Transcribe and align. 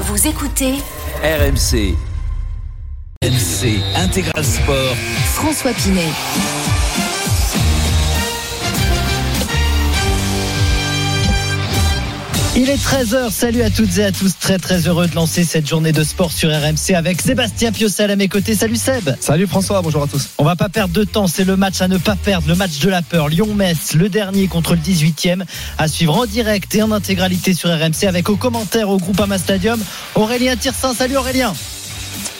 Vous 0.00 0.28
écoutez 0.28 0.74
RMC. 1.24 1.96
RMC 3.24 3.82
Intégral 3.96 4.44
Sport. 4.44 4.94
François 5.34 5.72
Pinet. 5.72 6.12
Il 12.60 12.68
est 12.70 12.74
13h, 12.74 13.30
salut 13.30 13.62
à 13.62 13.70
toutes 13.70 13.98
et 13.98 14.04
à 14.04 14.10
tous, 14.10 14.36
très 14.36 14.58
très 14.58 14.88
heureux 14.88 15.06
de 15.06 15.14
lancer 15.14 15.44
cette 15.44 15.68
journée 15.68 15.92
de 15.92 16.02
sport 16.02 16.32
sur 16.32 16.50
RMC 16.50 16.92
avec 16.96 17.22
Sébastien 17.22 17.70
Piocel 17.70 18.10
à 18.10 18.16
mes 18.16 18.26
côtés. 18.26 18.56
Salut 18.56 18.74
Seb 18.74 19.10
Salut 19.20 19.46
François, 19.46 19.80
bonjour 19.80 20.02
à 20.02 20.08
tous. 20.08 20.30
On 20.38 20.44
va 20.44 20.56
pas 20.56 20.68
perdre 20.68 20.92
de 20.92 21.04
temps, 21.04 21.28
c'est 21.28 21.44
le 21.44 21.56
match 21.56 21.80
à 21.80 21.86
ne 21.86 21.98
pas 21.98 22.16
perdre, 22.16 22.48
le 22.48 22.56
match 22.56 22.80
de 22.80 22.90
la 22.90 23.00
peur. 23.00 23.28
Lyon-Metz, 23.28 23.94
le 23.94 24.08
dernier 24.08 24.48
contre 24.48 24.74
le 24.74 24.80
18e, 24.80 25.44
à 25.78 25.86
suivre 25.86 26.16
en 26.16 26.26
direct 26.26 26.74
et 26.74 26.82
en 26.82 26.90
intégralité 26.90 27.54
sur 27.54 27.70
RMC 27.70 28.08
avec 28.08 28.28
aux 28.28 28.36
commentaires 28.36 28.88
au 28.88 28.96
groupe 28.96 29.20
Ama 29.20 29.38
Stadium, 29.38 29.80
Aurélien 30.16 30.56
Tirsin. 30.56 30.94
Salut 30.94 31.16
Aurélien 31.16 31.54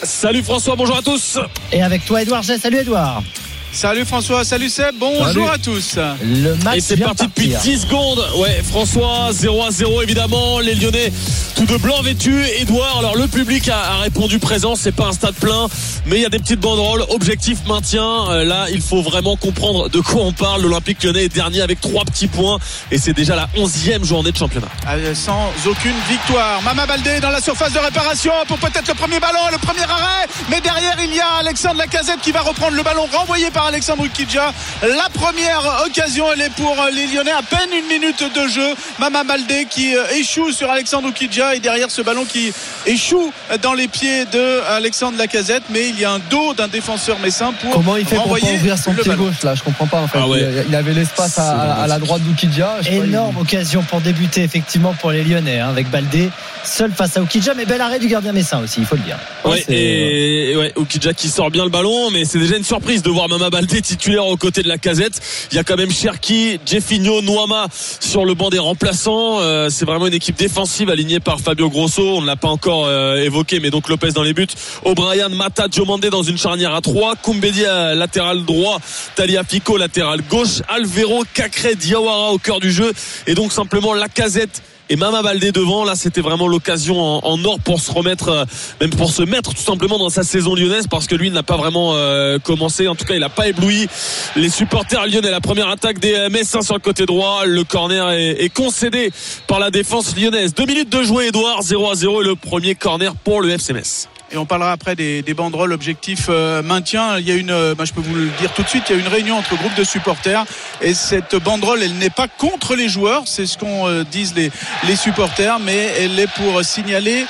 Salut 0.03 0.43
François, 0.43 0.75
bonjour 0.75 0.97
à 0.97 1.01
tous 1.01 1.39
Et 1.71 1.81
avec 1.81 2.03
toi 2.03 2.23
Edouard 2.23 2.43
J. 2.43 2.59
Salut 2.59 2.79
Edouard 2.79 3.23
Salut 3.71 4.03
François, 4.03 4.43
salut 4.43 4.67
Seb, 4.67 4.95
bonjour 4.99 5.25
Salut. 5.27 5.47
à 5.53 5.57
tous. 5.59 5.95
Le 6.23 6.55
match 6.63 6.77
Et 6.77 6.81
c'est 6.81 6.97
parti 6.97 7.23
de 7.23 7.29
depuis 7.29 7.49
partir. 7.51 7.71
10 7.71 7.81
secondes. 7.81 8.25
Ouais, 8.37 8.61
François, 8.67 9.29
0 9.31 9.63
à 9.63 9.69
0 9.71 10.01
évidemment. 10.01 10.59
Les 10.59 10.73
Lyonnais, 10.73 11.13
tout 11.55 11.65
de 11.65 11.77
blanc 11.77 12.01
vêtus. 12.01 12.43
Edouard, 12.59 12.97
alors 12.97 13.15
le 13.15 13.27
public 13.27 13.69
a, 13.69 13.77
a 13.79 13.97
répondu 13.97 14.39
présent. 14.39 14.75
C'est 14.75 14.91
pas 14.91 15.05
un 15.05 15.11
stade 15.13 15.35
plein, 15.35 15.67
mais 16.07 16.15
il 16.17 16.21
y 16.23 16.25
a 16.25 16.29
des 16.29 16.39
petites 16.39 16.59
banderoles. 16.59 17.03
Objectif 17.09 17.59
maintien. 17.67 18.03
Euh, 18.31 18.43
là, 18.43 18.65
il 18.71 18.81
faut 18.81 19.03
vraiment 19.03 19.35
comprendre 19.35 19.87
de 19.87 19.99
quoi 20.01 20.23
on 20.23 20.33
parle. 20.33 20.63
L'Olympique 20.63 21.03
Lyonnais 21.03 21.25
est 21.25 21.33
dernier 21.33 21.61
avec 21.61 21.79
trois 21.79 22.03
petits 22.05 22.27
points 22.27 22.57
et 22.91 22.97
c'est 22.97 23.13
déjà 23.13 23.35
la 23.35 23.47
11e 23.55 24.03
journée 24.03 24.31
de 24.31 24.37
championnat. 24.37 24.67
Euh, 24.89 25.13
Sans 25.13 25.51
aucune 25.67 25.95
victoire. 26.09 26.61
Mama 26.63 26.87
Baldé 26.87 27.19
dans 27.21 27.29
la 27.29 27.39
surface 27.41 27.71
de 27.71 27.79
réparation 27.79 28.33
pour 28.47 28.57
peut-être 28.57 28.87
le 28.87 28.95
premier 28.95 29.19
ballon 29.19 29.39
le 29.51 29.59
premier 29.59 29.83
arrêt. 29.83 30.27
Mais 30.49 30.59
derrière, 30.59 30.97
il 31.01 31.15
y 31.15 31.19
a 31.19 31.35
Alexandre 31.39 31.77
Lacazette 31.77 32.19
qui 32.21 32.31
va 32.31 32.41
reprendre 32.41 32.75
le 32.75 32.83
ballon 32.83 33.05
renvoyé 33.13 33.51
par 33.51 33.58
Alexandre 33.65 34.05
Ukidja. 34.05 34.53
La 34.81 35.07
première 35.13 35.83
occasion, 35.85 36.25
elle 36.33 36.41
est 36.41 36.53
pour 36.55 36.75
les 36.93 37.07
Lyonnais. 37.07 37.31
À 37.31 37.41
peine 37.43 37.69
une 37.77 37.87
minute 37.87 38.23
de 38.35 38.47
jeu. 38.47 38.73
Mama 38.99 39.23
Baldé 39.23 39.67
qui 39.69 39.95
euh, 39.95 40.03
échoue 40.17 40.51
sur 40.51 40.69
Alexandre 40.69 41.09
Ukidja 41.09 41.55
et 41.55 41.59
derrière 41.59 41.91
ce 41.91 42.01
ballon 42.01 42.25
qui 42.25 42.51
échoue 42.85 43.31
dans 43.61 43.73
les 43.73 43.87
pieds 43.87 44.25
de 44.25 44.61
Alexandre 44.69 45.17
Lacazette. 45.17 45.63
Mais 45.69 45.89
il 45.89 45.99
y 45.99 46.05
a 46.05 46.11
un 46.11 46.19
dos 46.29 46.53
d'un 46.53 46.67
défenseur 46.67 47.19
messin 47.19 47.53
pour 47.61 47.71
Comment 47.71 47.97
il 47.97 48.05
fait 48.05 48.15
pour 48.15 48.37
pas 48.37 48.45
ouvrir 48.45 48.77
son 48.77 48.93
pied 48.93 49.03
ballon. 49.03 49.25
gauche 49.25 49.43
là? 49.43 49.55
Je 49.55 49.63
comprends 49.63 49.87
pas 49.87 49.99
en 49.99 50.07
fait. 50.07 50.19
Ah 50.21 50.27
ouais. 50.27 50.41
il, 50.41 50.65
il 50.69 50.75
avait 50.75 50.93
l'espace 50.93 51.37
à, 51.37 51.85
la 51.87 51.99
droite 51.99 52.21
il- 52.25 52.93
Énorme 52.93 53.37
occasion 53.37 53.83
pour 53.83 54.01
débuter 54.01 54.43
effectivement 54.43 54.93
pour 54.93 55.11
les 55.11 55.23
Lyonnais 55.23 55.59
hein, 55.59 55.69
avec 55.69 55.89
Baldé 55.89 56.29
seul 56.63 56.91
face 56.91 57.17
à 57.17 57.21
Okidja 57.21 57.53
mais 57.55 57.65
bel 57.65 57.81
arrêt 57.81 57.99
du 57.99 58.07
gardien 58.07 58.31
Messin 58.31 58.59
aussi 58.59 58.79
il 58.81 58.85
faut 58.85 58.95
le 58.95 59.01
dire. 59.01 59.17
Ouais, 59.45 59.63
et 59.69 60.55
ouais, 60.55 60.73
qui 61.15 61.29
sort 61.29 61.49
bien 61.51 61.63
le 61.63 61.69
ballon, 61.69 62.11
mais 62.11 62.25
c'est 62.25 62.39
déjà 62.39 62.57
une 62.57 62.63
surprise 62.63 63.01
de 63.01 63.09
voir 63.09 63.27
Mama 63.29 63.48
Baldé 63.49 63.81
titulaire 63.81 64.25
aux 64.25 64.37
côtés 64.37 64.63
de 64.63 64.67
la 64.67 64.77
casette. 64.77 65.19
Il 65.51 65.55
y 65.55 65.59
a 65.59 65.63
quand 65.63 65.77
même 65.77 65.91
Cherki, 65.91 66.59
Jeffinho, 66.65 67.21
Noama 67.21 67.67
sur 67.71 68.25
le 68.25 68.33
banc 68.33 68.49
des 68.49 68.59
remplaçants. 68.59 69.39
Euh, 69.39 69.69
c'est 69.69 69.85
vraiment 69.85 70.07
une 70.07 70.13
équipe 70.13 70.37
défensive 70.37 70.89
alignée 70.89 71.19
par 71.19 71.39
Fabio 71.39 71.69
Grosso. 71.69 72.17
On 72.17 72.21
ne 72.21 72.27
l'a 72.27 72.35
pas 72.35 72.47
encore 72.47 72.85
euh, 72.85 73.17
évoqué, 73.17 73.59
mais 73.59 73.69
donc 73.69 73.89
Lopez 73.89 74.11
dans 74.11 74.23
les 74.23 74.33
buts. 74.33 74.47
O'Brien, 74.85 75.29
Mata, 75.29 75.67
Diomandé 75.67 76.09
dans 76.09 76.23
une 76.23 76.37
charnière 76.37 76.73
à 76.73 76.81
3. 76.81 77.15
Koumbédia 77.17 77.95
latéral 77.95 78.45
droit. 78.45 78.79
Talia 79.15 79.43
Fico 79.43 79.77
latéral 79.77 80.21
gauche. 80.29 80.61
Alvero, 80.67 81.23
Cacré, 81.33 81.75
Diawara 81.75 82.31
au 82.31 82.37
cœur 82.37 82.59
du 82.59 82.71
jeu. 82.71 82.93
Et 83.27 83.35
donc 83.35 83.51
simplement 83.51 83.93
la 83.93 84.09
casette 84.09 84.61
et 84.89 84.95
Mama 84.95 85.21
Baldé 85.21 85.51
devant. 85.51 85.83
Là, 85.83 85.95
c'était 85.95 86.21
vraiment 86.21 86.47
l'occasion 86.47 86.99
en, 86.99 87.43
or 87.45 87.59
pour 87.59 87.79
se 87.79 87.91
remettre, 87.91 88.29
euh, 88.29 88.45
même 88.81 88.89
pour 88.89 89.11
se 89.11 89.21
mettre 89.21 89.53
tout 89.53 89.61
simplement 89.61 89.97
dans 89.97 90.09
sa 90.09 90.23
saison 90.23 90.55
lyonnaise, 90.55 90.87
parce 90.87 91.07
que 91.07 91.15
lui 91.15 91.31
n'a 91.31 91.43
pas 91.43 91.57
vraiment 91.57 91.93
euh, 91.95 92.39
commencé. 92.39 92.87
En 92.87 92.95
tout 92.95 93.05
cas, 93.05 93.13
il 93.13 93.21
n'a 93.21 93.29
pas 93.29 93.47
ébloui 93.47 93.87
les 94.35 94.49
supporters 94.49 95.05
lyonnais. 95.07 95.31
La 95.31 95.41
première 95.41 95.69
attaque 95.69 95.99
des 95.99 96.15
euh, 96.15 96.29
Messins 96.29 96.61
sur 96.61 96.73
le 96.73 96.79
côté 96.79 97.05
droit. 97.05 97.45
Le 97.45 97.63
corner 97.63 98.09
est, 98.11 98.43
est 98.43 98.49
concédé 98.49 99.11
par 99.47 99.59
la 99.59 99.71
défense 99.71 100.15
lyonnaise. 100.15 100.53
Deux 100.53 100.65
minutes 100.65 100.89
de 100.89 101.03
jouer, 101.03 101.27
Edouard. 101.27 101.61
0 101.61 101.91
à 101.91 101.95
0 101.95 102.21
et 102.21 102.25
le 102.25 102.35
premier 102.35 102.75
corner 102.75 103.15
pour 103.15 103.41
le 103.41 103.49
FC 103.51 103.73
Metz. 103.73 104.09
Et 104.31 104.37
on 104.37 104.45
parlera 104.45 104.71
après 104.71 104.95
des, 104.95 105.21
des 105.23 105.33
banderoles 105.33 105.73
objectif 105.73 106.27
euh, 106.29 106.61
maintien. 106.61 107.17
Il 107.17 107.27
y 107.27 107.31
a 107.31 107.35
une, 107.35 107.49
euh, 107.51 107.73
bah, 107.75 107.85
je 107.85 107.93
peux 107.93 108.01
vous 108.01 108.13
le 108.13 108.27
dire 108.39 108.53
tout 108.53 108.61
de 108.63 108.67
suite, 108.69 108.83
il 108.89 108.95
y 108.95 108.99
a 108.99 109.01
une 109.01 109.07
réunion 109.07 109.37
entre 109.37 109.55
groupes 109.57 109.73
de 109.75 109.83
supporters 109.83 110.45
et 110.81 110.93
cette 110.93 111.35
banderole, 111.35 111.81
elle 111.81 111.95
n'est 111.95 112.09
pas 112.11 112.27
contre 112.27 112.75
les 112.75 112.89
joueurs, 112.89 113.23
c'est 113.25 113.45
ce 113.47 113.57
qu'on 113.57 113.87
euh, 113.87 114.03
disent 114.03 114.35
les, 114.35 114.51
les 114.87 114.95
supporters, 114.95 115.59
mais 115.59 115.77
elle 115.99 116.19
est 116.19 116.27
pour 116.31 116.63
signaler, 116.63 117.25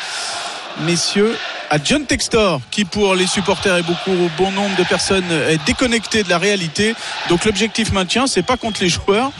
messieurs, 0.81 1.37
à 1.69 1.77
John 1.83 2.03
Textor, 2.05 2.59
qui 2.71 2.83
pour 2.83 3.15
les 3.15 3.27
supporters 3.27 3.77
et 3.77 3.83
beaucoup 3.83 4.11
bon 4.37 4.51
nombre 4.51 4.75
de 4.75 4.83
personnes 4.83 5.31
est 5.49 5.63
déconnecté 5.65 6.23
de 6.23 6.29
la 6.29 6.37
réalité. 6.39 6.95
Donc 7.29 7.45
l'objectif 7.45 7.91
maintien, 7.93 8.25
c'est 8.27 8.41
pas 8.43 8.57
contre 8.57 8.81
les 8.81 8.89
joueurs, 8.89 9.31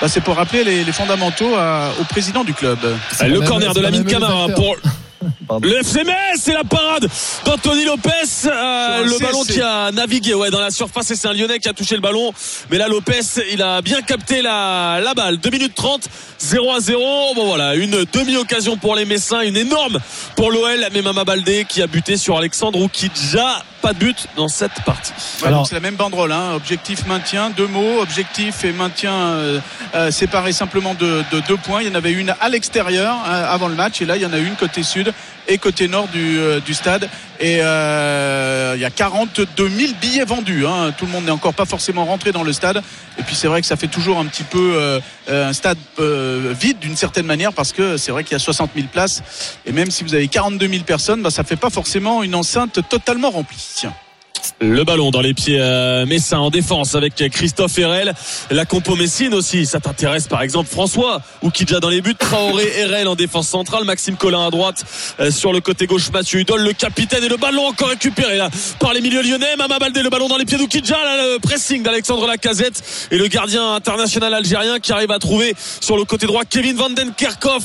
bah, 0.00 0.08
c'est 0.08 0.22
pour 0.22 0.36
rappeler 0.36 0.64
les, 0.64 0.84
les 0.84 0.92
fondamentaux 0.92 1.54
à- 1.54 1.90
au 2.00 2.04
président 2.04 2.44
du 2.44 2.54
club. 2.54 2.78
C'est 3.12 3.28
le 3.28 3.40
corner 3.42 3.74
de 3.74 3.80
la 3.80 3.90
même 3.90 4.04
Camara 4.06 4.48
pour 4.48 4.74
Pardon. 5.48 5.66
Le 5.68 5.78
FC 5.78 6.00
c'est 6.38 6.52
la 6.52 6.64
parade 6.64 7.08
d'Anthony 7.44 7.84
Lopez. 7.84 8.10
Euh, 8.46 9.04
le 9.04 9.18
ballon 9.18 9.42
qui 9.44 9.60
a 9.60 9.90
navigué 9.92 10.34
ouais, 10.34 10.50
dans 10.50 10.60
la 10.60 10.70
surface 10.70 11.10
et 11.10 11.16
c'est 11.16 11.28
un 11.28 11.32
Lyonnais 11.32 11.58
qui 11.58 11.68
a 11.68 11.72
touché 11.72 11.94
le 11.94 12.00
ballon. 12.00 12.32
Mais 12.70 12.78
là, 12.78 12.88
Lopez, 12.88 13.20
il 13.52 13.62
a 13.62 13.80
bien 13.82 14.02
capté 14.02 14.42
la, 14.42 15.00
la 15.02 15.14
balle. 15.14 15.38
2 15.38 15.50
minutes 15.50 15.74
30, 15.74 16.08
0 16.38 16.72
à 16.72 16.80
0. 16.80 17.34
Bon 17.34 17.46
voilà, 17.46 17.74
une 17.74 18.04
demi-occasion 18.12 18.76
pour 18.76 18.94
les 18.96 19.04
Messins, 19.04 19.40
une 19.40 19.56
énorme 19.56 19.98
pour 20.36 20.50
l'OL. 20.50 20.86
Mais 20.92 21.02
Mama 21.02 21.24
Baldé 21.24 21.64
qui 21.68 21.82
a 21.82 21.86
buté 21.86 22.16
sur 22.16 22.36
Alexandre 22.36 22.80
Oukidja. 22.80 23.62
Pas 23.82 23.92
de 23.92 23.98
but 23.98 24.26
dans 24.36 24.48
cette 24.48 24.72
partie. 24.86 25.12
Ouais, 25.42 25.48
Alors- 25.48 25.60
donc 25.60 25.68
c'est 25.68 25.74
la 25.74 25.80
même 25.80 25.96
banderole, 25.96 26.32
hein. 26.32 26.54
objectif 26.54 27.06
maintien, 27.06 27.50
deux 27.50 27.66
mots, 27.66 28.00
objectif 28.00 28.64
et 28.64 28.72
maintien 28.72 29.12
euh, 29.12 29.60
euh, 29.94 30.10
séparés 30.10 30.52
simplement 30.52 30.94
de, 30.94 31.22
de 31.30 31.40
deux 31.46 31.56
points. 31.58 31.82
Il 31.82 31.88
y 31.88 31.90
en 31.92 31.94
avait 31.94 32.12
une 32.12 32.34
à 32.40 32.48
l'extérieur 32.48 33.14
euh, 33.28 33.44
avant 33.54 33.68
le 33.68 33.74
match 33.74 34.00
et 34.00 34.06
là 34.06 34.16
il 34.16 34.22
y 34.22 34.26
en 34.26 34.32
a 34.32 34.38
une 34.38 34.56
côté 34.56 34.82
sud 34.82 35.12
et 35.48 35.58
côté 35.58 35.88
nord 35.88 36.08
du, 36.08 36.38
euh, 36.38 36.60
du 36.60 36.74
stade. 36.74 37.08
Et 37.38 37.58
euh, 37.60 38.72
il 38.76 38.80
y 38.80 38.84
a 38.84 38.90
42 38.90 39.68
000 39.68 39.92
billets 40.00 40.24
vendus. 40.24 40.66
hein. 40.66 40.92
Tout 40.96 41.06
le 41.06 41.12
monde 41.12 41.24
n'est 41.24 41.30
encore 41.30 41.54
pas 41.54 41.66
forcément 41.66 42.04
rentré 42.04 42.32
dans 42.32 42.42
le 42.42 42.52
stade. 42.52 42.82
Et 43.18 43.22
puis 43.22 43.34
c'est 43.34 43.48
vrai 43.48 43.60
que 43.60 43.66
ça 43.66 43.76
fait 43.76 43.88
toujours 43.88 44.18
un 44.18 44.26
petit 44.26 44.44
peu 44.44 44.74
euh, 44.76 45.00
euh, 45.28 45.48
un 45.48 45.52
stade 45.52 45.78
vide 45.98 46.78
d'une 46.78 46.96
certaine 46.96 47.26
manière 47.26 47.52
parce 47.52 47.72
que 47.72 47.96
c'est 47.96 48.12
vrai 48.12 48.24
qu'il 48.24 48.32
y 48.32 48.36
a 48.36 48.38
60 48.40 48.70
000 48.74 48.88
places. 48.88 49.22
Et 49.66 49.72
même 49.72 49.90
si 49.90 50.04
vous 50.04 50.14
avez 50.14 50.28
42 50.28 50.68
000 50.68 50.84
personnes, 50.84 51.22
bah, 51.22 51.30
ça 51.30 51.44
fait 51.44 51.56
pas 51.56 51.70
forcément 51.70 52.22
une 52.22 52.34
enceinte 52.34 52.80
totalement 52.88 53.30
remplie. 53.30 53.82
Le 54.60 54.84
ballon 54.84 55.10
dans 55.10 55.20
les 55.20 55.34
pieds 55.34 55.58
euh, 55.60 56.06
Messin 56.06 56.38
en 56.38 56.50
défense 56.50 56.94
avec 56.94 57.14
Christophe 57.30 57.78
Herel. 57.78 58.14
La 58.50 58.64
compo 58.64 58.96
Messine 58.96 59.34
aussi, 59.34 59.66
ça 59.66 59.80
t'intéresse 59.80 60.28
par 60.28 60.42
exemple 60.42 60.68
François 60.70 61.20
Oukidja 61.42 61.80
dans 61.80 61.88
les 61.88 62.00
buts, 62.00 62.14
Traoré, 62.14 62.70
Herel 62.76 63.08
en 63.08 63.14
défense 63.14 63.48
centrale, 63.48 63.84
Maxime 63.84 64.16
Collin 64.16 64.46
à 64.46 64.50
droite, 64.50 64.84
euh, 65.20 65.30
sur 65.30 65.52
le 65.52 65.60
côté 65.60 65.86
gauche 65.86 66.10
Mathieu 66.10 66.40
Hudol, 66.40 66.62
le 66.62 66.72
capitaine 66.72 67.24
et 67.24 67.28
le 67.28 67.36
ballon 67.36 67.66
encore 67.66 67.88
récupéré 67.88 68.38
par 68.78 68.92
les 68.94 69.00
milieux 69.00 69.22
lyonnais. 69.22 69.56
Mama 69.56 69.78
Baldé, 69.78 70.02
le 70.02 70.10
ballon 70.10 70.28
dans 70.28 70.38
les 70.38 70.44
pieds 70.44 70.58
d'Oukidja, 70.58 70.96
le 70.96 71.38
pressing 71.38 71.82
d'Alexandre 71.82 72.26
Lacazette 72.26 73.08
et 73.10 73.18
le 73.18 73.26
gardien 73.28 73.74
international 73.74 74.32
algérien 74.34 74.78
qui 74.78 74.92
arrive 74.92 75.10
à 75.10 75.18
trouver 75.18 75.54
sur 75.80 75.96
le 75.96 76.04
côté 76.04 76.26
droit 76.26 76.44
Kevin 76.44 76.76
Van 76.76 76.90
Den 76.90 77.12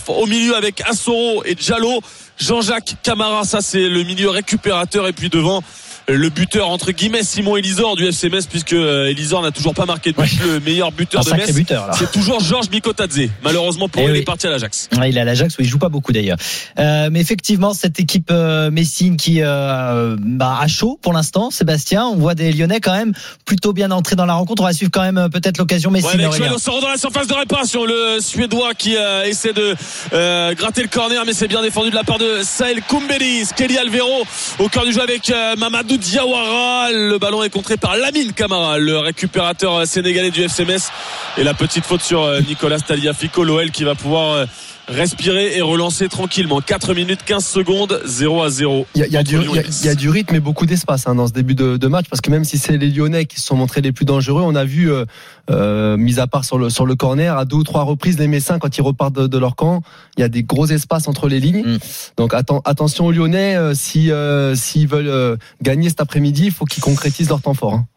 au 0.08 0.26
milieu 0.26 0.56
avec 0.56 0.82
Assoro 0.82 1.44
et 1.46 1.56
Diallo. 1.56 2.02
Jean-Jacques 2.38 2.96
Camara, 3.04 3.44
ça 3.44 3.62
c'est 3.62 3.88
le 3.88 4.04
milieu 4.04 4.30
récupérateur 4.30 5.08
et 5.08 5.14
puis 5.14 5.30
devant 5.30 5.62
le 6.08 6.30
buteur 6.30 6.70
entre 6.70 6.92
guillemets 6.92 7.24
Simon 7.24 7.58
Elisor 7.58 7.96
du 7.96 8.06
FC 8.06 8.30
Metz 8.30 8.46
puisque 8.48 8.74
Elisor 8.74 9.42
n'a 9.42 9.52
toujours 9.52 9.74
pas 9.74 9.86
marqué 9.86 10.12
de 10.12 10.22
but. 10.22 10.40
Le 10.46 10.60
meilleur 10.60 10.92
buteur 10.92 11.24
de 11.24 11.32
Metz, 11.32 11.52
c'est 11.94 12.12
toujours 12.12 12.40
Georges 12.40 12.70
Mikotadze. 12.70 13.30
Malheureusement 13.44 13.90
pour 13.90 14.08
lui, 14.08 14.16
il 14.16 14.22
est 14.22 14.24
parti 14.24 14.48
à 14.48 14.52
l'Ajax. 14.52 14.90
il 15.06 15.18
est 15.18 15.20
à 15.20 15.24
l'Ajax 15.24 15.58
où 15.58 15.62
il 15.62 15.68
joue 15.68 15.78
pas 15.78 15.90
beaucoup 15.90 16.12
d'ailleurs. 16.12 16.38
mais 16.78 17.20
effectivement, 17.20 17.74
cette 17.74 18.00
équipe 18.00 18.32
Messine 18.72 19.18
qui 19.18 19.42
bah, 19.42 20.58
a 20.60 20.68
chaud 20.68 21.00
pour 21.02 21.14
l'instant, 21.14 21.52
Sébastien. 21.52 22.06
On 22.06 22.16
voit 22.16 22.36
des 22.36 22.52
Lyonnais 22.52 22.80
quand 22.80 22.94
même 22.94 23.14
plutôt 23.46 23.74
bien 23.74 23.92
entrés 23.92 24.16
dans 24.16 24.26
la 24.26 24.34
rencontre. 24.34 24.64
On 24.64 24.66
va 24.66 24.74
suivre 24.74 24.92
quand 24.92 25.02
même 25.02 25.30
peut-être 25.32 25.58
l'occasion 25.58 25.92
Messine. 25.92 26.20
Ouais, 26.20 26.26
avec 26.26 26.42
dans 26.82 26.90
la 26.90 26.98
surface 26.98 27.28
de 27.28 27.34
réparation, 27.34 27.86
le 27.86 28.20
Suédois 28.20 28.74
qui 28.74 28.96
essaie 29.26 29.54
de 29.54 29.76
gratter 30.56 30.82
le 30.82 30.90
corner, 30.90 31.24
mais 31.26 31.34
c'est 31.34 31.48
bien 31.48 31.62
défendu 31.62 31.90
de 31.90 31.96
la 31.96 32.04
part 32.04 32.18
de 32.18 32.40
Saël 32.44 32.82
Koumbeli. 32.88 33.42
Kelly 33.56 33.78
Alvero 33.78 34.26
au 34.60 34.70
cœur 34.70 34.86
du 34.86 34.92
jeu 34.92 35.02
avec 35.02 35.30
euh, 35.30 35.56
Diawara. 35.98 36.92
Le 36.92 37.18
ballon 37.18 37.44
est 37.44 37.50
contré 37.50 37.78
par 37.78 37.96
Lamine 37.96 38.34
Camara, 38.34 38.78
le 38.78 38.98
récupérateur 38.98 39.86
sénégalais 39.86 40.32
du 40.32 40.42
FCMS. 40.44 40.92
Et 41.38 41.44
la 41.44 41.54
petite 41.54 41.86
faute 41.86 42.02
sur 42.02 42.24
euh, 42.24 42.42
Nicolas 42.42 42.80
Taliafico, 42.80 43.44
l'OL 43.44 43.72
qui 43.72 43.84
va 43.84 43.96
pouvoir 43.96 44.34
euh, 44.34 44.46
respirer 44.92 45.58
et 45.58 45.62
relancer 45.62 46.10
tranquillement. 46.10 46.62
4 46.62 46.94
minutes 46.94 47.22
15 47.26 47.46
secondes, 47.46 48.02
0 48.06 48.44
à 48.44 48.50
0. 48.50 48.86
Il 48.96 49.08
y, 49.08 49.18
a, 49.18 49.24
du, 49.24 50.10
rythme 50.10 50.36
et 50.36 50.40
beaucoup 50.40 50.66
d'espace 50.66 51.08
hein, 51.08 51.16
dans 51.16 51.28
ce 51.28 51.34
début 51.34 51.56
de, 51.56 51.88
match 51.88 52.06
parce 52.10 52.22
que 52.22 52.30
même 52.30 52.44
si 52.44 52.58
c'est 52.58 52.78
les 52.78 52.90
Lyonnais 52.90 53.26
qui 53.26 53.40
se 53.40 53.46
sont 53.46 53.56
montrés 53.56 53.82
les 53.82 53.92
plus 53.92 54.06
dangereux, 54.06 54.42
on 54.46 54.56
a 54.56 54.64
vu, 54.64 54.92
euh, 54.92 55.06
euh, 55.50 55.98
mis 55.98 56.20
à 56.20 56.28
part 56.28 56.46
sur 56.46 56.58
le, 56.58 56.70
sur 56.70 56.86
le 56.86 56.96
corner, 56.96 57.38
à 57.38 57.46
deux 57.46 57.58
ou 57.58 57.64
trois 57.64 57.84
reprises, 57.84 58.18
les 58.20 58.28
Messins, 58.28 58.60
quand 58.60 58.78
ils 58.78 58.82
repartent 58.82 59.14
de, 59.14 59.38
leur 59.38 59.56
camp, 59.56 59.82
il 60.18 60.22
y 60.22 60.24
a 60.24 60.30
des 60.30 60.44
gros 60.44 60.68
espaces 60.68 61.08
entre 61.08 61.28
les 61.28 61.40
lignes. 61.40 61.64
Mm. 61.66 61.78
Donc 62.18 62.34
attention 62.34 63.06
aux 63.06 63.12
Lyonnais, 63.12 63.56
euh, 63.56 63.74
si 63.74 64.12
s'ils 64.56 64.88
veulent 64.88 65.38
gagner 65.62 65.90
cet 65.90 66.02
après-midi, 66.02 66.46
il 66.46 66.52
faut 66.52 66.66
qu'ils 66.66 66.84
concrétisent 66.84 67.30
leur 67.30 67.42
temps 67.42 67.54
fort. 67.54 67.74
Hein. 67.74 67.88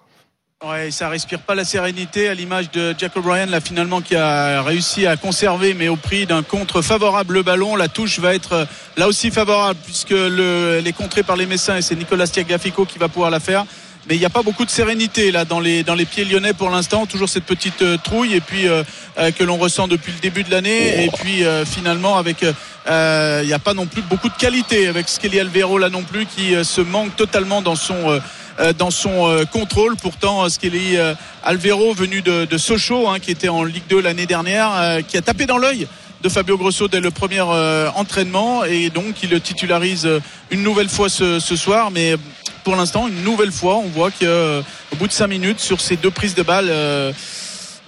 Ouais, 0.66 0.90
ça 0.90 1.10
respire 1.10 1.40
pas 1.40 1.54
la 1.54 1.64
sérénité 1.66 2.26
à 2.26 2.32
l'image 2.32 2.70
de 2.70 2.94
Jack 2.96 3.14
O'Brien 3.18 3.44
là 3.44 3.60
finalement 3.60 4.00
qui 4.00 4.16
a 4.16 4.62
réussi 4.62 5.06
à 5.06 5.18
conserver 5.18 5.74
mais 5.74 5.88
au 5.88 5.96
prix 5.96 6.24
d'un 6.24 6.42
contre 6.42 6.80
favorable 6.80 7.34
le 7.34 7.42
ballon. 7.42 7.76
La 7.76 7.88
touche 7.88 8.18
va 8.18 8.34
être 8.34 8.52
euh, 8.52 8.64
là 8.96 9.06
aussi 9.06 9.30
favorable 9.30 9.78
puisque 9.84 10.10
le, 10.10 10.76
elle 10.78 10.86
est 10.86 10.94
contrée 10.94 11.22
par 11.22 11.36
les 11.36 11.44
Messins 11.44 11.76
et 11.76 11.82
c'est 11.82 11.96
Nicolas 11.96 12.24
Stiagafico 12.24 12.86
qui 12.86 12.98
va 12.98 13.08
pouvoir 13.08 13.30
la 13.30 13.40
faire. 13.40 13.66
Mais 14.08 14.14
il 14.14 14.18
n'y 14.18 14.24
a 14.24 14.30
pas 14.30 14.42
beaucoup 14.42 14.64
de 14.64 14.70
sérénité 14.70 15.32
là 15.32 15.44
dans 15.44 15.60
les 15.60 15.82
dans 15.82 15.94
les 15.94 16.06
pieds 16.06 16.24
lyonnais 16.24 16.54
pour 16.54 16.70
l'instant. 16.70 17.04
Toujours 17.04 17.28
cette 17.28 17.44
petite 17.44 17.82
euh, 17.82 17.98
trouille 18.02 18.32
et 18.32 18.40
puis 18.40 18.66
euh, 18.66 18.84
que 19.38 19.44
l'on 19.44 19.58
ressent 19.58 19.86
depuis 19.86 20.12
le 20.12 20.20
début 20.20 20.44
de 20.44 20.50
l'année. 20.50 21.04
Et 21.04 21.10
puis 21.10 21.44
finalement 21.66 22.16
avec 22.16 22.40
il 22.40 23.46
n'y 23.46 23.52
a 23.52 23.58
pas 23.58 23.74
non 23.74 23.84
plus 23.84 24.00
beaucoup 24.00 24.30
de 24.30 24.36
qualité 24.36 24.86
avec 24.86 25.10
Skelly 25.10 25.40
Alvero 25.40 25.76
là 25.76 25.90
non 25.90 26.04
plus 26.04 26.24
qui 26.24 26.54
se 26.64 26.80
manque 26.80 27.16
totalement 27.16 27.60
dans 27.60 27.76
son 27.76 28.18
dans 28.78 28.90
son 28.90 29.28
euh, 29.28 29.44
contrôle. 29.44 29.96
Pourtant, 29.96 30.48
Skelly 30.48 30.96
euh, 30.96 31.14
Alvero, 31.42 31.94
venu 31.94 32.22
de, 32.22 32.44
de 32.44 32.58
Sochaux, 32.58 33.08
hein, 33.08 33.18
qui 33.18 33.30
était 33.30 33.48
en 33.48 33.64
Ligue 33.64 33.86
2 33.88 34.00
l'année 34.00 34.26
dernière, 34.26 35.00
qui 35.06 35.16
a 35.16 35.22
tapé 35.22 35.46
dans 35.46 35.58
l'œil 35.58 35.86
de 36.22 36.28
Fabio 36.28 36.56
Grosso 36.56 36.88
dès 36.88 37.00
le 37.00 37.10
premier 37.10 37.42
entraînement 37.42 38.64
et 38.64 38.88
donc 38.88 39.22
il 39.22 39.28
le 39.28 39.40
titularise 39.40 40.08
une 40.50 40.62
nouvelle 40.62 40.88
fois 40.88 41.10
ce, 41.10 41.38
ce 41.38 41.54
soir. 41.54 41.90
Mais 41.90 42.16
pour 42.62 42.76
l'instant, 42.76 43.08
une 43.08 43.22
nouvelle 43.22 43.52
fois, 43.52 43.76
on 43.76 43.88
voit 43.88 44.10
qu'au 44.10 44.96
bout 44.96 45.06
de 45.06 45.12
cinq 45.12 45.26
minutes, 45.26 45.60
sur 45.60 45.82
ces 45.82 45.96
deux 45.96 46.10
prises 46.10 46.34
de 46.34 46.42
balles, 46.42 46.72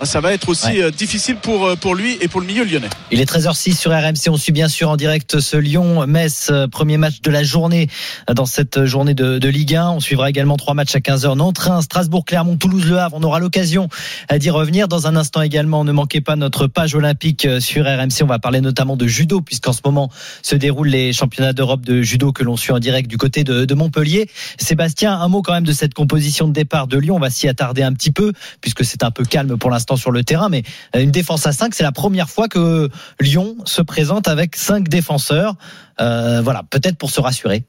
ça 0.04 0.20
va 0.20 0.34
être 0.34 0.48
aussi 0.50 0.82
euh, 0.82 0.90
difficile 0.90 1.36
pour, 1.36 1.64
euh, 1.64 1.74
pour 1.74 1.94
lui 1.94 2.18
et 2.20 2.28
pour 2.28 2.42
le 2.42 2.46
milieu 2.46 2.64
lyonnais. 2.64 2.90
Il 3.10 3.20
est 3.20 3.30
13h06 3.30 3.76
sur 3.76 3.92
RMC. 3.92 4.28
On 4.28 4.36
suit 4.36 4.52
bien 4.52 4.68
sûr 4.68 4.90
en 4.90 4.96
direct 4.96 5.40
ce 5.40 5.56
Lyon-Metz, 5.56 6.48
euh, 6.50 6.68
premier 6.68 6.98
match 6.98 7.22
de 7.22 7.30
la 7.30 7.42
journée 7.42 7.88
dans 8.30 8.44
cette 8.44 8.84
journée 8.84 9.14
de, 9.14 9.38
de, 9.38 9.48
Ligue 9.48 9.74
1. 9.74 9.90
On 9.90 10.00
suivra 10.00 10.28
également 10.28 10.56
trois 10.56 10.74
matchs 10.74 10.94
à 10.96 10.98
15h. 10.98 11.36
Nantes, 11.36 11.58
Strasbourg, 11.80 12.26
Clermont, 12.26 12.56
Toulouse, 12.56 12.84
Le 12.86 12.98
Havre. 12.98 13.16
On 13.18 13.22
aura 13.22 13.38
l'occasion 13.38 13.88
d'y 14.34 14.50
revenir 14.50 14.86
dans 14.86 15.06
un 15.06 15.16
instant 15.16 15.40
également. 15.40 15.84
Ne 15.84 15.92
manquez 15.92 16.20
pas 16.20 16.36
notre 16.36 16.66
page 16.66 16.94
olympique 16.94 17.48
sur 17.60 17.86
RMC. 17.86 18.22
On 18.22 18.26
va 18.26 18.38
parler 18.38 18.60
notamment 18.60 18.96
de 18.96 19.06
judo 19.06 19.40
puisqu'en 19.40 19.72
ce 19.72 19.80
moment 19.84 20.10
se 20.42 20.56
déroulent 20.56 20.88
les 20.88 21.12
championnats 21.12 21.54
d'Europe 21.54 21.84
de 21.84 22.02
judo 22.02 22.32
que 22.32 22.42
l'on 22.42 22.56
suit 22.56 22.72
en 22.72 22.78
direct 22.80 23.08
du 23.08 23.16
côté 23.16 23.44
de, 23.44 23.64
de 23.64 23.74
Montpellier. 23.74 24.28
Sébastien, 24.58 25.18
un 25.18 25.28
mot 25.28 25.42
quand 25.42 25.54
même 25.54 25.64
de 25.64 25.72
cette 25.72 25.94
composition 25.94 26.48
de 26.48 26.52
départ 26.52 26.86
de 26.86 26.98
Lyon. 26.98 27.16
On 27.16 27.20
va 27.20 27.30
s'y 27.30 27.48
attarder 27.48 27.82
un 27.82 27.92
petit 27.92 28.10
peu 28.10 28.32
puisque 28.60 28.84
c'est 28.84 29.02
un 29.02 29.10
peu 29.10 29.24
calme 29.24 29.56
pour 29.56 29.70
l'instant 29.70 29.85
sur 29.94 30.10
le 30.10 30.24
terrain, 30.24 30.48
mais 30.48 30.64
euh, 30.96 31.00
une 31.00 31.12
défense 31.12 31.46
à 31.46 31.52
5, 31.52 31.72
c'est 31.72 31.84
la 31.84 31.92
première 31.92 32.28
fois 32.28 32.48
que 32.48 32.90
Lyon 33.20 33.56
se 33.64 33.82
présente 33.82 34.26
avec 34.26 34.56
5 34.56 34.88
défenseurs. 34.88 35.54
Euh, 36.00 36.40
voilà, 36.42 36.64
peut-être 36.68 36.98
pour 36.98 37.10
se 37.10 37.20
rassurer 37.20 37.64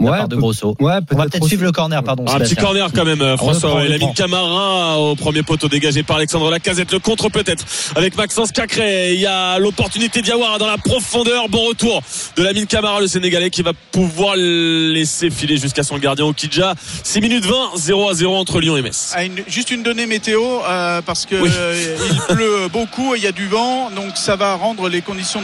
ouais, 0.00 0.28
de 0.28 0.36
Grosso. 0.36 0.76
Ouais, 0.80 0.98
on 1.12 1.16
va 1.16 1.24
peut-être 1.24 1.46
suivre 1.46 1.64
le 1.64 1.72
corner, 1.72 2.02
pardon. 2.02 2.24
Un 2.26 2.38
petit 2.40 2.56
corner 2.56 2.90
quand 2.94 3.04
même, 3.04 3.20
euh, 3.20 3.36
François. 3.36 3.82
Il 3.84 3.92
a 3.92 3.98
mis 3.98 4.12
Camara 4.14 4.98
au 4.98 5.14
premier 5.14 5.42
poteau 5.42 5.68
dégagé 5.68 6.02
par 6.02 6.16
Alexandre 6.16 6.50
Lacazette. 6.50 6.92
Le 6.92 6.98
contre 6.98 7.28
peut-être 7.28 7.64
avec 7.96 8.16
Maxence 8.16 8.52
Cacré. 8.52 9.14
Il 9.14 9.20
y 9.20 9.26
a 9.26 9.58
l'opportunité 9.58 10.22
d'Iawara 10.22 10.58
dans 10.58 10.66
la 10.66 10.78
profondeur. 10.78 11.48
Bon 11.48 11.66
retour 11.68 12.02
de 12.36 12.42
la 12.42 12.52
mine 12.52 12.66
Camara, 12.66 13.00
le 13.00 13.06
Sénégalais, 13.06 13.50
qui 13.50 13.62
va 13.62 13.72
pouvoir 13.92 14.36
laisser 14.36 15.30
filer 15.30 15.56
jusqu'à 15.56 15.82
son 15.82 15.98
gardien 15.98 16.24
Okidja. 16.24 16.74
6 17.04 17.20
minutes 17.20 17.44
20, 17.44 17.76
0 17.76 18.08
à 18.08 18.14
0 18.14 18.36
entre 18.36 18.60
Lyon 18.60 18.76
et 18.76 18.82
Metz. 18.82 19.12
Ah, 19.16 19.20
juste 19.46 19.70
une 19.70 19.82
donnée 19.82 20.06
météo, 20.06 20.42
euh, 20.68 21.02
parce 21.02 21.26
que 21.26 21.34
euh, 21.34 21.96
il 22.10 22.34
pleut 22.34 22.68
beaucoup 22.72 23.14
et 23.14 23.18
il 23.18 23.24
y 23.24 23.26
a 23.26 23.32
du 23.32 23.46
vent, 23.46 23.90
donc 23.90 24.16
ça 24.16 24.36
va 24.36 24.54
rendre 24.54 24.88
les 24.88 25.02
conditions 25.02 25.40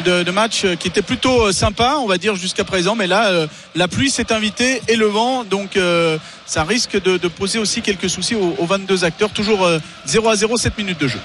de, 0.00 0.30
match 0.30 0.66
qui 0.78 0.88
était 0.88 1.02
plutôt 1.02 1.46
euh, 1.46 1.52
sympa, 1.52 1.96
on 2.02 2.06
va 2.06 2.18
dire 2.18 2.36
jusqu'à 2.36 2.64
présent. 2.64 2.94
Mais 2.94 3.06
là, 3.06 3.28
euh, 3.28 3.46
la 3.74 3.88
pluie 3.88 4.10
s'est 4.10 4.32
invitée 4.32 4.80
et 4.88 4.96
le 4.96 5.06
vent, 5.06 5.44
donc 5.44 5.76
euh, 5.76 6.18
ça 6.46 6.64
risque 6.64 7.02
de, 7.02 7.16
poser 7.28 7.58
aussi 7.58 7.82
quelques 7.82 8.10
soucis 8.10 8.34
aux, 8.34 8.54
aux 8.58 8.66
22 8.66 9.04
acteurs. 9.04 9.30
Toujours 9.30 9.68
0 10.06 10.28
à 10.28 10.36
0, 10.36 10.56
7 10.56 10.78
minutes 10.78 11.00
de 11.00 11.08
jeu. 11.08 11.20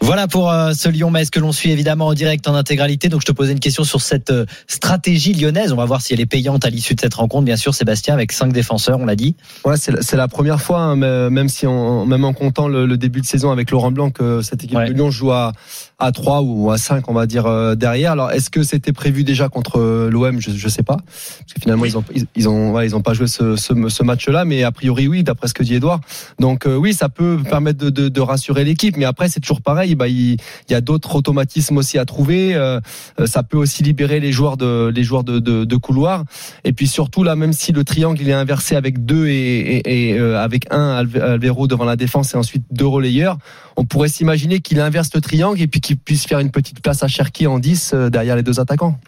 Voilà 0.00 0.28
pour 0.28 0.50
ce 0.50 0.88
Lyon-Metz 0.88 1.28
que 1.28 1.40
l'on 1.40 1.52
suit 1.52 1.70
évidemment 1.70 2.06
en 2.06 2.14
direct 2.14 2.48
en 2.48 2.54
intégralité. 2.54 3.08
Donc 3.08 3.20
je 3.20 3.26
te 3.26 3.32
posais 3.32 3.52
une 3.52 3.60
question 3.60 3.84
sur 3.84 4.00
cette 4.00 4.32
stratégie 4.66 5.34
lyonnaise. 5.34 5.72
On 5.72 5.76
va 5.76 5.84
voir 5.84 6.00
si 6.00 6.14
elle 6.14 6.20
est 6.20 6.26
payante 6.26 6.64
à 6.64 6.70
l'issue 6.70 6.94
de 6.94 7.00
cette 7.00 7.14
rencontre. 7.14 7.44
Bien 7.44 7.56
sûr, 7.56 7.74
Sébastien 7.74 8.14
avec 8.14 8.32
cinq 8.32 8.52
défenseurs, 8.52 9.00
on 9.00 9.06
l'a 9.06 9.16
dit. 9.16 9.34
Ouais, 9.64 9.74
c'est 9.76 10.16
la, 10.16 10.28
première 10.28 10.62
fois, 10.62 10.80
hein, 10.80 10.96
même 10.96 11.48
si 11.48 11.66
on, 11.66 12.06
même 12.06 12.24
en 12.24 12.32
comptant 12.32 12.68
le, 12.68 12.96
début 12.96 13.20
de 13.20 13.26
saison 13.26 13.50
avec 13.50 13.70
Laurent 13.70 13.90
Blanc, 13.90 14.10
que 14.10 14.40
cette 14.40 14.64
équipe 14.64 14.78
de 14.78 14.92
Lyon 14.92 15.10
joue 15.10 15.32
à 15.32 15.52
à 15.98 16.12
3 16.12 16.42
ou 16.42 16.70
à 16.70 16.78
5 16.78 17.08
on 17.08 17.14
va 17.14 17.26
dire 17.26 17.46
euh, 17.46 17.74
derrière. 17.74 18.12
Alors 18.12 18.30
est-ce 18.30 18.50
que 18.50 18.62
c'était 18.62 18.92
prévu 18.92 19.24
déjà 19.24 19.48
contre 19.48 19.80
l'OM 20.10 20.40
Je 20.40 20.50
je 20.50 20.68
sais 20.68 20.82
pas 20.82 20.96
parce 20.96 21.54
que 21.54 21.60
finalement 21.60 21.84
ils 21.84 21.98
ont 21.98 22.04
ils, 22.36 22.48
ont 22.48 22.80
ils 22.80 22.96
ont 22.96 23.02
pas 23.02 23.14
joué 23.14 23.26
ce, 23.26 23.56
ce, 23.56 24.02
match-là, 24.02 24.44
mais 24.44 24.62
a 24.62 24.72
priori 24.72 25.08
oui 25.08 25.22
d'après 25.22 25.48
ce 25.48 25.54
que 25.54 25.62
dit 25.62 25.74
Edouard. 25.74 26.00
Donc 26.38 26.66
oui, 26.66 26.94
ça 26.94 27.08
peut 27.08 27.38
permettre 27.48 27.78
de, 27.78 27.90
de, 27.90 28.08
de 28.08 28.20
rassurer 28.20 28.64
l'équipe, 28.64 28.96
mais 28.96 29.04
après 29.04 29.28
c'est 29.28 29.40
toujours 29.40 29.60
pareil 29.60 29.94
bah, 29.94 30.08
il, 30.08 30.36
y 30.70 30.74
a 30.74 30.80
d'autres 30.80 31.16
automatismes 31.16 31.76
aussi 31.76 31.98
à 31.98 32.04
trouver. 32.04 32.54
Euh, 32.54 32.80
euh, 33.20 33.26
ça 33.26 33.42
peut 33.42 33.58
aussi 33.58 33.82
libérer 33.82 34.20
les 34.20 34.32
joueurs 34.32 34.56
de 34.56 34.90
les 34.94 35.02
joueurs 35.02 35.24
de, 35.24 35.38
de, 35.38 35.64
de, 35.64 35.76
couloir. 35.76 36.24
Et 36.64 36.72
puis 36.72 36.86
surtout 36.86 37.22
là, 37.22 37.36
même 37.36 37.52
si 37.52 37.72
le 37.72 37.84
triangle 37.84 38.20
il 38.20 38.28
est 38.28 38.34
inversé 38.34 38.76
avec 38.76 39.04
deux 39.04 39.26
et, 39.28 39.82
et, 39.84 40.18
euh, 40.18 40.42
avec 40.42 40.72
un 40.72 40.90
Alvero 40.90 41.66
devant 41.66 41.84
la 41.84 41.96
défense 41.96 42.34
et 42.34 42.36
ensuite 42.36 42.64
deux 42.70 42.86
relayeurs, 42.86 43.38
on 43.76 43.84
pourrait 43.84 44.08
s'imaginer 44.08 44.60
qu'il 44.60 44.80
inverse 44.80 45.10
le 45.14 45.20
triangle 45.20 45.60
et 45.60 45.66
puis 45.66 45.80
qu'il 45.88 45.96
puisse 45.96 46.26
faire 46.26 46.38
une 46.38 46.50
petite 46.50 46.80
place 46.80 47.02
à 47.02 47.08
Cherki 47.08 47.46
en 47.46 47.58
10 47.58 47.94
derrière 48.10 48.36
les 48.36 48.42
deux 48.42 48.60
attaquants. 48.60 48.98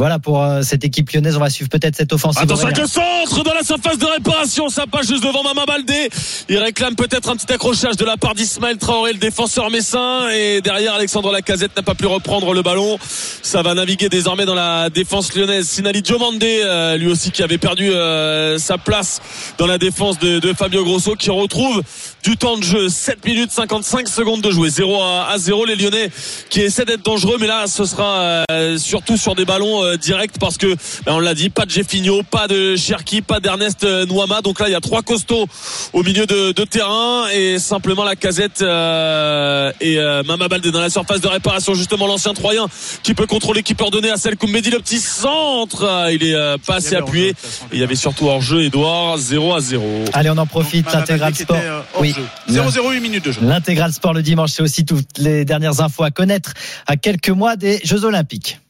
Voilà 0.00 0.18
pour 0.18 0.42
euh, 0.42 0.62
cette 0.62 0.82
équipe 0.82 1.10
lyonnaise. 1.10 1.36
On 1.36 1.40
va 1.40 1.50
suivre 1.50 1.68
peut-être 1.68 1.94
cette 1.94 2.10
offensive. 2.14 2.42
Attention 2.42 2.68
avec 2.68 2.78
le 2.78 2.86
centre 2.86 3.42
dans 3.42 3.52
la 3.52 3.62
surface 3.62 3.98
de 3.98 4.06
réparation. 4.06 4.70
Ça 4.70 4.86
passe 4.86 5.06
juste 5.06 5.22
devant 5.22 5.42
Mama 5.42 5.66
Baldé. 5.66 6.08
Il 6.48 6.56
réclame 6.56 6.94
peut-être 6.94 7.28
un 7.28 7.36
petit 7.36 7.52
accrochage 7.52 7.98
de 7.98 8.06
la 8.06 8.16
part 8.16 8.34
d'Ismaël 8.34 8.78
Traoré, 8.78 9.12
le 9.12 9.18
défenseur 9.18 9.68
messin. 9.68 10.30
Et 10.30 10.62
derrière, 10.62 10.94
Alexandre 10.94 11.30
Lacazette 11.30 11.76
n'a 11.76 11.82
pas 11.82 11.94
pu 11.94 12.06
reprendre 12.06 12.54
le 12.54 12.62
ballon. 12.62 12.96
Ça 13.42 13.60
va 13.60 13.74
naviguer 13.74 14.08
désormais 14.08 14.46
dans 14.46 14.54
la 14.54 14.88
défense 14.88 15.34
lyonnaise. 15.34 15.68
Sinali 15.68 16.00
Diomandé, 16.00 16.62
euh, 16.64 16.96
lui 16.96 17.08
aussi 17.08 17.30
qui 17.30 17.42
avait 17.42 17.58
perdu 17.58 17.90
euh, 17.90 18.56
sa 18.56 18.78
place 18.78 19.20
dans 19.58 19.66
la 19.66 19.76
défense 19.76 20.18
de, 20.18 20.54
Fabio 20.54 20.82
Grosso, 20.82 21.14
qui 21.14 21.28
retrouve 21.28 21.82
du 22.22 22.36
temps 22.36 22.56
de 22.56 22.62
jeu. 22.62 22.88
7 22.88 23.24
minutes 23.24 23.50
55 23.50 24.08
secondes 24.08 24.40
de 24.40 24.50
jouer. 24.50 24.70
0 24.70 25.00
à, 25.02 25.34
0. 25.36 25.64
Les 25.64 25.76
Lyonnais 25.76 26.10
qui 26.48 26.60
essaient 26.60 26.84
d'être 26.84 27.04
dangereux. 27.04 27.36
Mais 27.40 27.46
là, 27.46 27.66
ce 27.66 27.84
sera 27.84 28.44
surtout 28.78 29.16
sur 29.16 29.34
des 29.34 29.44
ballons 29.44 29.84
euh, 29.84 29.96
direct 29.96 30.36
parce 30.38 30.56
que 30.56 30.66
ben, 31.04 31.14
on 31.14 31.20
l'a 31.20 31.34
dit, 31.34 31.50
pas 31.50 31.64
de 31.64 31.70
Jeffinho, 31.70 32.22
pas 32.22 32.48
de 32.48 32.76
Cherki, 32.76 33.22
pas 33.22 33.40
d'Ernest 33.40 33.84
euh, 33.84 34.06
Nouama. 34.06 34.40
Donc 34.42 34.60
là, 34.60 34.68
il 34.68 34.72
y 34.72 34.74
a 34.74 34.80
trois 34.80 35.02
costauds 35.02 35.46
au 35.92 36.02
milieu 36.02 36.26
de, 36.26 36.52
terrain 36.64 37.28
et 37.32 37.58
simplement 37.58 38.04
la 38.04 38.16
casette 38.16 38.62
euh, 38.62 39.72
et 39.80 39.98
Mama 40.26 40.48
Baldé 40.48 40.70
dans 40.70 40.80
la 40.80 40.90
surface 40.90 41.20
de 41.20 41.28
réparation. 41.28 41.74
Justement, 41.74 42.06
l'ancien 42.06 42.34
Troyen 42.34 42.66
qui 43.02 43.14
peut 43.14 43.26
contrôler, 43.26 43.62
qui 43.62 43.74
peut 43.74 43.84
redonner 43.84 44.10
à 44.10 44.16
celle 44.16 44.36
Mehdi 44.46 44.70
le 44.70 44.78
petit 44.78 45.00
centre. 45.00 46.08
Il 46.12 46.22
est 46.22 46.58
pas 46.66 46.76
assez 46.76 46.96
appuyé. 46.96 47.34
il 47.72 47.78
y 47.78 47.82
avait 47.82 47.94
surtout 47.94 48.28
hors 48.28 48.40
jeu, 48.40 48.62
Edouard, 48.62 49.16
0 49.18 49.54
à 49.54 49.60
0. 49.60 50.04
Allez, 50.12 50.30
on 50.30 50.38
en 50.38 50.46
profite. 50.46 50.92
L'intégral 50.92 51.34
sport. 51.34 51.56
oui. 51.98 52.09
0-0, 52.48 52.92
8 52.92 53.00
minutes 53.00 53.24
de 53.24 53.32
jeu. 53.32 53.40
L'intégral 53.42 53.92
sport 53.92 54.14
le 54.14 54.22
dimanche, 54.22 54.52
c'est 54.52 54.62
aussi 54.62 54.84
toutes 54.84 55.18
les 55.18 55.44
dernières 55.44 55.80
infos 55.80 56.02
à 56.02 56.10
connaître 56.10 56.54
à 56.86 56.96
quelques 56.96 57.30
mois 57.30 57.56
des 57.56 57.80
Jeux 57.84 58.04
Olympiques. 58.04 58.60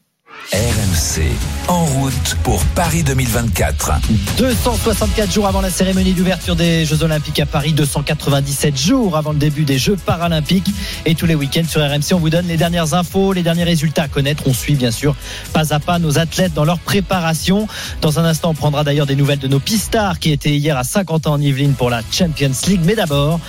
RMC, 0.49 1.21
en 1.67 1.85
route 1.85 2.35
pour 2.43 2.65
Paris 2.75 3.03
2024. 3.03 3.91
264 4.37 5.31
jours 5.31 5.47
avant 5.47 5.61
la 5.61 5.69
cérémonie 5.69 6.13
d'ouverture 6.13 6.55
des 6.55 6.83
Jeux 6.83 7.03
Olympiques 7.03 7.39
à 7.39 7.45
Paris, 7.45 7.73
297 7.73 8.75
jours 8.75 9.15
avant 9.15 9.33
le 9.33 9.37
début 9.37 9.65
des 9.65 9.77
Jeux 9.77 9.95
Paralympiques. 9.95 10.69
Et 11.05 11.13
tous 11.13 11.27
les 11.27 11.35
week-ends 11.35 11.67
sur 11.67 11.79
RMC, 11.81 12.13
on 12.13 12.17
vous 12.17 12.31
donne 12.31 12.47
les 12.47 12.57
dernières 12.57 12.95
infos, 12.95 13.33
les 13.33 13.43
derniers 13.43 13.63
résultats 13.63 14.03
à 14.03 14.07
connaître. 14.07 14.43
On 14.47 14.53
suit 14.53 14.73
bien 14.73 14.89
sûr 14.89 15.15
pas 15.53 15.73
à 15.73 15.79
pas 15.79 15.99
nos 15.99 16.17
athlètes 16.17 16.53
dans 16.53 16.65
leur 16.65 16.79
préparation. 16.79 17.67
Dans 18.01 18.19
un 18.19 18.25
instant, 18.25 18.49
on 18.49 18.55
prendra 18.55 18.83
d'ailleurs 18.83 19.05
des 19.05 19.15
nouvelles 19.15 19.39
de 19.39 19.47
nos 19.47 19.59
pistards 19.59 20.17
qui 20.17 20.31
étaient 20.31 20.57
hier 20.57 20.75
à 20.75 20.83
50 20.83 21.27
ans 21.27 21.33
en 21.33 21.41
Yvelines 21.41 21.75
pour 21.75 21.91
la 21.91 22.01
Champions 22.11 22.51
League. 22.67 22.81
Mais 22.83 22.95
d'abord, 22.95 23.39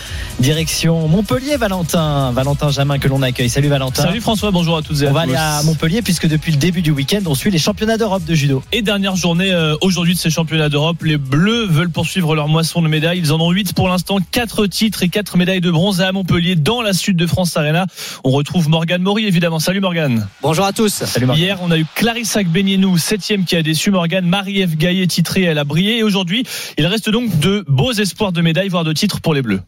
direction 0.41 1.09
Montpellier, 1.09 1.57
Valentin. 1.57 2.33
Valentin 2.33 2.71
Jamin 2.71 2.99
que 2.99 3.09
l'on 3.09 3.23
accueille. 3.23 3.49
Salut 3.49 3.69
Valentin. 3.69 4.03
Salut 4.03 4.21
François, 4.21 4.51
bonjour 4.51 4.77
à 4.77 4.83
toutes 4.83 5.01
et 5.01 5.07
à 5.07 5.07
tous. 5.07 5.11
On 5.11 5.15
va 5.15 5.21
aller 5.23 5.35
à 5.35 5.63
Montpellier 5.63 6.03
puisque 6.03 6.29
depuis 6.29 6.53
le 6.53 6.59
début 6.59 6.82
du 6.83 6.91
week-end, 6.91 7.21
on 7.27 7.35
suit 7.35 7.51
les 7.51 7.59
championnats 7.59 7.97
d'Europe 7.97 8.25
de 8.25 8.35
judo. 8.35 8.63
Et 8.73 8.83
dernière 8.83 9.17
journée 9.17 9.53
euh, 9.53 9.77
aujourd'hui 9.81 10.15
de 10.15 10.19
ces 10.19 10.31
championnats 10.31 10.69
d'Europe, 10.69 11.03
les 11.03 11.17
Bleus 11.17 11.67
veulent 11.67 11.91
poursuivre 11.91 12.35
leur 12.35 12.49
moisson 12.49 12.83
de 12.83 12.89
médailles. 12.89 13.21
Ils 13.21 13.33
en 13.33 13.41
ont 13.41 13.51
8 13.51 13.73
pour 13.75 13.89
l'instant, 13.89 14.19
4 14.31 14.67
titres 14.67 15.03
et 15.03 15.09
4 15.09 15.37
médailles 15.37 15.61
de 15.61 15.71
bronze 15.71 16.01
à 16.01 16.11
Montpellier 16.13 16.57
dans 16.57 16.83
la 16.83 16.93
Sud 16.93 17.17
de 17.17 17.27
France 17.27 17.57
Arena. 17.57 17.87
On 18.25 18.31
retrouve 18.31 18.69
Morgane 18.69 19.03
Maury 19.03 19.27
évidemment. 19.27 19.61
Salut 19.61 19.81
Morgane. 19.81 20.29
Bonjour 20.43 20.65
à 20.65 20.73
tous. 20.73 20.93
Salut 20.93 21.27
Morgane. 21.27 21.43
Hier, 21.43 21.59
on 21.63 21.71
a 21.71 21.79
eu 21.79 21.87
Clarissa 21.95 22.43
Benienou, 22.43 22.99
7 22.99 23.45
qui 23.47 23.57
a 23.57 23.63
déçu 23.63 23.91
Morgane. 23.91 24.27
Marie-Ève 24.27 24.77
Gaillet 24.77 25.07
titrée, 25.07 25.43
elle 25.43 25.59
a 25.59 25.65
brillé. 25.65 25.99
Et 25.99 26.03
aujourd'hui, 26.03 26.45
il 26.77 26.87
reste 26.87 27.09
donc 27.09 27.39
de 27.39 27.65
beaux 27.69 27.93
espoirs 27.93 28.33
de 28.33 28.43
médailles, 28.43 28.69
voire 28.69 28.85
de 28.85 28.93
titres 28.93 29.21
pour 29.21 29.35
les 29.35 29.43
Bleus. 29.43 29.61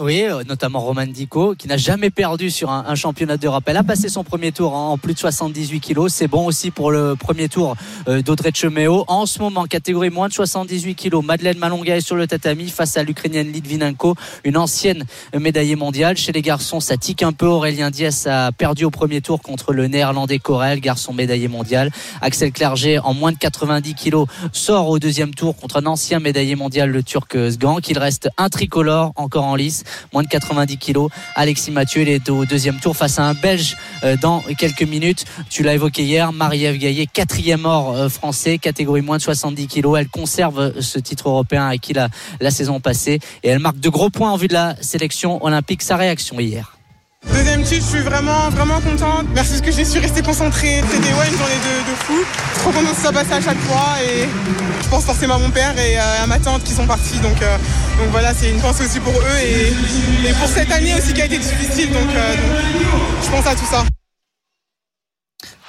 Oui, 0.00 0.22
euh, 0.22 0.44
notamment 0.46 0.78
Roman 0.78 1.06
Dico, 1.06 1.56
qui 1.56 1.66
n'a 1.66 1.76
jamais 1.76 2.10
perdu 2.10 2.50
sur 2.50 2.70
un, 2.70 2.94
championnat 2.94 3.36
d'Europe. 3.36 3.64
Elle 3.66 3.76
a 3.76 3.82
passé 3.82 4.08
son 4.08 4.22
premier 4.22 4.52
tour 4.52 4.72
en, 4.72 4.96
plus 4.96 5.14
de 5.14 5.18
78 5.18 5.80
kilos. 5.80 6.12
C'est 6.12 6.28
bon 6.28 6.46
aussi 6.46 6.70
pour 6.70 6.92
le 6.92 7.16
premier 7.16 7.48
tour 7.48 7.74
euh, 8.06 8.22
d'Audrey 8.22 8.52
Cheméo. 8.54 9.04
En 9.08 9.26
ce 9.26 9.40
moment, 9.40 9.64
catégorie 9.64 10.10
moins 10.10 10.28
de 10.28 10.32
78 10.32 10.94
kilos, 10.94 11.24
Madeleine 11.24 11.58
Malonga 11.58 11.96
est 11.96 12.00
sur 12.00 12.14
le 12.14 12.28
tatami 12.28 12.68
face 12.68 12.96
à 12.96 13.02
l'Ukrainienne 13.02 13.50
Litvinenko, 13.50 14.14
une 14.44 14.56
ancienne 14.56 15.04
médaillée 15.36 15.74
mondiale. 15.74 16.16
Chez 16.16 16.30
les 16.30 16.42
garçons, 16.42 16.78
ça 16.78 16.96
tique 16.96 17.24
un 17.24 17.32
peu. 17.32 17.46
Aurélien 17.46 17.90
Diaz 17.90 18.28
a 18.28 18.52
perdu 18.52 18.84
au 18.84 18.90
premier 18.90 19.20
tour 19.20 19.42
contre 19.42 19.72
le 19.72 19.88
néerlandais 19.88 20.38
Corel, 20.38 20.80
garçon 20.80 21.12
médaillé 21.12 21.48
mondial. 21.48 21.90
Axel 22.20 22.52
Clerget, 22.52 22.98
en 22.98 23.14
moins 23.14 23.32
de 23.32 23.38
90 23.38 23.94
kilos, 23.94 24.28
sort 24.52 24.88
au 24.88 25.00
deuxième 25.00 25.34
tour 25.34 25.56
contre 25.56 25.78
un 25.78 25.86
ancien 25.86 26.20
médaillé 26.20 26.54
mondial, 26.54 26.90
le 26.90 27.02
turc 27.02 27.36
Sgank. 27.50 27.88
Il 27.88 27.98
reste 27.98 28.28
un 28.36 28.48
tricolore 28.48 29.12
encore 29.16 29.44
en 29.44 29.56
lice 29.56 29.82
moins 30.12 30.22
de 30.22 30.28
90 30.28 30.76
kilos. 30.78 31.10
Alexis 31.34 31.70
Mathieu, 31.70 32.02
il 32.02 32.08
est 32.08 32.28
au 32.30 32.44
deuxième 32.44 32.78
tour 32.78 32.96
face 32.96 33.18
à 33.18 33.24
un 33.24 33.34
Belge 33.34 33.76
euh, 34.04 34.16
dans 34.16 34.40
quelques 34.56 34.82
minutes. 34.82 35.24
Tu 35.50 35.62
l'as 35.62 35.74
évoqué 35.74 36.02
hier, 36.02 36.32
Marie-Ève 36.32 36.76
Gaillet, 36.76 37.06
quatrième 37.06 37.64
or 37.64 37.96
euh, 37.96 38.08
français, 38.08 38.58
catégorie 38.58 39.02
moins 39.02 39.16
de 39.16 39.22
70 39.22 39.66
kilos. 39.66 39.98
Elle 39.98 40.08
conserve 40.08 40.80
ce 40.80 40.98
titre 40.98 41.28
européen 41.28 41.68
acquis 41.68 41.92
la, 41.92 42.08
la 42.40 42.50
saison 42.50 42.80
passée 42.80 43.20
et 43.42 43.48
elle 43.48 43.58
marque 43.58 43.80
de 43.80 43.88
gros 43.88 44.10
points 44.10 44.30
en 44.30 44.36
vue 44.36 44.48
de 44.48 44.54
la 44.54 44.76
sélection 44.80 45.44
olympique. 45.44 45.82
Sa 45.82 45.96
réaction 45.96 46.38
hier. 46.40 46.77
Deuxième 47.32 47.62
titre, 47.62 47.84
je 47.84 47.96
suis 47.96 48.04
vraiment, 48.04 48.48
vraiment 48.50 48.80
contente. 48.80 49.26
Merci 49.34 49.52
parce 49.52 49.60
que 49.62 49.72
j'ai 49.72 49.84
su 49.84 49.98
rester 49.98 50.22
concentrée. 50.22 50.82
C'était 50.90 51.08
une 51.08 51.14
journée 51.14 51.60
de, 51.68 51.90
de 51.90 51.96
fou. 52.04 52.14
Trop 52.60 52.70
contente 52.70 52.94
que 52.96 53.02
ça 53.02 53.36
à 53.36 53.40
chaque 53.40 53.58
fois. 53.60 53.96
Et 54.02 54.28
je 54.82 54.88
pense 54.88 55.04
forcément 55.04 55.34
à 55.34 55.38
mon 55.38 55.50
père 55.50 55.74
et 55.78 55.96
à 55.96 56.26
ma 56.26 56.38
tante 56.38 56.64
qui 56.64 56.72
sont 56.72 56.86
partis. 56.86 57.18
Donc, 57.18 57.40
euh, 57.42 57.56
donc 57.98 58.08
voilà, 58.10 58.32
c'est 58.34 58.50
une 58.50 58.60
pensée 58.60 58.84
aussi 58.84 59.00
pour 59.00 59.12
eux 59.12 59.38
et, 59.42 60.32
pour 60.32 60.48
cette 60.48 60.72
année 60.72 60.94
aussi 60.94 61.12
qui 61.12 61.22
a 61.22 61.26
été 61.26 61.38
difficile. 61.38 61.92
Donc, 61.92 62.08
euh, 62.14 62.34
donc 62.36 63.22
je 63.22 63.30
pense 63.30 63.46
à 63.46 63.54
tout 63.54 63.66
ça. 63.70 63.84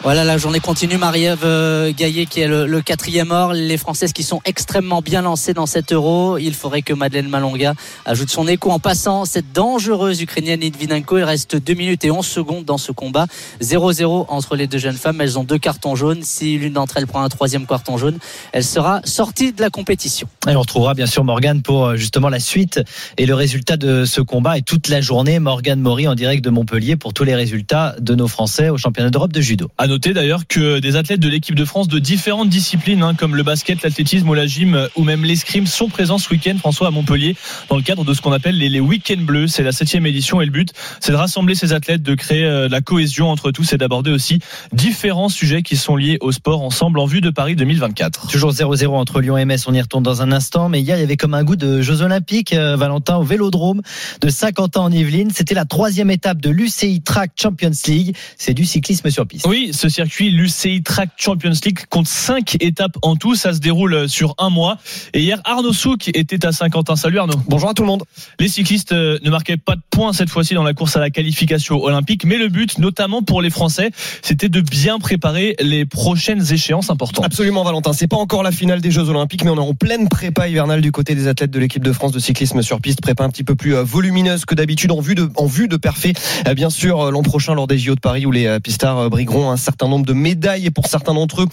Voilà, 0.02 0.24
la 0.24 0.38
journée 0.38 0.62
continue. 0.62 0.98
Marie-Ève 0.98 1.42
euh, 1.44 1.92
Gaillet 1.92 2.26
qui 2.26 2.40
est 2.40 2.48
le, 2.48 2.82
quatrième 2.82 3.32
or. 3.32 3.52
Les 3.52 3.78
Françaises 3.78 4.14
qui 4.14 4.24
sont 4.24 4.40
extrêmement 4.46 5.02
bien 5.02 5.22
lancées 5.22 5.54
dans 5.54 5.66
cet 5.66 5.92
euro. 5.92 6.38
Il 6.38 6.54
faudrait 6.54 6.84
que 6.84 6.94
Madeleine 6.94 7.28
Malonga 7.28 7.74
ajoute 8.06 8.30
son 8.30 8.48
écho 8.48 8.72
en 8.72 8.80
passant 8.80 9.26
cette 9.26 9.52
dangereuse 9.52 10.22
Ukrainienne 10.22 10.62
Litvinenko. 10.62 11.18
Il 11.18 11.26
reste 11.26 11.58
2 11.58 11.74
minutes 11.74 12.06
et 12.06 12.12
11 12.12 12.26
secondes 12.26 12.64
dans 12.64 12.78
ce 12.78 12.94
combat. 12.94 13.26
0-0 13.62 14.28
entre 14.30 14.56
les 14.56 14.68
deux 14.68 14.78
jeunes 14.78 14.96
femmes. 14.96 15.20
Elles 15.20 15.38
ont 15.38 15.44
deux 15.44 15.58
cartons 15.58 15.96
jaunes. 15.96 16.24
Si 16.24 16.58
l'une 16.58 16.74
d'entre 16.74 16.96
elles 16.96 17.08
prend 17.08 17.22
un 17.22 17.30
troisième 17.30 17.68
carton 17.68 17.98
jaune, 17.98 18.20
elle 18.54 18.64
sera 18.64 19.02
sortie 19.04 19.52
de 19.52 19.62
la 19.62 19.70
compétition. 19.70 20.30
Et 20.48 20.56
on 20.56 20.62
retrouvera 20.62 20.94
bien 20.94 21.08
sûr 21.08 21.26
Morgane 21.26 21.62
pour 21.62 21.98
justement 21.98 22.30
la 22.30 22.40
suite 22.40 22.80
et 23.18 23.26
le 23.26 23.36
résultat 23.36 23.76
de 23.76 24.06
ce 24.06 24.22
combat. 24.22 24.58
Et 24.58 24.62
toute 24.62 24.88
la 24.88 25.02
journée, 25.02 25.40
Morgane 25.40 25.82
Maury 25.82 26.08
en 26.08 26.16
direct 26.16 26.42
de 26.42 26.50
Montpellier 26.50 26.96
pour 26.96 27.14
tous 27.14 27.26
les 27.26 27.36
résultats 27.36 27.96
de 28.00 28.16
nos 28.16 28.30
Français 28.30 28.70
au 28.70 28.78
championnat 28.78 29.10
d'Europe 29.10 29.34
de 29.34 29.42
judo 29.42 29.70
noter 29.90 30.14
d'ailleurs 30.14 30.48
que 30.48 30.80
des 30.80 30.96
athlètes 30.96 31.20
de 31.20 31.28
l'équipe 31.28 31.56
de 31.56 31.66
France 31.66 31.88
de 31.88 32.00
différentes 32.00 32.50
disciplines, 32.50 33.04
hein, 33.04 33.14
comme 33.14 33.36
le 33.36 33.44
basket, 33.44 33.82
l'athlétisme 33.84 34.30
ou 34.30 34.34
la 34.34 34.48
gym 34.48 34.88
ou 34.96 35.04
même 35.04 35.26
l'escrime, 35.26 35.68
sont 35.68 35.90
présents 35.90 36.18
ce 36.18 36.30
week-end, 36.30 36.56
François, 36.58 36.88
à 36.88 36.92
Montpellier, 36.92 37.36
dans 37.70 37.76
le 37.76 37.82
cadre 37.82 38.06
de 38.06 38.14
ce 38.14 38.22
qu'on 38.22 38.32
appelle 38.32 38.58
les, 38.58 38.70
les 38.70 38.80
week-ends 38.80 39.22
bleus. 39.22 39.48
C'est 39.48 39.64
la 39.64 39.72
septième 39.72 40.06
édition 40.06 40.42
et 40.42 40.46
le 40.46 40.52
but, 40.52 40.72
c'est 41.00 41.12
de 41.12 41.18
rassembler 41.18 41.56
ces 41.56 41.74
athlètes, 41.74 42.04
de 42.04 42.16
créer 42.16 42.46
euh, 42.46 42.70
la 42.70 42.82
cohésion 42.82 43.30
entre 43.30 43.52
tous 43.52 43.74
et 43.74 43.78
d'aborder 43.78 44.12
aussi 44.12 44.40
différents 44.72 45.30
sujets 45.30 45.64
qui 45.64 45.76
sont 45.76 45.96
liés 45.96 46.18
au 46.22 46.32
sport 46.32 46.62
ensemble 46.62 47.00
en 47.00 47.06
vue 47.06 47.22
de 47.22 47.30
Paris 47.30 47.56
2024. 47.56 48.28
Toujours 48.28 48.52
0-0 48.52 48.88
entre 48.90 49.22
Lyon 49.22 49.38
et 49.38 49.46
Metz, 49.46 49.66
on 49.68 49.74
y 49.74 49.82
retourne 49.82 50.04
dans 50.04 50.22
un 50.22 50.32
instant. 50.32 50.70
Mais 50.70 50.82
hier, 50.82 50.98
il 50.98 51.02
y 51.02 51.04
avait 51.04 51.18
comme 51.18 51.34
un 51.34 51.44
goût 51.44 51.56
de 51.56 51.82
Jeux 51.82 52.02
Olympiques, 52.02 52.54
euh, 52.54 52.76
Valentin, 52.76 53.18
au 53.18 53.24
Vélodrome 53.24 53.82
de 54.22 54.30
50 54.30 54.78
ans 54.78 54.86
en 54.86 54.92
Yvelines. 54.92 55.32
C'était 55.34 55.56
la 55.56 55.66
troisième 55.66 56.12
étape 56.12 56.42
de 56.42 56.50
l'UCI 56.50 57.02
Track 57.02 57.32
Champions 57.36 57.72
League. 57.88 58.16
C'est 58.38 58.54
du 58.54 58.66
cyclisme 58.66 59.10
sur 59.10 59.26
piste. 59.26 59.48
Oui, 59.48 59.72
ce 59.80 59.88
circuit, 59.88 60.30
l'UCI 60.30 60.84
Track 60.84 61.12
Champions 61.16 61.54
League 61.66 61.80
compte 61.90 62.08
cinq 62.08 62.58
étapes 62.60 62.98
en 63.02 63.16
tout. 63.16 63.36
Ça 63.36 63.54
se 63.54 63.60
déroule 63.60 64.10
sur 64.10 64.36
un 64.38 64.50
mois. 64.50 64.78
Et 65.14 65.22
hier, 65.22 65.40
Arnaud 65.46 65.72
Souk 65.72 66.10
était 66.14 66.46
à 66.46 66.52
Saint-Quentin. 66.52 66.98
Salut 66.98 67.18
Arnaud. 67.18 67.40
Bonjour 67.48 67.70
à 67.70 67.74
tout 67.74 67.84
le 67.84 67.88
monde. 67.88 68.04
Les 68.42 68.50
cyclistes 68.50 68.92
euh, 68.92 69.20
ne 69.24 69.30
marquaient 69.30 69.56
pas 69.56 69.78
de 69.78 69.82
points 69.90 70.12
cette 70.12 70.30
fois-ci 70.30 70.54
dans 70.54 70.64
la 70.64 70.74
course 70.74 70.98
à 70.98 71.00
la 71.00 71.10
qualification 71.10 71.82
olympique, 71.82 72.26
mais 72.26 72.38
le 72.38 72.50
but, 72.50 72.78
notamment 72.78 73.22
pour 73.22 73.42
les 73.42 73.50
Français, 73.50 73.92
c'était 74.22 74.50
de 74.50 74.60
bien 74.60 75.00
préparer 75.00 75.56
les 75.62 75.86
prochaines 75.86 76.52
échéances 76.52 76.90
importantes. 76.90 77.24
Absolument, 77.24 77.64
Valentin. 77.64 77.94
C'est 77.94 78.08
pas 78.08 78.18
encore 78.18 78.44
la 78.44 78.52
finale 78.52 78.82
des 78.82 78.92
Jeux 78.92 79.08
Olympiques, 79.08 79.46
mais 79.46 79.50
on 79.50 79.56
est 79.56 79.60
en 79.60 79.74
pleine 79.74 80.10
prépa 80.10 80.50
hivernale 80.50 80.82
du 80.82 80.92
côté 80.92 81.16
des 81.16 81.28
athlètes 81.28 81.52
de 81.52 81.60
l'équipe 81.60 81.86
de 81.86 81.94
France 81.94 82.12
de 82.12 82.20
cyclisme 82.20 82.62
sur 82.62 82.82
piste. 82.82 83.00
Prépa 83.00 83.24
un 83.24 83.30
petit 83.30 83.46
peu 83.46 83.56
plus 83.56 83.76
volumineuse 83.76 84.44
que 84.44 84.56
d'habitude 84.56 84.92
en 84.92 85.00
vue 85.00 85.16
de, 85.16 85.30
en 85.38 85.46
vue 85.46 85.70
de 85.70 85.78
parfait. 85.78 86.12
Bien 86.54 86.70
sûr, 86.70 87.12
l'an 87.12 87.24
prochain 87.24 87.54
lors 87.54 87.68
des 87.68 87.78
JO 87.78 87.96
de 87.96 88.02
Paris 88.02 88.26
où 88.26 88.32
les 88.32 88.60
pistards 88.60 89.10
brigueront 89.10 89.52
un 89.52 89.58
certain 89.70 89.88
nombre 89.88 90.06
de 90.06 90.14
médailles 90.14 90.66
et 90.66 90.72
pour 90.72 90.88
certains 90.88 91.14
d'entre 91.14 91.44
eux, 91.44 91.48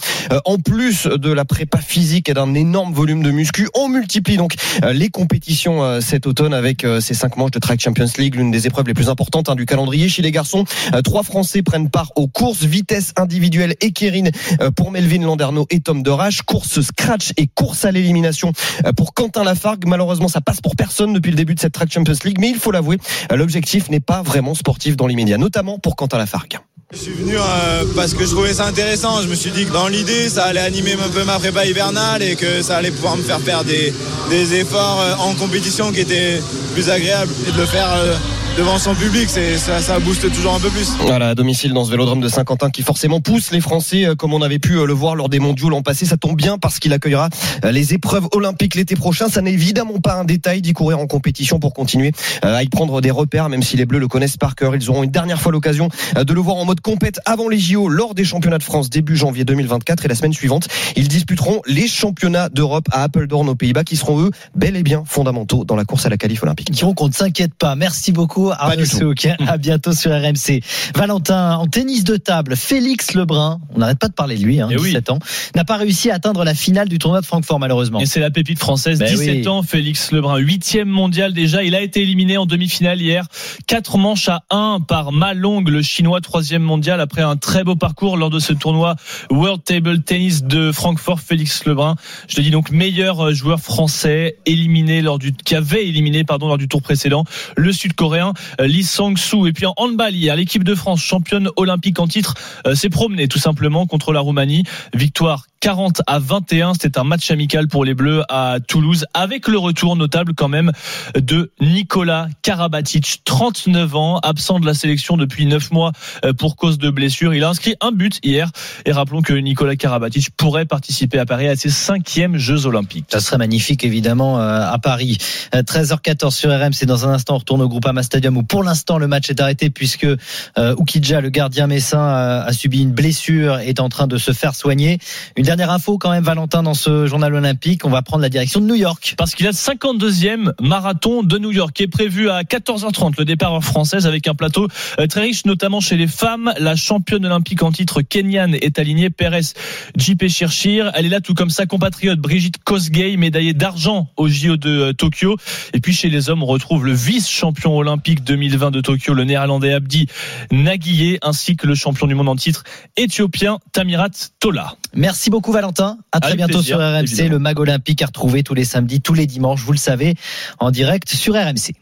en 0.45 0.57
plus 0.57 1.05
de 1.05 1.31
la 1.31 1.45
prépa 1.45 1.77
physique 1.77 2.29
et 2.29 2.33
d'un 2.33 2.55
énorme 2.55 2.91
volume 2.91 3.21
de 3.21 3.29
muscu, 3.29 3.69
on 3.75 3.89
multiplie 3.89 4.37
donc 4.37 4.55
les 4.91 5.09
compétitions 5.09 6.01
cet 6.01 6.25
automne 6.25 6.53
avec 6.53 6.85
ces 6.99 7.13
cinq 7.13 7.37
manches 7.37 7.51
de 7.51 7.59
Track 7.59 7.79
Champions 7.79 8.07
League, 8.17 8.35
l'une 8.35 8.49
des 8.49 8.65
épreuves 8.65 8.87
les 8.87 8.95
plus 8.95 9.09
importantes 9.09 9.49
hein, 9.49 9.55
du 9.55 9.67
calendrier 9.67 10.09
chez 10.09 10.23
les 10.23 10.31
garçons. 10.31 10.65
Trois 11.03 11.21
Français 11.21 11.61
prennent 11.61 11.91
part 11.91 12.11
aux 12.15 12.27
courses 12.27 12.63
vitesse 12.63 13.13
individuelle 13.17 13.75
et 13.81 13.91
Kérine 13.91 14.31
pour 14.75 14.91
Melvin 14.91 15.21
Landerneau 15.21 15.67
et 15.69 15.79
Tom 15.79 16.01
Dorache, 16.01 16.41
course 16.41 16.81
scratch 16.81 17.33
et 17.37 17.45
course 17.45 17.85
à 17.85 17.91
l'élimination 17.91 18.51
pour 18.95 19.13
Quentin 19.13 19.43
Lafargue. 19.43 19.85
Malheureusement, 19.85 20.27
ça 20.27 20.41
passe 20.41 20.59
pour 20.59 20.75
personne 20.75 21.13
depuis 21.13 21.29
le 21.29 21.37
début 21.37 21.53
de 21.53 21.59
cette 21.59 21.73
Track 21.73 21.91
Champions 21.91 22.15
League, 22.25 22.39
mais 22.39 22.49
il 22.49 22.57
faut 22.57 22.71
l'avouer, 22.71 22.97
l'objectif 23.31 23.89
n'est 23.89 23.99
pas 23.99 24.23
vraiment 24.23 24.55
sportif 24.55 24.97
dans 24.97 25.05
l'immédiat, 25.05 25.37
notamment 25.37 25.77
pour 25.77 25.95
Quentin 25.95 26.17
Lafargue. 26.17 26.57
Je 26.93 26.99
suis 26.99 27.11
venu 27.11 27.35
euh, 27.35 27.83
parce 27.97 28.13
que 28.13 28.23
je 28.25 28.31
trouvais 28.31 28.53
ça 28.53 28.65
intéressant. 28.65 29.21
Je 29.21 29.27
me 29.27 29.35
suis 29.35 29.51
dit 29.51 29.65
que 29.65 29.73
dans 29.73 29.89
l'idée, 29.89 30.29
ça 30.29 30.45
allait 30.45 30.61
animer 30.61 30.93
un 30.93 31.09
peu 31.09 31.25
ma 31.25 31.37
prépa 31.37 31.65
hivernale 31.65 32.23
et 32.23 32.37
que 32.37 32.61
ça 32.61 32.77
allait 32.77 32.91
pouvoir 32.91 33.17
me 33.17 33.23
faire 33.23 33.41
faire 33.41 33.65
des, 33.65 33.93
des 34.29 34.53
efforts 34.53 35.01
euh, 35.01 35.15
en 35.15 35.33
compétition 35.33 35.91
qui 35.91 35.99
étaient 35.99 36.41
plus 36.73 36.89
agréables 36.89 37.33
et 37.45 37.51
de 37.51 37.57
le 37.57 37.65
faire 37.65 37.91
euh, 37.93 38.15
devant 38.57 38.79
son 38.79 38.95
public, 38.95 39.29
ça, 39.29 39.81
ça 39.81 39.99
booste 39.99 40.31
toujours 40.33 40.55
un 40.55 40.59
peu 40.59 40.69
plus. 40.69 40.89
Voilà, 41.01 41.29
à 41.29 41.35
domicile 41.35 41.73
dans 41.73 41.85
ce 41.85 41.91
vélodrome 41.91 42.21
de 42.21 42.27
Saint-Quentin 42.27 42.71
qui 42.71 42.81
forcément 42.81 43.21
pousse 43.21 43.51
les 43.51 43.61
Français, 43.61 44.07
comme 44.17 44.33
on 44.33 44.41
avait 44.41 44.57
pu 44.57 44.83
le 44.83 44.93
voir 44.93 45.15
lors 45.15 45.29
des 45.29 45.37
mondiaux 45.37 45.69
l'an 45.69 45.83
passé. 45.83 46.07
Ça 46.07 46.17
tombe 46.17 46.35
bien 46.35 46.57
parce 46.57 46.79
qu'il 46.79 46.91
accueillera 46.91 47.29
les 47.63 47.93
épreuves 47.93 48.27
olympiques 48.31 48.73
l'été 48.73 48.95
prochain. 48.95 49.27
Ça 49.29 49.43
n'est 49.43 49.53
évidemment 49.53 49.99
pas 49.99 50.15
un 50.15 50.23
détail 50.23 50.63
d'y 50.63 50.73
courir 50.73 50.97
en 50.97 51.05
compétition 51.05 51.59
pour 51.59 51.75
continuer 51.75 52.13
à 52.41 52.63
y 52.63 52.67
prendre 52.67 52.99
des 52.99 53.11
repères, 53.11 53.47
même 53.49 53.61
si 53.61 53.77
les 53.77 53.85
Bleus 53.85 53.99
le 53.99 54.07
connaissent 54.07 54.37
par 54.37 54.55
cœur. 54.55 54.75
Ils 54.75 54.89
auront 54.89 55.03
une 55.03 55.11
dernière 55.11 55.39
fois 55.39 55.51
l'occasion 55.51 55.89
de 56.15 56.33
le 56.33 56.41
voir 56.41 56.55
en 56.55 56.65
mode 56.65 56.76
compète 56.81 57.19
avant 57.25 57.49
les 57.49 57.59
JO 57.59 57.87
lors 57.87 58.15
des 58.15 58.23
championnats 58.23 58.57
de 58.57 58.63
France 58.63 58.89
début 58.89 59.15
janvier 59.15 59.45
2024 59.45 60.05
et 60.05 60.07
la 60.07 60.15
semaine 60.15 60.33
suivante, 60.33 60.67
ils 60.95 61.07
disputeront 61.07 61.61
les 61.65 61.87
championnats 61.87 62.49
d'Europe 62.49 62.87
à 62.91 63.03
Apeldoorn 63.03 63.49
aux 63.49 63.55
Pays-Bas 63.55 63.83
qui 63.83 63.95
seront 63.95 64.21
eux 64.21 64.31
bel 64.55 64.75
et 64.75 64.83
bien 64.83 65.03
fondamentaux 65.05 65.63
dans 65.63 65.75
la 65.75 65.85
course 65.85 66.05
à 66.05 66.09
la 66.09 66.17
qualif 66.17 66.43
olympique. 66.43 66.71
Guillaume 66.71 66.95
qu'on 66.95 67.07
ne 67.07 67.13
s'inquiète 67.13 67.53
pas. 67.53 67.75
Merci 67.75 68.11
beaucoup 68.11 68.51
Arnaud 68.51 68.85
Souk. 68.85 69.27
À 69.47 69.57
bientôt 69.57 69.93
sur 69.93 70.11
RMC. 70.11 70.61
Valentin, 70.95 71.55
en 71.55 71.67
tennis 71.67 72.03
de 72.03 72.17
table, 72.17 72.55
Félix 72.55 73.13
Lebrun, 73.13 73.59
on 73.73 73.79
n'arrête 73.79 73.99
pas 73.99 74.07
de 74.07 74.13
parler 74.13 74.37
de 74.37 74.43
lui, 74.43 74.59
hein, 74.59 74.67
17 74.69 74.81
oui. 74.81 75.13
ans, 75.13 75.19
n'a 75.55 75.63
pas 75.63 75.77
réussi 75.77 76.11
à 76.11 76.15
atteindre 76.15 76.43
la 76.43 76.53
finale 76.53 76.89
du 76.89 76.97
tournoi 76.99 77.21
de 77.21 77.25
Francfort 77.25 77.59
malheureusement. 77.59 77.99
Et 77.99 78.05
c'est 78.05 78.19
la 78.19 78.31
pépite 78.31 78.59
française, 78.59 78.99
Ben 78.99 79.09
17 79.09 79.29
oui. 79.29 79.47
ans, 79.47 79.63
Félix 79.63 80.11
Lebrun, 80.11 80.37
huitième 80.37 80.89
mondial 80.89 81.33
déjà. 81.33 81.63
Il 81.63 81.75
a 81.75 81.81
été 81.81 82.01
éliminé 82.01 82.37
en 82.37 82.45
demi-finale 82.45 83.01
hier. 83.01 83.27
Quatre 83.67 83.97
manches 83.97 84.29
à 84.29 84.43
1 84.49 84.79
par 84.87 85.11
Malong, 85.11 85.67
le 85.67 85.81
chinois, 85.81 86.21
troisième 86.21 86.63
mondial, 86.67 87.01
après 87.01 87.23
un 87.23 87.37
très 87.37 87.63
beau 87.63 87.75
parcours 87.75 88.17
lors 88.17 88.29
de 88.29 88.37
ce 88.39 88.53
tournoi 88.53 88.95
World 89.31 89.63
Table 89.63 90.03
Tennis 90.03 90.43
de 90.43 90.71
Francfort. 90.71 91.19
Félix 91.19 91.65
Lebrun, 91.65 91.95
je 92.27 92.37
le 92.37 92.43
dis 92.43 92.51
donc 92.51 92.69
meilleur 92.69 93.33
joueur 93.33 93.59
français 93.59 94.37
éliminé 94.45 95.01
lors 95.01 95.17
du, 95.17 95.33
qui 95.33 95.55
avait 95.55 95.87
éliminé, 95.87 96.23
pardon, 96.23 96.47
lors 96.47 96.57
du 96.57 96.67
tour 96.67 96.81
précédent, 96.81 97.23
le 97.55 97.71
sud-coréen 97.71 98.33
euh, 98.61 98.67
Lee 98.67 98.83
Sang-soo. 98.83 99.47
Et 99.47 99.53
puis 99.53 99.65
en 99.65 99.73
handball 99.77 100.13
hier, 100.13 100.35
l'équipe 100.35 100.63
de 100.63 100.75
France, 100.75 101.01
championne 101.01 101.49
olympique 101.55 101.99
en 101.99 102.07
titre, 102.07 102.35
euh, 102.67 102.75
s'est 102.75 102.89
promenée 102.89 103.27
tout 103.27 103.39
simplement 103.39 103.85
contre 103.87 104.13
la 104.13 104.19
Roumanie. 104.19 104.63
Victoire 104.93 105.47
40 105.59 106.01
à 106.07 106.19
21. 106.19 106.73
C'était 106.73 106.99
un 106.99 107.03
match 107.03 107.31
amical 107.31 107.67
pour 107.67 107.85
les 107.85 107.93
Bleus 107.93 108.23
à 108.29 108.57
Toulouse 108.65 109.05
avec 109.13 109.47
le 109.47 109.57
retour 109.57 109.95
notable 109.95 110.33
quand 110.35 110.47
même 110.47 110.71
de 111.15 111.51
Nicolas 111.61 112.27
Karabatic, 112.41 113.21
39 113.25 113.95
ans, 113.95 114.19
absent 114.19 114.59
de 114.59 114.65
la 114.65 114.73
sélection 114.73 115.17
depuis 115.17 115.45
9 115.45 115.71
mois 115.71 115.91
euh, 116.25 116.33
pour 116.33 116.55
cause 116.55 116.77
de 116.77 116.89
blessure. 116.89 117.33
Il 117.33 117.43
a 117.43 117.49
inscrit 117.49 117.75
un 117.81 117.91
but 117.91 118.19
hier 118.23 118.51
et 118.85 118.91
rappelons 118.91 119.21
que 119.21 119.33
Nicolas 119.33 119.75
Karabatic 119.75 120.29
pourrait 120.35 120.65
participer 120.65 121.19
à 121.19 121.25
Paris 121.25 121.47
à 121.47 121.55
ses 121.55 121.69
cinquièmes 121.69 122.37
Jeux 122.37 122.65
Olympiques. 122.65 123.05
Ça 123.09 123.19
serait 123.19 123.37
magnifique 123.37 123.83
évidemment 123.83 124.39
euh, 124.39 124.61
à 124.61 124.77
Paris. 124.79 125.17
Euh, 125.55 125.61
13h14 125.61 126.31
sur 126.31 126.49
RMC. 126.49 126.85
Dans 126.85 127.07
un 127.07 127.13
instant, 127.13 127.35
on 127.35 127.39
retourne 127.39 127.61
au 127.61 127.69
Groupama 127.69 128.03
Stadium 128.03 128.37
où 128.37 128.43
pour 128.43 128.63
l'instant 128.63 128.97
le 128.97 129.07
match 129.07 129.29
est 129.29 129.39
arrêté 129.41 129.69
puisque 129.69 130.05
euh, 130.05 130.75
Oukidja, 130.77 131.21
le 131.21 131.29
gardien 131.29 131.67
messin, 131.67 131.99
a, 131.99 132.53
subi 132.53 132.81
une 132.81 132.91
blessure 132.91 133.59
est 133.59 133.79
en 133.79 133.89
train 133.89 134.07
de 134.07 134.17
se 134.17 134.31
faire 134.31 134.55
soigner. 134.55 134.99
Une 135.35 135.46
dernière 135.47 135.71
info 135.71 135.97
quand 135.97 136.11
même, 136.11 136.25
Valentin, 136.25 136.61
dans 136.61 136.73
ce 136.73 137.05
journal 137.05 137.33
olympique, 137.33 137.85
on 137.85 137.89
va 137.89 138.01
prendre 138.01 138.21
la 138.21 138.27
direction 138.27 138.59
de 138.59 138.65
New 138.65 138.75
York. 138.75 139.15
Parce 139.17 139.33
qu'il 139.33 139.47
a 139.47 139.51
le 139.51 139.55
52e 139.55 140.51
marathon 140.59 141.23
de 141.23 141.37
New 141.37 141.53
York 141.53 141.71
qui 141.73 141.83
est 141.83 141.87
prévu 141.87 142.29
à 142.29 142.41
14h30, 142.41 143.13
le 143.17 143.23
départ 143.23 143.63
française 143.63 144.07
avec 144.07 144.27
un 144.27 144.35
plateau 144.35 144.67
euh, 144.99 145.07
très 145.07 145.21
riche, 145.21 145.45
notamment 145.45 145.79
chez 145.79 145.95
les 145.95 146.07
femmes. 146.07 146.53
La 146.59 146.75
championne 146.75 147.25
olympique 147.25 147.63
en 147.63 147.71
titre 147.71 148.01
Kenyan 148.01 148.51
est 148.51 148.77
alignée, 148.77 149.09
Pérez 149.09 149.53
JP 149.95 150.27
Chirchir. 150.27 150.91
Elle 150.95 151.05
est 151.05 151.09
là 151.09 151.21
tout 151.21 151.33
comme 151.33 151.49
sa 151.49 151.65
compatriote 151.65 152.19
Brigitte 152.19 152.61
Kosgei, 152.65 153.15
médaillée 153.15 153.53
d'argent 153.53 154.09
au 154.17 154.27
JO 154.27 154.57
de 154.57 154.69
euh, 154.69 154.91
Tokyo. 154.91 155.37
Et 155.73 155.79
puis 155.79 155.93
chez 155.93 156.09
les 156.09 156.29
hommes, 156.29 156.43
on 156.43 156.47
retrouve 156.47 156.85
le 156.85 156.91
vice-champion 156.91 157.77
olympique 157.77 158.21
2020 158.25 158.71
de 158.71 158.81
Tokyo, 158.81 159.13
le 159.13 159.23
néerlandais 159.23 159.71
Abdi 159.71 160.07
Naguillé, 160.51 161.19
ainsi 161.21 161.55
que 161.55 161.67
le 161.67 161.75
champion 161.75 162.05
du 162.05 162.15
monde 162.15 162.27
en 162.27 162.35
titre 162.35 162.65
éthiopien 162.97 163.59
Tamirat 163.71 164.09
Tola. 164.41 164.75
Merci 164.93 165.29
beaucoup 165.29 165.36
Valentin. 165.45 165.97
À 166.11 166.19
très 166.19 166.29
Avec 166.29 166.37
bientôt 166.37 166.59
plaisir, 166.59 166.77
sur 166.77 166.79
RMC, 166.79 167.03
évidemment. 167.03 167.29
le 167.31 167.39
Mag 167.39 167.59
Olympique 167.59 168.01
à 168.01 168.07
retrouver 168.07 168.43
tous 168.43 168.53
les 168.53 168.65
samedis, 168.65 169.01
tous 169.01 169.13
les 169.13 169.27
dimanches, 169.27 169.61
vous 169.61 169.71
le 169.71 169.77
savez, 169.77 170.15
en 170.59 170.71
direct 170.71 171.09
sur 171.09 171.33
RMC. 171.35 171.73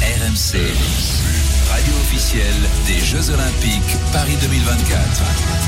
RMC, 0.00 0.58
radio 1.70 1.92
officielle 2.00 2.46
des 2.86 3.00
Jeux 3.04 3.30
Olympiques 3.30 3.96
Paris 4.12 4.36
2024. 4.42 5.65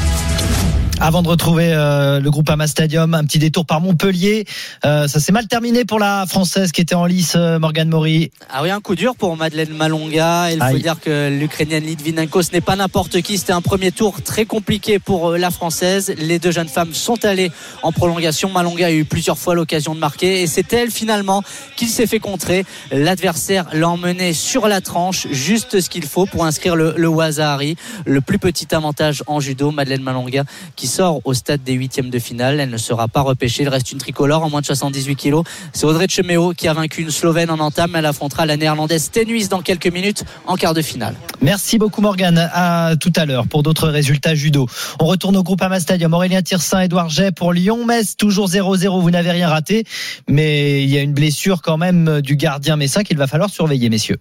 Avant 1.00 1.22
de 1.22 1.28
retrouver 1.28 1.72
euh, 1.72 2.18
le 2.18 2.28
groupe 2.28 2.50
Ama 2.50 2.66
Stadium, 2.66 3.14
un 3.14 3.24
petit 3.24 3.38
détour 3.38 3.64
par 3.64 3.80
Montpellier. 3.80 4.44
Euh, 4.84 5.06
ça 5.06 5.20
s'est 5.20 5.30
mal 5.30 5.46
terminé 5.46 5.84
pour 5.84 6.00
la 6.00 6.26
française 6.26 6.72
qui 6.72 6.80
était 6.80 6.96
en 6.96 7.06
lice, 7.06 7.34
euh, 7.36 7.60
Morgane 7.60 7.88
Maury. 7.88 8.32
Ah 8.50 8.64
oui, 8.64 8.70
un 8.70 8.80
coup 8.80 8.96
dur 8.96 9.14
pour 9.14 9.36
Madeleine 9.36 9.72
Malonga. 9.74 10.50
Il 10.50 10.60
faut 10.60 10.78
dire 10.78 10.96
que 11.00 11.30
l'Ukrainienne 11.30 11.84
Litvinenko, 11.84 12.42
ce 12.42 12.50
n'est 12.50 12.60
pas 12.60 12.74
n'importe 12.74 13.22
qui. 13.22 13.38
C'était 13.38 13.52
un 13.52 13.62
premier 13.62 13.92
tour 13.92 14.22
très 14.22 14.44
compliqué 14.44 14.98
pour 14.98 15.28
euh, 15.28 15.38
la 15.38 15.52
Française. 15.52 16.12
Les 16.18 16.40
deux 16.40 16.50
jeunes 16.50 16.68
femmes 16.68 16.92
sont 16.92 17.24
allées 17.24 17.52
en 17.84 17.92
prolongation. 17.92 18.50
Malonga 18.50 18.86
a 18.86 18.92
eu 18.92 19.04
plusieurs 19.04 19.38
fois 19.38 19.54
l'occasion 19.54 19.94
de 19.94 20.00
marquer. 20.00 20.42
Et 20.42 20.48
c'est 20.48 20.72
elle 20.72 20.90
finalement 20.90 21.44
qui 21.76 21.86
s'est 21.86 22.08
fait 22.08 22.18
contrer. 22.18 22.66
L'adversaire 22.90 23.66
l'a 23.72 23.88
emmené 23.88 24.32
sur 24.32 24.66
la 24.66 24.80
tranche, 24.80 25.28
juste 25.30 25.80
ce 25.80 25.88
qu'il 25.88 26.06
faut 26.06 26.26
pour 26.26 26.44
inscrire 26.44 26.74
le, 26.74 26.94
le 26.96 27.08
Wazahari. 27.08 27.76
Le 28.04 28.20
plus 28.20 28.40
petit 28.40 28.74
avantage 28.74 29.22
en 29.28 29.38
judo, 29.38 29.70
Madeleine 29.70 30.02
Malonga, 30.02 30.42
qui 30.74 30.87
sort 30.88 31.20
au 31.24 31.34
stade 31.34 31.62
des 31.62 31.74
huitièmes 31.74 32.10
de 32.10 32.18
finale. 32.18 32.58
Elle 32.58 32.70
ne 32.70 32.76
sera 32.76 33.06
pas 33.06 33.20
repêchée. 33.20 33.62
Il 33.62 33.68
reste 33.68 33.92
une 33.92 33.98
tricolore 33.98 34.42
en 34.42 34.50
moins 34.50 34.60
de 34.60 34.66
78 34.66 35.14
kilos. 35.14 35.44
C'est 35.72 35.86
Audrey 35.86 36.06
Chemeo 36.08 36.52
qui 36.52 36.66
a 36.66 36.72
vaincu 36.72 37.02
une 37.02 37.12
Slovène 37.12 37.50
en 37.50 37.60
entame. 37.60 37.94
Elle 37.94 38.06
affrontera 38.06 38.46
la 38.46 38.56
néerlandaise 38.56 39.10
Tenuis 39.12 39.46
dans 39.46 39.60
quelques 39.60 39.86
minutes 39.86 40.24
en 40.46 40.56
quart 40.56 40.74
de 40.74 40.82
finale. 40.82 41.14
Merci 41.40 41.78
beaucoup 41.78 42.00
Morgane. 42.00 42.50
À 42.52 42.94
tout 42.98 43.12
à 43.14 43.24
l'heure 43.26 43.46
pour 43.46 43.62
d'autres 43.62 43.88
résultats 43.88 44.34
judo. 44.34 44.66
On 44.98 45.06
retourne 45.06 45.36
au 45.36 45.42
groupe 45.42 45.62
Ama 45.62 45.78
Stadium. 45.78 46.12
Aurélien 46.14 46.42
Tirsin, 46.42 46.80
Edouard 46.80 47.10
Jay 47.10 47.30
pour 47.30 47.52
Lyon-Metz. 47.52 48.16
Toujours 48.16 48.48
0-0. 48.48 49.00
Vous 49.00 49.10
n'avez 49.10 49.30
rien 49.30 49.48
raté. 49.48 49.84
Mais 50.28 50.82
il 50.82 50.90
y 50.90 50.98
a 50.98 51.02
une 51.02 51.14
blessure 51.14 51.62
quand 51.62 51.76
même 51.76 52.20
du 52.22 52.36
gardien 52.36 52.76
Messin 52.76 53.04
qu'il 53.04 53.18
va 53.18 53.26
falloir 53.26 53.50
surveiller, 53.50 53.90
messieurs. 53.90 54.18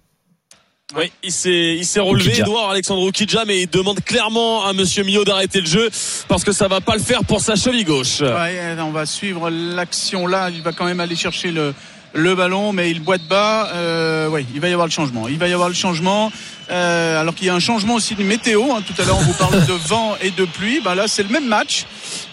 Oui, 0.96 1.12
il 1.22 1.32
s'est, 1.32 1.76
il 1.76 1.84
s'est 1.84 2.00
relevé. 2.00 2.38
Edouard 2.40 2.70
Alexandre 2.70 3.02
Oukidja, 3.02 3.44
mais 3.44 3.60
il 3.60 3.68
demande 3.68 4.02
clairement 4.02 4.64
à 4.64 4.72
Monsieur 4.72 5.04
Millot 5.04 5.22
d'arrêter 5.22 5.60
le 5.60 5.66
jeu 5.66 5.90
parce 6.28 6.44
que 6.44 6.52
ça 6.52 6.66
va 6.66 6.80
pas 6.80 6.94
le 6.96 7.02
faire 7.02 7.24
pour 7.24 7.42
sa 7.42 7.56
cheville 7.56 7.84
gauche. 7.84 8.20
Ouais, 8.20 8.58
on 8.80 8.90
va 8.90 9.04
suivre 9.04 9.50
l'action 9.50 10.26
là. 10.26 10.48
Il 10.48 10.62
va 10.62 10.72
quand 10.72 10.86
même 10.86 11.00
aller 11.00 11.14
chercher 11.14 11.50
le, 11.50 11.74
le 12.14 12.34
ballon, 12.34 12.72
mais 12.72 12.90
il 12.90 13.00
boite 13.00 13.20
bas. 13.28 13.68
Euh, 13.74 14.28
oui, 14.28 14.46
il 14.54 14.60
va 14.60 14.70
y 14.70 14.72
avoir 14.72 14.86
le 14.86 14.92
changement. 14.92 15.28
Il 15.28 15.36
va 15.36 15.46
y 15.48 15.52
avoir 15.52 15.68
le 15.68 15.74
changement. 15.74 16.32
Euh, 16.70 17.18
alors 17.20 17.34
qu'il 17.34 17.46
y 17.46 17.50
a 17.50 17.54
un 17.54 17.60
changement 17.60 17.94
aussi 17.94 18.14
de 18.14 18.22
météo. 18.22 18.62
hein. 18.72 18.82
Tout 18.86 19.00
à 19.00 19.04
l'heure, 19.06 19.16
on 19.18 19.22
vous 19.22 19.32
parlait 19.32 19.60
de 19.60 19.72
vent 19.72 20.16
et 20.20 20.30
de 20.30 20.44
pluie. 20.44 20.80
Ben 20.84 20.94
là, 20.94 21.08
c'est 21.08 21.22
le 21.22 21.30
même 21.30 21.46
match, 21.46 21.86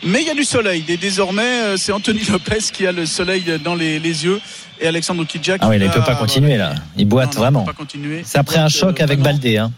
mais 0.04 0.22
il 0.22 0.28
y 0.28 0.30
a 0.30 0.34
du 0.34 0.44
soleil. 0.44 0.84
Et 0.90 0.98
désormais, 0.98 1.44
euh, 1.64 1.78
c'est 1.78 1.94
Anthony 1.94 2.24
Lopez 2.30 2.60
qui 2.74 2.86
a 2.86 2.92
le 2.92 3.06
soleil 3.06 3.44
dans 3.64 3.76
les, 3.76 3.98
les 4.00 4.26
yeux 4.26 4.42
et 4.82 4.88
Alexandre 4.88 5.22
Oukidja. 5.22 5.56
Ah 5.62 5.70
oui, 5.70 5.78
il 5.78 5.84
ne 5.84 5.90
peut 5.90 6.04
pas 6.04 6.16
continuer 6.16 6.58
là. 6.58 6.74
Il 6.98 7.06
boite 7.08 7.30
Non, 7.30 7.34
non, 7.36 7.40
vraiment. 7.42 7.60
il 7.62 7.66
peut 7.68 7.72
pas 7.72 7.78
continuer. 7.78 8.22
C'est 8.26 8.38
après 8.38 8.58
un 8.58 8.68
choc 8.68 9.00
euh, 9.00 9.04
avec 9.04 9.20
vraiment. 9.20 9.36
Baldé. 9.36 9.58
Hein. 9.58 9.72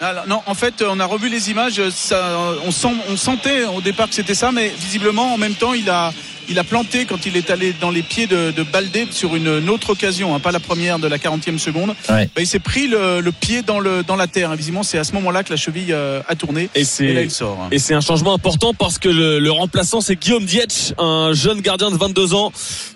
Alors, 0.00 0.26
non, 0.26 0.40
en 0.46 0.54
fait, 0.54 0.82
on 0.88 0.98
a 0.98 1.04
revu 1.04 1.28
les 1.28 1.50
images. 1.50 1.80
Ça, 1.90 2.36
on, 2.66 2.70
sent, 2.72 2.88
on 3.10 3.16
sentait 3.16 3.64
au 3.64 3.80
départ 3.80 4.08
que 4.08 4.14
c'était 4.14 4.34
ça, 4.34 4.50
mais 4.50 4.72
visiblement, 4.76 5.34
en 5.34 5.38
même 5.38 5.54
temps, 5.54 5.74
il 5.74 5.88
a, 5.90 6.12
il 6.48 6.58
a 6.58 6.64
planté 6.64 7.04
quand 7.04 7.24
il 7.26 7.36
est 7.36 7.50
allé 7.50 7.74
dans 7.80 7.90
les 7.90 8.02
pieds 8.02 8.26
de, 8.26 8.50
de 8.50 8.62
Baldé 8.62 9.06
sur 9.10 9.36
une, 9.36 9.46
une 9.48 9.70
autre 9.70 9.90
occasion, 9.90 10.34
hein, 10.34 10.40
pas 10.40 10.52
la 10.52 10.60
première 10.60 10.98
de 10.98 11.06
la 11.08 11.18
40e 11.18 11.58
seconde. 11.58 11.90
Ouais. 12.08 12.26
Bah, 12.34 12.40
il 12.40 12.46
s'est 12.46 12.58
pris 12.58 12.88
le, 12.88 13.20
le 13.20 13.32
pied 13.32 13.62
dans, 13.62 13.78
le, 13.80 14.02
dans 14.02 14.16
la 14.16 14.26
terre. 14.26 14.50
hein. 14.50 14.56
Visiblement, 14.56 14.82
c'est 14.82 14.98
à 14.98 15.04
ce 15.04 15.12
moment-là 15.14 15.44
que 15.44 15.50
la 15.50 15.56
cheville 15.56 15.92
euh, 15.92 16.20
a 16.28 16.34
tourné. 16.34 16.68
Et 16.74 16.80
Et 16.80 16.82
là, 16.82 16.86
c'est, 16.88 17.24
il 17.24 17.30
sort. 17.30 17.58
hein. 17.62 17.68
et 17.70 17.78
c'est 17.78 17.94
un 17.94 18.00
changement 18.00 18.34
important 18.34 18.74
parce 18.74 18.98
que 18.98 19.08
le, 19.08 19.38
le 19.38 19.50
remplaçant 19.50 20.00
c'est 20.00 20.16
Guillaume 20.16 20.44
Dietsch, 20.44 20.92
un 20.98 21.32
jeune 21.32 21.60
gardien 21.60 21.90
de 21.90 21.96
22 21.96 22.34
ans 22.34 22.52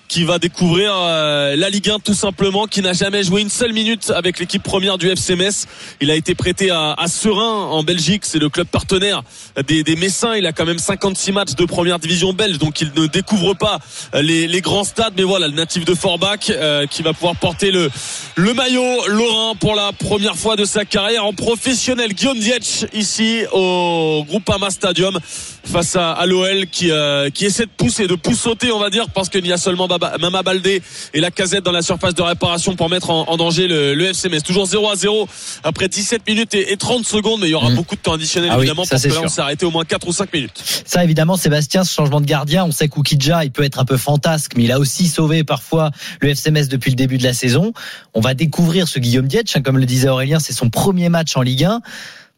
qui 0.08 0.24
va 0.24 0.38
découvrir 0.38 0.92
euh, 0.94 1.56
la 1.56 1.70
Ligue 1.70 1.90
1 1.90 1.98
tout 2.00 2.14
simplement, 2.14 2.66
qui 2.66 2.82
n'a 2.82 2.92
jamais 2.92 3.22
joué 3.22 3.40
une 3.42 3.50
seule 3.50 3.72
minute 3.72 4.10
avec 4.10 4.38
l'équipe 4.38 4.62
première 4.62 4.98
du 4.98 5.08
FC 5.08 5.36
Metz. 5.36 5.66
Il 6.00 6.10
a 6.10 6.14
été 6.14 6.34
prêté 6.34 6.70
à, 6.70 6.92
à 6.92 7.08
Serein 7.08 7.66
en 7.66 7.82
Belgique, 7.82 8.24
c'est 8.24 8.38
le 8.38 8.48
club 8.48 8.66
partenaire 8.66 9.22
des, 9.66 9.82
des 9.82 9.96
Messins. 9.96 10.34
Il 10.36 10.46
a 10.46 10.52
quand 10.52 10.66
même 10.66 10.78
56 10.78 11.32
matchs 11.32 11.54
de 11.54 11.64
première 11.64 11.98
division 11.98 12.32
belge, 12.32 12.58
donc 12.58 12.80
il 12.80 12.92
ne 12.96 13.06
découvre 13.06 13.54
pas 13.54 13.78
les, 14.14 14.46
les 14.46 14.60
grands 14.60 14.84
stades. 14.84 15.14
Mais 15.16 15.22
voilà, 15.22 15.48
le 15.48 15.54
natif 15.54 15.84
de 15.84 15.94
Forbach 15.94 16.50
euh, 16.50 16.86
qui 16.86 17.02
va 17.02 17.12
pouvoir 17.12 17.36
porter 17.36 17.70
le, 17.70 17.90
le 18.36 18.54
maillot 18.54 19.06
lorrain 19.08 19.54
pour 19.54 19.74
la 19.74 19.92
première 19.92 20.36
fois 20.36 20.56
de 20.56 20.64
sa 20.64 20.84
carrière 20.84 21.24
en 21.24 21.32
professionnel. 21.32 22.12
Guillaume 22.14 22.38
Dietsch 22.38 22.86
ici 22.92 23.42
au 23.52 24.24
Groupama 24.28 24.70
Stadium 24.70 25.18
face 25.64 25.96
à, 25.96 26.12
à 26.12 26.26
l'OL 26.26 26.66
qui, 26.66 26.90
euh, 26.90 27.30
qui 27.30 27.44
essaie 27.44 27.66
de 27.66 27.70
pousser, 27.76 28.06
de 28.06 28.14
poussoter 28.14 28.70
on 28.72 28.78
va 28.78 28.90
dire 28.90 29.06
parce 29.10 29.28
qu'il 29.28 29.46
y 29.46 29.52
a 29.52 29.56
seulement 29.56 29.88
Mama 30.20 30.42
Baldé 30.42 30.82
et 31.12 31.20
la 31.20 31.30
casette 31.30 31.64
dans 31.64 31.72
la 31.72 31.82
surface 31.82 32.14
de 32.14 32.22
réparation 32.22 32.74
pour 32.74 32.88
mettre 32.88 33.10
en, 33.10 33.28
en 33.28 33.36
danger 33.36 33.68
le, 33.68 33.94
le 33.94 34.06
FC 34.06 34.28
Metz. 34.28 34.42
Toujours 34.42 34.66
0 34.66 34.88
à 34.90 34.96
0 34.96 35.28
après 35.62 35.88
17 35.88 36.26
minutes 36.26 36.54
et, 36.54 36.72
et 36.72 36.76
30 36.76 37.04
secondes 37.04 37.40
mais 37.40 37.48
il 37.48 37.50
y 37.50 37.54
aura 37.54 37.66
Mm. 37.66 37.72
Mmh. 37.72 37.76
beaucoup 37.76 37.96
de 37.96 38.00
temps 38.00 38.12
additionnel 38.12 38.50
Ah 38.52 38.58
évidemment 38.58 38.84
ça, 38.84 38.90
parce 38.90 39.02
que 39.02 39.08
là 39.08 39.20
on 39.24 39.28
s'est 39.28 39.40
arrêté 39.40 39.66
au 39.66 39.70
moins 39.70 39.84
4 39.84 40.06
ou 40.06 40.12
5 40.12 40.32
minutes. 40.32 40.62
Ça, 40.84 41.02
évidemment, 41.02 41.36
Sébastien, 41.36 41.84
ce 41.84 41.92
changement 41.92 42.20
de 42.20 42.26
gardien, 42.26 42.64
on 42.64 42.70
sait 42.70 42.88
qu'Oukidja, 42.88 43.44
il 43.44 43.50
peut 43.50 43.64
être 43.64 43.78
un 43.78 43.84
peu 43.84 43.96
fantasque, 43.96 44.52
mais 44.56 44.64
il 44.64 44.72
a 44.72 44.78
aussi 44.78 45.08
sauvé 45.08 45.44
parfois 45.44 45.90
le 46.20 46.28
FCMS 46.28 46.68
depuis 46.68 46.90
le 46.90 46.96
début 46.96 47.18
de 47.18 47.24
la 47.24 47.34
saison. 47.34 47.72
On 48.14 48.20
va 48.20 48.34
découvrir 48.34 48.88
ce 48.88 48.98
Guillaume 48.98 49.26
Dietsch, 49.26 49.56
hein, 49.56 49.62
comme 49.62 49.78
le 49.78 49.86
disait 49.86 50.08
Aurélien, 50.08 50.38
c'est 50.38 50.52
son 50.52 50.70
premier 50.70 51.08
match 51.08 51.36
en 51.36 51.42
Ligue 51.42 51.64
1. 51.64 51.80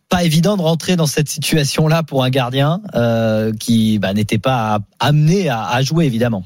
Pas 0.08 0.24
évident 0.24 0.56
de 0.56 0.62
rentrer 0.62 0.96
dans 0.96 1.06
cette 1.06 1.28
situation-là 1.28 2.02
pour 2.02 2.24
un 2.24 2.30
gardien 2.30 2.80
euh, 2.94 3.52
qui 3.52 3.98
bah, 3.98 4.14
n'était 4.14 4.38
pas 4.38 4.78
amené 4.98 5.50
à, 5.50 5.66
à 5.68 5.82
jouer, 5.82 6.06
évidemment. 6.06 6.44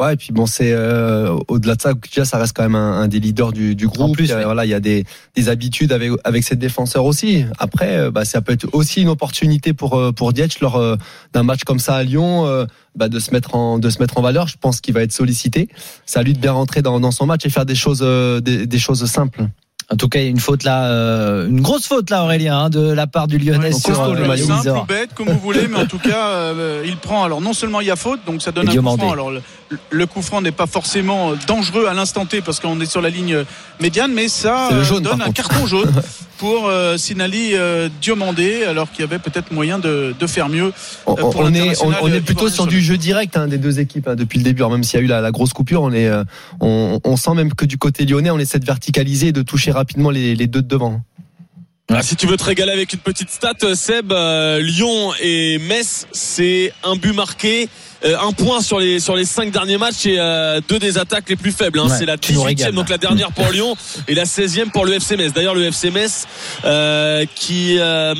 Ouais, 0.00 0.14
et 0.14 0.16
puis 0.16 0.32
bon, 0.32 0.46
c'est 0.46 0.72
euh, 0.72 1.36
au-delà 1.48 1.74
de 1.74 1.82
ça, 1.82 1.92
Oukidja, 1.92 2.24
ça 2.24 2.38
reste 2.38 2.56
quand 2.56 2.62
même 2.62 2.74
un, 2.74 3.02
un 3.02 3.06
des 3.08 3.20
leaders 3.20 3.52
du, 3.52 3.74
du 3.76 3.86
groupe. 3.86 4.16
plus, 4.16 4.32
a- 4.32 4.38
oui. 4.38 4.44
voilà, 4.44 4.64
il 4.64 4.68
y 4.70 4.74
a 4.74 4.80
des, 4.80 5.04
des 5.36 5.48
habitudes 5.50 5.92
avec 5.92 6.10
avec 6.24 6.42
ses 6.42 6.56
défenseurs 6.56 7.04
aussi. 7.04 7.44
Après, 7.58 7.98
euh, 7.98 8.10
bah, 8.10 8.24
ça 8.24 8.40
peut 8.40 8.52
être 8.54 8.66
aussi 8.72 9.02
une 9.02 9.08
opportunité 9.08 9.74
pour 9.74 9.98
euh, 9.98 10.10
pour 10.10 10.32
Dietsch 10.32 10.60
lors 10.60 10.76
euh, 10.76 10.96
d'un 11.34 11.42
match 11.42 11.64
comme 11.64 11.78
ça 11.78 11.96
à 11.96 12.02
Lyon, 12.02 12.46
euh, 12.46 12.64
bah, 12.96 13.08
de 13.10 13.18
se 13.18 13.30
mettre 13.32 13.54
en 13.54 13.78
de 13.78 13.90
se 13.90 13.98
mettre 13.98 14.16
en 14.16 14.22
valeur. 14.22 14.48
Je 14.48 14.56
pense 14.58 14.80
qu'il 14.80 14.94
va 14.94 15.02
être 15.02 15.12
sollicité. 15.12 15.68
C'est 16.06 16.18
à 16.18 16.22
lui 16.22 16.32
de 16.32 16.38
bien 16.40 16.52
rentrer 16.52 16.80
dans, 16.80 16.98
dans 16.98 17.10
son 17.10 17.26
match 17.26 17.44
et 17.44 17.50
faire 17.50 17.66
des 17.66 17.74
choses 17.74 18.00
des, 18.00 18.66
des 18.66 18.78
choses 18.78 19.04
simples. 19.04 19.46
En 19.92 19.96
tout 19.96 20.08
cas, 20.08 20.20
il 20.20 20.24
y 20.24 20.26
a 20.26 20.30
une 20.30 20.38
faute 20.38 20.62
là, 20.62 20.92
euh, 20.92 21.48
une 21.48 21.62
grosse 21.62 21.86
faute 21.86 22.10
là, 22.10 22.22
Aurélien, 22.22 22.56
hein, 22.56 22.70
de 22.70 22.92
la 22.92 23.08
part 23.08 23.26
du 23.26 23.38
Lyonnais 23.38 23.68
Ouais, 23.68 23.72
sur 23.72 24.00
euh, 24.00 24.14
le 24.14 24.36
simple 24.36 24.68
ou 24.70 24.84
bête, 24.84 25.14
comme 25.14 25.28
vous 25.28 25.38
voulez, 25.40 25.66
mais 25.66 25.78
en 25.78 25.86
tout 25.86 25.98
cas, 25.98 26.28
euh, 26.28 26.84
il 26.86 26.96
prend. 26.96 27.24
Alors 27.24 27.40
non 27.40 27.52
seulement 27.52 27.80
il 27.80 27.88
y 27.88 27.90
a 27.90 27.96
faute, 27.96 28.20
donc 28.24 28.40
ça 28.40 28.52
donne 28.52 28.70
Et 28.70 28.78
un 28.78 28.82
coup 28.82 28.96
franc. 28.96 29.10
Alors 29.10 29.32
le, 29.32 29.42
le 29.90 30.06
coup 30.06 30.22
franc 30.22 30.42
n'est 30.42 30.52
pas 30.52 30.66
forcément 30.66 31.32
dangereux 31.48 31.86
à 31.86 31.94
l'instant 31.94 32.24
T 32.24 32.40
parce 32.40 32.60
qu'on 32.60 32.80
est 32.80 32.86
sur 32.86 33.00
la 33.00 33.10
ligne 33.10 33.44
médiane, 33.80 34.12
mais 34.12 34.28
ça 34.28 34.70
euh, 34.72 34.84
jaune, 34.84 35.02
donne 35.02 35.22
un 35.22 35.32
carton 35.32 35.66
jaune 35.66 35.92
pour 36.38 36.68
euh, 36.68 36.96
Sinali 36.96 37.50
euh, 37.54 37.88
Diomandé, 38.00 38.64
alors 38.64 38.90
qu'il 38.90 39.00
y 39.00 39.04
avait 39.04 39.18
peut-être 39.18 39.52
moyen 39.52 39.78
de, 39.78 40.14
de 40.18 40.26
faire 40.26 40.48
mieux. 40.48 40.72
On, 41.06 41.12
Euh, 41.12 41.16
pour 41.16 41.36
on 41.40 41.52
est, 41.52 41.60
on, 41.60 41.90
l'international, 41.90 41.98
on 42.02 42.08
est 42.08 42.20
plutôt 42.20 42.48
sur 42.48 42.66
du 42.66 42.80
jeu 42.80 42.96
direct 42.96 43.36
hein, 43.36 43.46
des 43.46 43.58
deux 43.58 43.78
équipes 43.78 44.08
hein, 44.08 44.14
depuis 44.16 44.38
le 44.38 44.44
début. 44.44 44.62
Alors, 44.62 44.72
même 44.72 44.82
s'il 44.82 44.98
y 44.98 45.02
a 45.02 45.04
eu 45.04 45.08
la, 45.08 45.20
la 45.20 45.30
grosse 45.30 45.52
coupure, 45.52 45.82
on 45.82 45.92
est, 45.92 46.08
euh, 46.08 46.24
on, 46.60 46.98
on 47.04 47.16
sent 47.16 47.34
même 47.34 47.52
que 47.52 47.66
du 47.66 47.76
côté 47.78 48.06
lyonnais, 48.06 48.30
on 48.30 48.38
essaie 48.38 48.58
de 48.58 48.64
verticaliser 48.64 49.28
et 49.28 49.32
de 49.32 49.42
toucher 49.42 49.70
rapidement 49.80 50.10
les, 50.10 50.34
les 50.34 50.46
deux 50.46 50.62
de 50.62 50.68
devant. 50.68 51.00
Ah, 51.92 52.02
si 52.02 52.14
tu 52.14 52.26
veux 52.28 52.36
te 52.36 52.44
régaler 52.44 52.70
avec 52.70 52.92
une 52.92 53.00
petite 53.00 53.30
stat, 53.30 53.54
euh, 53.64 53.74
Seb, 53.74 54.12
euh, 54.12 54.60
Lyon 54.60 55.10
et 55.20 55.58
Metz, 55.58 56.06
c'est 56.12 56.72
un 56.84 56.94
but 56.94 57.12
marqué, 57.12 57.68
euh, 58.04 58.16
un 58.22 58.30
point 58.30 58.60
sur 58.62 58.78
les 58.78 59.00
sur 59.00 59.16
les 59.16 59.24
cinq 59.24 59.50
derniers 59.50 59.76
matchs 59.76 60.06
et 60.06 60.16
euh, 60.20 60.60
deux 60.68 60.78
des 60.78 60.98
attaques 60.98 61.28
les 61.28 61.34
plus 61.34 61.50
faibles. 61.50 61.80
hein. 61.80 61.88
Ouais, 61.88 61.96
c'est 61.98 62.06
la 62.06 62.16
tu 62.16 62.32
nous 62.32 62.42
18e, 62.42 62.46
régales, 62.46 62.74
donc 62.74 62.88
la 62.90 62.98
dernière 62.98 63.32
pour 63.32 63.50
Lyon 63.56 63.74
et 64.06 64.14
la 64.14 64.22
16e 64.24 64.70
pour 64.70 64.84
le 64.84 64.92
FC 64.94 65.16
Metz. 65.16 65.32
D'ailleurs, 65.32 65.56
le 65.56 65.64
FC 65.64 65.90
Metz 65.90 66.26
qui 67.34 67.76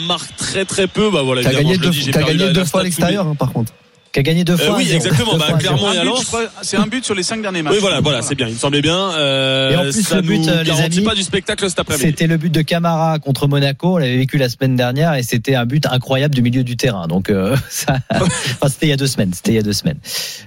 marque 0.09 0.35
très 0.37 0.64
très 0.64 0.88
peu. 0.88 1.09
Bah 1.11 1.23
voilà, 1.23 1.42
T'as 1.44 1.53
gagné 1.53 1.79
deux, 1.79 1.90
dis, 1.90 2.11
perdu 2.11 2.38
gagné 2.38 2.53
deux 2.53 2.64
fois 2.64 2.81
à 2.81 2.85
l'extérieur, 2.85 3.29
hein, 3.29 3.37
par 3.38 3.53
contre. 3.53 3.73
Qui 4.12 4.18
a 4.18 4.23
gagné 4.25 4.42
deux 4.42 4.55
Euh, 4.55 4.57
fois. 4.57 4.77
oui, 4.77 4.87
1-0. 4.87 4.94
exactement. 4.96 5.37
Bah, 5.37 5.46
fois 5.46 5.57
1-0. 5.57 5.61
clairement, 5.61 5.88
Un 5.88 5.92
et 5.92 5.94
but, 5.94 6.01
alors 6.01 6.20
je 6.20 6.27
crois, 6.27 6.42
C'est 6.62 6.77
un 6.77 6.87
but 6.87 7.05
sur 7.05 7.14
les 7.14 7.23
cinq 7.23 7.42
derniers 7.42 7.62
matchs. 7.62 7.75
Oui, 7.75 7.79
voilà, 7.81 8.01
voilà, 8.01 8.23
c'est 8.23 8.35
bien. 8.35 8.49
Il 8.49 8.55
me 8.55 8.59
semblait 8.59 8.83
bien. 8.83 8.96
Euh, 9.12 9.70
Et 9.70 9.77
en 9.77 9.83
plus, 9.83 10.03
ça 10.03 10.16
le 10.16 10.23
but, 10.23 10.38
nous 10.38 10.49
euh, 10.49 10.62
les 10.64 10.81
amis, 10.81 11.01
pas 11.03 11.14
du 11.14 11.23
spectacle 11.23 11.68
cet 11.68 11.79
après-midi. 11.79 12.07
C'était 12.07 12.27
le 12.27 12.37
but 12.37 12.51
de 12.51 12.62
Camara 12.62 13.20
contre 13.20 13.46
Monaco. 13.46 13.94
On 13.94 13.99
l'avait 13.99 14.16
vécu 14.16 14.37
la 14.37 14.49
semaine 14.49 14.75
dernière 14.75 15.14
et 15.14 15.23
c'était 15.23 15.55
un 15.55 15.64
but 15.64 15.87
incroyable 15.87 16.35
du 16.35 16.42
milieu 16.42 16.64
du 16.64 16.77
terrain. 16.77 17.07
Donc, 17.07 17.31
euh, 17.31 17.57
ça, 17.70 17.99
enfin, 18.11 18.27
c'était 18.68 18.87
il 18.87 18.90
y 18.90 18.92
a 18.92 18.96
deux 18.96 19.07
semaines. 19.07 19.31
C'était 19.33 19.53
il 19.53 19.57
y 19.57 19.61
a 19.61 19.62
deux 19.62 19.73
semaines. 19.73 19.99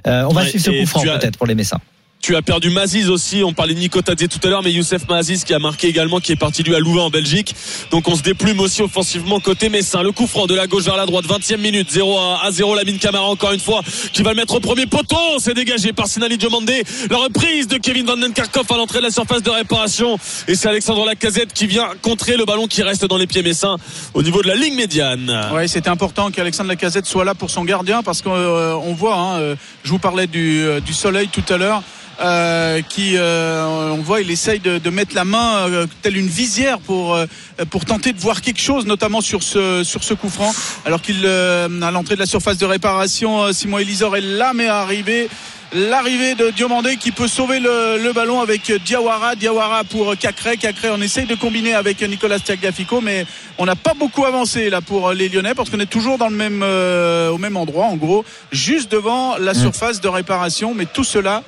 Euh, 0.08 0.24
on 0.30 0.34
va 0.34 0.42
Ouais, 0.42 0.50
suivre 0.50 0.66
ce 0.66 0.72
coup 0.82 0.86
franc 0.86 1.02
as- 1.08 1.20
peut-être 1.20 1.38
pour 1.38 1.48
les 1.48 1.56
Messins. 1.56 1.80
Tu 2.24 2.38
as 2.38 2.42
perdu 2.42 2.70
Maziz 2.70 3.10
aussi. 3.10 3.44
On 3.44 3.52
parlait 3.52 3.74
de 3.74 3.80
Nico 3.80 4.02
Tadier 4.02 4.30
tout 4.30 4.40
à 4.46 4.48
l'heure, 4.48 4.64
mais 4.64 4.72
Youssef 4.72 5.10
Maziz 5.10 5.44
qui 5.44 5.54
a 5.54 5.60
marqué 5.60 5.90
également, 5.90 6.22
qui 6.22 6.32
est 6.32 6.38
parti 6.38 6.64
lui 6.64 6.74
à 6.74 6.80
Louvain 6.80 7.02
en 7.02 7.10
Belgique. 7.10 7.54
Donc 7.92 8.08
on 8.08 8.16
se 8.16 8.24
déplume 8.24 8.62
aussi 8.62 8.82
offensivement 8.82 9.42
côté 9.42 9.68
Messin. 9.68 10.02
Le 10.02 10.14
coup 10.14 10.26
franc 10.26 10.46
de 10.46 10.56
la 10.56 10.66
gauche 10.66 10.84
vers 10.84 10.96
la 10.96 11.06
droite, 11.06 11.26
20e 11.26 11.58
minute, 11.58 11.92
0 11.92 12.18
à 12.18 12.50
0. 12.50 12.76
La 12.76 12.86
mine 12.86 12.98
Camara 12.98 13.26
encore 13.26 13.52
une 13.52 13.60
fois 13.60 13.82
qui 14.14 14.24
va 14.24 14.30
le 14.30 14.38
mettre 14.38 14.56
au 14.56 14.62
premier 14.62 14.86
poteau. 14.86 15.18
C'est 15.40 15.54
dégagé 15.54 15.92
par 15.92 16.08
Sinali 16.08 16.38
Diomandé. 16.38 16.86
La 17.10 17.18
reprise 17.18 17.68
de 17.68 17.76
Kevin 17.76 18.06
Van 18.06 18.16
Den 18.16 18.32
à 18.32 18.78
l'entrée 18.78 19.00
de 19.00 19.04
la 19.04 19.12
surface 19.12 19.44
de 19.44 19.50
réparation. 19.50 20.18
Et 20.48 20.56
c'est 20.56 20.70
Alexandre 20.70 21.06
Lacazette 21.06 21.52
qui 21.52 21.68
vient 21.68 21.90
contrer 22.02 22.38
le 22.38 22.46
ballon 22.46 22.68
qui 22.68 22.84
reste 22.84 23.04
dans 23.04 23.18
les 23.18 23.28
pieds 23.28 23.44
Messin 23.44 23.76
au 24.14 24.24
niveau 24.24 24.42
de 24.42 24.48
la 24.48 24.56
ligne 24.56 24.76
médiane. 24.76 25.50
Ouais, 25.54 25.68
c'était 25.68 25.90
important 25.90 26.32
qu'Alexandre 26.32 26.70
Lacazette 26.70 27.06
soit 27.06 27.26
là 27.26 27.36
pour 27.36 27.50
son 27.50 27.66
gardien 27.66 28.02
parce 28.02 28.22
qu'on 28.22 28.34
euh, 28.34 28.76
voit, 28.96 29.18
hein, 29.18 29.40
euh, 29.40 29.56
je 29.84 29.90
vous 29.90 30.00
parlais 30.00 30.28
du, 30.28 30.64
euh, 30.64 30.80
du 30.80 30.94
soleil 30.94 31.28
tout 31.28 31.44
à 31.50 31.58
l'heure. 31.58 31.84
Euh, 32.22 32.82
qui 32.82 33.14
euh, 33.18 33.66
on 33.66 34.02
voit 34.02 34.22
il 34.22 34.30
essaye 34.30 34.60
de, 34.60 34.78
de 34.78 34.90
mettre 34.90 35.16
la 35.16 35.26
main 35.26 35.68
euh, 35.68 35.88
telle 36.02 36.18
une 36.18 36.28
visière 36.28 36.80
pour 36.80 37.16
euh, 37.16 37.26
pour 37.70 37.86
tenter 37.86 38.14
de 38.14 38.20
voir 38.20 38.42
quelque 38.42 38.62
chose 38.62 38.86
notamment 38.86 39.22
sur 39.22 39.42
ce 39.44 39.84
sur 39.84 40.04
ce 40.04 40.14
coup 40.14 40.30
franc 40.30 40.54
alors 40.86 41.02
qu'il 41.02 41.22
euh, 41.26 41.82
à 41.82 41.92
l'entrée 41.92 42.16
de 42.16 42.20
la 42.20 42.26
surface 42.26 42.58
de 42.58 42.66
réparation 42.66 43.44
euh, 43.44 43.52
Simon 43.54 43.80
Elisor 43.80 44.16
est 44.16 44.22
là 44.22 44.54
mais 44.54 44.68
arrivé 44.68 45.30
L'arrivée 45.76 46.36
de 46.36 46.52
Diomandé 46.52 46.98
qui 46.98 47.12
peut 47.12 47.28
sauver 47.28 47.60
le, 47.60 47.98
le 47.98 48.14
ballon 48.14 48.42
avec 48.42 48.72
Diawara. 48.86 49.36
Diawara 49.36 49.84
pour 49.84 50.16
Cacré. 50.16 50.56
Cacré, 50.56 50.92
on 50.92 51.02
essaye 51.02 51.26
de 51.26 51.34
combiner 51.34 51.74
avec 51.74 52.04
Nicolas 52.04 52.40
Tagliafico, 52.40 53.02
mais 53.02 53.26
on 53.58 53.66
n'a 53.66 53.76
pas 53.76 53.96
beaucoup 53.96 54.24
avancé 54.24 54.70
là 54.70 54.82
pour 54.82 55.14
les 55.14 55.30
Lyonnais 55.30 55.56
parce 55.56 55.72
qu'on 55.72 55.80
est 55.80 55.90
toujours 55.90 56.20
dans 56.20 56.30
le 56.30 56.36
même, 56.36 56.62
euh, 56.62 57.30
au 57.30 57.40
même 57.40 57.58
endroit, 57.58 57.86
en 57.86 57.96
gros, 57.96 58.24
juste 58.52 58.92
devant 58.92 59.36
la 59.38 59.56
surface 59.56 60.00
de 60.00 60.08
réparation. 60.08 60.76
Mais 60.76 60.86
tout 60.86 61.04
cela 61.04 61.42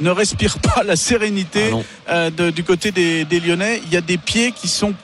ne 0.00 0.10
respire 0.10 0.58
pas 0.58 0.82
la 0.84 0.96
sérénité 0.96 1.70
Ah 1.72 2.12
euh, 2.12 2.30
de- 2.30 2.50
du 2.50 2.64
côté 2.64 2.90
des, 2.92 3.24
des 3.24 3.40
Lyonnais. 3.40 3.80
Il 3.86 3.92
y 3.92 3.96
a 3.96 4.00
des 4.00 4.18
pieds 4.18 4.52
qui 4.52 4.68
sont 4.68 4.94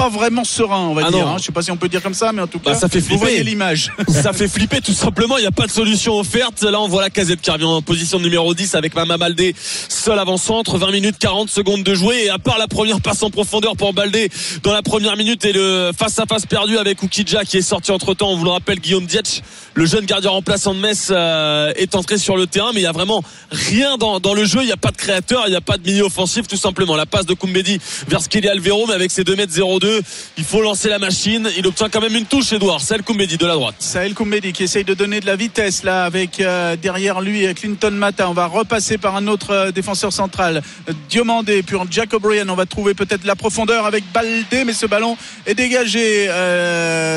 pas 0.00 0.08
vraiment 0.08 0.44
sereins, 0.44 0.88
on 0.88 0.94
va 0.94 1.02
Ah 1.06 1.10
dire. 1.10 1.26
hein. 1.28 1.36
Je 1.38 1.44
sais 1.44 1.52
pas 1.52 1.62
si 1.62 1.70
on 1.70 1.76
peut 1.76 1.88
dire 1.88 2.02
comme 2.02 2.14
ça, 2.14 2.32
mais 2.32 2.40
en 2.42 2.46
tout 2.46 2.58
Bah, 2.64 2.72
cas, 2.72 2.78
ça 2.78 2.88
fait 2.88 3.00
vous 3.00 3.06
flipper. 3.06 3.20
voyez 3.20 3.42
l'image. 3.42 3.92
ça 4.08 4.32
fait 4.32 4.48
flipper 4.48 4.80
tout 4.80 4.92
simplement. 4.94 5.36
Il 5.36 5.42
n'y 5.42 5.46
a 5.46 5.50
pas 5.52 5.66
de 5.66 5.70
solution 5.70 6.18
offerte. 6.18 6.62
Là, 6.62 6.80
on 6.80 6.88
voit 6.88 7.02
la 7.02 7.10
casette 7.10 7.40
qui 7.40 7.50
revient 7.50 7.64
en 7.64 7.82
position 7.82 8.18
numéro 8.18 8.54
10 8.54 8.74
avec 8.74 8.94
Mama 8.94 9.18
Baldé, 9.18 9.54
seul 9.88 10.18
avant-centre. 10.18 10.78
20 10.78 10.90
minutes 10.92 11.16
40 11.18 11.50
secondes 11.50 11.82
de 11.82 11.94
jouer. 11.94 12.24
Et 12.24 12.30
à 12.30 12.38
part 12.38 12.56
la 12.58 12.66
première 12.68 13.00
passe 13.00 13.22
en 13.22 13.30
profondeur 13.30 13.76
pour 13.76 13.92
Baldé 13.92 14.30
dans 14.62 14.72
la 14.72 14.82
première 14.82 15.16
minute 15.16 15.44
et 15.44 15.52
le 15.52 15.90
face-à-face 15.96 16.46
perdu 16.46 16.78
avec 16.78 17.02
Oukidja 17.02 17.44
qui 17.44 17.58
est 17.58 17.62
sorti 17.62 17.90
entre 17.92 18.14
temps. 18.14 18.30
On 18.30 18.36
vous 18.36 18.44
le 18.44 18.50
rappelle, 18.50 18.80
Guillaume 18.80 19.06
Dietsch, 19.06 19.42
le 19.74 19.84
jeune 19.86 20.06
gardien 20.06 20.30
remplaçant 20.30 20.74
de 20.74 20.80
Metz, 20.80 21.08
euh, 21.10 21.72
est 21.76 21.94
entré 21.94 22.16
sur 22.18 22.36
le 22.36 22.46
terrain. 22.46 22.70
Mais 22.74 22.80
il 22.80 22.84
y 22.84 22.86
a 22.86 22.92
vraiment 22.92 23.22
rien 23.50 23.98
dans, 23.98 24.18
dans 24.20 24.32
le 24.34 24.44
jeu. 24.44 24.60
Il 24.62 24.66
n'y 24.66 24.72
a 24.72 24.76
pas 24.78 24.90
de 24.92 24.96
créateur. 24.96 25.42
Il 25.46 25.50
n'y 25.50 25.56
a 25.56 25.60
pas 25.60 25.76
de 25.76 25.86
milieu 25.88 26.04
offensif, 26.04 26.46
tout 26.48 26.56
simplement. 26.56 26.96
La 26.96 27.06
passe 27.06 27.26
de 27.26 27.34
Koumbedi 27.34 27.78
vers 28.08 28.22
Skeli 28.22 28.48
Alvero, 28.48 28.86
mais 28.86 28.94
avec 28.94 29.10
ses 29.10 29.24
2 29.24 29.36
mètres 29.36 29.52
02, 29.52 29.89
il 30.36 30.44
faut 30.44 30.62
lancer 30.62 30.88
la 30.88 30.98
machine. 30.98 31.48
Il 31.56 31.66
obtient 31.66 31.88
quand 31.88 32.00
même 32.00 32.14
une 32.14 32.26
touche, 32.26 32.52
Edouard. 32.52 32.80
Celle 32.80 33.02
Koumbedi 33.02 33.36
de 33.36 33.46
la 33.46 33.54
droite. 33.54 33.76
Sahel 33.78 34.14
Koumbedi 34.14 34.52
qui 34.52 34.64
essaye 34.64 34.84
de 34.84 34.94
donner 34.94 35.20
de 35.20 35.26
la 35.26 35.36
vitesse 35.36 35.82
là 35.82 36.04
avec 36.04 36.40
euh, 36.40 36.76
derrière 36.76 37.20
lui 37.20 37.46
euh, 37.46 37.54
Clinton 37.54 37.90
Mata. 37.90 38.28
On 38.28 38.34
va 38.34 38.46
repasser 38.46 38.98
par 38.98 39.16
un 39.16 39.26
autre 39.26 39.50
euh, 39.50 39.70
défenseur 39.70 40.12
central. 40.12 40.62
Diomandé 41.08 41.62
puis 41.62 41.76
Jack 41.90 42.12
O'Brien. 42.14 42.48
On 42.48 42.54
va 42.54 42.66
trouver 42.66 42.94
peut-être 42.94 43.24
la 43.24 43.36
profondeur 43.36 43.86
avec 43.86 44.04
Baldé, 44.12 44.64
mais 44.64 44.72
ce 44.72 44.86
ballon 44.86 45.16
est 45.46 45.54
dégagé 45.54 46.28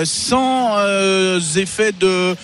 sans 0.05 0.77
effet 1.57 1.91
de 1.91 2.35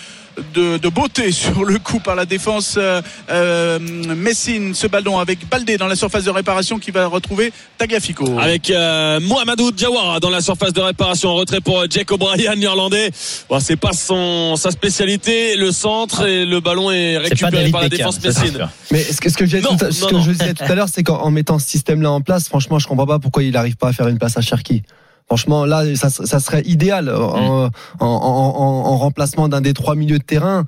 de, 0.54 0.78
de 0.78 0.88
beauté 0.88 1.32
sur 1.42 1.64
le 1.64 1.78
coup 1.78 2.00
par 2.00 2.14
la 2.14 2.24
défense 2.24 2.74
euh, 2.76 3.00
euh, 3.30 3.78
Messine 4.16 4.74
ce 4.74 4.86
ballon 4.86 5.18
avec 5.18 5.48
Baldé 5.48 5.76
dans 5.76 5.86
la 5.86 5.96
surface 5.96 6.24
de 6.24 6.30
réparation 6.30 6.78
qui 6.78 6.90
va 6.90 7.06
retrouver 7.06 7.52
Tagliafico 7.78 8.38
avec 8.38 8.70
euh, 8.70 9.20
Mohamedou 9.20 9.72
Diawara 9.72 10.20
dans 10.20 10.30
la 10.30 10.40
surface 10.40 10.72
de 10.72 10.80
réparation 10.80 11.30
en 11.30 11.34
retrait 11.34 11.60
pour 11.60 11.84
Jack 11.90 12.10
O'Brien 12.12 12.54
l'Irlandais 12.56 13.10
bon, 13.48 13.60
c'est 13.60 13.76
pas 13.76 13.92
son 13.92 14.56
sa 14.56 14.70
spécialité 14.70 15.56
le 15.56 15.72
centre 15.72 16.26
et 16.26 16.44
le 16.46 16.60
ballon 16.60 16.90
est 16.90 17.18
récupéré 17.18 17.70
par 17.70 17.82
la 17.82 17.88
défense 17.88 18.22
messine. 18.22 18.68
Mais 18.90 19.02
ce 19.02 19.20
que, 19.20 19.28
ce 19.30 19.36
que 19.36 19.46
je 19.46 19.56
disais 19.56 19.68
Non, 19.68 19.76
tout 19.76 19.84
à- 19.84 19.92
ce 19.92 20.00
non, 20.02 20.08
que 20.08 20.14
non. 20.14 20.22
je 20.22 20.30
disais 20.32 20.54
tout 20.54 20.64
à 20.64 20.74
l'heure, 20.74 20.88
c'est 20.92 21.02
qu'en 21.02 21.18
en 21.20 21.30
mettant 21.30 21.58
ce 21.58 21.68
système-là 21.68 22.10
en 22.10 22.20
place, 22.20 22.48
franchement, 22.48 22.78
je 22.78 22.86
comprends 22.86 23.06
pas 23.06 23.18
pourquoi 23.18 23.42
il 23.42 23.52
n'arrive 23.52 23.76
pas 23.76 23.88
à 23.88 23.92
faire 23.92 24.08
une 24.08 24.18
place 24.18 24.36
à 24.36 24.40
Cherki. 24.40 24.82
Franchement, 25.30 25.64
là, 25.64 25.84
ça, 25.94 26.10
ça 26.10 26.40
serait 26.40 26.62
idéal 26.66 27.04
Mm. 27.04 27.14
en, 27.14 27.64
en, 27.64 27.70
en- 28.00 28.06
en- 28.06 28.86
en 28.90 28.96
remplacement 28.98 29.48
d'un 29.48 29.60
des 29.60 29.74
trois 29.74 29.94
milieux 29.94 30.18
de 30.18 30.24
terrain, 30.24 30.64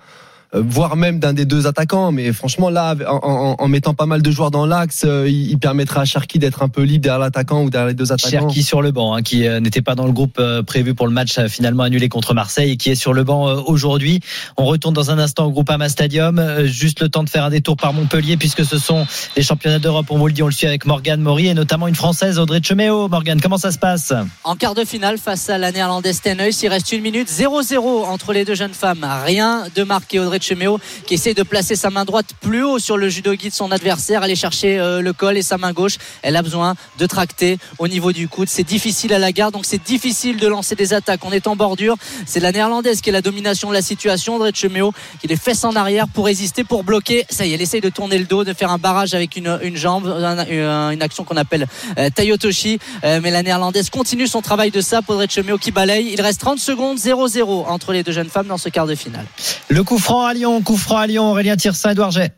voire 0.55 0.97
même 0.97 1.19
d'un 1.19 1.33
des 1.33 1.45
deux 1.45 1.67
attaquants. 1.67 2.13
Mais 2.13 2.33
franchement, 2.33 2.71
là, 2.71 2.95
en, 3.09 3.21
en- 3.23 3.57
en 3.59 3.69
mettant 3.69 3.95
pas 3.95 4.07
mal 4.07 4.23
de 4.23 4.31
joueurs 4.31 4.51
dans 4.51 4.67
l'axe, 4.67 5.03
euh, 5.05 5.29
il, 5.29 5.51
il 5.51 5.59
permettrait 5.59 6.01
à 6.01 6.05
Cherki 6.05 6.39
d'être 6.39 6.63
un 6.63 6.69
peu 6.69 6.83
libre 6.83 7.03
derrière 7.03 7.19
l'attaquant 7.19 7.63
ou 7.63 7.71
derrière 7.71 7.89
les 7.89 7.95
deux 7.95 8.13
attaquants. 8.13 8.31
Cherki 8.49 8.63
sur 8.63 8.83
le 8.83 8.91
banc, 8.91 9.15
hein, 9.15 9.23
qui 9.23 9.47
euh, 9.47 9.61
n'était 9.61 9.83
pas 9.83 9.95
dans 9.95 10.07
le 10.07 10.13
groupe 10.13 10.37
euh, 10.39 10.63
prévu 10.63 10.95
pour 10.95 11.07
le 11.07 11.13
match 11.13 11.39
euh, 11.39 11.49
finalement 11.49 11.83
annulé 11.85 12.09
contre 12.09 12.35
Marseille 12.35 12.73
et 12.73 12.77
qui 12.77 12.91
est 12.91 12.95
sur 12.95 13.13
le 13.13 13.25
banc 13.25 13.49
euh, 13.49 13.61
aujourd'hui. 13.67 14.21
On 14.57 14.65
retourne 14.65 14.95
dans 14.95 15.11
un 15.11 15.19
instant 15.19 15.47
au 15.47 15.51
Groupama 15.51 15.89
Stadium. 15.89 16.39
Euh, 16.39 16.67
juste 16.67 17.01
le 17.01 17.09
temps 17.09 17.25
de 17.25 17.31
faire 17.31 17.45
un 17.45 17.51
détour 17.51 17.77
par 17.77 17.93
Montpellier 17.93 18.37
puisque 18.37 18.65
ce 18.65 18.79
sont 18.79 19.07
les 19.37 19.43
championnats 19.43 19.79
d'Europe. 19.79 20.07
On 20.11 20.19
vous 20.19 20.27
le 20.27 20.33
dit, 20.33 20.43
on 20.43 20.47
le 20.47 20.53
suit 20.53 20.67
avec 20.67 20.85
Morgane 20.87 21.21
Maury 21.21 21.47
et 21.49 21.55
notamment 21.55 21.89
une 21.89 21.95
Française, 21.95 22.39
Audrey 22.39 22.61
Cheméo. 22.63 23.09
Morgane, 23.09 23.41
comment 23.41 23.59
ça 23.59 23.71
se 23.73 23.79
passe? 23.79 24.13
En 24.45 24.57
quart 24.57 24.75
de 24.75 24.85
finale 24.85 25.19
face 25.19 25.49
à 25.51 25.59
la 25.59 25.73
néerlandaise 25.73 26.21
Teneuil, 26.21 26.53
il 26.63 26.69
reste 26.69 26.93
une 26.93 27.03
minute 27.03 27.29
0-0 27.29 27.79
entre 28.07 28.33
les 28.33 28.45
deux 28.45 28.55
jeunes 28.55 28.75
femmes. 28.75 29.07
Rien 29.25 29.65
de 29.75 29.83
marqué. 29.83 30.19
Audrey 30.19 30.41
Cheméo 30.43 30.79
qui 31.07 31.15
essaie 31.15 31.35
de 31.35 31.43
placer 31.43 31.77
sa 31.77 31.91
main 31.91 32.05
droite 32.05 32.27
plus 32.41 32.63
haut 32.65 32.79
sur 32.79 32.97
le 32.97 33.09
judogi 33.09 33.49
de 33.49 33.55
son 33.55 33.71
adversaire, 33.73 34.23
aller 34.23 34.37
chercher 34.37 34.79
euh, 34.79 35.01
le 35.01 35.13
col 35.13 35.37
et 35.37 35.43
sa 35.43 35.59
main 35.59 35.73
gauche. 35.73 35.97
Elle 36.23 36.37
a 36.37 36.43
besoin 36.43 36.75
de 36.99 37.07
tracter 37.07 37.59
au 37.79 37.89
niveau 37.89 38.13
du 38.13 38.29
coude. 38.29 38.49
C'est 38.49 38.63
difficile 38.65 39.13
à 39.15 39.19
la 39.19 39.33
garde, 39.33 39.55
donc 39.55 39.65
c'est 39.67 39.83
difficile 39.83 40.37
de 40.37 40.47
lancer 40.47 40.75
des 40.75 40.93
attaques. 40.95 41.25
On 41.25 41.33
est 41.33 41.47
en 41.47 41.57
bordure. 41.57 41.97
C'est 42.27 42.41
la 42.41 42.53
néerlandaise 42.53 43.01
qui 43.01 43.11
a 43.11 43.13
la 43.13 43.23
domination 43.23 43.69
de 43.69 43.75
la 43.75 43.83
situation. 43.83 44.37
Audrey 44.37 44.53
Cheméo 44.55 44.93
qui 45.21 45.29
les 45.29 45.37
fesses 45.37 45.65
en 45.65 45.75
arrière 45.77 46.07
pour 46.09 46.27
résister, 46.27 46.65
pour 46.65 46.85
bloquer. 46.85 47.25
Ça 47.31 47.47
y 47.47 47.51
est, 47.53 47.55
elle 47.55 47.63
essaye 47.63 47.81
de 47.81 47.89
tourner 47.91 48.19
le 48.19 48.25
dos, 48.25 48.45
de 48.45 48.53
faire 48.53 48.71
un 48.71 48.79
barrage 48.79 49.15
avec 49.15 49.37
une, 49.37 49.59
jambe, 49.77 50.07
un- 50.07 50.91
une, 50.91 51.03
action 51.03 51.25
qu'on 51.25 51.37
appelle 51.37 51.67
euh, 51.99 52.11
Tayotoshi. 52.11 52.79
Euh, 53.05 53.21
mais 53.23 53.31
la 53.31 53.43
néerlandaise 53.43 53.91
continue 53.91 54.27
son 54.27 54.43
travail 54.43 54.71
de 54.71 54.81
ça. 54.81 55.01
Audrey 55.09 55.27
Cheméo 55.29 55.59
qui 55.59 55.71
balaye. 55.71 56.11
Il 56.13 56.21
reste 56.21 56.41
30 56.41 56.59
secondes, 56.59 56.99
0-0 56.99 57.67
entre 57.67 57.93
les 57.93 58.03
deux 58.03 58.13
jeunes 58.13 58.29
femmes 58.31 58.47
dans 58.47 58.57
ce 58.59 58.69
quart 58.69 58.87
de 58.87 58.95
finale. 58.95 59.27
Le 59.69 59.83
coup 59.85 59.99
franc 59.99 60.27
Lyon, 60.35 60.63
coup 60.63 60.79
à 60.91 61.07
Lyon, 61.07 61.31
Aurélien 61.31 61.57
Tirsin, 61.57 61.91
Edouard 61.91 62.11
Jet. 62.11 62.33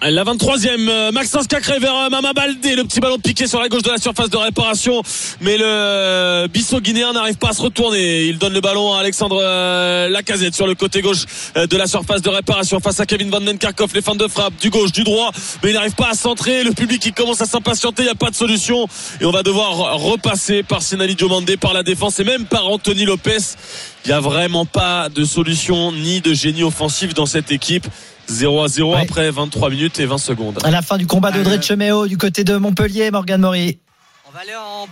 La 0.00 0.22
23e, 0.22 0.88
euh, 0.88 1.10
Maxence 1.10 1.48
Cacré 1.48 1.80
vers 1.80 1.94
euh, 1.96 2.08
Mama 2.08 2.32
Baldé, 2.32 2.76
le 2.76 2.84
petit 2.84 3.00
ballon 3.00 3.18
piqué 3.18 3.48
sur 3.48 3.60
la 3.60 3.68
gauche 3.68 3.82
de 3.82 3.90
la 3.90 3.98
surface 3.98 4.30
de 4.30 4.36
réparation, 4.36 5.02
mais 5.40 5.58
le 5.58 5.64
euh, 5.66 6.46
Bissau 6.46 6.80
guinéen 6.80 7.12
n'arrive 7.12 7.34
pas 7.36 7.48
à 7.48 7.52
se 7.52 7.62
retourner. 7.62 8.26
Il 8.26 8.38
donne 8.38 8.52
le 8.52 8.60
ballon 8.60 8.94
à 8.94 9.00
Alexandre 9.00 9.42
Lacazette 10.08 10.54
sur 10.54 10.68
le 10.68 10.76
côté 10.76 11.02
gauche 11.02 11.24
de 11.56 11.76
la 11.76 11.88
surface 11.88 12.22
de 12.22 12.28
réparation 12.28 12.78
face 12.78 13.00
à 13.00 13.06
Kevin 13.06 13.28
Van 13.28 13.40
Den 13.40 13.58
Kerkhoff, 13.58 13.92
les 13.92 14.00
fans 14.00 14.14
de 14.14 14.28
frappe 14.28 14.54
du 14.60 14.70
gauche, 14.70 14.92
du 14.92 15.02
droit, 15.02 15.32
mais 15.64 15.70
il 15.70 15.74
n'arrive 15.74 15.96
pas 15.96 16.10
à 16.10 16.14
centrer. 16.14 16.62
Le 16.62 16.72
public 16.72 17.02
qui 17.02 17.12
commence 17.12 17.40
à 17.40 17.46
s'impatienter, 17.46 18.02
il 18.02 18.06
n'y 18.06 18.12
a 18.12 18.14
pas 18.14 18.30
de 18.30 18.36
solution 18.36 18.86
et 19.20 19.24
on 19.24 19.32
va 19.32 19.42
devoir 19.42 19.98
repasser 19.98 20.62
par 20.62 20.80
Sinali 20.80 21.16
Diomandé, 21.16 21.56
par 21.56 21.72
la 21.72 21.82
défense 21.82 22.20
et 22.20 22.24
même 22.24 22.44
par 22.44 22.68
Anthony 22.68 23.04
Lopez. 23.04 23.38
Il 24.08 24.12
n'y 24.12 24.16
a 24.16 24.20
vraiment 24.20 24.64
pas 24.64 25.10
de 25.10 25.22
solution 25.22 25.92
ni 25.92 26.22
de 26.22 26.32
génie 26.32 26.62
offensif 26.62 27.12
dans 27.12 27.26
cette 27.26 27.52
équipe. 27.52 27.86
0 28.28 28.62
à 28.62 28.68
0 28.68 28.94
après 28.94 29.30
23 29.30 29.68
minutes 29.68 30.00
et 30.00 30.06
20 30.06 30.16
secondes. 30.16 30.58
À 30.64 30.70
la 30.70 30.80
fin 30.80 30.96
du 30.96 31.06
combat 31.06 31.30
d'Audrey 31.30 31.60
Cheméo 31.60 32.06
du 32.06 32.16
côté 32.16 32.42
de 32.42 32.56
Montpellier, 32.56 33.10
Morgan 33.10 33.38
Maury. 33.38 33.78
On 34.26 34.30
va 34.32 34.40
aller 34.40 34.54
en 34.54 34.86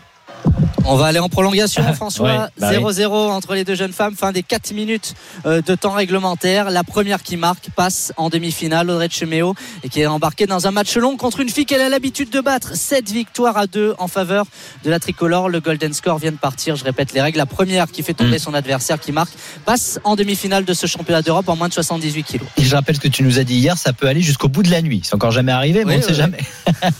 on 0.88 0.96
va 0.96 1.06
aller 1.06 1.18
en 1.18 1.28
prolongation, 1.28 1.82
ah, 1.86 1.92
François. 1.92 2.48
0-0 2.60 3.08
bah 3.08 3.34
entre 3.34 3.54
les 3.54 3.64
deux 3.64 3.74
jeunes 3.74 3.92
femmes. 3.92 4.14
Fin 4.14 4.32
des 4.32 4.42
4 4.42 4.72
minutes 4.72 5.14
euh, 5.44 5.60
de 5.62 5.74
temps 5.74 5.92
réglementaire. 5.92 6.70
La 6.70 6.84
première 6.84 7.22
qui 7.22 7.36
marque 7.36 7.70
passe 7.74 8.12
en 8.16 8.28
demi-finale, 8.28 8.90
Audrey 8.90 9.08
Cheméo, 9.10 9.54
et 9.82 9.88
qui 9.88 10.00
est 10.00 10.06
embarquée 10.06 10.46
dans 10.46 10.66
un 10.66 10.70
match 10.70 10.96
long 10.96 11.16
contre 11.16 11.40
une 11.40 11.48
fille 11.48 11.66
qu'elle 11.66 11.80
a 11.80 11.88
l'habitude 11.88 12.30
de 12.30 12.40
battre. 12.40 12.76
7 12.76 13.10
victoires 13.10 13.56
à 13.56 13.66
2 13.66 13.94
en 13.98 14.08
faveur 14.08 14.46
de 14.84 14.90
la 14.90 14.98
tricolore. 14.98 15.48
Le 15.48 15.60
Golden 15.60 15.92
Score 15.92 16.18
vient 16.18 16.32
de 16.32 16.36
partir. 16.36 16.76
Je 16.76 16.84
répète 16.84 17.12
les 17.12 17.20
règles. 17.20 17.38
La 17.38 17.46
première 17.46 17.90
qui 17.90 18.02
fait 18.02 18.14
tomber 18.14 18.36
mm. 18.36 18.40
son 18.40 18.54
adversaire, 18.54 19.00
qui 19.00 19.12
marque, 19.12 19.32
passe 19.64 20.00
en 20.04 20.16
demi-finale 20.16 20.64
de 20.64 20.74
ce 20.74 20.86
championnat 20.86 21.22
d'Europe 21.22 21.48
en 21.48 21.56
moins 21.56 21.68
de 21.68 21.74
78 21.74 22.22
kilos. 22.22 22.48
Et 22.56 22.64
je 22.64 22.74
rappelle 22.74 22.96
ce 22.96 23.00
que 23.00 23.08
tu 23.08 23.22
nous 23.22 23.38
as 23.38 23.44
dit 23.44 23.56
hier, 23.56 23.76
ça 23.76 23.92
peut 23.92 24.06
aller 24.06 24.22
jusqu'au 24.22 24.48
bout 24.48 24.62
de 24.62 24.70
la 24.70 24.82
nuit. 24.82 25.00
C'est 25.04 25.14
encore 25.14 25.32
jamais 25.32 25.52
arrivé, 25.52 25.84
mais 25.84 25.94
on 25.94 25.98
ne 25.98 26.02
sait 26.02 26.14
jamais. 26.14 26.38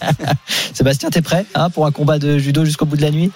Sébastien, 0.74 1.10
t'es 1.10 1.22
prêt 1.22 1.46
hein, 1.54 1.70
pour 1.70 1.86
un 1.86 1.92
combat 1.92 2.18
de 2.18 2.38
judo 2.38 2.64
jusqu'au 2.64 2.86
bout 2.86 2.96
de 2.96 3.02
la 3.02 3.10
nuit? 3.10 3.30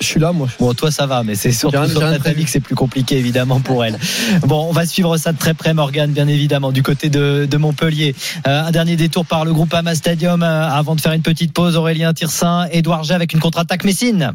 Je 0.00 0.06
suis 0.06 0.20
là, 0.20 0.32
moi. 0.32 0.48
Bon, 0.58 0.74
toi, 0.74 0.90
ça 0.90 1.06
va, 1.06 1.22
mais 1.22 1.34
c'est 1.34 1.52
surtout 1.52 1.88
sur 1.88 2.00
ta 2.00 2.18
famille 2.18 2.44
que 2.44 2.50
c'est 2.50 2.60
plus 2.60 2.74
compliqué, 2.74 3.16
évidemment, 3.16 3.60
pour 3.60 3.84
elle. 3.84 3.98
Bon, 4.42 4.66
on 4.68 4.72
va 4.72 4.86
suivre 4.86 5.16
ça 5.16 5.32
de 5.32 5.38
très 5.38 5.54
près, 5.54 5.74
Morgane, 5.74 6.12
bien 6.12 6.28
évidemment, 6.28 6.72
du 6.72 6.82
côté 6.82 7.08
de, 7.08 7.56
Montpellier. 7.56 8.14
Euh, 8.46 8.66
un 8.66 8.70
dernier 8.70 8.96
détour 8.96 9.24
par 9.24 9.44
le 9.46 9.52
groupe 9.54 9.72
Ama 9.72 9.94
Stadium 9.94 10.42
euh, 10.42 10.68
avant 10.68 10.94
de 10.94 11.00
faire 11.00 11.12
une 11.12 11.22
petite 11.22 11.52
pause. 11.52 11.76
Aurélien 11.76 12.12
Tirsin, 12.12 12.66
Edouard 12.70 13.04
G 13.04 13.14
avec 13.14 13.32
une 13.32 13.40
contre-attaque 13.40 13.84
Messine. 13.84 14.34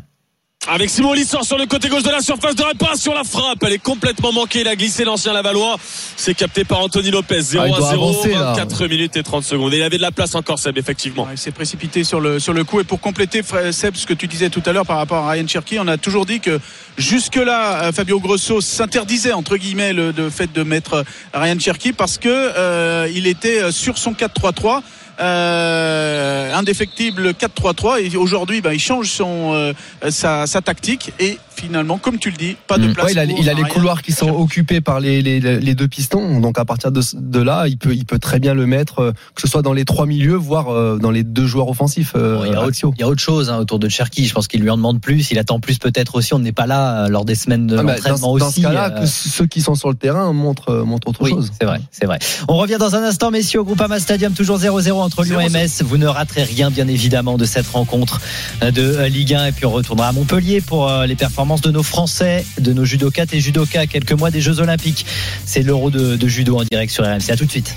Avec 0.68 0.92
Simon 0.92 1.14
Lissor 1.14 1.44
sur 1.44 1.58
le 1.58 1.66
côté 1.66 1.90
gauche 1.90 2.04
de 2.04 2.12
la 2.12 2.22
surface 2.22 2.54
de 2.54 2.62
réparation, 2.62 3.16
la 3.16 3.24
frappe, 3.24 3.64
elle 3.64 3.74
est 3.74 3.80
complètement 3.80 4.32
manquée, 4.32 4.62
il 4.62 4.68
a 4.68 4.76
glissé 4.76 5.04
l'ancien 5.04 5.34
Lavallois. 5.34 5.76
C'est 6.16 6.36
capté 6.36 6.64
par 6.66 6.82
Anthony 6.82 7.10
Lopez, 7.10 7.42
0 7.42 7.66
ah, 7.74 7.78
à 7.78 7.90
0, 7.90 8.28
24 8.32 8.86
minutes 8.86 9.18
et 9.18 9.24
30 9.24 9.44
secondes. 9.44 9.74
Et 9.74 9.78
il 9.78 9.82
avait 9.82 9.98
de 9.98 10.04
la 10.04 10.12
place 10.12 10.36
encore, 10.36 10.60
Seb, 10.60 10.78
effectivement. 10.78 11.28
il 11.32 11.38
s'est 11.40 11.50
précipité 11.50 12.04
sur 12.04 12.22
le, 12.22 12.38
sur 12.38 12.54
le 12.54 12.64
coup. 12.64 12.80
Et 12.80 12.84
pour 12.84 13.02
compléter, 13.02 13.42
Seb, 13.72 13.96
ce 13.96 14.06
que 14.06 14.14
tu 14.14 14.28
disais 14.28 14.52
tout 14.52 14.62
à 14.68 14.72
l'heure 14.72 14.86
par 14.86 14.98
rapport 14.98 15.26
à 15.26 15.32
Ryan 15.32 15.48
Cherky, 15.48 15.80
on 15.80 15.88
a 15.88 15.98
toujours 15.98 16.28
dit 16.28 16.40
que 16.40 16.60
jusque-là, 16.96 17.86
euh, 17.86 17.92
Fabio 17.92 18.20
Grosso 18.20 18.62
s'interdisait, 18.62 19.34
entre 19.34 19.58
guillemets, 19.58 19.94
le, 19.94 20.30
fait 20.30 20.54
de 20.54 20.62
mettre 20.62 21.04
Ryan 21.34 21.58
Cherky 21.58 21.92
parce 21.92 22.20
que 22.20 22.30
euh, 22.30 23.10
il 23.12 23.26
était 23.26 23.72
sur 23.72 23.98
son 23.98 24.12
4-3-3 24.12 24.84
euh, 25.22 26.54
indéfectible 26.54 27.30
4-3-3 27.30 28.14
et 28.14 28.18
aujourd'hui 28.18 28.62
bah, 28.62 28.74
il 28.74 28.80
change 28.80 29.10
son 29.10 29.54
euh, 29.54 29.74
sa, 30.10 30.48
sa, 30.48 30.62
tactique 30.62 31.14
et 31.20 31.38
finalement 31.56 31.98
comme 31.98 32.18
tu 32.18 32.32
le 32.32 32.38
dis 32.38 32.58
pas 32.68 32.78
de 32.78 32.88
mm. 32.88 32.94
place 32.94 33.12
il 33.12 33.20
a, 33.20 33.26
il 33.26 33.50
a 33.50 33.54
les 33.54 33.64
couloirs 33.64 34.02
qui 34.02 34.12
sont 34.12 34.30
occupés 34.30 34.82
par 34.82 35.00
les, 35.00 35.22
les, 35.22 35.40
les, 35.40 35.76
deux 35.76 35.88
pistons 35.88 36.40
donc 36.40 36.58
à 36.58 36.66
partir 36.66 36.92
de, 36.92 37.02
de, 37.14 37.40
là 37.40 37.68
il 37.68 37.78
peut 37.78 37.94
il 37.94 38.06
peut 38.06 38.20
très 38.20 38.40
bien 38.40 38.54
le 38.54 38.66
mettre 38.66 39.00
euh, 39.00 39.12
que 39.36 39.42
ce 39.42 39.48
soit 39.48 39.62
dans 39.62 39.74
les 39.74 39.86
trois 39.86 40.06
milieux 40.06 40.36
voire 40.36 40.98
dans 40.98 41.12
les 41.12 41.24
deux 41.24 41.46
joueurs 41.46 41.70
offensifs 41.70 42.14
il, 42.16 42.22
y 42.22 42.56
a 42.56 42.64
autre, 42.64 42.78
il, 42.96 43.00
y 43.00 43.04
a 43.04 43.08
autre, 43.08 43.22
chose 43.22 43.50
hein, 43.50 43.60
autour 43.60 43.80
de 43.80 43.90
Cherki 43.90 44.26
je 44.26 44.34
pense 44.34 44.48
qu'il 44.48 44.62
lui 44.62 44.70
en 44.70 44.78
demande 44.78 45.02
plus 45.02 45.32
il 45.32 45.40
attend 45.40 45.60
plus 45.60 45.78
peut-être 45.78 46.16
aussi 46.16 46.34
on 46.34 46.40
n'est 46.40 46.52
pas 46.52 46.68
là 46.68 47.08
lors 47.10 47.26
des 47.26 47.36
semaines 47.36 47.68
de 47.68 47.78
ah, 47.78 47.84
l'entraînement 47.84 48.32
aussi 48.32 48.46
dans 48.46 48.52
ce 48.52 48.62
cas-là 48.62 48.90
que 48.90 49.06
ceux 49.06 49.46
qui 49.46 49.62
sont 49.62 49.76
sur 49.76 49.90
le 49.90 49.96
terrain 49.96 50.34
montrent 50.34 50.84
montrent 50.84 51.10
autre 51.10 51.28
chose. 51.28 51.52
c'est 51.60 51.66
vrai 51.66 51.82
c'est 51.92 52.06
vrai. 52.06 52.20
On 52.48 52.58
revient 52.58 52.78
dans 52.80 52.96
un 52.96 53.04
instant 53.04 53.32
messieurs 53.32 53.60
au 53.60 53.64
Groupama 53.64 54.00
Stadium 54.00 54.34
toujours 54.34 54.58
0-0 54.58 54.92
entre 54.94 55.11
Lyon 55.20 55.40
et 55.40 55.50
Metz. 55.50 55.82
Vous 55.84 55.98
ne 55.98 56.08
raterez 56.08 56.44
rien, 56.44 56.72
bien 56.72 56.88
évidemment, 56.88 57.38
de 57.38 57.46
cette 57.46 57.68
rencontre 57.68 58.22
de 58.62 59.06
Ligue 59.06 59.34
1. 59.34 59.48
Et 59.48 59.52
puis 59.52 59.66
on 59.66 59.72
retournera 59.72 60.10
à 60.10 60.12
Montpellier 60.12 60.62
pour 60.62 60.90
euh, 60.90 61.06
les 61.06 61.16
performances 61.16 61.62
de 61.62 61.72
nos 61.72 61.84
Français, 61.84 62.46
de 62.60 62.74
nos 62.74 62.86
judokates 62.86 63.34
et 63.34 63.40
judokas, 63.40 63.88
quelques 63.88 64.14
mois 64.14 64.32
des 64.32 64.42
Jeux 64.42 64.60
Olympiques. 64.60 65.06
C'est 65.46 65.62
l'Euro 65.62 65.90
de, 65.90 66.28
judo 66.28 66.58
en 66.58 66.64
direct 66.64 66.92
sur 66.92 67.04
RMC. 67.04 67.30
À 67.30 67.36
tout 67.36 67.46
de 67.46 67.52
suite. 67.52 67.76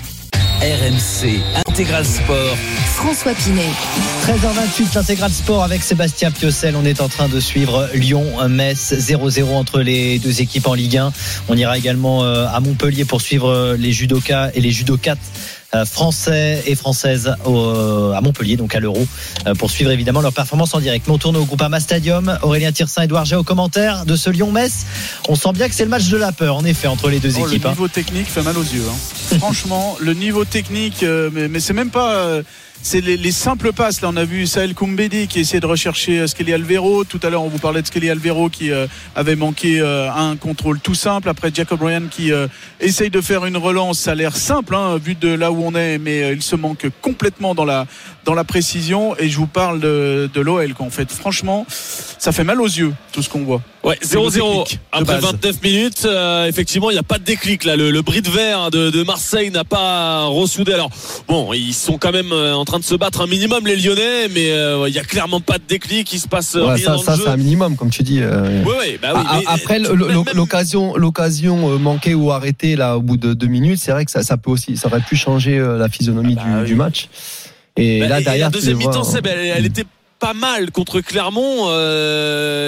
RMC 0.61 1.41
Intégral 1.67 2.05
Sport. 2.05 2.57
François 2.95 3.33
Pinet. 3.33 3.69
13h28, 4.25 4.95
l'Intégral 4.95 5.31
Sport 5.31 5.63
avec 5.63 5.83
Sébastien 5.83 6.31
Piocel. 6.31 6.75
On 6.75 6.85
est 6.85 7.01
en 7.01 7.09
train 7.09 7.27
de 7.27 7.39
suivre 7.39 7.89
Lyon-Metz 7.93 8.93
0-0 8.93 9.53
entre 9.53 9.81
les 9.81 10.17
deux 10.17 10.41
équipes 10.41 10.67
en 10.67 10.73
Ligue 10.73 10.97
1. 10.97 11.11
On 11.49 11.57
ira 11.57 11.77
également 11.77 12.23
euh, 12.23 12.47
à 12.47 12.61
Montpellier 12.61 13.03
pour 13.03 13.21
suivre 13.21 13.49
euh, 13.49 13.77
les 13.77 13.91
judokas 13.91 14.51
et 14.53 14.61
les 14.61 14.71
judokates 14.71 15.19
euh, 15.19 15.54
français 15.83 16.63
et 16.65 16.75
françaises 16.75 17.27
à 17.27 18.21
Montpellier, 18.21 18.55
donc 18.55 18.75
à 18.75 18.79
l'Euro, 18.79 19.05
euh, 19.47 19.55
pour 19.55 19.71
suivre 19.71 19.91
évidemment 19.91 20.21
leur 20.21 20.33
performance 20.33 20.73
en 20.73 20.79
direct. 20.79 21.07
Mais 21.07 21.13
on 21.13 21.17
tourne 21.17 21.35
au 21.35 21.45
Groupama 21.45 21.79
Stadium. 21.79 22.37
Aurélien 22.43 22.71
Tirsin, 22.71 23.03
Edouard 23.03 23.25
G 23.25 23.35
au 23.35 23.43
commentaire 23.43 24.05
de 24.05 24.15
ce 24.15 24.29
Lyon-Metz. 24.29 24.85
On 25.27 25.35
sent 25.35 25.51
bien 25.53 25.67
que 25.67 25.75
c'est 25.75 25.83
le 25.83 25.89
match 25.89 26.07
de 26.07 26.17
la 26.17 26.31
peur, 26.31 26.55
en 26.55 26.63
effet, 26.63 26.87
entre 26.87 27.09
les 27.09 27.19
deux 27.19 27.33
oh, 27.37 27.47
équipes. 27.47 27.63
Le 27.63 27.69
hein. 27.69 27.71
niveau 27.71 27.87
technique 27.87 28.27
fait 28.27 28.43
mal 28.43 28.57
aux 28.57 28.63
yeux. 28.63 28.85
Hein. 28.89 29.37
Franchement, 29.39 29.97
le 29.99 30.13
niveau 30.13 30.45
technique, 30.45 31.03
euh, 31.03 31.29
mais, 31.33 31.47
mais 31.47 31.59
c'est 31.59 31.73
même 31.73 31.89
pas 31.89 32.41
c'est 32.85 33.01
les, 33.01 33.31
simples 33.31 33.73
passes. 33.73 34.01
Là, 34.01 34.09
on 34.11 34.15
a 34.15 34.25
vu 34.25 34.45
Saël 34.45 34.75
Koumbedi 34.75 35.27
qui 35.27 35.39
essayait 35.39 35.59
de 35.59 35.65
rechercher 35.65 36.19
euh, 36.19 36.27
Skelly 36.27 36.53
Alvero. 36.53 37.03
Tout 37.03 37.19
à 37.23 37.31
l'heure, 37.31 37.41
on 37.41 37.47
vous 37.47 37.57
parlait 37.57 37.81
de 37.81 37.87
Skelly 37.87 38.11
Alvero 38.11 38.47
qui 38.47 38.71
euh, 38.71 38.85
avait 39.15 39.35
manqué 39.35 39.79
euh, 39.79 40.07
un 40.11 40.35
contrôle 40.35 40.79
tout 40.79 40.93
simple. 40.93 41.27
Après, 41.27 41.49
Jacob 41.51 41.81
Ryan 41.81 42.03
qui 42.11 42.31
essaye 42.79 43.09
de 43.09 43.21
faire 43.21 43.45
une 43.45 43.57
relance. 43.57 43.97
Ça 43.97 44.11
a 44.11 44.15
l'air 44.15 44.35
simple, 44.37 44.75
hein, 44.75 44.97
vu 44.97 45.15
de 45.15 45.29
là 45.29 45.51
où 45.51 45.63
on 45.65 45.73
est, 45.73 45.97
mais 45.97 46.31
il 46.33 46.43
se 46.43 46.55
manque 46.55 46.85
complètement 47.01 47.55
dans 47.55 47.65
la, 47.65 47.87
dans 48.23 48.35
la 48.35 48.43
précision. 48.43 49.17
Et 49.17 49.29
je 49.29 49.37
vous 49.37 49.47
parle 49.47 49.79
de, 49.79 50.29
de 50.31 50.41
l'OL, 50.41 50.75
En 50.77 50.91
fait. 50.91 51.11
Franchement, 51.11 51.65
ça 51.67 52.31
fait 52.31 52.43
mal 52.43 52.61
aux 52.61 52.67
yeux, 52.67 52.93
tout 53.11 53.23
ce 53.23 53.29
qu'on 53.29 53.43
voit. 53.43 53.61
Ouais, 53.85 53.97
0-0 54.03 54.77
après 54.91 55.19
29 55.19 55.61
minutes. 55.63 56.07
effectivement, 56.47 56.89
il 56.89 56.93
n'y 56.93 56.99
a 56.99 57.03
pas 57.03 57.19
de 57.19 57.23
déclic 57.23 57.63
là. 57.63 57.75
Le, 57.75 58.01
bris 58.01 58.21
de 58.21 58.29
verre 58.29 58.71
de, 58.71 58.89
de 58.89 59.03
Marseille 59.03 59.51
n'a 59.51 59.63
pas 59.63 60.25
ressoudé. 60.25 60.73
Alors, 60.73 60.89
bon, 61.27 61.53
ils 61.53 61.73
sont 61.73 61.97
quand 61.97 62.11
même 62.11 62.33
en 62.33 62.65
train 62.65 62.79
de 62.79 62.83
se 62.83 62.95
battre 62.95 63.21
un 63.21 63.27
minimum 63.27 63.65
les 63.65 63.75
Lyonnais, 63.75 64.27
mais 64.33 64.51
euh, 64.51 64.87
il 64.87 64.91
n'y 64.91 64.99
a 64.99 65.03
clairement 65.03 65.39
pas 65.39 65.57
de 65.57 65.63
déclic, 65.67 66.11
il 66.13 66.19
se 66.19 66.27
passe 66.27 66.55
rien 66.55 66.77
ça, 66.77 66.91
dans 66.93 66.97
ça, 66.99 67.15
c'est 67.15 67.27
un 67.27 67.37
minimum, 67.37 67.75
comme 67.75 67.89
tu 67.89 68.03
dis. 68.03 68.19
Euh. 68.21 68.63
bah 69.01 69.13
oui, 69.15 69.43
Après, 69.47 69.79
l'occasion, 69.79 70.95
l'occasion 70.95 71.71
euh, 71.71 71.77
manquée 71.77 72.13
ou 72.13 72.31
arrêtée 72.31 72.75
là 72.75 72.97
au 72.97 73.01
bout 73.01 73.17
de 73.17 73.33
deux 73.33 73.47
minutes, 73.47 73.79
c'est 73.79 73.91
vrai 73.91 74.05
que 74.05 74.11
ça, 74.11 74.23
ça 74.23 74.37
peut 74.37 74.51
aussi, 74.51 74.77
ça 74.77 74.87
aurait 74.87 75.01
pu 75.01 75.15
changer 75.15 75.59
la 75.59 75.89
physionomie 75.89 76.35
bah 76.35 76.63
du, 76.63 76.75
match. 76.75 77.09
Et 77.77 77.99
bah, 77.99 78.07
là 78.07 78.21
derrière, 78.21 78.47
la 78.47 78.51
deuxième 78.51 78.77
mi-temps, 78.77 79.03
elle, 79.23 79.63
mm. 79.63 79.65
était 79.65 79.85
pas 80.25 80.33
mal 80.33 80.71
contre 80.71 81.01
Clermont. 81.01 81.69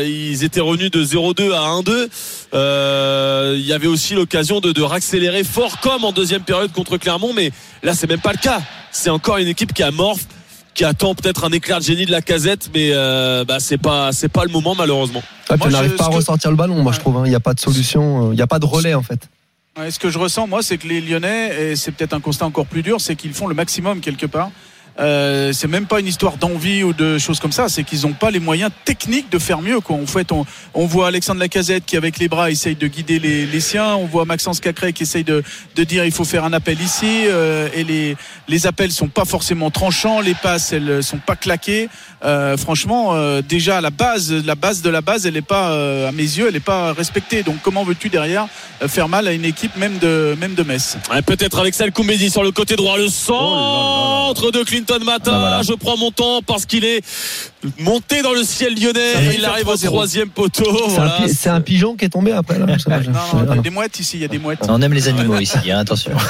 ils 0.04 0.44
étaient 0.44 0.60
revenus 0.60 0.92
de 0.92 1.04
0-2 1.04 1.54
à 1.54 1.82
1-2. 1.82 3.56
Il 3.58 3.66
y 3.66 3.74
avait 3.74 3.88
aussi 3.88 4.14
l'occasion 4.14 4.60
de, 4.60 4.72
de 4.72 4.82
raccélérer 4.84 5.44
fort 5.44 5.80
comme 5.80 6.04
en 6.04 6.12
deuxième 6.12 6.44
période 6.44 6.72
contre 6.72 6.98
Clermont, 6.98 7.34
mais 7.34 7.52
là 7.82 7.96
c'est 7.96 8.08
même 8.08 8.22
pas 8.22 8.34
le 8.34 8.38
cas 8.38 8.62
c'est 8.92 9.10
encore 9.10 9.38
une 9.38 9.48
équipe 9.48 9.74
qui 9.74 9.84
amorphe 9.84 10.26
qui 10.74 10.84
attend 10.84 11.16
peut-être 11.16 11.44
un 11.44 11.52
éclair 11.52 11.80
de 11.80 11.84
génie 11.84 12.06
de 12.06 12.12
la 12.12 12.22
casette, 12.22 12.70
mais 12.74 12.92
euh, 12.94 13.44
bah, 13.44 13.60
c'est 13.60 13.80
pas 13.80 14.12
c'est 14.12 14.30
pas 14.30 14.46
le 14.46 14.52
moment 14.52 14.76
malheureusement. 14.76 15.24
on 15.50 15.70
n'arrive 15.70 15.96
pas 15.96 16.06
à 16.06 16.10
ressortir 16.10 16.52
le 16.52 16.58
ballon, 16.58 16.84
moi 16.84 16.92
je 16.92 17.00
trouve. 17.00 17.18
Hein. 17.18 17.24
Il 17.26 17.30
n'y 17.30 17.36
a 17.36 17.40
pas 17.40 17.56
de 17.56 17.60
solution, 17.60 18.28
euh, 18.28 18.34
il 18.34 18.36
n'y 18.36 18.44
a 18.44 18.48
pas 18.48 18.60
de 18.60 18.66
relais 18.66 18.94
en 18.94 19.02
fait. 19.02 19.28
ce 19.90 19.98
que 19.98 20.12
je 20.12 20.20
ressens 20.20 20.46
moi, 20.46 20.62
c'est 20.62 20.78
que 20.78 20.88
les 20.88 21.02
Lyonnais, 21.02 21.72
et 21.72 21.76
c'est 21.76 21.92
peut-être 21.92 22.14
un 22.14 22.20
constat 22.20 22.46
encore 22.46 22.68
plus 22.68 22.84
dur, 22.84 23.02
c'est 23.02 23.16
qu'ils 23.16 23.34
font 23.34 23.48
le 23.48 23.56
maximum 23.56 24.00
quelque 24.00 24.28
part. 24.28 24.52
Euh, 25.00 25.54
c'est 25.54 25.68
même 25.68 25.86
pas 25.86 26.00
une 26.00 26.08
histoire 26.08 26.38
d'envie 26.38 26.84
ou 26.84 26.94
de 26.94 27.18
choses 27.18 27.40
comme 27.40 27.52
ça, 27.52 27.70
c'est 27.70 27.84
qu'ils 27.84 28.02
n'ont 28.02 28.14
pas 28.14 28.32
les 28.32 28.40
moyens 28.40 28.72
techniques 28.86 29.32
de 29.32 29.38
faire 29.38 29.62
mieux. 29.62 29.80
Quoi. 29.80 29.96
En 29.98 30.08
fait, 30.08 30.32
on, 30.32 30.46
on, 30.74 30.86
voit 30.86 31.08
Alexandre 31.08 31.40
Lacazette 31.40 31.86
qui, 31.86 31.98
avec 31.98 32.18
les 32.18 32.28
bras, 32.28 32.50
essaye 32.50 32.76
de 32.76 32.88
guider 32.88 33.20
les, 33.20 33.46
les 33.46 33.60
siens. 33.60 33.96
On 33.96 34.06
voit 34.06 34.26
Maxence 34.26 34.60
Cacré 34.60 34.94
qui 34.94 35.04
essaye 35.04 35.24
de, 35.24 35.44
de 35.76 35.84
dire 35.84 36.04
il 36.06 36.12
faut 36.12 36.26
faire 36.26 36.46
un 36.46 36.54
appel 36.54 36.82
ici. 36.82 37.26
Euh, 37.28 37.70
et 37.74 37.84
les, 37.84 38.18
les 38.48 38.68
appels 38.68 38.92
sont 38.92 39.08
pas 39.08 39.26
forcément 39.26 39.70
tranchants, 39.70 40.22
les 40.22 40.34
passes 40.34 40.74
elles 40.74 41.04
sont 41.04 41.20
pas 41.20 41.36
claquées. 41.36 41.90
Euh, 42.24 42.58
franchement, 42.58 43.14
euh, 43.14 43.42
déjà 43.48 43.80
la 43.80 43.92
base, 43.92 44.32
la 44.32 44.56
base 44.56 44.82
de 44.82 44.90
la 44.90 45.02
base, 45.02 45.28
elle 45.28 45.38
est 45.38 45.42
pas, 45.42 45.72
euh, 45.72 46.10
à 46.10 46.12
mes 46.12 46.24
yeux, 46.24 46.48
elle 46.50 46.56
est 46.56 46.60
pas 46.60 46.94
respectée. 46.94 47.44
Donc 47.44 47.58
comment 47.62 47.84
veux-tu 47.84 48.10
derrière 48.10 48.48
faire 48.88 49.08
mal 49.08 49.28
à 49.28 49.34
une 49.34 49.46
équipe 49.46 49.76
même 49.78 50.00
de 50.00 50.36
même 50.40 50.56
de 50.56 50.64
Metz? 50.64 50.98
Peut-être 51.26 51.60
avec 51.60 51.76
Sal 51.76 51.92
Koumbedi 51.92 52.30
sur 52.30 52.44
le 52.44 52.52
côté 52.52 52.76
droit, 52.76 52.98
le 52.98 53.08
centre 53.08 54.44
oh 54.48 54.52
de 54.52 54.64
Clinton 54.88 55.06
Mata. 55.06 55.58
Ah, 55.58 55.62
je 55.64 55.74
prends 55.74 55.98
mon 55.98 56.12
temps 56.12 56.42
parce 56.42 56.66
qu'il 56.66 56.86
est 56.86 57.04
monté 57.80 58.22
dans 58.22 58.34
le 58.34 58.44
ciel 58.44 58.76
lyonnais. 58.80 59.36
Il 59.38 59.46
arrive 59.46 59.68
au 59.68 59.78
troisième 59.78 60.30
poteau. 60.30 60.64
C'est 60.90 60.96
Voilà. 60.96 61.56
un, 61.56 61.62
pigeon 61.62 61.96
qui 61.96 62.06
est 62.06 62.10
tombé 62.10 62.32
après. 62.32 62.60
Là. 62.60 62.66
Non, 62.66 63.44
non, 63.44 63.52
il 63.52 63.56
y 63.56 63.60
a 63.60 63.62
des 63.62 63.70
mouettes 63.70 64.00
ici, 64.00 64.18
il 64.18 64.22
y 64.22 64.26
a 64.26 64.28
des 64.28 64.40
mouettes. 64.40 64.60
On 64.68 64.82
aime 64.82 64.94
les 64.94 65.08
animaux 65.08 65.40
ici, 65.40 65.72
hein, 65.72 65.80
attention. 65.80 66.12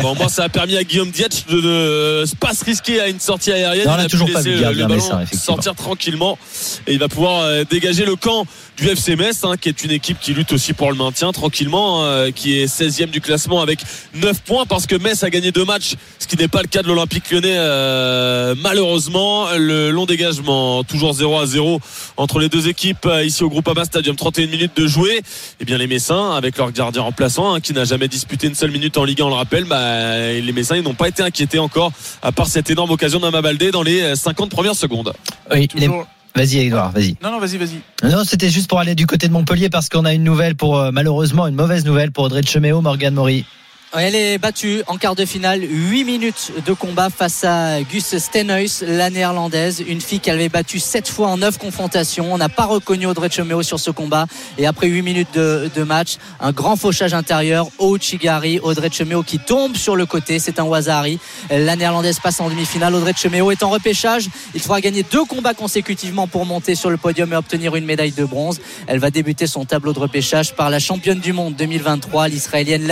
Bon, 0.00 0.14
moi, 0.14 0.28
ça 0.28 0.44
a 0.44 0.48
permis 0.48 0.76
à 0.76 0.84
Guillaume 0.84 1.10
Dietsch 1.10 1.46
de 1.46 1.56
ne 1.56 2.36
pas 2.36 2.54
se 2.54 2.64
risquer 2.64 3.00
à 3.00 3.08
une 3.08 3.20
sortie 3.20 3.52
aérienne. 3.52 3.86
Non, 3.86 3.92
on 3.92 3.96
il 3.96 4.00
a 4.00 4.04
a 4.04 4.08
toujours 4.08 4.26
pu 4.26 4.32
pas 4.32 4.42
laisser 4.42 4.56
vu 4.56 4.74
le, 4.74 4.86
ballon 4.86 5.26
sortir 5.32 5.74
tranquillement 5.74 6.38
et 6.86 6.92
il 6.92 6.98
va 6.98 7.08
pouvoir 7.08 7.42
euh, 7.42 7.64
dégager 7.68 8.04
le 8.04 8.16
camp 8.16 8.46
du 8.76 8.88
FC 8.88 9.16
Metz, 9.16 9.44
hein, 9.44 9.56
qui 9.60 9.68
est 9.68 9.84
une 9.84 9.90
équipe 9.90 10.18
qui 10.20 10.32
lutte 10.34 10.52
aussi 10.52 10.72
pour 10.72 10.90
le 10.90 10.96
maintien 10.96 11.30
tranquillement, 11.32 12.04
euh, 12.04 12.30
qui 12.30 12.58
est 12.58 12.66
16e 12.66 13.10
du 13.10 13.20
classement 13.20 13.60
avec 13.60 13.80
9 14.14 14.40
points 14.42 14.66
parce 14.66 14.86
que 14.86 14.96
Metz 14.96 15.22
a 15.22 15.30
gagné 15.30 15.52
deux 15.52 15.64
matchs, 15.64 15.94
ce 16.18 16.26
qui 16.26 16.36
n'est 16.36 16.48
pas 16.48 16.62
le 16.62 16.68
cas 16.68 16.82
de 16.82 16.88
l'Olympique 16.88 17.30
lyonnais 17.30 17.56
euh, 17.56 18.54
malheureusement. 18.58 19.48
Le 19.56 19.90
long 19.90 20.06
dégagement, 20.06 20.51
toujours 20.86 21.12
0 21.12 21.38
à 21.38 21.46
0 21.46 21.80
entre 22.16 22.38
les 22.38 22.48
deux 22.48 22.68
équipes 22.68 23.06
euh, 23.06 23.24
ici 23.24 23.42
au 23.44 23.48
Groupama 23.50 23.84
Stadium. 23.84 24.16
31 24.16 24.46
minutes 24.48 24.76
de 24.76 24.86
jouer. 24.86 25.22
Et 25.60 25.64
bien 25.64 25.78
les 25.78 25.86
Messins, 25.86 26.32
avec 26.32 26.56
leur 26.58 26.72
gardien 26.72 27.02
remplaçant, 27.02 27.54
hein, 27.54 27.60
qui 27.60 27.72
n'a 27.72 27.84
jamais 27.84 28.08
disputé 28.08 28.46
une 28.46 28.54
seule 28.54 28.70
minute 28.70 28.96
en 28.98 29.04
Ligue 29.04 29.20
1, 29.20 29.24
on 29.24 29.28
le 29.28 29.34
rappelle, 29.34 29.64
bah, 29.64 30.18
les 30.32 30.52
Messins 30.52 30.76
ils 30.76 30.82
n'ont 30.82 30.94
pas 30.94 31.08
été 31.08 31.22
inquiétés 31.22 31.58
encore, 31.58 31.92
à 32.22 32.32
part 32.32 32.46
cette 32.46 32.70
énorme 32.70 32.90
occasion 32.90 33.20
d'Ama 33.20 33.42
Baldé 33.42 33.70
dans 33.70 33.82
les 33.82 34.00
euh, 34.02 34.14
50 34.14 34.50
premières 34.50 34.74
secondes. 34.76 35.12
Oui, 35.52 35.68
les- 35.74 35.86
Toujours- 35.86 36.06
Vas-y, 36.34 36.60
Edouard, 36.60 36.92
vas-y. 36.92 37.14
Non, 37.22 37.30
non, 37.30 37.38
vas-y, 37.40 37.58
vas-y. 37.58 38.10
Non, 38.10 38.24
c'était 38.24 38.48
juste 38.48 38.66
pour 38.66 38.78
aller 38.78 38.94
du 38.94 39.04
côté 39.06 39.28
de 39.28 39.32
Montpellier 39.34 39.68
parce 39.68 39.90
qu'on 39.90 40.06
a 40.06 40.14
une 40.14 40.24
nouvelle 40.24 40.56
pour, 40.56 40.78
euh, 40.78 40.90
malheureusement, 40.90 41.46
une 41.46 41.54
mauvaise 41.54 41.84
nouvelle 41.84 42.10
pour 42.10 42.24
Audrey 42.24 42.40
Cheméo, 42.42 42.80
Morgan 42.80 43.12
Mori. 43.12 43.44
Elle 43.94 44.14
est 44.14 44.38
battue 44.38 44.82
en 44.86 44.96
quart 44.96 45.14
de 45.14 45.26
finale. 45.26 45.60
8 45.62 46.04
minutes 46.04 46.52
de 46.64 46.72
combat 46.72 47.10
face 47.10 47.44
à 47.44 47.82
Gus 47.82 48.16
Stenhuis, 48.16 48.80
la 48.86 49.10
néerlandaise. 49.10 49.84
Une 49.86 50.00
fille 50.00 50.18
qu'elle 50.18 50.36
avait 50.36 50.48
battue 50.48 50.78
7 50.78 51.08
fois 51.08 51.28
en 51.28 51.36
9 51.36 51.58
confrontations. 51.58 52.32
On 52.32 52.38
n'a 52.38 52.48
pas 52.48 52.64
reconnu 52.64 53.04
Audrey 53.04 53.28
Cheméo 53.28 53.62
sur 53.62 53.78
ce 53.78 53.90
combat. 53.90 54.26
Et 54.56 54.64
après 54.64 54.86
8 54.86 55.02
minutes 55.02 55.34
de, 55.34 55.82
match, 55.82 56.16
un 56.40 56.52
grand 56.52 56.76
fauchage 56.76 57.12
intérieur. 57.12 57.68
Ochigari, 57.78 58.60
Audrey 58.60 58.88
Cheméo 58.90 59.22
qui 59.22 59.38
tombe 59.38 59.76
sur 59.76 59.94
le 59.94 60.06
côté. 60.06 60.38
C'est 60.38 60.58
un 60.58 60.64
Wazari. 60.64 61.18
La 61.50 61.76
néerlandaise 61.76 62.18
passe 62.18 62.40
en 62.40 62.48
demi-finale. 62.48 62.94
Audrey 62.94 63.12
Cheméo 63.14 63.50
est 63.50 63.62
en 63.62 63.68
repêchage. 63.68 64.28
Il 64.54 64.60
faudra 64.62 64.80
gagner 64.80 65.02
deux 65.02 65.26
combats 65.26 65.52
consécutivement 65.52 66.26
pour 66.26 66.46
monter 66.46 66.76
sur 66.76 66.88
le 66.88 66.96
podium 66.96 67.30
et 67.34 67.36
obtenir 67.36 67.76
une 67.76 67.84
médaille 67.84 68.12
de 68.12 68.24
bronze. 68.24 68.58
Elle 68.86 69.00
va 69.00 69.10
débuter 69.10 69.46
son 69.46 69.66
tableau 69.66 69.92
de 69.92 69.98
repêchage 69.98 70.54
par 70.54 70.70
la 70.70 70.78
championne 70.78 71.20
du 71.20 71.34
monde 71.34 71.56
2023, 71.56 72.28
l'israélienne 72.28 72.86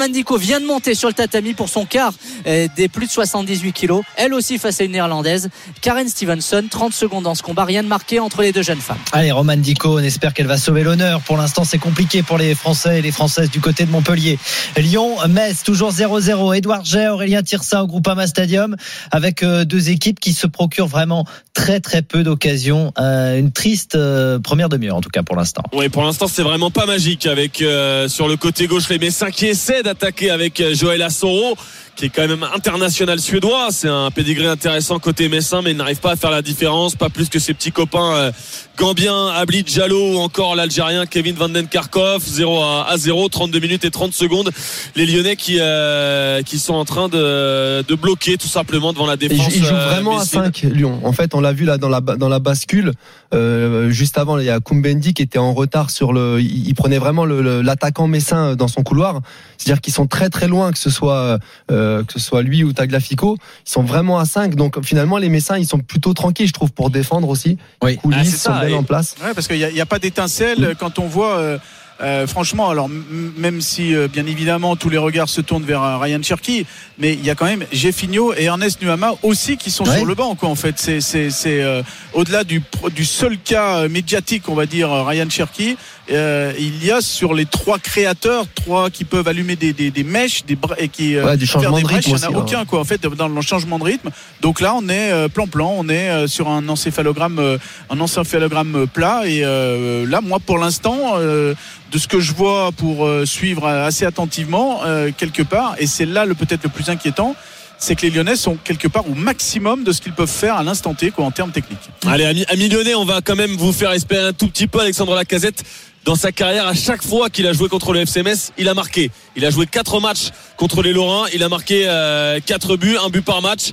Dico 0.09 0.37
vient 0.37 0.59
de 0.59 0.65
monter 0.65 0.95
sur 0.95 1.07
le 1.07 1.13
tatami 1.13 1.53
pour 1.53 1.69
son 1.69 1.85
quart 1.85 2.13
euh, 2.47 2.67
des 2.75 2.87
plus 2.87 3.07
de 3.07 3.11
78 3.11 3.71
kilos. 3.73 4.03
Elle 4.15 4.33
aussi 4.33 4.57
face 4.57 4.81
à 4.81 4.83
une 4.83 4.91
néerlandaise. 4.91 5.49
Karen 5.81 6.07
Stevenson, 6.07 6.65
30 6.69 6.93
secondes 6.93 7.23
dans 7.23 7.35
ce 7.35 7.43
combat. 7.43 7.65
Rien 7.65 7.83
de 7.83 7.87
marqué 7.87 8.19
entre 8.19 8.41
les 8.41 8.51
deux 8.51 8.61
jeunes 8.61 8.79
femmes. 8.79 8.97
Allez, 9.11 9.31
Roman 9.31 9.57
Dico, 9.57 9.97
on 9.99 10.03
espère 10.03 10.33
qu'elle 10.33 10.47
va 10.47 10.57
sauver 10.57 10.83
l'honneur. 10.83 11.21
Pour 11.21 11.37
l'instant, 11.37 11.63
c'est 11.63 11.77
compliqué 11.77 12.23
pour 12.23 12.37
les 12.37 12.55
Français 12.55 12.99
et 12.99 13.01
les 13.01 13.11
Françaises 13.11 13.49
du 13.49 13.59
côté 13.59 13.85
de 13.85 13.91
Montpellier. 13.91 14.39
Lyon, 14.77 15.17
Metz, 15.27 15.63
toujours 15.63 15.91
0-0. 15.91 16.55
Édouard 16.55 16.83
Gay, 16.83 17.07
Aurélien 17.07 17.43
Tirsa 17.43 17.83
au 17.83 17.87
Groupama 17.87 18.27
Stadium, 18.27 18.75
avec 19.11 19.43
euh, 19.43 19.65
deux 19.65 19.89
équipes 19.89 20.19
qui 20.19 20.33
se 20.33 20.47
procurent 20.47 20.87
vraiment 20.87 21.25
très 21.53 21.79
très 21.79 22.01
peu 22.01 22.23
d'occasions. 22.23 22.93
Euh, 22.99 23.37
une 23.37 23.51
triste 23.51 23.95
euh, 23.95 24.39
première 24.39 24.69
demi-heure, 24.69 24.95
en 24.95 25.01
tout 25.01 25.09
cas 25.09 25.23
pour 25.23 25.35
l'instant. 25.35 25.63
Oui, 25.73 25.89
pour 25.89 26.03
l'instant, 26.03 26.27
c'est 26.27 26.43
vraiment 26.43 26.71
pas 26.71 26.85
magique 26.85 27.25
avec 27.25 27.61
euh, 27.61 28.07
sur 28.07 28.27
le 28.27 28.37
côté 28.37 28.67
gauche 28.67 28.89
les 28.89 28.99
Messins 28.99 29.31
qui 29.31 29.47
essaient 29.47 29.83
d'attaquer 29.93 30.29
avec 30.29 30.59
euh, 30.59 30.73
Joël 30.73 31.01
Assoro 31.01 31.55
qui 31.95 32.05
est 32.05 32.09
quand 32.09 32.27
même 32.27 32.45
international 32.55 33.19
suédois. 33.19 33.67
C'est 33.71 33.87
un 33.87 34.09
pédigré 34.11 34.47
intéressant 34.47 34.99
côté 34.99 35.29
Messin, 35.29 35.61
mais 35.61 35.71
il 35.71 35.77
n'arrive 35.77 35.99
pas 35.99 36.11
à 36.11 36.15
faire 36.15 36.31
la 36.31 36.41
différence, 36.41 36.95
pas 36.95 37.09
plus 37.09 37.29
que 37.29 37.37
ses 37.37 37.53
petits 37.53 37.71
copains 37.71 38.15
euh, 38.15 38.31
Gambien, 38.77 39.27
Abli 39.27 39.63
Diallo 39.63 40.15
ou 40.15 40.17
encore 40.19 40.55
l'Algérien 40.55 41.05
Kevin 41.05 41.35
Van 41.35 41.49
Den 41.49 41.67
Karkov. 41.67 42.23
0 42.25 42.63
à, 42.63 42.87
à 42.89 42.97
0, 42.97 43.29
32 43.29 43.59
minutes 43.59 43.85
et 43.85 43.91
30 43.91 44.13
secondes. 44.13 44.49
Les 44.95 45.05
Lyonnais 45.05 45.35
qui, 45.35 45.57
euh, 45.59 46.41
qui 46.41 46.57
sont 46.59 46.73
en 46.73 46.85
train 46.85 47.09
de, 47.09 47.83
de 47.83 47.95
bloquer 47.95 48.37
tout 48.37 48.47
simplement 48.47 48.93
devant 48.93 49.05
la 49.05 49.17
défense. 49.17 49.51
joue, 49.51 49.57
il 49.57 49.65
joue 49.65 49.75
euh, 49.75 49.89
vraiment 49.89 50.17
à 50.17 50.21
messine. 50.21 50.43
5 50.45 50.61
Lyon. 50.71 51.01
En 51.03 51.13
fait, 51.13 51.35
on 51.35 51.41
l'a 51.41 51.53
vu 51.53 51.65
là 51.65 51.77
dans 51.77 51.89
la 51.89 52.01
dans 52.01 52.29
la 52.29 52.39
bascule. 52.39 52.93
Euh, 53.33 53.89
juste 53.89 54.17
avant, 54.17 54.37
il 54.37 54.45
y 54.45 54.49
a 54.49 54.59
Koumbendi 54.59 55.13
qui 55.13 55.21
était 55.21 55.39
en 55.39 55.53
retard 55.53 55.89
sur 55.89 56.11
le. 56.13 56.39
Il, 56.41 56.67
il 56.67 56.73
prenait 56.75 56.97
vraiment 56.97 57.25
le- 57.25 57.41
le- 57.41 57.61
l'attaquant 57.61 58.07
messin 58.07 58.55
dans 58.55 58.67
son 58.67 58.83
couloir. 58.83 59.21
C'est-à-dire 59.57 59.81
qu'ils 59.81 59.93
sont 59.93 60.07
très 60.07 60.29
très 60.29 60.47
loin, 60.47 60.71
que 60.71 60.77
ce 60.77 60.89
soit 60.89 61.39
euh, 61.71 62.03
que 62.03 62.13
ce 62.13 62.19
soit 62.19 62.41
lui 62.41 62.63
ou 62.63 62.73
Tagliafico. 62.73 63.37
Ils 63.65 63.71
sont 63.71 63.83
vraiment 63.83 64.19
à 64.19 64.25
5 64.25 64.55
Donc 64.55 64.83
finalement, 64.83 65.17
les 65.17 65.29
messins, 65.29 65.57
ils 65.57 65.67
sont 65.67 65.79
plutôt 65.79 66.13
tranquilles, 66.13 66.47
je 66.47 66.53
trouve, 66.53 66.71
pour 66.71 66.89
défendre 66.89 67.29
aussi. 67.29 67.57
Oui. 67.83 67.97
Ah, 68.11 68.23
c'est 68.23 68.31
sont 68.31 68.51
ça, 68.53 68.59
bien 68.65 68.69
et- 68.69 68.73
en 68.79 68.83
place. 68.83 69.15
Ouais, 69.23 69.33
parce 69.33 69.47
qu'il 69.47 69.57
n'y 69.57 69.63
a, 69.63 69.69
il 69.69 69.75
y 69.77 69.81
a 69.81 69.85
pas 69.85 69.99
d'étincelle 69.99 70.75
quand 70.79 70.99
on 70.99 71.07
voit. 71.07 71.37
euh, 71.37 71.57
euh, 72.01 72.25
franchement, 72.27 72.69
alors 72.69 72.89
même 73.37 73.61
si 73.61 73.93
euh, 73.95 74.07
bien 74.07 74.25
évidemment 74.25 74.75
tous 74.75 74.89
les 74.89 74.97
regards 74.97 75.29
se 75.29 75.41
tournent 75.41 75.63
vers 75.65 75.83
euh, 75.83 75.97
Ryan 75.97 76.21
Cherky, 76.23 76.65
mais 76.97 77.13
il 77.13 77.23
y 77.25 77.29
a 77.29 77.35
quand 77.35 77.45
même 77.45 77.65
Jeffinho 77.71 78.33
et 78.35 78.43
Ernest 78.45 78.81
Nuama 78.81 79.13
aussi 79.23 79.57
qui 79.57 79.71
sont 79.71 79.85
Ouais. 79.85 79.97
sur 79.97 80.05
le 80.05 80.15
banc. 80.15 80.35
Quoi, 80.35 80.49
en 80.49 80.55
fait, 80.55 80.75
c'est 80.79 81.01
c'est 81.01 81.29
c'est 81.29 81.61
euh, 81.61 81.83
au-delà 82.13 82.43
du 82.43 82.59
pro- 82.61 82.89
du 82.89 83.05
seul 83.05 83.37
cas 83.37 83.87
médiatique, 83.87 84.49
on 84.49 84.55
va 84.55 84.65
dire 84.65 84.89
Ryan 84.91 85.29
Cherky. 85.29 85.77
Euh, 86.11 86.53
il 86.59 86.83
y 86.83 86.91
a 86.91 87.01
sur 87.01 87.33
les 87.33 87.45
trois 87.45 87.79
créateurs, 87.79 88.45
trois 88.53 88.89
qui 88.89 89.05
peuvent 89.05 89.27
allumer 89.27 89.55
des, 89.55 89.73
des, 89.73 89.91
des 89.91 90.03
mèches, 90.03 90.45
des 90.45 90.57
et 90.77 90.87
qui 90.89 91.15
euh, 91.15 91.25
Ouais, 91.25 91.37
du 91.37 91.47
faire 91.47 91.61
des 91.61 91.67
de 91.67 91.71
brèches, 91.87 92.05
rythme 92.05 92.09
il 92.09 92.15
n'y 92.15 92.23
en 92.23 92.27
a 92.27 92.29
aussi, 92.29 92.55
hein. 92.55 92.59
aucun 92.59 92.65
quoi 92.65 92.79
en 92.81 92.83
fait 92.83 93.01
dans 93.01 93.27
le 93.27 93.41
changement 93.41 93.79
de 93.79 93.83
rythme. 93.83 94.09
Donc 94.41 94.61
là, 94.61 94.73
on 94.75 94.87
est 94.89 95.11
euh, 95.11 95.27
plan-plan, 95.27 95.73
on 95.77 95.87
est 95.89 96.09
euh, 96.09 96.27
sur 96.27 96.49
un 96.49 96.67
encéphalogramme, 96.69 97.57
un 97.89 97.99
encéphalogramme 97.99 98.87
plat. 98.93 99.23
Et 99.25 99.41
euh, 99.43 100.05
là, 100.07 100.21
moi, 100.21 100.39
pour 100.39 100.57
l'instant, 100.57 101.13
euh, 101.15 101.53
de 101.91 101.97
ce 101.97 102.07
que 102.07 102.19
je 102.19 102.33
vois 102.33 102.71
pour 102.71 103.09
suivre 103.25 103.67
assez 103.67 104.05
attentivement 104.05 104.81
euh, 104.85 105.11
quelque 105.15 105.43
part, 105.43 105.75
et 105.77 105.87
c'est 105.87 106.05
là 106.05 106.25
le 106.25 106.35
peut-être 106.35 106.63
le 106.63 106.69
plus 106.69 106.89
inquiétant. 106.89 107.35
C'est 107.83 107.95
que 107.95 108.03
les 108.03 108.11
Lyonnais 108.11 108.35
sont 108.35 108.57
quelque 108.63 108.87
part 108.87 109.09
au 109.09 109.15
maximum 109.15 109.83
de 109.83 109.91
ce 109.91 110.01
qu'ils 110.01 110.13
peuvent 110.13 110.29
faire 110.29 110.55
à 110.55 110.63
l'instant 110.63 110.93
T, 110.93 111.09
quoi, 111.09 111.25
en 111.25 111.31
termes 111.31 111.49
techniques. 111.49 111.89
Allez, 112.05 112.25
amis, 112.25 112.45
amis 112.47 112.69
lyonnais, 112.69 112.93
on 112.93 113.05
va 113.05 113.21
quand 113.21 113.35
même 113.35 113.55
vous 113.55 113.73
faire 113.73 113.91
espérer 113.91 114.27
un 114.27 114.33
tout 114.33 114.47
petit 114.49 114.67
peu 114.67 114.79
Alexandre 114.79 115.15
Lacazette. 115.15 115.63
Dans 116.03 116.15
sa 116.15 116.31
carrière, 116.31 116.65
à 116.65 116.73
chaque 116.73 117.03
fois 117.03 117.29
qu'il 117.29 117.45
a 117.45 117.53
joué 117.53 117.69
contre 117.69 117.93
le 117.93 117.99
FCMS, 118.01 118.51
il 118.57 118.67
a 118.67 118.73
marqué. 118.73 119.11
Il 119.35 119.45
a 119.45 119.51
joué 119.51 119.67
quatre 119.67 119.99
matchs 119.99 120.29
contre 120.57 120.81
les 120.81 120.93
Lorrains. 120.93 121.27
Il 121.31 121.43
a 121.43 121.49
marqué 121.49 121.83
euh, 121.87 122.39
quatre 122.43 122.75
buts, 122.75 122.97
un 123.03 123.09
but 123.09 123.23
par 123.23 123.43
match. 123.43 123.69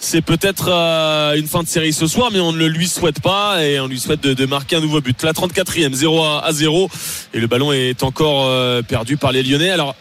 C'est 0.00 0.20
peut-être 0.22 0.68
euh, 0.72 1.36
une 1.36 1.46
fin 1.46 1.62
de 1.62 1.68
série 1.68 1.92
ce 1.92 2.08
soir, 2.08 2.30
mais 2.32 2.40
on 2.40 2.50
ne 2.50 2.58
le 2.58 2.66
lui 2.66 2.88
souhaite 2.88 3.20
pas 3.20 3.64
et 3.64 3.78
on 3.78 3.86
lui 3.86 4.00
souhaite 4.00 4.20
de, 4.22 4.34
de 4.34 4.46
marquer 4.46 4.74
un 4.76 4.80
nouveau 4.80 5.00
but. 5.00 5.22
La 5.22 5.32
34e, 5.32 5.92
0 5.92 6.24
à, 6.24 6.44
à 6.44 6.52
0 6.52 6.90
et 7.32 7.38
le 7.38 7.46
ballon 7.46 7.72
est 7.72 8.02
encore 8.02 8.46
euh, 8.48 8.82
perdu 8.82 9.16
par 9.16 9.30
les 9.30 9.44
Lyonnais. 9.44 9.70
Alors, 9.70 9.94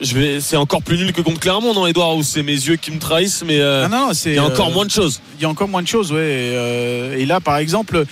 je 0.00 0.14
vais, 0.14 0.40
c'est 0.40 0.56
encore 0.56 0.82
plus 0.82 0.96
nul 0.96 1.12
que 1.12 1.20
contre 1.20 1.40
Clermont, 1.40 1.74
non, 1.74 1.86
Edouard, 1.86 2.16
ou 2.16 2.22
c'est 2.22 2.42
mes 2.42 2.52
yeux 2.52 2.76
qui 2.76 2.90
me 2.90 2.98
trahissent, 2.98 3.44
mais 3.46 3.60
euh, 3.60 3.84
Ah 3.84 3.88
non, 3.88 4.12
il 4.24 4.34
y 4.34 4.38
a 4.38 4.44
encore 4.44 4.68
euh, 4.68 4.72
moins 4.72 4.86
de 4.86 4.90
choses. 4.90 5.20
il 5.38 5.42
y 5.42 5.44
a 5.44 5.48
encore 5.50 5.68
moins 5.68 5.82
de 5.82 5.88
choses, 5.88 6.12
ouais. 6.12 6.18
Et, 6.22 6.56
euh, 6.56 7.18
et 7.18 7.26
là, 7.26 7.40
par 7.40 7.58
exemple, 7.58 7.96
euh, 7.96 8.04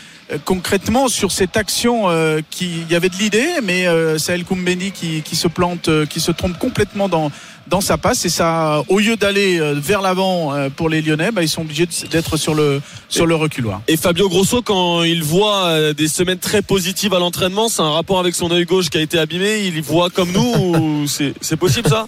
concrètement, 0.45 1.09
sur 1.09 1.33
cette 1.33 1.57
action, 1.57 2.11
euh, 2.11 2.41
qui, 2.51 2.83
il 2.83 2.91
y 2.91 2.95
avait 2.95 3.09
de 3.09 3.17
l'idée, 3.17 3.49
mais 3.63 3.87
euh, 3.87 4.19
Sahel 4.19 4.45
Koumbeni 4.45 4.93
qui, 4.93 5.23
qui 5.23 5.37
se 5.37 5.49
plante, 5.49 5.89
euh, 5.89 6.07
qui 6.07 6.21
se 6.21 6.33
trompe 6.33 6.59
complètement 6.59 7.09
dans 7.09 7.31
dans 7.69 7.81
sa 7.81 7.99
passe 7.99 8.25
et 8.25 8.29
ça, 8.29 8.83
au 8.89 8.99
lieu 8.99 9.17
d'aller 9.17 9.61
euh, 9.61 9.75
vers 9.75 10.01
l'avant 10.01 10.55
euh, 10.55 10.69
pour 10.71 10.89
les 10.89 11.03
Lyonnais, 11.03 11.31
bah, 11.31 11.43
ils 11.43 11.49
sont 11.49 11.63
obligés 11.63 11.87
d'être 12.11 12.37
sur 12.37 12.55
le 12.55 12.81
sur 13.09 13.27
le 13.27 13.35
reculoir. 13.35 13.83
Et 13.89 13.97
Fabio 13.97 14.29
Grosso, 14.29 14.63
quand 14.63 15.03
il 15.03 15.23
voit 15.23 15.67
euh, 15.67 15.93
des 15.93 16.09
semaines 16.09 16.39
très 16.39 16.63
positives 16.63 17.15
à 17.15 17.19
l'entraînement, 17.19 17.69
c'est 17.69 17.83
un 17.83 17.91
rapport 17.91 18.19
avec 18.19 18.35
son 18.35 18.51
œil 18.51 18.65
gauche 18.65 18.89
qui 18.91 18.99
a 18.99 19.03
été 19.03 19.19
abîmé. 19.19 19.67
Il 19.67 19.77
y 19.77 19.81
voit 19.81 20.11
comme 20.11 20.33
nous 20.33 20.41
ou 20.41 21.07
c'est 21.07 21.35
c'est 21.41 21.57
possible 21.57 21.89
ça? 21.89 22.07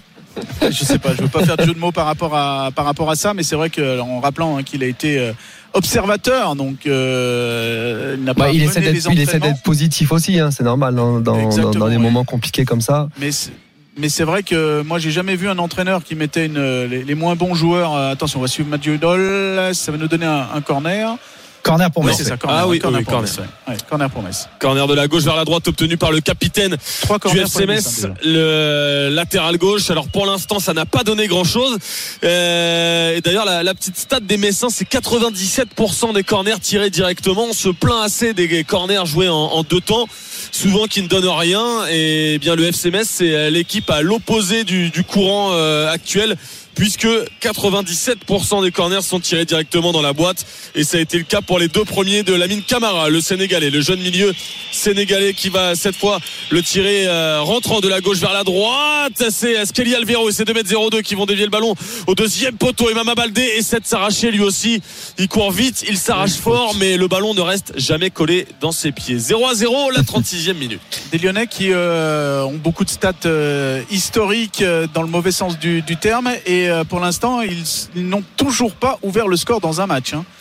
Je 0.63 0.85
sais 0.85 0.99
pas, 0.99 1.15
je 1.15 1.23
veux 1.23 1.29
pas 1.29 1.45
faire 1.45 1.57
de 1.57 1.65
jeu 1.65 1.75
de 1.75 1.79
mots 1.79 1.93
par 1.93 2.07
rapport 2.07 2.35
à 2.35 2.71
par 2.75 2.85
rapport 2.85 3.11
à 3.11 3.17
ça, 3.17 3.35
mais 3.35 3.43
c'est 3.43 3.57
vrai 3.57 3.69
que 3.69 4.01
en 4.01 4.21
rappelant 4.21 4.57
hein, 4.57 4.63
qu'il 4.63 4.83
a 4.83 4.87
été 4.87 5.19
euh, 5.19 5.33
observateur, 5.75 6.55
donc 6.57 6.87
euh, 6.87 8.17
il 8.19 8.25
n'a 8.25 8.35
pas 8.35 8.45
Bah, 8.45 8.51
il, 8.53 8.63
essaie 8.63 8.81
il 9.13 9.21
essaie 9.21 9.39
d'être 9.41 9.63
positif 9.63 10.13
aussi, 10.13 10.39
hein, 10.39 10.51
c'est 10.51 10.65
normal 10.65 10.95
dans, 10.95 11.21
dans, 11.21 11.37
dans- 11.49 11.71
dans 11.71 11.89
des 11.89 11.99
moments 11.99 12.25
compliqués 12.25 12.65
comme 12.65 12.81
ça. 12.81 13.09
Mais 13.21 13.31
c'est- 13.33 13.53
mais 13.99 14.09
c'est 14.09 14.25
vrai 14.25 14.43
que 14.43 14.83
moi 14.83 14.99
j'ai 14.99 15.11
jamais 15.11 15.37
vu 15.37 15.49
un 15.49 15.59
entraîneur 15.59 16.03
qui 16.05 16.15
mettait 16.15 16.47
une, 16.47 16.85
les, 16.87 17.03
les 17.05 17.15
moins 17.15 17.35
bons 17.35 17.55
joueurs. 17.55 17.95
euh, 17.95 18.13
attention, 18.13 18.39
on 18.39 18.43
va 18.43 18.49
suivre 18.49 18.69
Mathieu 18.69 18.97
Dol. 18.99 19.75
Ça 19.75 19.93
va 19.93 19.99
nous 19.99 20.09
donner 20.09 20.27
un, 20.27 20.47
un 20.55 20.61
corner. 20.61 21.17
Corner 21.63 21.91
pour 21.91 22.05
Metz. 22.05 22.17
c'est 22.17 22.25
ça. 22.25 22.37
Corner, 22.37 22.61
Ah 22.63 22.69
oui, 22.69 22.79
corner 22.79 22.99
oui, 23.01 23.05
pour 23.05 23.13
corner. 23.15 23.31
Metz. 23.31 23.39
ouais. 23.39 23.73
Ouais, 23.75 23.79
corner 23.89 24.11
pour 24.11 24.23
Metz. 24.23 24.49
Corner 24.59 24.87
de 24.87 24.95
la 24.95 25.07
gauche 25.09 25.23
vers 25.25 25.37
la 25.37 25.45
droite 25.45 25.69
obtenu 25.69 25.97
par 25.97 26.11
le 26.11 26.21
capitaine 26.21 26.77
Trois 27.03 27.19
du 27.19 27.39
FCMS, 27.39 27.77
déjà. 27.77 28.15
le 28.25 29.09
latéral 29.13 29.59
gauche. 29.59 29.91
Alors 29.91 30.09
pour 30.09 30.27
l'instant, 30.27 30.59
ça 30.59 30.73
n'a 30.73 30.87
pas 30.87 31.05
donné 31.05 31.27
grand-chose. 31.27 31.77
Euh, 32.25 33.17
et 33.17 33.21
d'ailleurs, 33.21 33.45
la, 33.45 33.63
la 33.63 33.75
petite 33.75 33.97
stat 33.97 34.21
des 34.21 34.37
Messins, 34.37 34.69
c'est 34.71 34.89
97% 34.89 36.15
des 36.15 36.23
corners 36.23 36.59
tirés 36.61 36.91
directement. 36.91 37.47
On 37.51 37.53
se 37.53 37.69
plaint 37.69 38.03
assez 38.05 38.33
des 38.35 38.65
corners 38.65 39.05
joués 39.07 39.29
en, 39.29 39.35
en 39.35 39.63
deux 39.63 39.81
temps. 39.81 40.07
souvent 40.53 40.87
qui 40.87 41.03
ne 41.03 41.09
donnent 41.09 41.29
rien. 41.29 41.87
Et 41.91 42.39
bien 42.39 42.55
le 42.57 42.65
FC 42.65 42.91
Metz, 42.91 43.09
c'est 43.09 43.51
l'équipe 43.51 43.89
à 43.91 44.03
l'opposé 44.03 44.65
du, 44.65 44.91
du 44.91 45.05
courant 45.05 45.51
euh, 45.53 45.91
actuel 45.93 46.37
puisque 46.81 47.07
97% 47.43 48.63
des 48.63 48.71
corners 48.71 49.03
sont 49.03 49.21
tirés 49.21 49.45
directement 49.45 49.93
dans 49.93 50.01
la 50.01 50.15
boîte. 50.15 50.47
Et 50.75 50.83
ça 50.83 50.97
a 50.97 51.01
été 51.01 51.19
le 51.19 51.25
cas 51.25 51.43
pour 51.43 51.59
les 51.59 51.69
deux 51.69 51.85
premiers 51.85 52.23
de 52.23 52.33
Lamine 52.33 52.63
Camara 52.63 53.11
le 53.11 53.21
Sénégalais 53.21 53.69
le 53.69 53.83
jeune 53.83 54.01
milieu 54.01 54.33
sénégalais 54.73 55.35
qui 55.35 55.51
va 55.51 55.75
cette 55.75 55.97
fois 55.97 56.21
le 56.49 56.63
tirer 56.63 57.07
euh, 57.07 57.43
rentrant 57.43 57.81
de 57.81 57.89
la 57.89 58.01
gauche 58.01 58.17
vers 58.17 58.33
la 58.33 58.45
droite. 58.45 59.23
C'est 59.29 59.63
Skelly 59.67 59.95
Alvero 59.95 60.31
et 60.31 60.33
c'est 60.33 60.49
2m02 60.49 61.03
qui 61.03 61.15
vont 61.15 61.27
dévier 61.27 61.45
le 61.45 61.51
ballon 61.51 61.75
au 62.07 62.15
deuxième 62.15 62.57
poteau. 62.57 62.89
Et 62.89 62.95
Mama 62.95 63.15
Baldé 63.15 63.43
essaie 63.43 63.81
de 63.81 63.85
s'arracher 63.85 64.31
lui 64.31 64.41
aussi. 64.41 64.81
Il 65.19 65.29
court 65.29 65.53
vite 65.53 65.85
il 65.87 65.99
s'arrache 65.99 66.37
fort 66.37 66.75
mais 66.79 66.97
le 66.97 67.09
ballon 67.09 67.35
ne 67.35 67.43
reste 67.43 67.75
jamais 67.79 68.09
collé 68.09 68.47
dans 68.63 68.73
ses 68.73 68.91
pieds. 68.91 69.19
0 69.19 69.47
à 69.47 69.55
0 69.55 69.91
la 69.91 70.01
36e 70.01 70.55
minute. 70.55 70.81
Des 71.13 71.19
Lyonnais 71.19 71.47
qui 71.47 71.73
euh, 71.73 72.43
ont 72.45 72.57
beaucoup 72.57 72.87
de 72.87 72.91
stats 72.91 73.13
euh, 73.27 73.83
historiques 73.91 74.65
dans 74.95 75.03
le 75.03 75.09
mauvais 75.09 75.33
sens 75.33 75.59
du, 75.59 75.83
du 75.83 75.99
terme. 75.99 76.31
Et 76.47 76.70
euh, 76.71 76.85
pour 76.85 77.01
l'instant 77.01 77.41
ils, 77.43 77.65
ils 77.95 78.09
n'ont 78.09 78.25
toujours 78.37 78.73
pas 78.73 78.99
ouvert 79.03 79.29
le 79.29 79.37
score 79.37 79.61
dans 79.61 79.81
un 79.81 79.87
match 79.87 80.15
hein. 80.15 80.25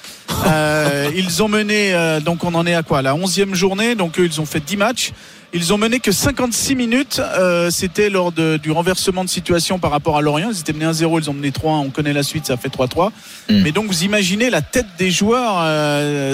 Euh, 0.45 1.09
ils 1.15 1.41
ont 1.41 1.47
mené 1.47 1.93
euh, 1.93 2.19
donc 2.19 2.43
on 2.43 2.53
en 2.53 2.65
est 2.67 2.75
à 2.75 2.83
quoi 2.83 3.01
la 3.01 3.15
11e 3.15 3.55
journée 3.55 3.95
donc 3.95 4.19
eux 4.19 4.25
ils 4.25 4.39
ont 4.39 4.45
fait 4.45 4.59
10 4.59 4.77
matchs 4.77 5.11
ils 5.53 5.73
ont 5.73 5.79
mené 5.79 5.99
que 5.99 6.11
56 6.11 6.75
minutes. 6.75 7.19
Euh, 7.19 7.71
C'était 7.71 8.11
lors 8.11 8.31
de, 8.31 8.57
du 8.57 8.69
renversement 8.69 9.23
de 9.23 9.29
situation 9.29 9.79
par 9.79 9.89
rapport 9.89 10.15
à 10.15 10.21
Lorient. 10.21 10.51
Ils 10.51 10.59
étaient 10.59 10.73
menés 10.73 10.85
1-0, 10.85 11.21
ils 11.23 11.29
ont 11.29 11.33
mené 11.33 11.51
3 11.51 11.73
On 11.77 11.89
connaît 11.89 12.13
la 12.13 12.21
suite, 12.21 12.45
ça 12.45 12.55
fait 12.55 12.69
3-3. 12.69 13.09
Mm. 13.49 13.61
Mais 13.63 13.71
donc, 13.71 13.87
vous 13.87 14.03
imaginez 14.03 14.51
la 14.51 14.61
tête 14.61 14.85
des 14.99 15.09
joueurs. 15.09 15.63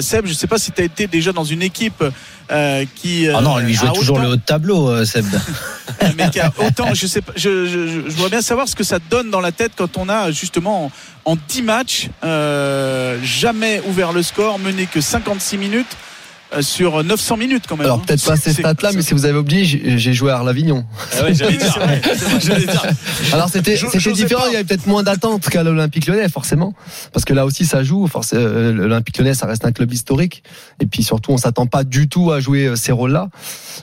Seb, 0.02 0.26
je 0.26 0.32
ne 0.32 0.36
sais 0.36 0.46
pas 0.46 0.58
si 0.58 0.70
tu 0.70 0.82
as 0.82 0.84
été 0.84 1.06
déjà 1.06 1.32
dans 1.32 1.44
une 1.44 1.62
équipe 1.62 2.04
euh, 2.50 2.84
qui. 2.94 3.28
Ah 3.28 3.40
non, 3.40 3.58
lui 3.58 3.72
euh, 3.74 3.76
jouait 3.76 3.90
toujours 3.92 4.16
autant- 4.16 4.24
le 4.24 4.30
haut 4.30 4.36
de 4.36 4.40
tableau, 4.40 4.88
euh, 4.90 5.04
Seb. 5.04 5.26
mais 6.16 6.30
qui 6.30 6.40
a 6.40 6.52
autant, 6.58 6.94
je 6.94 7.06
sais 7.06 7.20
pas, 7.22 7.32
je, 7.36 7.66
je, 7.66 7.86
je, 7.88 8.10
je 8.10 8.16
vois 8.16 8.28
bien 8.28 8.42
savoir 8.42 8.68
ce 8.68 8.76
que 8.76 8.84
ça 8.84 8.98
donne 9.10 9.30
dans 9.30 9.40
la 9.40 9.52
tête 9.52 9.72
quand 9.76 9.96
on 9.98 10.08
a 10.08 10.30
justement 10.30 10.86
en, 11.24 11.32
en 11.32 11.36
10 11.48 11.62
matchs 11.62 12.08
euh, 12.24 13.18
jamais 13.22 13.80
ouvert 13.88 14.12
le 14.12 14.22
score, 14.22 14.58
mené 14.58 14.86
que 14.86 15.00
56 15.00 15.58
minutes 15.58 15.86
euh, 15.90 16.05
sur 16.62 17.02
900 17.02 17.36
minutes 17.36 17.64
quand 17.68 17.76
même. 17.76 17.86
Alors 17.86 17.98
hein. 17.98 18.02
peut-être 18.06 18.24
pas 18.24 18.36
ces 18.36 18.52
stats-là, 18.52 18.92
mais 18.94 19.02
si 19.02 19.14
vous 19.14 19.24
avez 19.24 19.38
oublié, 19.38 19.64
j'ai 19.98 20.12
joué 20.12 20.30
à 20.30 20.36
Arlavignon. 20.36 20.84
Ah 21.16 21.24
ouais, 21.24 21.34
j'allais 21.34 21.56
dire. 21.56 21.78
J'allais 22.40 22.66
dire. 22.66 22.84
Alors 23.32 23.48
c'était 23.48 23.76
différent, 24.12 24.44
il 24.48 24.52
y 24.52 24.56
avait 24.56 24.64
peut-être 24.64 24.86
moins 24.86 25.02
d'attente 25.02 25.48
qu'à 25.48 25.62
l'Olympique 25.62 26.06
Lyonnais 26.06 26.28
forcément, 26.28 26.74
parce 27.12 27.24
que 27.24 27.32
là 27.32 27.44
aussi 27.44 27.64
ça 27.64 27.82
joue. 27.82 28.06
Forcément, 28.06 28.42
euh, 28.42 28.72
l'Olympique 28.72 29.18
Lyonnais 29.18 29.34
ça 29.34 29.46
reste 29.46 29.64
un 29.64 29.72
club 29.72 29.92
historique, 29.92 30.42
et 30.80 30.86
puis 30.86 31.02
surtout 31.02 31.32
on 31.32 31.36
s'attend 31.38 31.66
pas 31.66 31.84
du 31.84 32.08
tout 32.08 32.32
à 32.32 32.40
jouer 32.40 32.66
euh, 32.66 32.76
ces 32.76 32.92
rôles-là. 32.92 33.28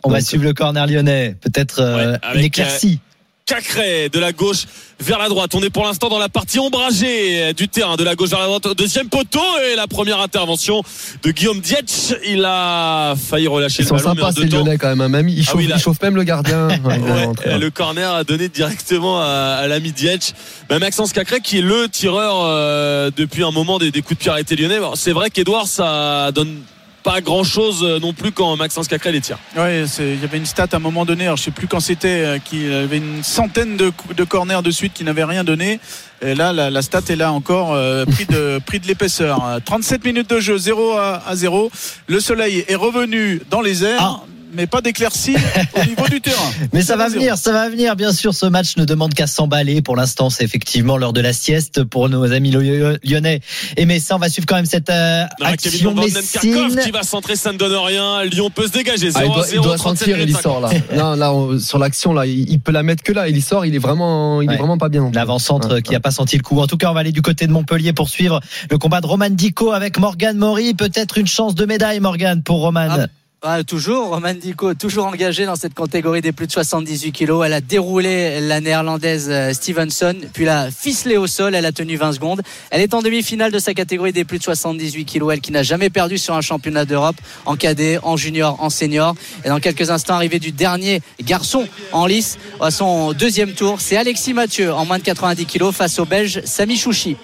On 0.03 0.09
va 0.09 0.21
suivre 0.21 0.43
le 0.43 0.53
corner 0.53 0.87
lyonnais. 0.87 1.35
Peut-être 1.41 1.79
euh, 1.79 2.13
Ouais, 2.13 2.17
une 2.35 2.41
éclaircie. 2.41 2.99
Cacré 3.45 4.07
de 4.09 4.19
la 4.19 4.31
gauche 4.31 4.63
vers 5.01 5.19
la 5.19 5.27
droite. 5.27 5.53
On 5.53 5.61
est 5.61 5.69
pour 5.69 5.83
l'instant 5.83 6.07
dans 6.07 6.17
la 6.17 6.29
partie 6.29 6.59
ombragée 6.59 7.53
du 7.53 7.67
terrain, 7.67 7.97
de 7.97 8.03
la 8.05 8.15
gauche 8.15 8.29
vers 8.29 8.39
la 8.39 8.45
droite. 8.45 8.65
Deuxième 8.77 9.09
poteau 9.09 9.41
et 9.69 9.75
la 9.75 9.85
première 9.85 10.21
intervention 10.21 10.81
de 11.23 11.31
Guillaume 11.31 11.59
Dietsch. 11.59 12.13
Il 12.25 12.45
a 12.45 13.15
failli 13.17 13.47
relâcher 13.47 13.79
Ils 13.79 13.83
le 13.83 13.87
sont 13.89 13.95
ballon, 13.95 14.13
mais 14.15 14.21
en 14.23 14.27
sympas 14.31 14.41
ces. 14.41 14.47
Lyonnais 14.47 14.77
quand 14.77 14.87
même. 14.87 15.01
hein. 15.01 15.09
Même 15.09 15.27
ils 15.27 15.41
Ah 15.41 15.43
chauffent, 15.43 15.55
oui, 15.55 15.67
là. 15.67 15.75
ils 15.77 15.81
chauffent 15.81 16.01
même 16.01 16.15
le 16.15 16.23
gardien. 16.23 16.67
Ouais, 16.69 16.77
il 16.85 17.05
est 17.07 17.11
Ouais, 17.11 17.25
rentré, 17.25 17.51
hein. 17.51 17.57
le 17.57 17.69
corner 17.69 18.13
a 18.13 18.23
donné 18.23 18.47
directement 18.47 19.19
à, 19.21 19.25
à 19.61 19.67
l'ami 19.67 19.91
Dietsch. 19.91 20.31
Ben, 20.69 20.79
Maxence 20.79 21.11
Cacré 21.11 21.41
qui 21.41 21.57
est 21.57 21.61
le 21.61 21.89
tireur 21.89 22.35
euh, 22.45 23.11
depuis 23.15 23.43
un 23.43 23.51
moment 23.51 23.77
des, 23.77 23.91
des 23.91 24.01
coups 24.01 24.17
de 24.19 24.21
pied 24.23 24.31
arrêtés 24.31 24.55
lyonnais. 24.55 24.79
C'est 24.95 25.11
vrai 25.11 25.29
qu'Edouard 25.29 25.67
ça 25.67 26.31
donne 26.31 26.61
pas 27.03 27.21
grand 27.21 27.43
chose 27.43 27.83
non 28.01 28.13
plus 28.13 28.31
quand 28.31 28.55
Maxence 28.55 28.87
Cacré 28.87 29.11
les 29.11 29.21
tire. 29.21 29.37
Ouais, 29.57 29.83
c'est- 29.87 30.13
il 30.13 30.21
y 30.21 30.23
avait 30.23 30.37
une 30.37 30.45
stat 30.45 30.67
à 30.71 30.77
un 30.77 30.79
moment 30.79 31.05
donné, 31.05 31.25
alors 31.25 31.37
je 31.37 31.43
sais 31.43 31.51
plus 31.51 31.67
quand 31.67 31.79
c'était, 31.79 32.07
euh, 32.25 32.37
qu'il 32.39 32.71
avait 32.73 32.97
une 32.97 33.23
centaine 33.23 33.75
de, 33.77 33.91
de 34.15 34.23
corners 34.23 34.61
de 34.63 34.71
suite 34.71 34.93
qui 34.93 35.03
n'avaient 35.03 35.23
rien 35.23 35.43
donné. 35.43 35.79
Et 36.21 36.35
là, 36.35 36.53
la, 36.53 36.69
la 36.69 36.81
stat 36.81 37.01
est 37.09 37.15
là 37.17 37.31
encore, 37.33 37.73
euh, 37.73 38.05
pris 38.05 38.25
de, 38.25 38.59
pris 38.65 38.79
de 38.79 38.87
l'épaisseur. 38.87 39.45
Euh, 39.45 39.59
37 39.63 40.05
minutes 40.05 40.29
de 40.29 40.39
jeu, 40.39 40.57
0 40.57 40.93
à, 40.93 41.21
à 41.27 41.35
0. 41.35 41.69
Le 42.07 42.19
soleil 42.19 42.63
est 42.67 42.75
revenu 42.75 43.41
dans 43.49 43.61
les 43.61 43.83
airs. 43.83 43.99
Ah. 44.01 44.21
Mais 44.55 44.67
pas 44.67 44.81
d'éclaircie 44.81 45.35
au 45.75 45.85
niveau 45.87 46.07
du 46.07 46.21
terrain. 46.21 46.37
Mais 46.73 46.81
ça 46.83 46.95
va 46.95 47.07
0-0. 47.09 47.13
venir, 47.13 47.37
ça 47.37 47.51
va 47.51 47.69
venir. 47.69 47.95
Bien 47.95 48.13
sûr, 48.13 48.33
ce 48.33 48.45
match 48.45 48.77
ne 48.77 48.85
demande 48.85 49.13
qu'à 49.13 49.25
s'emballer. 49.27 49.81
Pour 49.81 49.95
l'instant, 49.95 50.29
c'est 50.29 50.43
effectivement 50.43 50.97
l'heure 50.97 51.13
de 51.13 51.21
la 51.21 51.33
sieste 51.33 51.83
pour 51.83 52.07
nos 52.09 52.31
amis 52.31 52.51
lyonnais. 52.51 53.39
Et 53.77 53.85
Messin, 53.85 54.15
on 54.15 54.19
va 54.19 54.29
suivre 54.29 54.45
quand 54.45 54.55
même 54.55 54.65
cette 54.65 54.89
euh, 54.89 55.23
Non, 55.39 55.45
action 55.47 55.93
Messine. 55.95 56.77
qui 56.83 56.91
va 56.91 57.03
centrer, 57.03 57.35
ça 57.35 57.51
ne 57.51 57.57
donne 57.57 57.73
rien. 57.75 58.23
Lyon 58.25 58.49
peut 58.49 58.67
se 58.67 58.71
dégager. 58.73 59.09
0 59.11 59.15
Ah, 59.15 59.23
il 59.25 59.33
doit, 59.33 59.45
il 59.49 59.55
doit 59.55 59.63
0, 59.63 59.75
37 59.77 60.07
sentir, 60.07 60.19
il 60.19 60.29
y 60.29 60.33
sort 60.33 60.59
là. 60.59 60.69
non, 60.95 61.15
là, 61.15 61.33
on- 61.33 61.57
sur 61.59 61.79
l'action 61.79 62.13
là, 62.13 62.25
il, 62.25 62.49
il 62.49 62.59
peut 62.59 62.71
la 62.71 62.83
mettre 62.83 63.03
que 63.03 63.11
là. 63.11 63.27
Il 63.29 63.37
y 63.37 63.41
sort, 63.41 63.65
il 63.65 63.73
est 63.75 63.79
vraiment, 63.79 64.41
il 64.41 64.47
Ouais. 64.49 64.55
est 64.55 64.57
vraiment 64.57 64.77
pas 64.77 64.89
bien. 64.89 65.09
L'avant-centre 65.13 65.73
Ouais, 65.75 65.81
qui 65.81 65.93
n'a 65.93 65.99
pas 65.99 66.11
senti 66.11 66.37
le 66.37 66.43
coup. 66.43 66.59
En 66.59 66.67
tout 66.67 66.77
cas, 66.77 66.91
on 66.91 66.93
va 66.93 66.99
aller 66.99 67.11
du 67.11 67.21
côté 67.21 67.47
de 67.47 67.51
Montpellier 67.51 67.93
pour 67.93 68.09
suivre 68.09 68.39
le 68.69 68.77
combat 68.77 69.01
de 69.01 69.07
Roman 69.07 69.29
Dico 69.29 69.71
avec 69.71 69.97
Morgan 69.97 70.37
Mori. 70.37 70.73
Peut-être 70.73 71.17
une 71.17 71.27
chance 71.27 71.55
de 71.55 71.65
médaille, 71.65 71.99
Morgan, 71.99 72.43
pour 72.43 72.59
Roman. 72.61 72.87
Ah, 72.89 73.07
Ah, 73.45 73.61
toujours, 73.65 74.07
Roman 74.07 74.33
Dico, 74.35 74.73
toujours 74.73 75.05
engagée 75.05 75.45
dans 75.45 75.57
cette 75.57 75.73
catégorie 75.73 76.21
des 76.21 76.31
plus 76.31 76.47
de 76.47 76.51
78 76.53 77.11
kilos. 77.11 77.45
Elle 77.45 77.51
a 77.51 77.59
déroulé 77.59 78.39
la 78.39 78.61
néerlandaise 78.61 79.27
euh, 79.29 79.51
Stevenson, 79.51 80.15
puis 80.31 80.45
l'a 80.45 80.71
ficelé 80.71 81.17
au 81.17 81.27
sol. 81.27 81.53
Elle 81.53 81.65
a 81.65 81.73
tenu 81.73 81.97
20 81.97 82.13
secondes. 82.13 82.41
Elle 82.71 82.79
est 82.79 82.93
en 82.93 83.01
demi-finale 83.01 83.51
de 83.51 83.59
sa 83.59 83.73
catégorie 83.73 84.13
des 84.13 84.23
plus 84.23 84.37
de 84.37 84.43
78 84.43 85.03
kilos. 85.03 85.33
Elle 85.33 85.41
qui 85.41 85.51
n'a 85.51 85.61
jamais 85.61 85.89
perdu 85.89 86.17
sur 86.17 86.35
un 86.35 86.39
championnat 86.39 86.85
d'Europe 86.85 87.17
en 87.45 87.57
cadet, 87.57 87.99
en 88.01 88.15
junior, 88.15 88.63
en 88.63 88.69
senior. 88.69 89.13
Et 89.43 89.49
dans 89.49 89.59
quelques 89.59 89.89
instants, 89.89 90.13
arrivée 90.13 90.39
du 90.39 90.53
dernier 90.53 91.01
garçon 91.21 91.67
en 91.91 92.05
lice 92.05 92.37
à 92.61 92.71
son 92.71 93.11
deuxième 93.11 93.51
tour. 93.51 93.81
C'est 93.81 93.97
Alexis 93.97 94.33
Mathieu 94.33 94.71
en 94.71 94.85
moins 94.85 94.99
de 94.99 95.03
90 95.03 95.45
kilos 95.47 95.75
face 95.75 95.99
au 95.99 96.05
Belge 96.05 96.39
Sami 96.45 96.77
Chouchi. 96.77 97.17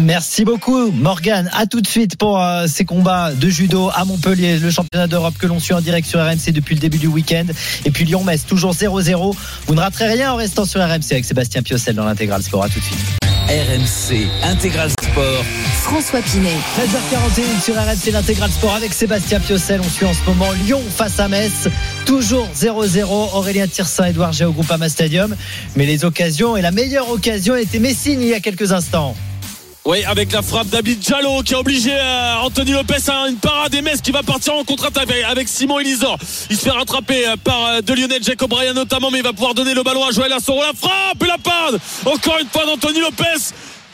Merci 0.00 0.44
beaucoup, 0.44 0.90
Morgan. 0.90 1.50
À 1.52 1.66
tout 1.66 1.80
de 1.80 1.86
suite 1.86 2.16
pour 2.16 2.40
euh, 2.40 2.66
ces 2.66 2.84
combats 2.84 3.32
de 3.32 3.48
judo 3.48 3.90
à 3.94 4.04
Montpellier, 4.04 4.58
le 4.58 4.70
championnat 4.70 5.06
d'Europe 5.06 5.34
que 5.38 5.46
l'on 5.46 5.58
suit 5.58 5.74
en 5.74 5.80
direct 5.80 6.06
sur 6.06 6.20
RMC 6.20 6.52
depuis 6.52 6.74
le 6.74 6.80
début 6.80 6.98
du 6.98 7.06
week-end. 7.08 7.46
Et 7.84 7.90
puis 7.90 8.04
Lyon-Metz, 8.04 8.44
toujours 8.46 8.72
0-0. 8.72 9.34
Vous 9.66 9.74
ne 9.74 9.80
raterez 9.80 10.08
rien 10.08 10.32
en 10.32 10.36
restant 10.36 10.64
sur 10.64 10.80
RMC 10.80 11.12
avec 11.12 11.24
Sébastien 11.24 11.62
Piocel 11.62 11.94
dans 11.96 12.04
l'intégral 12.04 12.42
sport. 12.42 12.64
À 12.64 12.68
tout 12.68 12.78
de 12.78 12.84
suite. 12.84 12.98
RMC 13.48 14.28
Intégral 14.42 14.90
Sport. 14.90 15.44
François 15.82 16.20
Pinet. 16.20 16.52
13h41 16.76 17.64
sur 17.64 17.74
RMC 17.74 18.12
l'intégral 18.12 18.50
sport 18.50 18.74
avec 18.74 18.92
Sébastien 18.92 19.40
Piocel. 19.40 19.80
On 19.80 19.88
suit 19.88 20.04
en 20.04 20.12
ce 20.12 20.22
moment 20.26 20.52
Lyon 20.66 20.82
face 20.94 21.18
à 21.18 21.28
Metz. 21.28 21.68
Toujours 22.04 22.46
0-0. 22.54 23.04
Aurélien 23.08 23.66
Tirsin, 23.66 24.04
Edouard 24.04 24.34
G 24.34 24.44
au 24.44 24.52
Groupama 24.52 24.90
Stadium. 24.90 25.34
Mais 25.76 25.86
les 25.86 26.04
occasions 26.04 26.58
et 26.58 26.62
la 26.62 26.72
meilleure 26.72 27.10
occasion 27.10 27.56
était 27.56 27.78
Messine 27.78 28.20
il 28.20 28.28
y 28.28 28.34
a 28.34 28.40
quelques 28.40 28.72
instants. 28.72 29.16
Oui, 29.84 30.04
avec 30.04 30.32
la 30.32 30.42
frappe 30.42 30.66
d'Abid 30.68 30.98
Diallo 30.98 31.42
qui 31.42 31.54
a 31.54 31.60
obligé 31.60 31.92
euh, 31.94 32.34
Anthony 32.42 32.72
Lopez 32.72 32.96
à 33.08 33.26
une 33.28 33.36
parade 33.38 33.74
et 33.74 33.80
Metz 33.80 34.02
qui 34.02 34.10
va 34.10 34.22
partir 34.22 34.54
en 34.54 34.62
contre-attaque 34.64 35.04
avec- 35.10 35.24
avec 35.24 35.48
Simon 35.48 35.78
Elisor. 35.78 36.18
Il 36.50 36.56
se 36.58 36.62
fait 36.64 36.70
rattraper 36.70 37.26
euh, 37.26 37.36
par 37.42 37.64
euh, 37.66 37.80
de 37.80 37.94
Lionel 37.94 38.22
Jacob 38.22 38.50
Bryan 38.50 38.74
notamment, 38.74 39.10
mais 39.10 39.18
il 39.18 39.24
va 39.24 39.32
pouvoir 39.32 39.54
donner 39.54 39.72
le 39.72 39.82
ballon 39.82 40.04
à 40.04 40.10
Joël 40.10 40.32
Assoro. 40.32 40.60
La 40.60 40.72
frappe 40.78 41.22
et 41.22 41.26
la 41.26 41.38
parade 41.38 41.80
encore 42.04 42.38
une 42.38 42.48
fois 42.48 42.66
d'Anthony 42.66 43.00
Lopez. 43.00 43.24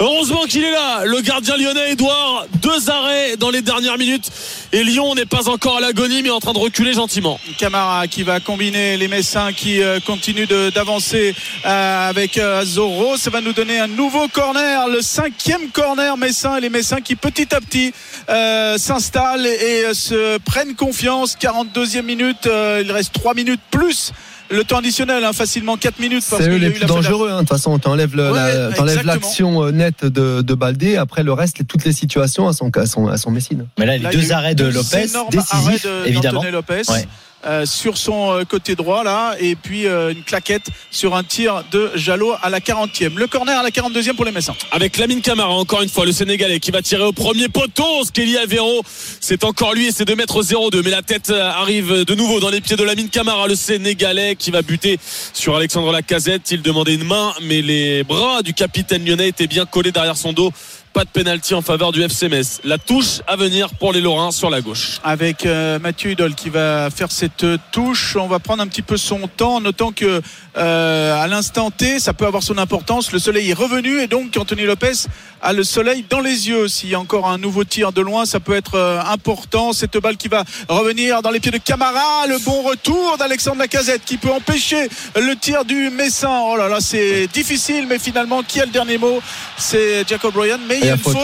Heureusement 0.01 0.43
qu'il 0.49 0.64
est 0.64 0.72
là, 0.72 1.05
le 1.05 1.20
gardien 1.20 1.57
lyonnais 1.57 1.93
Edouard. 1.93 2.47
Deux 2.61 2.91
arrêts 2.91 3.37
dans 3.37 3.51
les 3.51 3.62
dernières 3.62 3.97
minutes 3.97 4.28
et 4.74 4.82
Lyon 4.82 5.14
n'est 5.14 5.24
pas 5.24 5.48
encore 5.48 5.76
à 5.76 5.80
l'agonie 5.80 6.24
mais 6.24 6.30
en 6.30 6.40
train 6.40 6.52
de 6.52 6.58
reculer 6.58 6.94
gentiment. 6.94 7.38
Camara 7.58 8.08
qui 8.08 8.24
va 8.24 8.40
combiner 8.40 8.96
les 8.96 9.06
Messins 9.06 9.52
qui 9.52 9.80
euh, 9.80 10.00
continuent 10.00 10.48
d'avancer 10.74 11.32
euh, 11.64 12.08
avec 12.08 12.38
euh, 12.38 12.64
Zorro. 12.64 13.16
Ça 13.16 13.30
va 13.30 13.40
nous 13.40 13.52
donner 13.52 13.78
un 13.78 13.86
nouveau 13.86 14.26
corner, 14.26 14.88
le 14.88 15.00
cinquième 15.00 15.68
corner 15.68 16.16
Messin 16.16 16.56
et 16.56 16.60
les 16.60 16.70
Messins 16.70 17.00
qui 17.00 17.14
petit 17.14 17.54
à 17.54 17.60
petit 17.60 17.94
euh, 18.28 18.76
s'installent 18.76 19.46
et, 19.46 19.94
se 19.94 20.38
prennent 20.38 20.74
confiance. 20.74 21.36
42e 21.40 22.02
minute, 22.02 22.46
il 22.46 22.90
reste 22.90 23.12
3 23.12 23.34
minutes 23.34 23.60
plus. 23.70 24.12
Le 24.51 24.62
temps 24.62 24.78
additionnel, 24.78 25.24
hein, 25.24 25.32
facilement 25.32 25.76
4 25.76 25.99
minutes. 25.99 26.24
parce 26.28 26.42
C'est 26.42 26.51
eux 26.51 26.57
les 26.57 26.70
plus 26.70 26.84
dangereux. 26.86 27.30
hein. 27.30 27.36
De 27.36 27.40
toute 27.40 27.49
façon, 27.49 27.78
t'enlèves 27.78 28.14
Ouais, 28.30 28.74
t'enlèves 28.74 28.99
exactement. 28.99 29.12
l'action 29.14 29.64
euh, 29.64 29.70
nette 29.72 30.05
de, 30.05 30.42
de 30.42 30.55
Baldé. 30.55 30.97
Après, 30.97 31.22
le 31.22 31.32
reste, 31.32 31.59
les- 31.59 31.64
toutes 31.64 31.84
les 31.84 31.92
situations, 31.92 32.47
sont, 32.88 33.11
elles 33.11 33.18
sont 33.18 33.30
messines. 33.30 33.66
Mais 33.78 33.86
là, 33.86 33.97
les 33.97 34.03
Là, 34.03 34.11
deux 34.12 34.28
eu 34.28 34.32
arrêts 34.32 34.55
de 34.55 34.64
Lopez, 34.64 35.07
décisifs, 35.30 35.84
de- 35.84 36.07
évidemment. 36.09 36.42
Lopez. 36.53 36.82
Ouais. 36.88 37.07
Euh, 37.47 37.66
sur 37.66 37.99
son 37.99 38.32
euh, 38.32 38.45
côté 38.45 38.74
droit 38.74 39.05
là 39.05 39.36
et 39.38 39.55
puis 39.55 39.86
euh, 39.86 40.12
une 40.12 40.22
claquette 40.22 40.66
sur 40.90 41.14
un 41.14 41.22
tir 41.22 41.62
de 41.70 41.90
Jalot 41.95 42.32
à 42.42 42.49
la 42.49 42.61
40e 42.61 43.16
le 43.16 43.26
corner 43.26 43.59
à 43.59 43.62
la 43.62 43.68
42e 43.68 44.14
pour 44.14 44.24
les 44.24 44.32
Messins. 44.32 44.55
Avec 44.70 44.97
Lamine 44.97 45.20
Camara 45.20 45.53
encore 45.53 45.82
une 45.82 45.88
fois 45.88 46.07
le 46.07 46.12
Sénégalais 46.12 46.59
qui 46.59 46.70
va 46.70 46.80
tirer 46.80 47.03
au 47.05 47.12
premier 47.12 47.49
poteau. 47.49 48.05
Skelly 48.05 48.38
Avero 48.38 48.82
c'est 49.20 49.45
encore 49.45 49.74
lui 49.74 49.88
et 49.88 49.92
c'est 49.92 50.09
2m02 50.09 50.82
mais 50.82 50.90
la 50.90 51.03
tête 51.03 51.30
arrive 51.30 52.05
de 52.05 52.14
nouveau 52.14 52.40
dans 52.40 52.51
les 52.51 52.61
pieds 52.62 52.76
de 52.76 52.84
Lamine 52.84 53.09
Camara 53.11 53.47
le 53.47 53.57
Sénégalais 53.57 54.36
qui 54.36 54.51
va 54.51 54.62
buter 54.62 54.99
sur 55.34 55.55
Alexandre 55.57 55.92
Lacazette. 55.92 56.51
Il 56.51 56.62
demandait 56.62 56.95
une 56.95 57.05
main 57.05 57.34
mais 57.42 57.61
les 57.61 58.05
bras 58.05 58.42
du 58.42 58.55
capitaine 58.55 59.05
lyonnais 59.05 59.28
étaient 59.28 59.47
bien 59.47 59.66
collés 59.66 59.92
derrière 59.92 60.16
son 60.16 60.32
dos 60.32 60.51
pas 60.95 61.05
de 61.05 61.11
pénalty 61.11 61.55
en 61.55 61.61
faveur 61.61 61.90
du 61.90 62.03
FC 62.03 62.28
Metz. 62.28 62.61
La 62.62 62.78
touche 62.78 63.20
à 63.26 63.34
venir 63.34 63.74
pour 63.74 63.92
les 63.92 64.01
Lorrains 64.01 64.30
sur 64.30 64.49
la 64.49 64.61
gauche. 64.61 65.01
Avec 65.03 65.45
euh, 65.45 65.80
Mathieu 65.80 66.12
Hudol 66.12 66.36
qui 66.36 66.51
va 66.51 66.88
faire 66.88 67.11
cette 67.11 67.45
touche, 67.72 68.14
on 68.14 68.28
va 68.28 68.38
prendre 68.38 68.62
un 68.62 68.68
petit 68.68 68.80
peu 68.80 68.97
son 68.97 69.26
temps, 69.26 69.61
notant 69.61 69.90
que 69.90 70.22
euh, 70.57 71.20
à 71.20 71.26
l'instant 71.26 71.72
T, 71.72 71.99
ça 71.99 72.14
peut 72.14 72.26
avoir 72.26 72.45
son 72.45 72.59
importance. 72.59 73.11
Le 73.11 73.18
soleil 73.18 73.51
est 73.51 73.55
revenu 73.55 74.01
et 74.01 74.07
donc 74.07 74.36
Anthony 74.36 74.62
Lopez 74.66 75.09
a 75.42 75.53
le 75.53 75.64
soleil 75.64 76.05
dans 76.09 76.20
les 76.20 76.49
yeux. 76.49 76.68
S'il 76.68 76.90
y 76.90 76.95
a 76.95 77.01
encore 77.01 77.28
un 77.28 77.38
nouveau 77.38 77.64
tir 77.64 77.90
de 77.92 78.01
loin, 78.01 78.24
ça 78.24 78.38
peut 78.38 78.55
être 78.55 78.76
euh, 78.76 79.01
important. 79.03 79.72
Cette 79.72 79.99
balle 79.99 80.16
qui 80.16 80.28
va 80.28 80.45
revenir 80.68 81.22
dans 81.22 81.30
les 81.30 81.40
pieds 81.40 81.51
de 81.51 81.59
Camara, 81.59 82.28
le 82.28 82.38
bon 82.38 82.62
retour 82.62 83.16
d'Alexandre 83.18 83.59
Lacazette 83.59 84.05
qui 84.05 84.16
peut 84.16 84.30
empêcher 84.30 84.88
le 85.16 85.34
tir 85.34 85.64
du 85.64 85.90
Messin. 85.90 86.40
Oh 86.47 86.57
là 86.57 86.68
là, 86.68 86.78
c'est 86.80 87.26
difficile, 87.26 87.86
mais 87.88 87.99
finalement, 87.99 88.45
qui 88.45 88.61
a 88.61 88.64
le 88.64 88.70
dernier 88.70 88.97
mot? 88.97 89.20
C'est 89.59 90.09
Jacob 90.09 90.36
Ryan. 90.36 90.59
Y 90.87 90.91
a, 90.91 90.95
une 90.95 90.99
faute, 90.99 91.16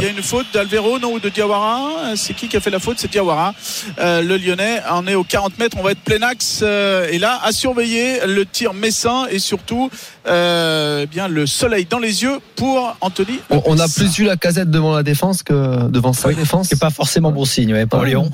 il 0.00 0.02
y 0.02 0.06
a 0.06 0.10
une 0.10 0.22
faute 0.22 0.46
d'Alvero, 0.52 0.98
non, 0.98 1.12
ou 1.12 1.20
de 1.20 1.28
Diawara. 1.28 2.16
C'est 2.16 2.34
qui 2.34 2.48
qui 2.48 2.56
a 2.56 2.60
fait 2.60 2.70
la 2.70 2.78
faute? 2.78 2.98
C'est 2.98 3.10
Diawara. 3.10 3.54
Euh, 3.98 4.22
le 4.22 4.36
Lyonnais 4.36 4.82
en 4.88 5.06
est 5.06 5.14
aux 5.14 5.24
40 5.24 5.58
mètres. 5.58 5.76
On 5.78 5.82
va 5.82 5.92
être 5.92 6.00
plein 6.00 6.22
axe. 6.22 6.60
Euh, 6.62 7.08
et 7.10 7.18
là, 7.18 7.40
à 7.42 7.52
surveiller 7.52 8.26
le 8.26 8.44
tir 8.46 8.74
messin 8.74 9.26
et 9.30 9.38
surtout 9.38 9.90
euh, 10.26 11.00
eh 11.04 11.06
bien 11.06 11.28
le 11.28 11.46
soleil 11.46 11.86
dans 11.88 11.98
les 11.98 12.22
yeux 12.22 12.38
pour 12.56 12.96
Anthony. 13.00 13.40
On, 13.50 13.62
on 13.66 13.78
a 13.78 13.88
plus 13.88 14.16
vu 14.16 14.24
la 14.24 14.36
casette 14.36 14.70
devant 14.70 14.94
la 14.94 15.02
défense 15.02 15.42
que 15.42 15.88
devant 15.88 16.12
sa 16.12 16.32
défense. 16.32 16.68
C'est 16.68 16.80
pas 16.80 16.90
forcément 16.90 17.32
bon 17.32 17.44
signe 17.44 17.72
ouais, 17.72 17.86
pour 17.86 18.04
Lyon. 18.04 18.30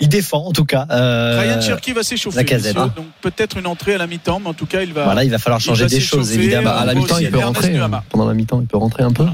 Il 0.00 0.08
défend 0.08 0.46
en 0.46 0.52
tout 0.52 0.64
cas. 0.64 0.86
Euh, 0.90 1.40
Ryan 1.40 1.60
Cherky 1.60 1.92
va 1.92 2.02
s'échauffer. 2.02 2.36
La 2.36 2.44
casette. 2.44 2.76
messieurs. 2.76 2.90
Donc 2.96 3.06
peut-être 3.20 3.56
une 3.58 3.66
entrée 3.66 3.94
à 3.94 3.98
la 3.98 4.06
mi-temps, 4.06 4.40
mais 4.40 4.48
en 4.48 4.54
tout 4.54 4.66
cas 4.66 4.82
il 4.82 4.92
va. 4.92 5.04
Voilà, 5.04 5.24
il 5.24 5.30
va 5.30 5.38
falloir 5.38 5.60
changer 5.60 5.84
va 5.84 5.88
des 5.88 6.00
choses 6.00 6.32
évidemment. 6.32 6.70
À 6.70 6.84
la 6.84 6.94
mi-temps, 6.94 7.18
il 7.18 7.30
peut 7.30 7.38
rentrer. 7.38 7.76
Euh, 7.76 7.88
Pendant 8.10 8.26
la 8.26 8.34
mi-temps, 8.34 8.60
il 8.60 8.66
peut 8.66 8.76
rentrer 8.76 9.02
un 9.02 9.12
peu. 9.12 9.26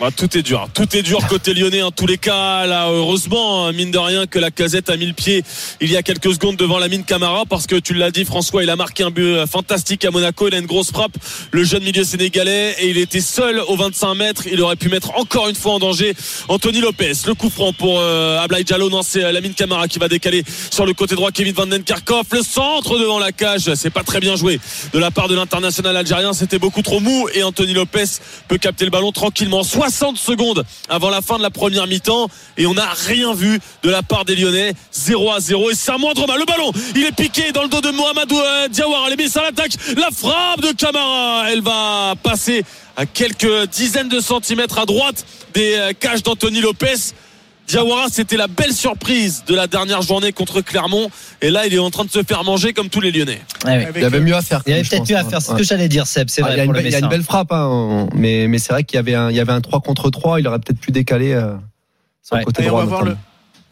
Ah, 0.00 0.10
tout 0.10 0.36
est 0.36 0.42
dur, 0.42 0.62
hein. 0.62 0.68
tout 0.74 0.96
est 0.96 1.02
dur 1.02 1.26
côté 1.28 1.54
lyonnais 1.54 1.82
en 1.82 1.90
tous 1.90 2.06
les 2.06 2.18
cas. 2.18 2.66
Là, 2.66 2.88
heureusement, 2.90 3.66
hein, 3.66 3.72
mine 3.72 3.90
de 3.90 3.98
rien, 3.98 4.26
que 4.26 4.38
la 4.38 4.50
casette 4.50 4.90
a 4.90 4.96
mis 4.96 5.06
le 5.06 5.12
pied 5.12 5.44
il 5.80 5.90
y 5.90 5.96
a 5.96 6.02
quelques 6.02 6.32
secondes 6.32 6.56
devant 6.56 6.78
la 6.78 6.88
mine 6.88 7.04
Camara 7.04 7.44
parce 7.48 7.66
que 7.66 7.76
tu 7.76 7.94
l'as 7.94 8.10
dit, 8.10 8.24
François, 8.24 8.62
il 8.62 8.70
a 8.70 8.76
marqué 8.76 9.02
un 9.02 9.10
but 9.10 9.22
euh, 9.22 9.46
fantastique 9.46 10.04
à 10.04 10.10
Monaco. 10.10 10.48
Il 10.48 10.54
a 10.54 10.58
une 10.58 10.66
grosse 10.66 10.90
frappe, 10.90 11.12
le 11.50 11.64
jeune 11.64 11.84
milieu 11.84 12.04
sénégalais, 12.04 12.74
et 12.80 12.90
il 12.90 12.98
était 12.98 13.20
seul 13.20 13.60
aux 13.68 13.76
25 13.76 14.14
mètres. 14.14 14.42
Il 14.50 14.60
aurait 14.60 14.76
pu 14.76 14.88
mettre 14.88 15.16
encore 15.16 15.48
une 15.48 15.54
fois 15.54 15.74
en 15.74 15.78
danger 15.78 16.14
Anthony 16.48 16.80
Lopez. 16.80 17.12
Le 17.26 17.34
coup 17.34 17.50
franc 17.50 17.72
pour 17.72 17.98
euh, 18.00 18.40
Ablaï 18.40 18.64
Diallo. 18.64 18.90
Non, 18.90 19.02
c'est 19.02 19.24
euh, 19.24 19.32
la 19.32 19.40
mine 19.40 19.54
Camara 19.54 19.88
qui 19.88 19.98
va 19.98 20.08
décaler 20.08 20.42
sur 20.70 20.86
le 20.86 20.94
côté 20.94 21.14
droit. 21.14 21.30
Kevin 21.30 21.54
Van 21.54 21.66
Den 21.66 21.84
Kerkhoff, 21.84 22.26
le 22.32 22.42
centre 22.42 22.98
devant 22.98 23.18
la 23.18 23.32
cage. 23.32 23.72
C'est 23.74 23.90
pas 23.90 24.02
très 24.02 24.20
bien 24.20 24.36
joué 24.36 24.60
de 24.92 24.98
la 24.98 25.10
part 25.10 25.28
de 25.28 25.34
l'international 25.34 25.96
algérien. 25.96 26.32
C'était 26.32 26.58
beaucoup 26.58 26.82
trop 26.82 27.00
mou 27.00 27.28
et 27.34 27.42
Anthony 27.42 27.72
Lopez 27.72 28.04
peut 28.48 28.58
capter 28.58 28.84
le 28.84 28.90
ballon 28.90 29.12
tranquillement. 29.12 29.61
60 29.62 30.16
secondes 30.16 30.64
avant 30.88 31.10
la 31.10 31.22
fin 31.22 31.38
de 31.38 31.42
la 31.42 31.50
première 31.50 31.86
mi-temps. 31.86 32.28
Et 32.56 32.66
on 32.66 32.74
n'a 32.74 32.88
rien 33.06 33.34
vu 33.34 33.60
de 33.82 33.90
la 33.90 34.02
part 34.02 34.24
des 34.24 34.36
Lyonnais. 34.36 34.74
0 34.92 35.32
à 35.32 35.40
0 35.40 35.70
et 35.70 35.74
c'est 35.74 35.92
un 35.92 35.98
moindre 35.98 36.26
mal. 36.26 36.38
Le 36.38 36.44
ballon 36.44 36.72
il 36.94 37.04
est 37.04 37.12
piqué 37.12 37.52
dans 37.52 37.62
le 37.62 37.68
dos 37.68 37.80
de 37.80 37.90
Mohamedou 37.90 38.38
euh, 38.38 38.68
Diawara. 38.68 39.10
Les 39.10 39.38
à 39.38 39.42
l'attaque. 39.42 39.72
La 39.96 40.10
frappe 40.10 40.60
de 40.60 40.72
Camara. 40.72 41.50
Elle 41.50 41.62
va 41.62 42.14
passer 42.22 42.64
à 42.96 43.06
quelques 43.06 43.68
dizaines 43.70 44.08
de 44.08 44.20
centimètres 44.20 44.78
à 44.78 44.86
droite 44.86 45.24
des 45.54 45.74
euh, 45.74 45.92
cages 45.98 46.22
d'Anthony 46.22 46.60
Lopez 46.60 47.12
Diawara, 47.72 48.06
c'était 48.10 48.36
la 48.36 48.46
belle 48.48 48.72
surprise 48.72 49.44
de 49.46 49.54
la 49.54 49.66
dernière 49.66 50.02
journée 50.02 50.32
contre 50.32 50.60
Clermont. 50.60 51.10
Et 51.40 51.50
là, 51.50 51.66
il 51.66 51.74
est 51.74 51.78
en 51.78 51.90
train 51.90 52.04
de 52.04 52.10
se 52.10 52.22
faire 52.22 52.44
manger 52.44 52.72
comme 52.72 52.88
tous 52.88 53.00
les 53.00 53.10
Lyonnais. 53.12 53.40
Avec, 53.64 53.88
Il 53.96 54.02
y 54.02 54.04
avait 54.04 54.18
euh, 54.18 54.20
mieux 54.20 54.34
à 54.34 54.42
faire. 54.42 54.62
Il 54.66 54.70
y 54.70 54.74
avait 54.74 54.82
peut-être 54.82 55.08
mieux 55.08 55.16
à 55.16 55.20
hein. 55.20 55.24
faire. 55.28 55.40
C'est 55.40 55.48
ce 55.48 55.52
Ouais. 55.52 55.58
que 55.58 55.64
j'allais 55.64 55.88
dire, 55.88 56.06
Seb. 56.06 56.28
C'est 56.28 56.42
Ah, 56.42 56.46
vrai. 56.46 56.54
il, 56.54 56.58
y 56.58 56.60
a 56.60 56.64
pour 56.64 56.72
une, 56.74 56.76
le 56.76 56.82
belle- 56.82 56.86
il 56.88 56.92
y 56.92 56.94
a 56.94 56.98
une 56.98 57.04
Messin. 57.06 57.16
belle 57.16 57.22
frappe, 57.24 57.52
hein, 57.52 58.08
mais, 58.14 58.46
mais 58.48 58.58
c'est 58.58 58.72
vrai 58.72 58.84
qu'il 58.84 58.96
y 58.96 58.98
avait 58.98 59.14
un, 59.14 59.30
il 59.30 59.36
y 59.36 59.40
avait 59.40 59.52
un 59.52 59.60
3 59.60 59.80
contre 59.80 60.10
3. 60.10 60.40
Il 60.40 60.46
aurait 60.48 60.58
peut-être 60.58 60.80
pu 60.80 60.92
décaler 60.92 61.32
euh, 61.32 61.54
sur 62.22 62.34
Ouais. 62.34 62.40
le 62.40 62.44
côté 62.44 62.62
Et 62.62 62.66
on 62.66 62.70
droit. 62.70 62.80
va 62.82 62.86
voir 62.86 63.04
le. 63.04 63.16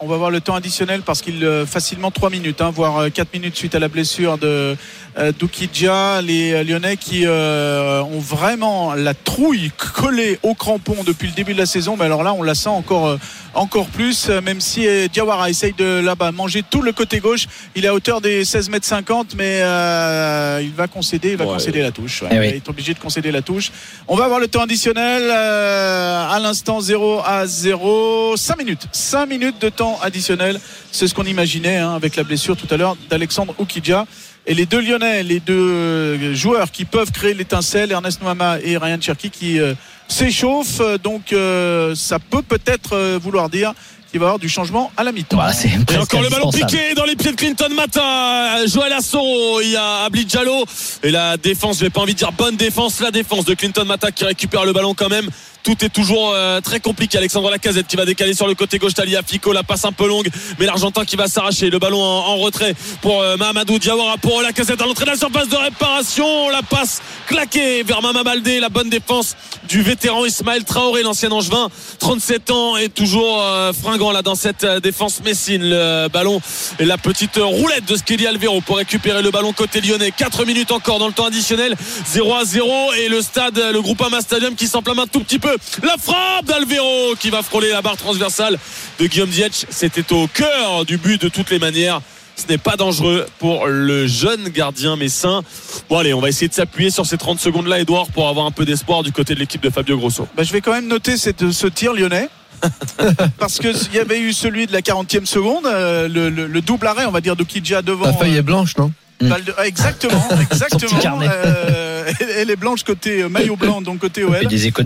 On 0.03 0.07
va 0.07 0.17
voir 0.17 0.31
le 0.31 0.41
temps 0.41 0.55
additionnel 0.55 1.03
parce 1.03 1.21
qu'il 1.21 1.45
euh, 1.45 1.67
facilement 1.67 2.11
3 2.11 2.31
minutes, 2.31 2.63
hein, 2.63 2.71
voire 2.75 2.97
euh, 3.03 3.09
4 3.11 3.35
minutes 3.35 3.55
suite 3.57 3.75
à 3.75 3.79
la 3.79 3.89
blessure 3.89 4.39
de 4.39 4.75
euh, 5.19 5.33
Doukidja. 5.39 6.23
Les 6.23 6.53
euh, 6.55 6.65
Lyonnais 6.65 6.97
qui 6.97 7.27
euh, 7.27 8.01
ont 8.05 8.19
vraiment 8.19 8.95
la 8.95 9.13
trouille 9.13 9.71
collée 9.95 10.39
au 10.43 10.55
crampon 10.55 10.97
depuis 11.07 11.29
le 11.29 11.35
début 11.35 11.53
de 11.53 11.59
la 11.59 11.67
saison. 11.67 11.99
Mais 11.99 12.07
alors 12.07 12.23
là, 12.23 12.33
on 12.33 12.43
la 12.43 12.55
sent 12.55 12.71
encore, 12.71 13.09
euh, 13.09 13.17
encore 13.53 13.89
plus, 13.89 14.31
euh, 14.31 14.41
même 14.41 14.63
si 14.63 14.89
euh, 14.89 15.07
Diawara 15.07 15.51
essaye 15.51 15.75
de 15.75 16.01
là-bas 16.03 16.33
manger 16.33 16.63
tout 16.63 16.81
le 16.81 16.93
côté 16.93 17.21
gauche. 17.21 17.45
Il 17.77 17.85
est 17.85 17.89
à 17.89 17.93
hauteur 17.95 18.23
des 18.23 18.47
16 18.47 18.71
mètres 18.71 18.87
50, 18.87 19.35
mais 19.37 19.61
euh, 19.61 20.61
il 20.63 20.73
va 20.73 20.89
concéder, 20.89 21.33
il 21.33 21.37
va 21.37 21.45
Ouais. 21.45 21.53
concéder 21.53 21.83
la 21.83 21.91
touche. 21.91 22.23
Ouais. 22.23 22.29
Eh 22.33 22.39
oui. 22.39 22.47
Il 22.49 22.55
est 22.57 22.69
obligé 22.71 22.95
de 22.95 22.99
concéder 22.99 23.31
la 23.33 23.43
touche. 23.43 23.71
On 24.09 24.17
va 24.17 24.25
avoir 24.25 24.41
le 24.41 24.49
temps 24.49 24.63
additionnel 24.63 25.25
euh, 25.31 26.27
à 26.31 26.39
l'instant 26.39 26.81
0 26.81 27.21
à 27.23 27.45
0. 27.47 28.39
5 28.39 28.57
minutes. 28.57 28.87
5 28.93 29.27
minutes 29.27 29.61
de 29.61 29.69
temps 29.69 29.90
additionnel. 30.03 30.61
C'est 30.93 31.09
ce 31.09 31.15
qu'on 31.15 31.25
imaginait 31.25 31.79
hein, 31.79 31.95
avec 31.95 32.17
la 32.17 32.23
blessure 32.23 32.57
tout 32.57 32.69
à 32.71 32.77
l'heure 32.77 32.97
d'Alexandre 33.09 33.55
Oukidja. 33.59 34.07
Et 34.47 34.55
les 34.55 34.67
deux 34.67 34.81
Lyonnais, 34.81 35.23
les 35.23 35.41
deux 35.41 35.55
euh, 35.55 36.35
joueurs 36.35 36.71
qui 36.71 36.85
peuvent 36.85 37.13
créer 37.13 37.35
l'étincelle, 37.35 37.93
Ernest 37.93 38.23
Noama 38.23 38.59
et 38.63 38.77
Ryan 38.79 39.01
Cherky 39.01 39.31
qui 39.31 39.61
euh, 39.61 39.75
s'échauffent. 40.09 40.83
Donc 41.03 41.33
euh, 41.33 41.95
ça 41.95 42.19
peut 42.19 42.43
peut-être 42.43 42.95
euh, 42.95 43.19
vouloir 43.23 43.49
dire 43.49 43.75
qu'il 44.11 44.19
va 44.19 44.25
y 44.25 44.29
avoir 44.29 44.39
du 44.39 44.49
changement 44.49 44.91
à 44.97 45.05
la 45.05 45.13
mi-temps. 45.13 45.37
Voilà, 45.37 45.53
c'est 45.53 45.69
Et 45.69 45.97
encore 45.97 46.23
le 46.23 46.31
ballon 46.31 46.51
piqué 46.51 46.95
dans 46.97 47.05
les 47.05 47.15
pieds 47.15 47.31
de 47.31 47.37
Clinton 47.37 47.69
Mata. 47.75 48.67
Joël 48.67 48.93
Assoro, 48.93 49.61
il 49.61 49.71
y 49.71 49.77
a 49.77 50.05
Abli 50.05 50.25
Diallo. 50.25 50.65
Et 51.05 51.11
la 51.11 51.37
défense, 51.37 51.79
je 51.79 51.85
n'ai 51.85 51.91
pas 51.91 52.01
envie 52.01 52.15
de 52.15 52.19
dire 52.19 52.33
bonne 52.33 52.57
défense, 52.57 53.01
la 53.01 53.13
défense 53.13 53.45
de 53.45 53.55
Clinton 53.55 53.85
Mata 53.85 54.11
qui 54.11 54.25
récupère 54.25 54.65
le 54.65 54.73
ballon 54.73 54.95
quand 54.95 55.09
même. 55.09 55.29
Tout 55.63 55.85
est 55.85 55.91
toujours 55.91 56.33
euh, 56.35 56.61
très 56.61 56.81
compliqué. 56.81 57.19
Alexandre 57.19 57.51
Lacazette 57.51 57.87
qui 57.87 57.97
va 57.97 58.07
décaler 58.07 58.33
sur 58.33 58.47
le 58.47 58.55
côté 58.55 58.79
gauche. 58.79 58.95
Talia 58.95 59.21
Fico, 59.23 59.53
la 59.53 59.63
passe 59.63 59.85
un 59.85 59.93
peu 59.93 60.09
longue, 60.09 60.29
mais 60.59 60.65
l'Argentin 60.65 61.05
qui 61.05 61.17
va 61.17 61.29
s'arracher. 61.29 61.69
Le 61.69 61.79
ballon 61.79 62.01
en, 62.01 62.37
retrait 62.37 62.75
pour 63.03 63.21
euh, 63.21 63.37
Mahamadou 63.37 63.79
Diawara 63.79 64.17
pour 64.17 64.41
Lacazette 64.41 64.81
à 64.81 64.87
l'entrée 64.87 65.05
de 65.05 65.11
la 65.11 65.17
surface 65.17 65.49
de 65.49 65.57
réparation. 65.57 66.49
La 66.49 66.63
passe 66.63 67.03
claquée 67.27 67.83
vers 67.83 68.01
Mama 68.01 68.23
Baldé. 68.25 68.59
La 68.59 68.71
bonne 68.71 68.89
défense 68.89 69.37
du 69.69 69.83
vétéran 69.83 70.25
Ismaël 70.25 70.65
Traoré, 70.65 71.03
l'ancien 71.03 71.31
Angevin, 71.31 71.69
37 71.99 72.51
ans 72.51 72.77
et 72.79 72.89
toujours 72.89 73.43
euh, 73.43 73.73
fringant 73.75 74.13
là 74.13 74.23
dans 74.23 74.35
cette 74.35 74.65
défense 74.83 75.21
Messine. 75.23 75.63
Le 75.63 76.09
ballon 76.09 76.41
et 76.79 76.87
la 76.87 76.97
petite 76.97 77.37
roulette 77.37 77.85
de 77.85 77.97
Skelly 77.97 78.27
Alvero 78.27 78.63
pour 78.63 78.79
récupérer 78.79 79.21
le 79.21 79.31
ballon 79.31 79.53
côté 79.53 79.83
lyonnais. 79.83 80.11
4 80.11 80.47
minutes 80.47 80.73
encore 80.73 80.99
dans 80.99 81.07
le 81.07 81.13
temps 81.13 81.27
additionnel. 81.27 81.77
0 82.07 82.35
à 82.35 82.45
0 82.47 82.93
et 82.95 83.09
le 83.09 83.21
stade, 83.21 83.63
le 83.73 83.83
Groupama 83.83 84.23
Stadium 84.23 84.55
qui 84.55 84.67
s'enflamme 84.67 85.01
un 85.01 85.07
tout 85.07 85.21
petit 85.21 85.39
peu. 85.39 85.50
La 85.83 85.97
frappe 85.99 86.45
d'Alvero 86.47 87.15
qui 87.19 87.31
va 87.31 87.43
frôler 87.43 87.71
la 87.71 87.83
barre 87.83 87.97
transversale 87.97 88.59
de 88.99 89.07
Guillaume 89.07 89.31
Dietsch. 89.31 89.65
C'était 89.71 90.13
au 90.13 90.27
cœur 90.27 90.85
du 90.85 90.97
but 90.99 91.21
de 91.21 91.29
toutes 91.29 91.51
les 91.51 91.59
manières. 91.59 92.01
Ce 92.37 92.47
n'est 92.49 92.59
pas 92.59 92.77
dangereux 92.77 93.27
pour 93.39 93.67
le 93.67 94.07
jeune 94.07 94.49
gardien 94.49 94.97
messin. 94.97 95.43
Bon 95.91 95.99
allez, 95.99 96.15
on 96.15 96.21
va 96.21 96.29
essayer 96.31 96.49
de 96.49 96.55
s'appuyer 96.55 96.91
sur 96.91 97.05
ces 97.05 97.19
30 97.19 97.39
secondes 97.39 97.67
là, 97.67 97.79
Edouard, 97.81 98.07
pour 98.09 98.29
avoir 98.29 98.47
un 98.47 98.51
peu 98.51 98.65
d'espoir 98.65 99.03
du 99.03 99.13
côté 99.13 99.35
de 99.35 99.41
l'équipe 99.41 99.63
de 99.63 99.69
Fabio 99.71 99.99
Grosso. 99.99 100.27
Bah, 100.37 100.43
je 100.43 100.53
vais 100.53 100.61
quand 100.63 100.73
même 100.73 100.87
noter 100.89 101.17
cette- 101.19 101.51
ce 101.51 101.67
tir 101.67 101.93
lyonnais. 101.93 102.29
Parce 103.39 103.59
qu'il 103.59 103.75
y 103.95 103.99
avait 103.99 104.21
eu 104.21 104.33
celui 104.33 104.67
de 104.67 104.73
la 104.73 104.81
40e 104.83 105.25
seconde, 105.27 105.67
euh, 105.67 106.09
le, 106.09 106.29
le- 106.31 106.47
le 106.47 106.61
double 106.61 106.87
arrêt, 106.87 107.07
on 107.07 107.11
va 107.11 107.21
dire, 107.21 107.37
de 107.37 107.43
Kidja 107.45 107.81
devant. 107.83 108.05
Ta 108.05 108.13
feuille 108.13 108.37
est 108.37 108.43
blanche, 108.43 108.77
non? 108.77 108.93
Balle 109.21 109.45
de- 109.45 109.55
ah, 109.59 109.67
exactement, 109.67 110.29
exactement. 110.41 111.21
Euh, 111.23 112.11
elle- 112.37 112.51
est 112.51 112.57
blanche 112.57 112.83
côté 112.85 113.23
euh, 113.23 113.29
maillot 113.29 113.57
blanc, 113.57 113.83
donc 113.83 113.99
côté 113.99 114.25
OL. 114.25 114.37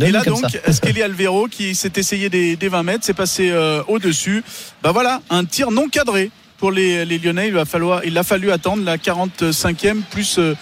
Et 0.08 0.12
là 0.12 0.22
donc. 0.22 0.44
Skelly 0.72 1.02
Alvero 1.02 1.46
qui 1.46 1.74
s'est 1.74 1.92
essayé 1.96 2.28
des, 2.28 2.56
des 2.56 2.68
20 2.68 2.82
mètres, 2.82 3.04
s'est 3.04 3.14
passé 3.14 3.50
euh, 3.50 3.82
au-dessus? 3.88 4.42
Bah 4.82 4.90
voilà, 4.92 5.20
un 5.30 5.44
tir 5.44 5.70
non 5.70 5.88
cadré 5.88 6.30
pour 6.58 6.72
les, 6.72 7.04
les 7.04 7.18
Lyonnais. 7.18 7.48
Il 7.48 7.54
va 7.54 7.64
falloir, 7.64 8.04
il 8.04 8.16
a 8.18 8.22
fallu 8.22 8.50
attendre 8.50 8.84
la 8.84 8.96
45e 8.96 10.02
plus 10.10 10.36
euh, 10.38 10.54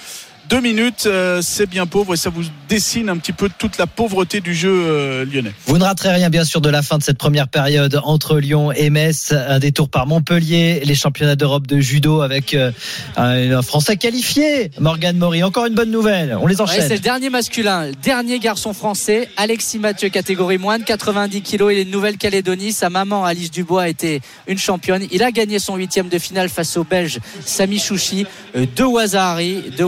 deux 0.49 0.61
minutes. 0.61 1.05
Euh, 1.07 1.41
c'est 1.43 1.67
bien 1.67 1.87
pauvre 1.87 2.15
et 2.15 2.17
ça 2.17 2.31
vous 2.31 2.43
dessine 2.69 3.09
un 3.09 3.17
petit 3.17 3.33
peu 3.33 3.49
toute 3.59 3.79
la 3.79 3.87
pauvreté 3.87 4.41
du 4.41 4.55
jeu 4.55 4.71
euh, 4.73 5.25
lyonnais. 5.25 5.53
Vous 5.67 5.79
ne 5.79 5.85
raterez 5.85 6.11
rien, 6.11 6.31
bien 6.31 6.45
sûr, 6.45 6.61
de 6.61 6.69
la 6.69 6.83
fin 6.83 6.99
de 6.99 7.03
cette 7.03 7.19
première 7.19 7.49
période 7.49 8.01
entre 8.05 8.39
Lyon 8.39 8.73
et 8.73 8.91
Metz. 8.91 9.33
Un 9.33 9.59
détour 9.59 9.89
par 9.89 10.07
Montpellier, 10.07 10.83
les 10.85 10.95
championnats 10.95 11.37
d'Europe 11.37 11.67
de 11.67 11.81
judo 11.81 12.23
avec 12.23 12.55
euh, 12.55 12.71
un 13.17 13.33
un 13.53 13.63
Français 13.63 13.97
qualifié, 13.97 14.71
Morgan 14.79 15.17
Maury. 15.17 15.43
Encore 15.43 15.67
une 15.67 15.75
bonne 15.75 15.91
nouvelle. 15.91 16.37
On 16.41 16.47
les 16.47 16.57
Ouais, 16.57 16.63
enchaîne. 16.63 16.87
c'est 16.87 16.95
le 16.95 17.01
dernier 17.01 17.31
masculin, 17.31 17.87
le 17.87 17.95
dernier 17.95 18.39
garçon 18.39 18.73
français, 18.73 19.29
Alexis 19.37 19.79
Mathieu, 19.79 20.09
catégorie 20.11 20.59
moins 20.59 20.79
de 20.79 20.85
90 20.85 21.43
kilos. 21.43 21.73
Il 21.73 21.79
est 21.79 21.85
de 21.85 21.91
Nouvelle-Calédonie. 21.91 22.73
Sa 22.73 22.91
maman, 22.91 23.25
Alice 23.25 23.51
Dubois, 23.51 23.89
était 23.89 24.21
une 24.47 24.59
championne. 24.59 25.07
Il 25.11 25.23
a 25.23 25.31
gagné 25.33 25.59
son 25.59 25.77
huitième 25.77 26.09
de 26.09 26.19
finale 26.19 26.49
face 26.49 26.77
au 26.77 26.85
Belge 26.85 27.19
Sami 27.45 27.79
Chouchi. 27.79 28.27
Euh, 28.57 28.67
De 28.77 28.85
Wazahari, 28.85 29.65
de 29.77 29.85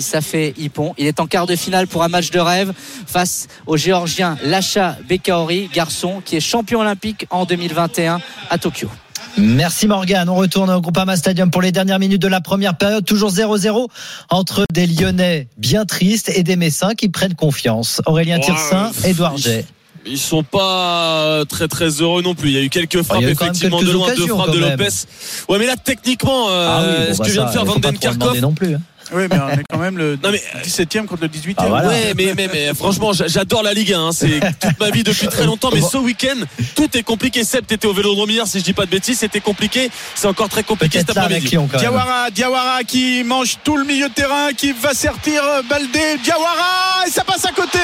Ça 0.00 0.20
fait 0.20 0.54
Hippon. 0.58 0.94
Il 0.98 1.06
est 1.06 1.20
en 1.20 1.26
quart 1.26 1.46
de 1.46 1.56
finale 1.56 1.86
pour 1.86 2.02
un 2.02 2.08
match 2.08 2.30
de 2.30 2.38
rêve 2.40 2.72
face 3.06 3.48
au 3.66 3.76
Géorgien 3.76 4.36
Lacha 4.44 4.96
Bekaori, 5.08 5.68
garçon 5.72 6.22
qui 6.24 6.36
est 6.36 6.40
champion 6.40 6.80
olympique 6.80 7.26
en 7.30 7.44
2021 7.44 8.20
à 8.50 8.58
Tokyo. 8.58 8.88
Merci 9.38 9.86
Morgan. 9.88 10.28
On 10.28 10.34
retourne 10.34 10.68
au 10.70 10.80
Groupama 10.80 11.16
Stadium 11.16 11.50
pour 11.50 11.62
les 11.62 11.72
dernières 11.72 11.98
minutes 11.98 12.20
de 12.20 12.28
la 12.28 12.40
première 12.42 12.76
période. 12.76 13.04
Toujours 13.04 13.30
0-0 13.30 13.88
entre 14.28 14.66
des 14.72 14.86
Lyonnais 14.86 15.48
bien 15.56 15.84
tristes 15.86 16.30
et 16.34 16.42
des 16.42 16.56
Messins 16.56 16.94
qui 16.94 17.08
prennent 17.08 17.34
confiance. 17.34 18.02
Aurélien 18.06 18.36
Ouais, 18.36 18.44
Tirsin, 18.44 18.90
euh, 19.04 19.08
Édouard 19.08 19.38
J. 19.38 19.62
ils 20.04 20.18
sont 20.18 20.42
pas 20.42 21.44
très 21.48 21.66
très 21.66 21.88
heureux 22.02 22.20
non 22.22 22.34
plus. 22.34 22.50
Il 22.50 22.54
y 22.56 22.58
a 22.58 22.62
eu 22.62 22.68
quelques 22.68 23.00
frappes 23.02 23.20
il 23.20 23.24
y 23.24 23.28
a 23.28 23.30
eu 23.30 23.34
quand 23.34 23.44
même 23.46 23.52
effectivement 23.54 23.78
quelques 23.78 23.88
de 23.88 23.94
loin, 23.94 24.14
deux 24.14 24.26
frappes 24.26 24.50
de. 24.52 24.58
Lopez. 24.58 24.88
Ouais, 25.48 25.58
mais 25.58 25.66
là 25.66 25.76
techniquement, 25.82 26.50
euh, 26.50 26.68
Ah 26.70 26.82
oui, 26.84 27.06
bon, 27.08 27.14
ce 27.14 27.18
bah 27.18 27.24
que 27.24 27.30
vient 27.30 27.42
ça, 27.42 27.46
de 27.48 27.52
faire 27.52 27.64
Van 27.64 27.76
Den 27.76 27.98
Kerkhoff. 27.98 28.40
non 28.40 28.52
plus. 28.52 28.74
hein. 28.74 28.80
Oui, 29.12 29.24
mais 29.30 29.38
on 29.38 29.48
est 29.50 29.64
quand 29.68 29.78
même 29.78 29.98
le 29.98 30.18
Non, 30.22 30.30
mais- 30.30 30.42
17e 30.62 31.06
contre 31.06 31.22
le 31.22 31.28
18e. 31.28 31.54
Ah, 31.58 31.66
voilà. 31.68 31.88
Ouais, 31.88 32.14
mais, 32.16 32.32
mais, 32.36 32.48
mais 32.52 32.74
franchement, 32.74 33.12
j'a- 33.12 33.26
j'adore 33.28 33.62
la 33.62 33.74
Ligue 33.74 33.92
1. 33.92 34.00
hein. 34.08 34.12
C'est 34.12 34.40
toute 34.60 34.78
ma 34.80 34.90
vie 34.90 35.02
depuis 35.02 35.28
très 35.28 35.44
longtemps. 35.44 35.70
Mais 35.72 35.80
ce 35.82 35.96
week-end, 35.98 36.36
tout 36.76 36.88
est 36.96 37.02
compliqué. 37.02 37.44
Seb, 37.44 37.66
t'étais 37.66 37.86
au 37.86 37.92
Vélodrome 37.92 38.30
hier, 38.30 38.46
si 38.46 38.58
je 38.60 38.64
dis 38.64 38.72
pas 38.72 38.86
de 38.86 38.90
bêtises, 38.90 39.18
c'était 39.18 39.40
compliqué. 39.40 39.90
C'est 40.14 40.28
encore 40.28 40.48
très 40.48 40.62
compliqué 40.62 40.98
cet 41.00 41.10
après-midi. 41.10 41.46
Diawara, 41.78 42.30
Diawara 42.30 42.84
qui 42.84 43.22
mange 43.24 43.58
tout 43.64 43.76
le 43.76 43.84
milieu 43.84 44.08
de 44.08 44.14
terrain, 44.14 44.52
qui 44.56 44.72
va 44.72 44.94
sortir 44.94 45.42
euh, 45.44 45.62
Baldé, 45.68 46.18
Diawara 46.22 47.06
et 47.06 47.10
ça 47.10 47.24
passe 47.24 47.44
à 47.44 47.52
côté. 47.52 47.78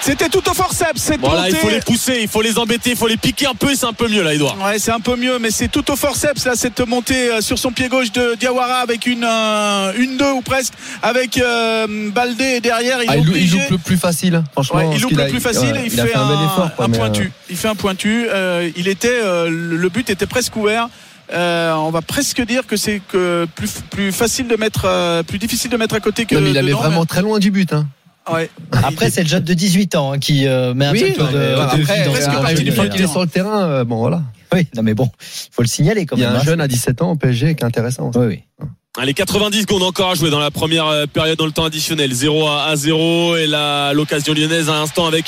C'était 0.00 0.28
tout 0.28 0.46
au 0.50 0.52
forceps, 0.54 1.00
cette 1.00 1.20
Voilà, 1.20 1.48
il 1.48 1.54
montée. 1.54 1.66
faut 1.66 1.70
les 1.72 1.80
pousser, 1.80 2.18
il 2.20 2.28
faut 2.28 2.42
les 2.42 2.58
embêter, 2.58 2.90
il 2.90 2.96
faut 2.96 3.06
les 3.08 3.16
piquer 3.16 3.46
un 3.46 3.54
peu 3.54 3.70
et 3.72 3.74
c'est 3.76 3.86
un 3.86 3.94
peu 3.94 4.06
mieux 4.06 4.22
là, 4.22 4.34
Edouard. 4.34 4.56
Ouais, 4.62 4.78
c'est 4.78 4.90
un 4.92 5.00
peu 5.00 5.16
mieux, 5.16 5.38
mais 5.38 5.50
c'est 5.50 5.68
tout 5.68 5.90
au 5.90 5.96
forceps 5.96 6.44
là 6.44 6.52
cette 6.56 6.80
montée 6.86 7.30
euh, 7.30 7.40
sur 7.40 7.58
son 7.58 7.70
pied 7.72 7.88
gauche 7.88 8.12
de 8.12 8.34
Diawara 8.38 8.80
avec 8.80 9.06
une 9.06 9.24
euh, 9.24 9.92
une 9.98 10.18
deux 10.18 10.30
ou 10.32 10.42
presque 10.42 10.74
avec 11.02 11.38
euh, 11.38 11.86
Baldé 12.12 12.44
et 12.56 12.60
derrière 12.60 13.02
il 13.02 13.08
Ah, 13.08 13.16
il, 13.16 13.34
il 13.36 13.50
loupe 13.50 13.70
le 13.70 13.78
plus 13.78 13.96
facile, 13.96 14.42
franchement. 14.52 14.76
Ouais, 14.76 14.90
il 14.96 15.06
qu'il 15.06 15.16
le 15.16 15.22
a- 15.22 15.26
plus 15.26 15.40
facile 15.40 15.72
ouais, 15.72 15.80
et 15.84 15.86
il, 15.86 15.92
il 15.94 16.00
a 16.00 16.04
fait, 16.04 16.10
fait 16.10 16.18
un 16.18 16.28
bel 16.28 16.44
effort. 16.44 16.74
quoi, 16.76 16.84
un 16.84 16.88
mais, 16.88 16.96
euh, 16.96 17.00
pointu. 17.00 17.32
Il 17.48 17.56
fait 17.56 17.68
un 17.68 17.74
pointu. 17.74 18.26
euh, 18.30 18.70
il 18.76 18.88
était, 18.88 19.08
euh, 19.22 19.48
le 19.50 19.88
but 19.88 20.10
était 20.10 20.26
presque 20.26 20.54
ouvert. 20.56 20.88
Euh, 21.32 21.72
on 21.72 21.90
va 21.90 22.02
presque 22.02 22.44
dire 22.44 22.66
que 22.66 22.76
c'est 22.76 23.00
que 23.08 23.46
plus, 23.54 23.70
plus 23.90 24.12
facile 24.12 24.46
de 24.48 24.56
mettre, 24.56 24.82
euh, 24.84 25.22
plus 25.22 25.38
difficile 25.38 25.70
de 25.70 25.78
mettre 25.78 25.94
à 25.94 26.00
côté 26.00 26.26
que. 26.26 26.34
non, 26.34 26.42
mais 26.42 26.50
il 26.50 26.58
avait 26.58 26.72
vraiment 26.72 27.06
très 27.06 27.22
loin 27.22 27.38
du 27.38 27.50
but. 27.50 27.72
Hein. 27.72 27.86
Ouais. 28.32 28.50
Après, 28.72 29.10
c'est 29.10 29.22
le 29.22 29.28
jeune 29.28 29.44
de 29.44 29.54
18 29.54 29.94
ans 29.96 30.12
hein, 30.12 30.18
qui 30.18 30.46
euh, 30.46 30.72
met 30.74 30.86
un 30.86 30.92
Oui, 30.92 31.00
petit 31.00 31.12
peu 31.12 31.22
non, 31.24 31.30
de, 31.32 31.36
de 31.38 31.54
après, 31.60 32.04
presque 32.40 32.62
du 32.62 32.72
fois 32.72 32.88
qu'il 32.88 33.02
est 33.02 33.06
sur 33.06 33.20
le 33.20 33.26
terrain, 33.28 33.64
euh, 33.68 33.84
bon 33.84 33.96
voilà. 33.98 34.22
Oui, 34.52 34.66
non 34.76 34.82
mais 34.82 34.94
bon, 34.94 35.10
il 35.20 35.48
faut 35.52 35.62
le 35.62 35.68
signaler 35.68 36.06
quand 36.06 36.16
Il 36.16 36.22
y 36.22 36.24
a 36.24 36.28
même. 36.28 36.36
un 36.36 36.40
hein. 36.40 36.44
jeune 36.44 36.60
à 36.60 36.68
17 36.68 37.02
ans 37.02 37.10
au 37.12 37.16
PSG 37.16 37.54
qui 37.54 37.62
est 37.62 37.66
intéressant. 37.66 38.10
Oui, 38.14 38.26
oui. 38.26 38.66
Allez, 38.96 39.12
90 39.12 39.62
secondes 39.62 39.82
encore 39.82 40.10
à 40.10 40.14
jouer 40.14 40.30
dans 40.30 40.38
la 40.38 40.52
première 40.52 40.86
euh, 40.86 41.06
période 41.06 41.36
dans 41.36 41.46
le 41.46 41.52
temps 41.52 41.64
additionnel. 41.64 42.12
0 42.12 42.46
à 42.46 42.66
à 42.66 42.76
0 42.76 43.36
et 43.36 43.48
la 43.48 43.92
l'occasion 43.92 44.32
lyonnaise 44.32 44.68
à 44.68 44.74
l'instant 44.74 45.06
avec 45.06 45.24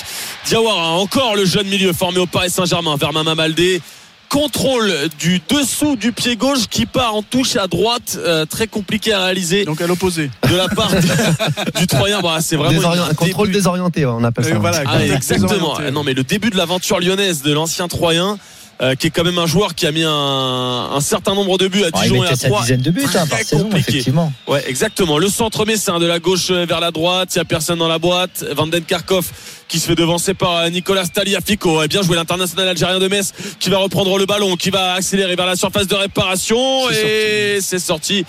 Diawara. 0.46 0.90
Encore 0.92 1.34
le 1.34 1.44
jeune 1.44 1.66
milieu 1.66 1.92
formé 1.92 2.18
au 2.18 2.26
Paris 2.26 2.50
Saint-Germain 2.50 2.94
vers 2.96 3.12
Mama 3.12 3.34
Maldé. 3.34 3.80
Contrôle 4.28 4.92
du 5.18 5.40
dessous 5.48 5.96
du 5.96 6.12
pied 6.12 6.36
gauche 6.36 6.66
qui 6.68 6.84
part 6.84 7.14
en 7.14 7.22
touche 7.22 7.56
à 7.56 7.66
droite, 7.68 8.18
euh, 8.18 8.44
très 8.44 8.66
compliqué 8.66 9.12
à 9.12 9.24
réaliser 9.24 9.64
Donc 9.64 9.80
à 9.80 9.86
l'opposé. 9.86 10.30
de 10.50 10.56
la 10.56 10.68
part 10.68 10.90
de- 10.90 11.78
du 11.78 11.86
Troyen. 11.86 12.20
Bah, 12.20 12.38
c'est 12.40 12.56
vraiment 12.56 12.72
Désorient- 12.72 13.04
un 13.10 13.14
contrôle 13.14 13.46
début- 13.46 13.58
désorienté, 13.58 14.04
on 14.04 14.22
appelle 14.24 14.44
ça. 14.44 14.58
Voilà, 14.58 14.82
Ah, 14.86 15.04
exactement. 15.04 15.48
désorienté. 15.48 15.90
Non, 15.92 16.02
mais 16.02 16.12
le 16.12 16.24
début 16.24 16.50
de 16.50 16.56
l'aventure 16.56 16.98
lyonnaise 17.00 17.42
de 17.42 17.52
l'ancien 17.52 17.88
Troyen, 17.88 18.38
euh, 18.82 18.94
qui 18.94 19.06
est 19.06 19.10
quand 19.10 19.24
même 19.24 19.38
un 19.38 19.46
joueur 19.46 19.74
qui 19.74 19.86
a 19.86 19.92
mis 19.92 20.02
un, 20.02 20.10
un 20.10 21.00
certain 21.00 21.34
nombre 21.34 21.56
de 21.58 21.66
buts 21.68 21.82
à 21.84 21.88
Ah, 21.92 22.02
Dijon 22.02 22.22
et 22.24 22.28
à 22.28 22.36
3. 22.36 22.60
dizaine 22.60 22.80
de 22.82 22.90
buts 22.90 23.06
hein, 23.14 23.26
par 23.26 23.38
saison, 23.38 23.62
compliqué. 23.64 23.90
effectivement. 23.90 24.32
Ouais, 24.46 24.62
exactement. 24.68 25.18
Le 25.18 25.28
centre 25.28 25.64
messin 25.64 25.98
de 25.98 26.06
la 26.06 26.18
gauche 26.18 26.50
vers 26.50 26.80
la 26.80 26.90
droite. 26.90 27.30
Il 27.34 27.38
n'y 27.38 27.42
a 27.42 27.44
personne 27.46 27.78
dans 27.78 27.88
la 27.88 27.98
boîte. 27.98 28.44
Van 28.54 28.66
Den 28.66 28.84
Karkov 28.84 29.26
qui 29.68 29.80
se 29.80 29.86
fait 29.86 29.94
devancer 29.94 30.34
par 30.34 30.56
euh, 30.56 30.68
Nicolas 30.70 31.06
Taliafico. 31.06 31.82
Et 31.82 31.88
bien 31.88 32.02
joué 32.02 32.16
l'international 32.16 32.68
algérien 32.68 32.98
de 32.98 33.08
Metz 33.08 33.32
qui 33.58 33.70
va 33.70 33.78
reprendre 33.78 34.16
le 34.18 34.26
ballon, 34.26 34.56
qui 34.56 34.70
va 34.70 34.92
accélérer 34.94 35.36
vers 35.36 35.46
la 35.46 35.56
surface 35.56 35.86
de 35.86 35.94
réparation. 35.94 36.90
Et 36.90 37.58
c'est 37.60 37.78
sorti. 37.78 38.24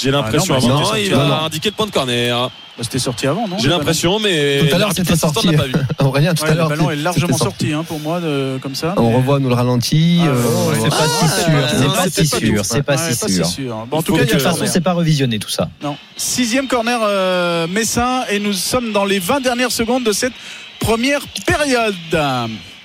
J'ai 0.00 0.10
l'impression. 0.10 0.54
Ah 0.54 0.56
avant. 0.56 0.84
c'était 0.86 1.04
il 1.06 1.14
va 1.14 1.42
indiquer 1.44 1.68
le 1.68 1.74
point 1.74 1.86
de 1.86 1.90
corner. 1.92 2.50
Bah, 2.78 2.84
C'était 2.84 2.98
sorti 2.98 3.26
avant, 3.26 3.46
non 3.48 3.58
J'ai 3.58 3.68
le 3.68 3.74
l'impression, 3.74 4.18
mais 4.18 4.60
Tout 4.66 4.74
à 4.74 4.78
l'heure, 4.78 4.92
c'était 4.94 5.10
assistant 5.12 5.32
sorti. 5.32 5.48
n'a 5.50 5.58
pas 5.58 5.64
vu. 5.66 5.74
Aurélien, 5.98 6.32
tout. 6.34 6.42
Ouais, 6.44 6.48
à 6.48 6.52
le 6.52 6.58
l'heure. 6.58 6.68
ballon 6.70 6.90
est 6.90 6.96
largement 6.96 7.36
sorti. 7.36 7.44
sorti 7.44 7.72
hein, 7.74 7.84
pour 7.86 8.00
moi 8.00 8.20
de, 8.20 8.58
comme 8.62 8.74
ça. 8.74 8.94
On 8.96 9.10
revoit 9.16 9.38
nous 9.40 9.48
le 9.50 9.54
ralenti. 9.54 10.20
Ah, 10.22 10.28
euh, 10.28 10.74
C'est 10.82 10.88
pas 10.88 11.06
si 11.06 11.28
sûr, 11.28 11.68
c'est 11.68 11.84
non, 11.86 11.92
pas 11.92 12.10
si 12.10 12.26
sûr, 12.26 12.64
c'est 12.64 12.82
pas 12.82 12.96
Ouais, 12.96 13.12
si 13.14 13.34
sûr. 13.34 13.46
sûr. 13.46 13.86
Bon, 13.90 13.98
en 13.98 14.02
tout 14.02 14.14
cas, 14.14 14.24
De 14.24 14.30
toute 14.30 14.40
façon, 14.40 14.56
corner. 14.56 14.72
c'est 14.72 14.80
pas 14.80 14.94
revisionné 14.94 15.38
tout 15.38 15.50
ça. 15.50 15.68
Non. 15.82 15.96
Sixième 16.16 16.66
corner 16.66 16.98
euh, 17.02 17.66
Messin 17.68 18.24
et 18.30 18.38
nous 18.38 18.54
sommes 18.54 18.92
dans 18.92 19.04
les 19.04 19.18
20 19.18 19.40
dernières 19.40 19.72
secondes 19.72 20.04
de 20.04 20.12
cette 20.12 20.32
première 20.80 21.20
période. 21.46 21.94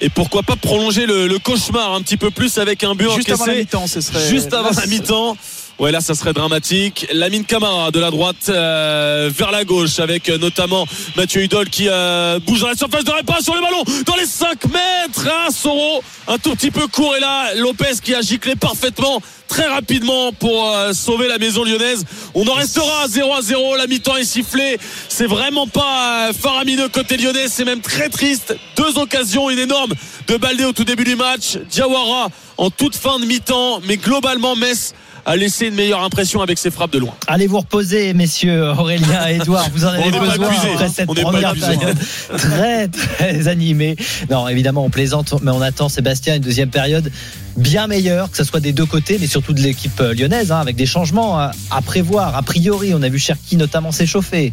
Et 0.02 0.10
pourquoi 0.10 0.44
pas 0.44 0.56
prolonger 0.58 1.06
le, 1.08 1.28
le 1.28 1.40
cauchemar 1.40 1.94
un 1.94 2.02
petit 2.02 2.18
peu 2.18 2.30
plus 2.30 2.58
avec 2.60 2.84
un 2.84 2.94
but 2.94 3.10
Juste 3.16 3.32
avant 3.32 3.46
la 3.46 3.56
mi-temps, 3.56 3.88
ce 3.88 4.02
serait. 4.02 4.28
juste 4.30 4.54
avant 4.54 4.70
la 4.70 4.86
mi-temps. 4.86 5.38
Ouais, 5.80 5.92
là, 5.92 6.02
ça 6.02 6.16
serait 6.16 6.34
dramatique. 6.34 7.06
Lamine 7.14 7.46
Camara 7.46 7.92
de 7.92 8.00
la 8.00 8.10
droite 8.10 8.50
euh, 8.50 9.30
vers 9.32 9.52
la 9.52 9.64
gauche 9.64 10.00
avec 10.00 10.28
euh, 10.28 10.40
notamment 10.40 10.88
Mathieu 11.16 11.44
Hudol 11.44 11.70
qui 11.70 11.88
euh, 11.88 12.40
bouge 12.40 12.62
dans 12.62 12.70
la 12.70 12.76
surface 12.76 13.04
de 13.04 13.12
réparation 13.12 13.54
le 13.54 13.62
ballon 13.62 13.84
dans 14.08 14.16
les 14.16 14.26
5 14.26 14.66
mètres. 14.66 15.30
Un 15.48 15.52
Soro 15.52 16.02
un 16.28 16.40
tout 16.40 16.56
petit 16.56 16.72
peu 16.72 16.88
court 16.88 17.16
et 17.16 17.20
là 17.20 17.54
Lopez 17.56 17.94
qui 18.04 18.16
a 18.16 18.22
giclé 18.22 18.56
parfaitement 18.56 19.22
très 19.48 19.68
rapidement 19.68 20.34
pour 20.34 20.70
euh, 20.70 20.94
sauver 20.94 21.28
la 21.28 21.38
maison 21.38 21.64
lyonnaise. 21.64 22.06
On 22.34 22.46
en 22.48 22.54
restera 22.54 23.04
à 23.04 23.08
0 23.08 23.34
à 23.34 23.42
0. 23.42 23.76
La 23.76 23.88
mi-temps 23.88 24.18
est 24.18 24.26
sifflée. 24.26 24.78
C'est 25.10 25.26
vraiment 25.26 25.68
pas 25.68 26.30
euh, 26.30 26.34
faramineux 26.34 26.90
côté 26.90 27.18
lyonnais. 27.18 27.48
C'est 27.48 27.66
même 27.66 27.82
très 27.82 28.10
triste. 28.10 28.56
Deux 28.76 28.98
occasions, 28.98 29.50
une 29.50 29.60
énorme 29.60 29.94
de 30.28 30.38
Baldé 30.38 30.66
au 30.66 30.74
tout 30.74 30.84
début 30.84 31.06
du 31.06 31.16
match. 31.16 31.58
Diawara 31.70 32.30
en 32.58 32.70
toute 32.70 32.96
fin 32.96 33.20
de 33.20 33.26
mi-temps. 33.26 33.82
Mais 33.88 33.98
globalement, 33.98 34.56
Metz 34.56 34.94
a 35.28 35.36
laissé 35.36 35.68
une 35.68 35.76
meilleure 35.76 36.02
impression 36.02 36.42
avec 36.42 36.58
ses 36.58 36.72
frappes 36.72 36.94
de 36.94 37.00
loin. 37.00 37.14
Allez 37.28 37.48
vous 37.48 37.60
reposer, 37.60 38.14
messieurs 38.14 38.70
Aurélien 38.70 39.28
et 39.28 39.36
Edouard. 39.36 39.70
Vous 39.74 39.84
en 39.84 39.90
avez 39.90 40.04
On 40.06 40.20
besoin 40.20 40.50
après 40.50 40.88
cette 40.88 41.10
On 41.10 41.14
première 41.14 41.54
période 41.54 41.98
très 42.38 42.88
très 42.88 43.50
animée. 43.50 43.98
Non, 44.30 44.48
évidemment, 44.48 44.86
on 44.86 44.90
plaisante, 44.90 45.36
mais 45.44 45.52
on 45.52 45.62
attend 45.62 45.90
Sébastien 45.90 46.38
une 46.38 46.42
deuxième 46.42 46.70
période 46.70 47.12
bien 47.58 47.88
meilleure, 47.88 48.32
que 48.32 48.38
ce 48.38 48.46
soit 48.46 48.62
des 48.62 48.72
deux 48.72 48.86
côtés, 48.86 49.18
mais 49.20 49.28
surtout 49.28 49.52
de 49.52 49.60
l'équipe 49.60 50.00
euh, 50.00 50.14
lyonnaise, 50.14 50.52
hein, 50.52 50.60
avec 50.60 50.76
des 50.76 50.86
changements 50.86 51.38
à, 51.38 51.52
à 51.72 51.82
prévoir. 51.82 52.38
A 52.38 52.42
priori, 52.42 52.94
on 52.94 53.02
a 53.02 53.10
vu 53.10 53.20
Cherki 53.20 53.58
notamment 53.58 53.92
s'échauffer. 53.92 54.52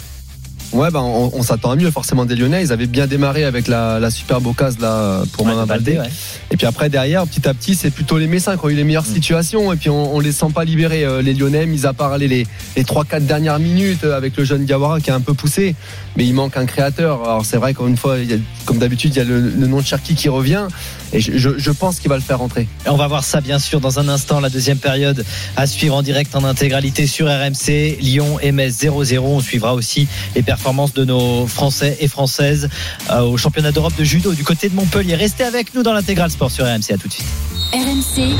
Ouais, 0.74 0.90
ben 0.90 1.00
on, 1.00 1.30
on 1.32 1.42
s'attend 1.42 1.70
à 1.70 1.76
mieux 1.76 1.90
forcément 1.90 2.24
des 2.24 2.34
Lyonnais. 2.34 2.62
Ils 2.64 2.72
avaient 2.72 2.86
bien 2.88 3.06
démarré 3.06 3.44
avec 3.44 3.68
la, 3.68 4.00
la 4.00 4.10
superbe 4.10 4.46
occasion 4.48 4.80
là 4.80 5.22
pour 5.32 5.46
Ouais, 5.46 5.52
Baldé. 5.66 5.98
ouais. 5.98 6.08
Et 6.50 6.56
puis 6.56 6.66
après 6.66 6.88
derrière, 6.88 7.24
petit 7.28 7.46
à 7.48 7.54
petit, 7.54 7.74
c'est 7.76 7.90
plutôt 7.92 8.18
les 8.18 8.26
Messins 8.26 8.56
qui 8.56 8.64
ont 8.64 8.68
eu 8.68 8.74
les 8.74 8.82
meilleures 8.84 9.04
Mm. 9.08 9.14
situations. 9.14 9.72
Et 9.72 9.76
puis 9.76 9.88
on, 9.88 10.14
on 10.16 10.18
les 10.20 10.32
sent 10.32 10.46
pas 10.52 10.64
libérer 10.64 11.04
euh, 11.04 11.22
les 11.22 11.32
Lyonnais, 11.32 11.66
mis 11.66 11.86
à 11.86 11.92
part 11.92 12.18
les 12.18 12.26
les, 12.26 12.46
les 12.76 12.82
3-4 12.82 13.24
dernières 13.24 13.58
minutes 13.60 14.02
euh, 14.04 14.16
avec 14.16 14.36
le 14.36 14.44
jeune 14.44 14.64
Diawara 14.64 14.98
qui 15.00 15.10
a 15.12 15.14
un 15.14 15.20
peu 15.20 15.32
poussé. 15.34 15.76
Mais 16.16 16.24
il 16.26 16.34
manque 16.34 16.56
un 16.56 16.66
créateur. 16.66 17.22
Alors 17.22 17.44
c'est 17.46 17.56
vrai 17.58 17.72
qu'une 17.74 17.88
une 17.94 17.96
fois, 17.96 18.18
il 18.18 18.28
y 18.30 18.34
a- 18.34 18.38
comme 18.64 18.78
d'habitude, 18.78 19.14
il 19.14 19.18
y 19.18 19.20
a 19.20 19.24
le, 19.24 19.38
le 19.40 19.66
nom 19.68 19.78
de 19.80 19.86
Cherki 19.86 20.16
qui 20.16 20.28
revient. 20.28 20.66
Et 21.12 21.20
je, 21.20 21.36
je, 21.38 21.50
je 21.56 21.70
pense 21.70 22.00
qu'il 22.00 22.08
va 22.08 22.16
le 22.16 22.22
faire 22.22 22.38
rentrer. 22.40 22.66
Et 22.84 22.88
on 22.88 22.96
va 22.96 23.06
voir 23.06 23.22
ça 23.22 23.40
bien 23.40 23.60
sûr 23.60 23.78
dans 23.78 24.00
un 24.00 24.08
instant, 24.08 24.40
la 24.40 24.48
deuxième 24.50 24.78
période 24.78 25.24
à 25.56 25.68
suivre 25.68 25.94
en 25.94 26.02
direct 26.02 26.34
en 26.34 26.42
intégralité 26.42 27.06
sur 27.06 27.26
RMC, 27.28 27.98
Lyon, 28.00 28.38
MS 28.42 28.70
0-0. 28.82 29.18
On 29.20 29.38
suivra 29.40 29.74
aussi 29.74 30.08
les 30.34 30.42
performances 30.42 30.63
de 30.64 31.04
nos 31.04 31.46
Français 31.46 31.96
et 32.00 32.08
Françaises 32.08 32.70
euh, 33.10 33.20
au 33.20 33.36
championnat 33.36 33.70
d'Europe 33.70 33.92
de 33.98 34.04
judo 34.04 34.32
du 34.32 34.44
côté 34.44 34.70
de 34.70 34.74
Montpellier. 34.74 35.14
Restez 35.14 35.44
avec 35.44 35.74
nous 35.74 35.82
dans 35.82 35.92
l'intégral 35.92 36.30
sport 36.30 36.50
sur 36.50 36.64
RMC. 36.64 36.90
À 36.92 36.96
tout 36.96 37.08
de 37.08 37.12
suite. 37.12 37.26
RMC. 37.72 38.34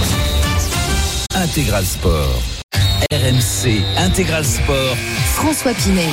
Intégral 1.35 1.85
Sport. 1.85 2.41
RMC 3.13 3.83
Intégral 3.99 4.45
Sport. 4.45 4.97
François 5.35 5.75
Pinet. 5.75 6.09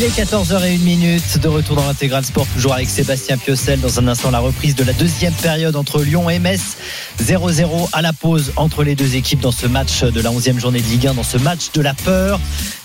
Il 0.00 0.04
est 0.04 0.16
14h01 0.16 0.78
minute 0.78 1.40
de 1.40 1.48
retour 1.48 1.74
dans 1.74 1.84
l'intégral 1.84 2.24
sport, 2.24 2.46
toujours 2.54 2.72
avec 2.72 2.88
Sébastien 2.88 3.36
Piocel. 3.36 3.80
Dans 3.80 3.98
un 3.98 4.06
instant, 4.06 4.30
la 4.30 4.38
reprise 4.38 4.76
de 4.76 4.84
la 4.84 4.92
deuxième 4.92 5.32
période 5.32 5.74
entre 5.74 6.04
Lyon 6.04 6.30
et 6.30 6.38
Metz. 6.38 6.76
0-0 7.20 7.88
à 7.92 8.00
la 8.00 8.12
pause 8.12 8.52
entre 8.54 8.84
les 8.84 8.94
deux 8.94 9.16
équipes 9.16 9.40
dans 9.40 9.50
ce 9.50 9.66
match 9.66 10.04
de 10.04 10.20
la 10.20 10.30
11e 10.30 10.60
journée 10.60 10.80
de 10.80 10.86
Ligue 10.86 11.08
1, 11.08 11.14
dans 11.14 11.24
ce 11.24 11.36
match 11.36 11.72
de 11.74 11.80
la 11.80 11.94
peur. 11.94 12.38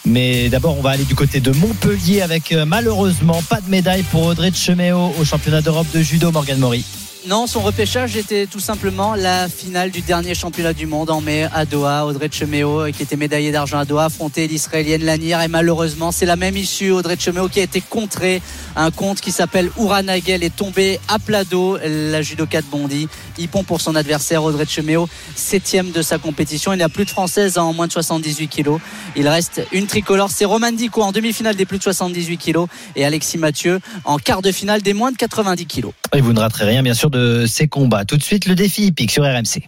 Mais 0.08 0.50
d'abord, 0.50 0.76
on 0.76 0.82
va 0.82 0.90
aller 0.90 1.06
du 1.06 1.14
côté 1.14 1.40
de 1.40 1.52
Montpellier 1.52 2.24
avec 2.24 2.52
euh, 2.52 2.66
malheureusement 2.66 3.44
pas 3.44 3.62
de 3.62 3.70
médaille 3.70 4.02
pour 4.02 4.24
Audrey 4.24 4.52
Cheméo 4.52 5.14
au 5.20 5.24
championnat 5.24 5.62
d'Europe 5.62 5.92
de 5.94 6.02
judo, 6.02 6.32
Morgan 6.32 6.58
Mori. 6.58 6.84
Non, 7.26 7.48
son 7.48 7.62
repêchage 7.62 8.18
était 8.18 8.48
tout 8.48 8.60
simplement 8.60 9.16
la 9.16 9.48
finale 9.48 9.92
du 9.92 10.02
dernier 10.02 10.36
championnat 10.36 10.74
du 10.74 10.88
monde 10.88 11.10
en 11.10 11.22
mai 11.22 11.48
à 11.54 11.66
Doha. 11.66 12.06
Audrey 12.06 12.28
Cheméo, 12.30 12.92
qui 12.92 13.02
était 13.02 13.16
médaillée 13.16 13.54
d'argent 13.54 13.78
à 13.78 13.86
Doha, 13.86 14.06
affrontait 14.06 14.46
l'Israélienne 14.46 15.06
Lanier. 15.06 15.38
Et 15.42 15.48
malheureusement, 15.48 16.12
c'est 16.12 16.26
la 16.26 16.36
même 16.36 16.58
issue. 16.58 16.92
Audrey 16.92 17.16
Cheméo 17.18 17.48
qui 17.48 17.62
a 17.62 17.64
été 17.64 17.80
contrée. 17.80 18.42
Un 18.76 18.92
compte 18.92 19.22
qui 19.22 19.32
s'appelle 19.32 19.72
Ouranagel 19.78 20.44
est 20.44 20.54
tombé 20.54 21.00
à 21.08 21.18
plat 21.18 21.46
d'eau. 21.46 21.78
La 21.78 22.22
judoka 22.22 22.62
de 22.62 22.68
Bondy. 22.68 23.08
Hippon 23.38 23.64
pour 23.64 23.82
son 23.82 23.96
adversaire, 23.96 24.44
Audrey 24.44 24.66
Cheméo, 24.68 25.08
septième 25.36 25.92
de 25.92 26.02
sa 26.02 26.18
compétition. 26.18 26.74
Il 26.74 26.78
n'y 26.78 26.84
a 26.84 26.90
plus 26.90 27.06
de 27.06 27.10
française 27.10 27.58
en 27.58 27.74
moins 27.74 27.88
de 27.88 27.92
78 27.92 28.48
kilos. 28.48 28.80
Il 29.16 29.28
reste 29.28 29.66
une 29.72 29.88
tricolore. 29.88 30.30
C'est 30.32 30.46
Roman 30.46 30.72
Dico 30.72 31.02
en 31.02 31.12
demi-finale 31.12 31.56
des 31.56 31.66
plus 31.66 31.78
de 31.78 31.84
78 31.84 32.38
kilos 32.38 32.68
et 32.96 33.06
Alexis 33.06 33.38
Mathieu 33.38 33.80
en 34.06 34.18
quart 34.18 34.42
de 34.42 34.52
finale 34.52 34.82
des 34.82 34.94
moins 34.94 35.12
de 35.12 35.18
90 35.18 35.66
kilos. 35.66 35.94
Et 36.16 36.22
vous 36.22 36.34
ne 36.34 36.40
raterez 36.40 36.66
rien, 36.66 36.84
bien 36.84 36.94
sûr, 36.94 37.10
de 37.10 37.46
ces 37.48 37.68
combats. 37.68 38.06
Tout 38.06 38.18
de 38.18 38.24
suite, 38.24 38.46
le 38.46 38.56
défi 38.56 38.86
hippique 38.86 39.12
sur 39.12 39.24
RMC. 39.24 39.64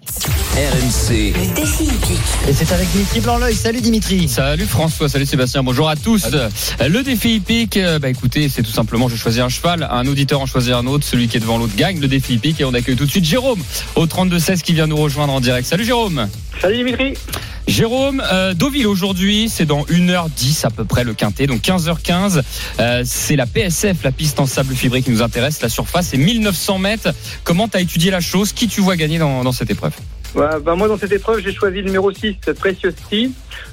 RMC. 0.56 1.34
Le 1.34 1.56
défi 1.56 1.84
hippique. 1.86 2.48
Et 2.48 2.54
c'est 2.54 2.72
avec 2.72 2.90
Dimitri 2.92 3.20
Blanc-L'œil. 3.22 3.56
Salut 3.56 3.82
Dimitri. 3.82 4.28
Salut 4.28 4.66
François, 4.66 5.10
salut 5.10 5.26
Sébastien, 5.26 5.64
bonjour 5.64 5.90
à 5.90 5.96
tous. 5.96 6.28
Le 6.80 7.02
défi 7.02 7.36
hippique, 7.36 7.78
euh, 7.78 8.00
bah 8.00 8.10
écoutez, 8.10 8.50
c'est 8.50 8.64
tout 8.64 8.72
simplement 8.72 9.10
je 9.10 9.16
choisis 9.16 9.42
un 9.42 9.50
cheval, 9.50 9.88
un 9.90 10.06
auditeur 10.08 10.40
en 10.42 10.46
choisit 10.46 10.74
un 10.74 10.86
autre, 10.86 11.06
celui 11.06 11.28
qui 11.28 11.38
est 11.38 11.40
devant 11.40 11.58
l'autre 11.58 11.76
gagne 11.76 12.00
le 12.00 12.08
défi 12.08 12.36
hippique 12.36 12.62
et 12.62 12.66
on 12.66 12.74
accueille 12.74 12.96
tout 12.96 13.06
de 13.06 13.10
suite 13.10 13.26
Jérôme 13.26 13.55
au 13.96 14.06
32-16 14.06 14.62
qui 14.62 14.74
vient 14.74 14.88
nous 14.88 14.98
rejoindre 14.98 15.34
en 15.34 15.42
direct. 15.42 15.68
Salut 15.68 15.86
Jérôme. 15.86 16.28
Salut 16.62 16.78
Dimitri. 16.78 17.14
Jérôme, 17.68 18.22
euh, 18.32 18.54
Deauville 18.54 18.86
aujourd'hui, 18.86 19.50
c'est 19.50 19.66
dans 19.66 19.86
1h10 19.86 20.66
à 20.66 20.70
peu 20.70 20.86
près 20.86 21.04
le 21.04 21.14
quintet, 21.14 21.48
donc 21.48 21.62
15h15. 21.62 22.44
Euh, 22.80 23.04
c'est 23.06 23.36
la 23.36 23.48
PSF, 23.48 24.04
la 24.04 24.12
piste 24.12 24.40
en 24.40 24.46
sable 24.46 24.76
fibré 24.76 25.02
qui 25.02 25.10
nous 25.10 25.24
intéresse. 25.24 25.62
La 25.62 25.70
surface 25.70 26.14
est 26.14 26.18
1900 26.18 26.78
mètres. 26.78 27.10
Comment 27.44 27.68
tu 27.68 27.78
as 27.78 27.82
étudié 27.82 28.12
la 28.12 28.22
chose? 28.22 28.54
Qui 28.54 28.68
tu 28.68 28.82
vois 28.82 28.96
gagner 28.96 29.18
dans, 29.18 29.44
dans 29.44 29.52
cette 29.52 29.72
épreuve? 29.72 29.94
Bah, 30.36 30.76
moi, 30.76 30.88
dans 30.88 30.98
cette 30.98 31.12
épreuve, 31.12 31.42
j'ai 31.42 31.54
choisi 31.54 31.78
le 31.78 31.86
numéro 31.86 32.12
6, 32.12 32.36
Precious 32.60 32.92
Sea. 33.10 33.32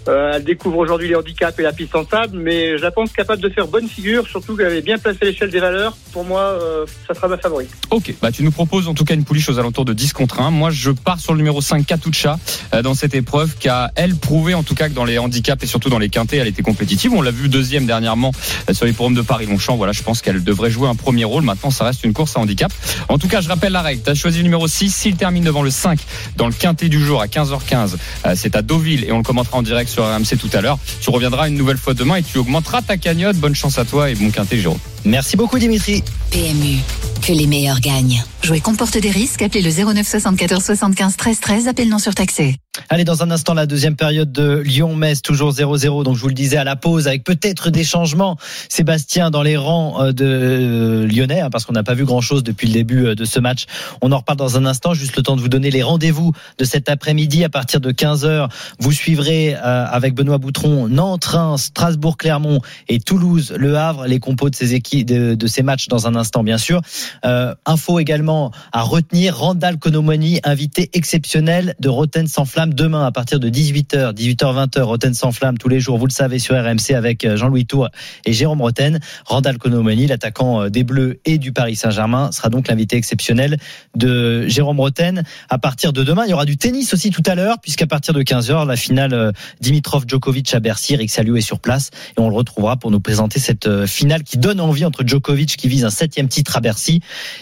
Euh, 0.09 0.33
elle 0.35 0.45
découvre 0.45 0.79
aujourd'hui 0.79 1.09
les 1.09 1.15
handicaps 1.15 1.59
et 1.59 1.63
la 1.63 1.73
piste 1.73 1.95
en 1.95 2.07
sable, 2.07 2.37
mais 2.37 2.77
je 2.77 2.83
la 2.83 2.91
pense 2.91 3.13
capable 3.13 3.41
de 3.41 3.49
faire 3.49 3.67
bonne 3.69 3.89
figure, 3.89 4.27
surtout 4.27 4.57
qu'elle 4.57 4.67
avait 4.67 4.83
bien 4.83 4.99
placé 4.99 5.19
l'échelle 5.23 5.51
des 5.51 5.61
valeurs. 5.61 5.97
Pour 6.13 6.25
moi, 6.25 6.41
euh, 6.41 6.87
ça 7.07 7.15
sera 7.15 7.29
ma 7.29 7.39
favorite. 7.39 7.71
Ok, 7.91 8.15
bah 8.21 8.33
tu 8.33 8.43
nous 8.43 8.51
proposes 8.51 8.89
en 8.89 8.95
tout 8.95 9.05
cas 9.05 9.15
une 9.15 9.25
pouliche 9.25 9.49
aux 9.49 9.59
alentours 9.59 9.85
de 9.85 9.93
10 9.93 10.13
contre 10.13 10.41
1. 10.41 10.51
Moi, 10.51 10.71
je 10.71 10.91
pars 10.91 11.21
sur 11.21 11.33
le 11.33 11.39
numéro 11.39 11.61
5, 11.61 11.87
Katucha, 11.87 12.39
euh, 12.75 12.83
dans 12.83 12.95
cette 12.95 13.15
épreuve, 13.15 13.57
qui 13.59 13.69
a, 13.69 13.91
elle, 13.95 14.17
prouvé 14.17 14.55
en 14.55 14.63
tout 14.63 14.75
cas 14.75 14.89
que 14.89 14.95
dans 14.95 15.05
les 15.05 15.19
handicaps 15.19 15.63
et 15.63 15.67
surtout 15.67 15.89
dans 15.89 15.99
les 15.99 16.09
quintés, 16.09 16.37
elle 16.37 16.49
était 16.49 16.63
compétitive. 16.63 17.13
On 17.13 17.23
l'a 17.23 17.31
vu 17.31 17.49
deuxième 17.49 17.87
dernièrement 17.87 18.33
euh, 18.69 18.75
sur 18.75 18.87
les 18.87 18.93
forums 18.93 19.15
de 19.15 19.23
Paris-Longchamp. 19.23 19.77
Voilà, 19.77 19.93
je 19.93 20.03
pense 20.03 20.21
qu'elle 20.21 20.43
devrait 20.43 20.71
jouer 20.71 20.89
un 20.89 20.97
premier 20.97 21.25
rôle. 21.25 21.45
Maintenant, 21.45 21.71
ça 21.71 21.85
reste 21.85 22.05
une 22.05 22.13
course 22.13 22.37
à 22.37 22.41
handicap. 22.41 22.73
En 23.09 23.19
tout 23.19 23.29
cas, 23.29 23.41
je 23.41 23.49
rappelle 23.49 23.73
la 23.73 23.83
règle. 23.83 24.03
Tu 24.03 24.11
as 24.11 24.15
choisi 24.15 24.39
le 24.39 24.45
numéro 24.45 24.67
6. 24.67 24.93
S'il 24.93 25.17
termine 25.17 25.45
devant 25.45 25.63
le 25.63 25.71
5 25.71 25.99
dans 26.37 26.47
le 26.47 26.52
quintet 26.59 26.89
du 26.89 27.03
jour 27.03 27.21
à 27.21 27.27
15h15, 27.27 27.97
euh, 28.27 28.35
c'est 28.37 28.57
à 28.57 28.63
Deauville 28.63 29.05
et 29.05 29.13
on 29.13 29.19
le 29.19 29.23
commentera 29.23 29.59
en 29.59 29.63
direct 29.63 29.91
sur 29.91 30.05
RMC 30.05 30.37
tout 30.39 30.51
à 30.53 30.61
l'heure. 30.61 30.79
Tu 31.01 31.11
reviendras 31.11 31.49
une 31.49 31.57
nouvelle 31.57 31.79
fois 31.79 31.95
demain 31.95 32.17
et 32.17 32.23
tu 32.23 32.39
augmenteras 32.39 32.83
ta 32.83 32.97
cagnotte. 32.97 33.37
Bonne 33.37 33.55
chance 33.55 33.79
à 33.79 33.85
toi 33.85 34.11
et 34.11 34.15
bon 34.15 34.31
quintet, 34.31 34.59
Jérôme. 34.59 34.79
Merci 35.05 35.37
beaucoup 35.37 35.59
Dimitri. 35.59 36.03
PMU, 36.31 36.79
que 37.27 37.33
les 37.33 37.47
meilleurs 37.47 37.81
gagnent. 37.81 38.23
Jouer 38.43 38.61
comporte 38.61 38.99
des 38.99 39.11
risques. 39.11 39.43
Appelez 39.43 39.63
le 39.63 39.71
09 39.71 40.07
74 40.07 40.65
75 40.65 41.17
13 41.17 41.41
13. 41.41 41.69
Appel 41.69 41.89
non 41.89 41.99
surtaxé. 41.99 42.57
Allez, 42.89 43.05
dans 43.05 43.23
un 43.23 43.31
instant, 43.31 43.53
la 43.53 43.67
deuxième 43.67 43.97
période 43.97 44.33
de 44.33 44.57
Lyon-Metz, 44.57 45.21
toujours 45.21 45.53
0-0. 45.53 46.05
Donc, 46.05 46.17
je 46.17 46.23
vous 46.23 46.29
le 46.29 46.35
disais 46.35 46.57
à 46.57 46.65
la 46.65 46.75
pause, 46.75 47.07
avec 47.07 47.23
peut-être 47.23 47.71
des 47.71 47.85
changements. 47.85 48.39
Sébastien 48.71 49.31
dans 49.31 49.43
les 49.43 49.59
rangs 49.59 50.03
euh, 50.03 50.13
de 50.13 50.25
euh, 50.25 51.07
Lyonnais, 51.07 51.41
hein, 51.41 51.51
parce 51.51 51.67
qu'on 51.67 51.75
n'a 51.75 51.83
pas 51.83 51.93
vu 51.93 52.07
grand-chose 52.07 52.43
depuis 52.43 52.67
le 52.67 52.73
début 52.73 53.07
euh, 53.07 53.15
de 53.15 53.27
ce 53.27 53.39
match. 53.41 53.67
On 54.01 54.11
en 54.11 54.19
reparle 54.19 54.39
dans 54.39 54.57
un 54.57 54.65
instant. 54.65 54.95
Juste 54.95 55.17
le 55.17 55.23
temps 55.23 55.37
de 55.37 55.43
vous 55.43 55.51
donner 55.51 55.71
les 55.71 55.83
rendez-vous 55.83 56.33
de 56.57 56.65
cet 56.65 56.89
après-midi 56.89 57.45
à 57.45 57.51
partir 57.51 57.79
de 57.81 57.93
15h. 57.93 58.49
Vous 58.81 58.93
suivrez 58.93 59.55
avec 59.55 60.15
Benoît 60.15 60.39
Boutron 60.39 60.89
Nantes, 60.89 61.25
Reims, 61.27 61.65
Strasbourg, 61.65 62.17
Clermont 62.17 62.61
et 62.89 63.01
Toulouse, 63.01 63.55
Le 63.57 63.77
Havre, 63.77 64.07
les 64.07 64.19
compos 64.19 64.51
de 64.51 64.55
ces 64.55 64.75
équipes, 64.75 64.92
de, 65.01 65.47
ces 65.47 65.63
matchs 65.63 65.89
dans 65.89 66.07
un 66.07 66.15
instant, 66.15 66.43
bien 66.45 66.59
sûr. 66.59 66.81
Euh, 67.25 67.55
info 67.67 67.99
également 67.99 68.53
à 68.73 68.83
retenir. 68.83 69.37
Randall 69.37 69.79
Konomoni, 69.79 70.41
invité 70.45 70.91
exceptionnel 70.93 71.75
de 71.81 71.89
Roten 71.89 72.27
sans 72.27 72.45
flamme 72.45 72.75
demain 72.75 73.07
à 73.07 73.13
partir 73.13 73.41
de 73.41 73.49
18h, 73.49 74.15
18h-20h, 74.15 74.81
Roten 74.83 75.15
sans 75.15 75.33
flamme 75.33 75.59
tous 75.59 75.69
les 75.69 75.81
jours, 75.81 75.99
vous 75.99 76.07
le 76.07 76.13
savez, 76.13 76.39
sur 76.39 76.55
RMC 76.55 76.95
avec 76.95 77.25
euh, 77.25 77.37
Jean-Louis 77.37 77.67
Tour 77.67 77.89
et 78.25 78.33
Jérôme 78.33 78.61
Roten. 78.61 79.01
Randall 79.25 79.59
Konomoni, 79.59 80.07
l'attaquant 80.07 80.63
euh, 80.63 80.69
des 80.69 80.85
Bleus 80.85 81.21
et 81.25 81.39
du 81.39 81.53
Paris 81.53 81.77
Saint-Germain, 81.77 82.31
sera 82.33 82.51
donc 82.51 82.69
l'invité 82.69 82.97
exceptionnel 82.97 83.57
de 83.97 84.47
Jérôme 84.49 84.81
Roten. 84.81 85.25
À 85.49 85.59
partir 85.59 85.93
de 85.93 86.05
demain, 86.05 86.25
il 86.27 86.31
y 86.31 86.35
aura 86.35 86.45
du 86.45 86.57
tennis 86.57 86.93
aussi 86.93 87.11
tout 87.11 87.23
à 87.27 87.35
l'heure, 87.35 87.59
puisqu'à 87.61 87.87
partir 87.87 88.15
de 88.15 88.23
15h, 88.23 88.67
la 88.67 88.77
finale 88.77 89.15
euh, 89.15 89.33
Dimitrov-Djokovic 89.63 90.55
à 90.55 90.61
Bercy, 90.61 90.95
Eric 90.95 91.11
Salio 91.11 91.37
est 91.37 91.41
sur 91.41 91.61
place 91.61 91.91
et 92.17 92.21
on 92.21 92.29
le 92.29 92.37
retrouvera 92.37 92.77
pour 92.77 92.91
nous 92.91 93.01
présenter 93.01 93.39
cette 93.39 93.87
finale 93.87 94.23
qui 94.23 94.39
donne 94.39 94.61
envie 94.61 94.82
entre 94.85 95.07
Djokovic 95.07 95.57
qui 95.57 95.69
vise 95.69 95.85
un 95.85 95.91
septième 95.91 96.29
titre 96.29 96.57
à 96.57 96.61
Bercy 96.61 97.01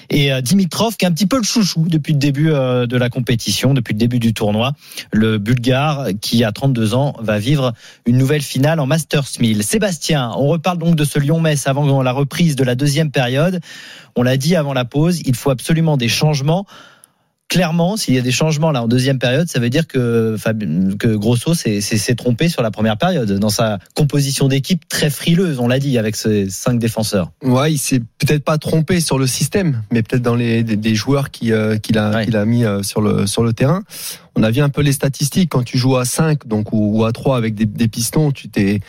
et 0.09 0.31
Dimitrov 0.43 0.97
qui 0.97 1.05
est 1.05 1.09
un 1.09 1.13
petit 1.13 1.27
peu 1.27 1.37
le 1.37 1.43
chouchou 1.43 1.87
depuis 1.89 2.13
le 2.13 2.19
début 2.19 2.51
de 2.51 2.97
la 2.97 3.09
compétition, 3.09 3.75
depuis 3.75 3.95
le 3.95 3.99
début 3.99 4.19
du 4.19 4.35
tournoi 4.35 4.73
le 5.13 5.39
Bulgare 5.39 6.09
qui 6.21 6.45
a 6.45 6.53
32 6.53 6.95
ans 6.95 7.15
va 7.21 7.39
vivre 7.39 7.73
une 8.07 8.17
nouvelle 8.17 8.43
finale 8.43 8.81
en 8.81 8.87
Masters 8.87 9.27
1000. 9.39 9.63
Sébastien, 9.63 10.33
on 10.37 10.49
reparle 10.49 10.79
donc 10.79 10.97
de 10.97 11.05
ce 11.05 11.19
Lyon-Metz 11.19 11.67
avant 11.67 12.03
la 12.03 12.13
reprise 12.13 12.57
de 12.57 12.65
la 12.65 12.75
deuxième 12.75 13.11
période. 13.11 13.61
On 14.17 14.23
l'a 14.23 14.37
dit 14.37 14.57
avant 14.57 14.73
la 14.73 14.85
pause, 14.85 15.21
il 15.25 15.37
faut 15.37 15.51
absolument 15.51 15.97
des 15.97 16.09
changements 16.09 16.67
clairement, 17.51 17.97
s'il 17.97 18.15
y 18.15 18.19
a 18.19 18.23
des 18.23 18.31
changements 18.31 18.71
là 18.71 18.83
en 18.83 18.89
deuxième 18.89 19.19
période, 19.19 19.49
ça 19.49 19.59
veut 19.59 19.69
dire 19.69 19.87
que, 19.87 20.37
que 20.99 21.09
Grosso 21.09 21.53
s'est 21.53 22.15
trompé 22.15 22.49
sur 22.49 22.63
la 22.63 22.71
première 22.71 22.97
période 22.97 23.31
dans 23.33 23.51
sa 23.51 23.79
composition 23.95 24.49
d'équipe 24.49 24.89
très 24.89 25.11
frileuse, 25.11 25.59
on 25.59 25.67
l'a 25.69 25.81
dit, 25.81 25.99
avec 25.99 26.17
ses 26.17 26.49
cinq 26.49 26.79
défenseurs. 26.79 27.33
Ouais, 27.43 27.73
il 27.73 27.79
s'est 27.79 27.99
peut-être 27.99 28.45
pas 28.45 28.57
trompé 28.57 29.01
sur 29.01 29.19
le 29.19 29.27
système, 29.27 29.83
mais 29.91 30.03
peut-être 30.03 30.23
dans 30.23 30.37
les 30.37 30.63
des, 30.63 30.95
joueurs 30.95 31.31
qu'il 31.31 31.53
a, 31.53 31.77
qu'il 31.77 31.99
a 31.99 32.45
mis 32.45 32.65
euh, 32.65 32.83
sur 32.83 33.03
le 33.03 33.27
sur 33.27 33.43
le 33.43 33.53
terrain. 33.53 33.83
On 34.37 34.45
a 34.45 34.51
vu 34.51 34.61
un 34.61 34.69
peu 34.69 34.81
les 34.81 34.93
statistiques 34.93 35.51
quand 35.51 35.65
tu 35.65 35.77
joues 35.77 35.97
à 35.97 36.05
5 36.05 36.47
donc 36.47 36.69
ou, 36.73 37.05
à 37.05 37.13
3 37.13 37.37
avec 37.37 37.55
des, 37.57 37.67
des 37.67 37.89
pistons, 37.89 38.31
tu 38.31 38.49
t'es 38.49 38.81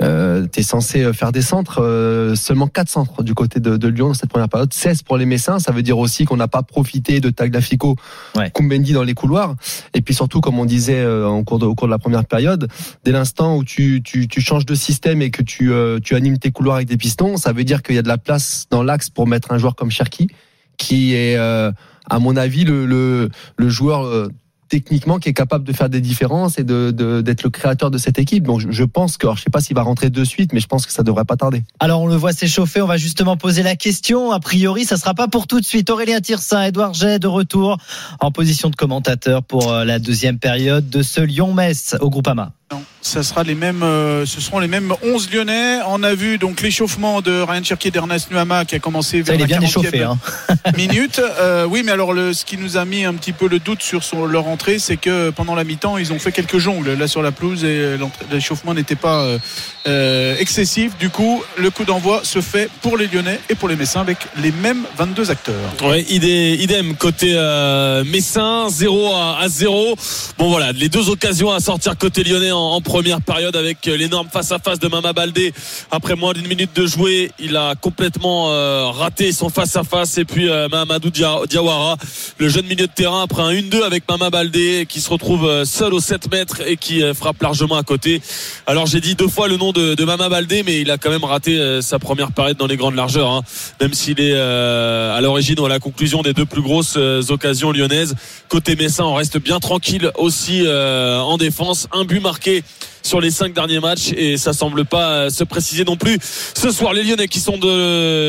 euh, 0.00 0.46
tu 0.52 0.60
es 0.60 0.62
censé 0.62 1.12
faire 1.12 1.32
des 1.32 1.42
centres, 1.42 1.82
euh, 1.82 2.36
seulement 2.36 2.68
4 2.68 2.88
centres 2.88 3.22
du 3.22 3.34
côté 3.34 3.58
de, 3.58 3.76
de, 3.76 3.88
Lyon 3.88 4.08
dans 4.08 4.14
cette 4.14 4.30
première 4.30 4.48
période, 4.48 4.72
16 4.72 5.02
pour 5.02 5.16
les 5.16 5.26
Messins, 5.26 5.58
ça 5.58 5.72
veut 5.72 5.82
dire 5.82 5.98
aussi 5.98 6.24
qu'on 6.24 6.36
n'a 6.36 6.46
pas 6.46 6.62
profité 6.62 7.20
de 7.20 7.30
Tagliafico, 7.30 7.96
ouais. 8.36 8.50
Kumbendi 8.54 8.92
dans 8.92 9.02
les 9.02 9.14
couloirs, 9.14 9.56
et 9.94 10.00
puis 10.00 10.14
surtout 10.14 10.40
comme 10.40 10.58
on 10.58 10.64
disait 10.64 11.00
euh, 11.00 11.28
en 11.28 11.42
cours 11.42 11.58
de, 11.58 11.66
au 11.66 11.74
cours 11.74 11.88
de 11.88 11.92
la 11.92 11.98
première 11.98 12.24
période, 12.24 12.68
dès 13.04 13.10
l'instant 13.10 13.56
où 13.56 13.64
tu, 13.64 14.00
tu, 14.02 14.28
tu, 14.28 14.40
changes 14.40 14.66
de 14.66 14.74
système 14.74 15.20
et 15.20 15.30
que 15.30 15.42
tu, 15.42 15.72
euh, 15.72 15.98
tu 16.00 16.14
animes 16.14 16.38
tes 16.38 16.52
couloirs 16.52 16.76
avec 16.76 16.88
des 16.88 16.96
pistons, 16.96 17.36
ça 17.36 17.52
veut 17.52 17.64
dire 17.64 17.82
qu'il 17.82 17.96
y 17.96 17.98
a 17.98 18.02
de 18.02 18.08
la 18.08 18.18
place 18.18 18.66
dans 18.70 18.84
l'axe 18.84 19.10
pour 19.10 19.26
mettre 19.26 19.52
un 19.52 19.58
joueur 19.58 19.74
comme 19.74 19.90
Cherki, 19.90 20.28
qui 20.76 21.14
est 21.14 21.36
à 21.36 22.18
mon 22.20 22.36
avis 22.36 22.64
le, 22.64 22.86
le, 22.86 23.30
le 23.56 23.68
joueur 23.68 24.30
techniquement 24.68 25.18
qui 25.18 25.28
est 25.28 25.34
capable 25.34 25.64
de 25.64 25.72
faire 25.72 25.88
des 25.88 26.00
différences 26.00 26.58
et 26.58 26.64
de 26.64 26.90
d'être 27.20 27.42
le 27.42 27.50
créateur 27.50 27.90
de 27.90 27.98
cette 27.98 28.18
équipe. 28.18 28.44
Donc 28.44 28.60
je, 28.68 28.84
pense 28.84 29.16
que, 29.16 29.26
alors, 29.26 29.36
je 29.36 29.42
sais 29.42 29.50
pas 29.50 29.60
s'il 29.60 29.74
va 29.74 29.82
rentrer 29.82 30.10
de 30.10 30.24
suite, 30.24 30.52
mais 30.52 30.60
je 30.60 30.66
pense 30.66 30.86
que 30.86 30.92
ça 30.92 31.02
devrait 31.02 31.24
pas 31.24 31.36
tarder. 31.36 31.62
Alors 31.80 32.02
on 32.02 32.06
le 32.06 32.16
voit 32.16 32.32
s'échauffer, 32.32 32.80
on 32.80 32.86
va 32.86 32.96
justement 32.96 33.36
poser 33.36 33.62
la 33.62 33.76
question. 33.76 34.32
A 34.32 34.40
priori, 34.40 34.84
ça 34.84 34.96
sera 34.96 35.14
pas 35.14 35.28
pour 35.28 35.46
tout 35.46 35.60
de 35.60 35.64
suite. 35.64 35.90
Aurélien 35.90 36.20
Tirsin, 36.20 36.64
Edouard 36.64 36.94
Jet 36.94 37.18
de 37.18 37.26
retour 37.26 37.78
en 38.20 38.30
position 38.30 38.70
de 38.70 38.76
commentateur 38.76 39.42
pour 39.42 39.72
euh, 39.72 39.84
la 39.84 39.98
deuxième 39.98 40.38
période 40.38 40.88
de 40.88 41.02
ce 41.02 41.20
Lyon-Metz 41.20 41.96
au 42.00 42.10
Groupama. 42.10 42.52
Non, 42.70 42.82
ça 43.08 43.22
sera 43.22 43.42
les 43.42 43.54
mêmes, 43.54 43.82
euh, 43.82 44.26
ce 44.26 44.40
seront 44.40 44.58
les 44.58 44.68
mêmes 44.68 44.92
11 45.02 45.30
Lyonnais. 45.32 45.78
On 45.88 46.02
a 46.02 46.14
vu 46.14 46.38
donc 46.38 46.60
l'échauffement 46.60 47.22
de 47.22 47.40
Ryan 47.40 47.64
Cherki 47.64 47.88
et 47.88 47.90
d'Ernest 47.90 48.30
Nuama 48.30 48.64
qui 48.64 48.74
a 48.74 48.78
commencé 48.78 49.22
vers 49.22 49.26
ça, 49.26 49.34
il 49.34 49.42
est 49.42 49.46
bien 49.46 49.60
échauffé, 49.60 50.02
hein. 50.02 50.18
minute. 50.76 51.20
Euh, 51.40 51.64
oui, 51.64 51.82
mais 51.84 51.92
alors 51.92 52.12
le, 52.12 52.32
ce 52.32 52.44
qui 52.44 52.58
nous 52.58 52.76
a 52.76 52.84
mis 52.84 53.04
un 53.04 53.14
petit 53.14 53.32
peu 53.32 53.48
le 53.48 53.58
doute 53.58 53.82
sur 53.82 54.04
son, 54.04 54.26
leur 54.26 54.46
entrée, 54.46 54.78
c'est 54.78 54.98
que 54.98 55.30
pendant 55.30 55.54
la 55.54 55.64
mi-temps, 55.64 55.96
ils 55.96 56.12
ont 56.12 56.18
fait 56.18 56.32
quelques 56.32 56.58
jongles 56.58 56.92
là 56.92 57.08
sur 57.08 57.22
la 57.22 57.32
pelouse 57.32 57.64
et 57.64 57.96
l'échauffement 58.30 58.74
n'était 58.74 58.94
pas 58.94 59.22
euh, 59.22 59.38
euh, 59.86 60.36
excessif. 60.38 60.96
Du 60.98 61.08
coup, 61.08 61.42
le 61.56 61.70
coup 61.70 61.84
d'envoi 61.84 62.20
se 62.24 62.40
fait 62.40 62.68
pour 62.82 62.96
les 62.96 63.06
Lyonnais 63.06 63.40
et 63.48 63.54
pour 63.54 63.68
les 63.68 63.76
Messins 63.76 64.00
avec 64.00 64.18
les 64.36 64.52
mêmes 64.52 64.84
22 64.96 65.30
acteurs. 65.30 65.54
Ouais, 65.82 66.02
idem 66.02 66.94
côté 66.94 67.32
euh, 67.34 68.04
Messin, 68.04 68.68
0 68.68 69.14
à, 69.14 69.38
à 69.40 69.48
0. 69.48 69.96
Bon 70.36 70.50
voilà, 70.50 70.72
les 70.72 70.88
deux 70.88 71.08
occasions 71.08 71.50
à 71.50 71.60
sortir 71.60 71.96
côté 71.96 72.22
Lyonnais 72.22 72.52
en, 72.52 72.80
première 72.98 73.20
période 73.20 73.54
avec 73.54 73.86
l'énorme 73.86 74.26
face 74.28 74.50
à 74.50 74.58
face 74.58 74.80
de 74.80 74.88
Mama 74.88 75.12
Baldé. 75.12 75.54
Après 75.92 76.16
moins 76.16 76.32
d'une 76.32 76.48
minute 76.48 76.74
de 76.74 76.84
jouer, 76.84 77.30
il 77.38 77.56
a 77.56 77.76
complètement 77.76 78.50
euh, 78.50 78.86
raté 78.86 79.30
son 79.30 79.50
face 79.50 79.76
à 79.76 79.84
face 79.84 80.18
et 80.18 80.24
puis 80.24 80.48
euh, 80.48 80.68
Mamadou 80.68 81.10
Diawara, 81.10 81.96
le 82.38 82.48
jeune 82.48 82.66
milieu 82.66 82.88
de 82.88 82.92
terrain 82.92 83.22
après 83.22 83.42
un 83.42 83.52
1-2 83.52 83.84
avec 83.84 84.02
Mama 84.08 84.30
Baldé 84.30 84.84
qui 84.88 85.00
se 85.00 85.10
retrouve 85.10 85.46
euh, 85.46 85.64
seul 85.64 85.94
aux 85.94 86.00
7 86.00 86.28
mètres 86.32 86.60
et 86.66 86.76
qui 86.76 87.04
euh, 87.04 87.14
frappe 87.14 87.40
largement 87.40 87.76
à 87.76 87.84
côté. 87.84 88.20
Alors 88.66 88.86
j'ai 88.86 89.00
dit 89.00 89.14
deux 89.14 89.28
fois 89.28 89.46
le 89.46 89.58
nom 89.58 89.70
de, 89.70 89.94
de, 89.94 90.04
Mama 90.04 90.28
Baldé 90.28 90.64
mais 90.64 90.80
il 90.80 90.90
a 90.90 90.98
quand 90.98 91.10
même 91.10 91.22
raté 91.22 91.80
sa 91.82 92.00
première 92.00 92.32
période 92.32 92.56
dans 92.56 92.66
les 92.66 92.76
grandes 92.76 92.96
largeurs 92.96 93.30
hein. 93.30 93.42
même 93.80 93.94
s'il 93.94 94.20
est 94.20 94.34
à 94.36 95.20
l'origine 95.20 95.60
ou 95.60 95.66
à 95.66 95.68
la 95.68 95.78
conclusion 95.78 96.22
des 96.22 96.32
deux 96.32 96.46
plus 96.46 96.62
grosses 96.62 96.96
occasions 97.28 97.70
lyonnaises. 97.70 98.16
Côté 98.48 98.74
Messin, 98.74 99.04
on 99.04 99.14
reste 99.14 99.38
bien 99.38 99.60
tranquille 99.60 100.10
aussi 100.16 100.66
en 100.68 101.36
défense. 101.36 101.86
Un 101.92 102.04
but 102.04 102.20
marqué 102.20 102.64
sur 103.02 103.20
les 103.20 103.30
cinq 103.30 103.54
derniers 103.54 103.80
matchs 103.80 104.12
et 104.16 104.36
ça 104.36 104.52
semble 104.52 104.84
pas 104.84 105.30
se 105.30 105.44
préciser 105.44 105.84
non 105.84 105.96
plus. 105.96 106.18
Ce 106.54 106.70
soir, 106.70 106.92
les 106.92 107.02
Lyonnais 107.02 107.28
qui 107.28 107.40
sont 107.40 107.58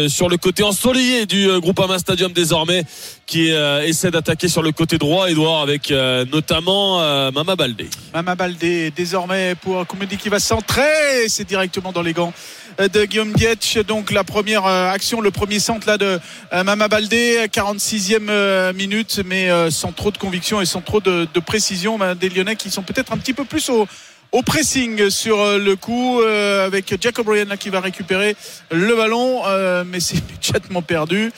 sur 0.09 0.29
le 0.29 0.37
côté 0.37 0.63
ensoleillé 0.63 1.25
du 1.25 1.49
euh, 1.49 1.59
Groupama 1.59 1.99
Stadium 1.99 2.31
désormais, 2.31 2.83
qui 3.25 3.51
euh, 3.51 3.85
essaie 3.85 4.11
d'attaquer 4.11 4.47
sur 4.47 4.61
le 4.61 4.71
côté 4.71 4.97
droit, 4.97 5.29
Edouard, 5.29 5.61
avec 5.61 5.91
euh, 5.91 6.25
notamment 6.31 6.99
Mama 7.31 7.55
Baldé. 7.55 7.89
Mama 8.13 8.35
Baldé, 8.35 8.91
désormais 8.95 9.55
pour 9.55 9.85
Koumédi 9.85 10.17
qui 10.17 10.29
va 10.29 10.39
centrer, 10.39 11.27
c'est 11.27 11.47
directement 11.47 11.91
dans 11.91 12.01
les 12.01 12.13
gants 12.13 12.33
de 12.87 13.05
Guillaume 13.05 13.33
Dietsch. 13.33 13.77
Donc 13.79 14.11
la 14.11 14.23
première 14.23 14.65
euh, 14.65 14.89
action, 14.89 15.19
le 15.21 15.31
premier 15.31 15.59
centre 15.59 15.87
là 15.87 15.97
de 15.97 16.19
euh, 16.53 16.63
Mama 16.63 16.87
Baldé, 16.87 17.45
46e 17.51 18.29
euh, 18.29 18.73
minute, 18.73 19.21
mais 19.25 19.49
euh, 19.49 19.69
sans 19.69 19.91
trop 19.91 20.11
de 20.11 20.17
conviction 20.17 20.61
et 20.61 20.65
sans 20.65 20.81
trop 20.81 21.01
de, 21.01 21.27
de 21.33 21.39
précision. 21.39 21.97
Ben, 21.97 22.15
Des 22.15 22.29
Lyonnais 22.29 22.55
qui 22.55 22.69
sont 22.69 22.83
peut-être 22.83 23.11
un 23.11 23.17
petit 23.17 23.33
peu 23.33 23.43
plus 23.43 23.69
au, 23.69 23.87
au 24.31 24.41
pressing 24.43 25.09
sur 25.09 25.39
euh, 25.39 25.57
le 25.57 25.75
coup 25.75 26.21
euh, 26.21 26.65
avec 26.65 26.93
Jacob 27.01 27.27
Ryan 27.27 27.45
là 27.49 27.57
qui 27.57 27.69
va 27.69 27.79
récupérer 27.79 28.35
le 28.71 28.95
ballon, 28.95 29.41
euh, 29.45 29.83
mais 29.87 29.99
c'est 29.99 30.17
immédiatement 30.29 30.81
perdu. 30.81 31.31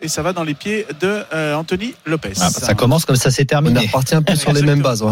Et 0.00 0.06
ça 0.08 0.22
va 0.22 0.32
dans 0.32 0.44
les 0.44 0.54
pieds 0.54 0.86
de 1.00 1.22
euh, 1.32 1.54
Anthony 1.54 1.94
Lopez. 2.06 2.32
Ah, 2.36 2.50
bah, 2.52 2.60
ça 2.66 2.74
commence 2.74 3.04
comme 3.04 3.16
ça, 3.16 3.30
c'est 3.32 3.42
On 3.42 3.42
est 3.42 3.46
terminé. 3.46 3.80
reparti 3.80 4.14
un 4.14 4.22
peu 4.22 4.36
sur 4.36 4.52
les 4.52 4.62
mêmes 4.62 4.80
bases. 4.82 5.02
ouais. 5.02 5.10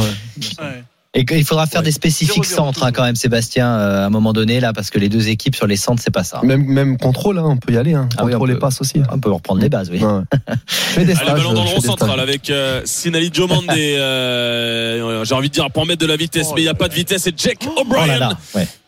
Ouais. 0.60 0.84
Et 1.18 1.24
il 1.30 1.44
faudra 1.44 1.66
faire 1.66 1.80
Ouais. 1.80 1.86
des 1.86 1.92
spécifiques 1.92 2.44
centres 2.44 2.84
hein, 2.84 2.92
quand 2.92 3.02
même, 3.02 3.16
Sébastien, 3.16 3.66
euh, 3.68 4.02
à 4.02 4.06
un 4.06 4.10
moment 4.10 4.32
donné 4.34 4.60
là, 4.60 4.72
parce 4.74 4.90
que 4.90 4.98
les 4.98 5.08
deux 5.08 5.28
équipes 5.28 5.56
sur 5.56 5.66
les 5.66 5.76
centres, 5.76 6.02
c'est 6.04 6.10
pas 6.12 6.24
ça. 6.24 6.40
Même, 6.42 6.64
même 6.64 6.98
contrôle, 6.98 7.38
hein, 7.38 7.44
on 7.46 7.56
peut 7.56 7.72
y 7.72 7.78
aller. 7.78 7.94
Hein. 7.94 8.08
Ah 8.18 8.24
oui, 8.24 8.32
Contrôle 8.32 8.48
les 8.50 8.54
peut. 8.56 8.60
passes 8.60 8.80
aussi. 8.82 9.00
On 9.10 9.18
peut 9.18 9.30
reprendre 9.32 9.60
les 9.62 9.68
bases, 9.70 9.90
oui. 9.90 10.02
Ouais. 10.04 10.20
Fais 10.66 11.04
des 11.06 11.12
Allez, 11.12 11.14
stages, 11.24 11.36
ballon 11.38 11.54
dans 11.54 11.64
le 11.64 11.70
rond 11.70 11.80
central 11.80 12.20
avec 12.20 12.50
euh, 12.50 12.82
Sinali 12.84 13.30
Diomande 13.30 13.64
et 13.76 13.96
euh, 13.98 15.24
j'ai 15.24 15.34
envie 15.34 15.48
de 15.48 15.54
dire 15.54 15.70
pour 15.70 15.86
mettre 15.86 16.00
de 16.02 16.06
la 16.06 16.16
vitesse, 16.16 16.48
mais 16.54 16.60
il 16.60 16.64
n'y 16.64 16.70
a 16.70 16.74
pas 16.74 16.88
de 16.88 16.94
vitesse. 16.94 17.22
C'est 17.22 17.38
Jack 17.38 17.58
Oh 17.66 17.80
O'Brien 17.80 18.36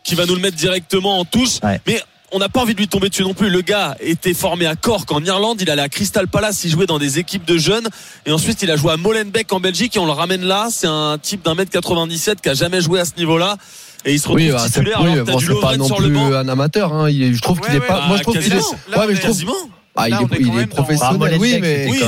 qui 0.03 0.13
va 0.15 0.25
nous 0.27 0.35
le 0.35 0.41
mettre 0.41 0.55
directement 0.57 1.19
en 1.19 1.25
touche. 1.25 1.59
Ouais. 1.63 1.81
Mais 1.87 1.99
on 2.31 2.39
n'a 2.39 2.49
pas 2.49 2.61
envie 2.61 2.73
de 2.73 2.79
lui 2.79 2.87
tomber 2.87 3.09
dessus 3.09 3.23
non 3.23 3.33
plus. 3.33 3.49
Le 3.49 3.61
gars 3.61 3.95
était 3.99 4.33
formé 4.33 4.65
à 4.65 4.75
Cork 4.75 5.11
en 5.11 5.23
Irlande. 5.23 5.61
Il 5.61 5.69
allait 5.69 5.81
à 5.81 5.89
Crystal 5.89 6.27
Palace. 6.27 6.63
Il 6.63 6.71
jouait 6.71 6.85
dans 6.85 6.99
des 6.99 7.19
équipes 7.19 7.45
de 7.45 7.57
jeunes. 7.57 7.87
Et 8.25 8.31
ensuite, 8.31 8.61
il 8.61 8.69
a 8.71 8.75
joué 8.75 8.91
à 8.93 8.97
Molenbeek 8.97 9.51
en 9.53 9.59
Belgique. 9.59 9.95
Et 9.95 9.99
on 9.99 10.05
le 10.05 10.11
ramène 10.11 10.43
là. 10.43 10.67
C'est 10.71 10.87
un 10.87 11.17
type 11.21 11.43
d'un 11.45 11.55
mètre 11.55 11.71
97 11.71 12.41
qui 12.41 12.49
a 12.49 12.53
jamais 12.53 12.81
joué 12.81 12.99
à 12.99 13.05
ce 13.05 13.11
niveau-là. 13.17 13.57
Et 14.05 14.13
il 14.13 14.19
se 14.19 14.27
retrouve 14.29 14.45
Oui, 14.45 14.51
bah, 14.51 14.63
titulaire 14.65 14.99
oui, 15.01 15.11
alors 15.11 15.25
que 15.25 15.25
t'as 15.25 15.31
bon, 15.33 15.37
du 15.39 15.45
c'est 15.47 15.59
pas 15.59 15.75
non 15.77 15.85
sur 15.85 15.99
le 15.99 16.09
banc. 16.09 16.25
plus 16.27 16.35
un 16.35 16.47
amateur. 16.47 16.93
Hein. 16.93 17.09
Il 17.09 17.21
est- 17.21 17.33
je 17.33 17.41
trouve 17.41 17.59
qu'il 17.59 17.71
Ouais, 17.71 17.77
est 17.77 17.81
pas. 17.81 17.99
bah, 17.99 18.05
moi, 18.07 18.17
je 18.17 18.21
trouve 18.23 18.37
qu'il 18.39 18.53
est. 18.53 18.55
Ouais, 18.55 18.61
mais 18.93 18.97
on 18.97 19.07
je 19.15 19.19
trouve. 19.19 19.21
Quasiment. 19.21 19.53
Ah, 19.99 20.07
il 20.07 20.11
Là, 20.11 20.19
est, 20.21 20.39
il 20.61 20.67
professionnel. 20.67 21.31
Ah, 21.33 21.37
oui, 21.39 21.57
mais 21.61 21.87
Oui, 21.89 22.01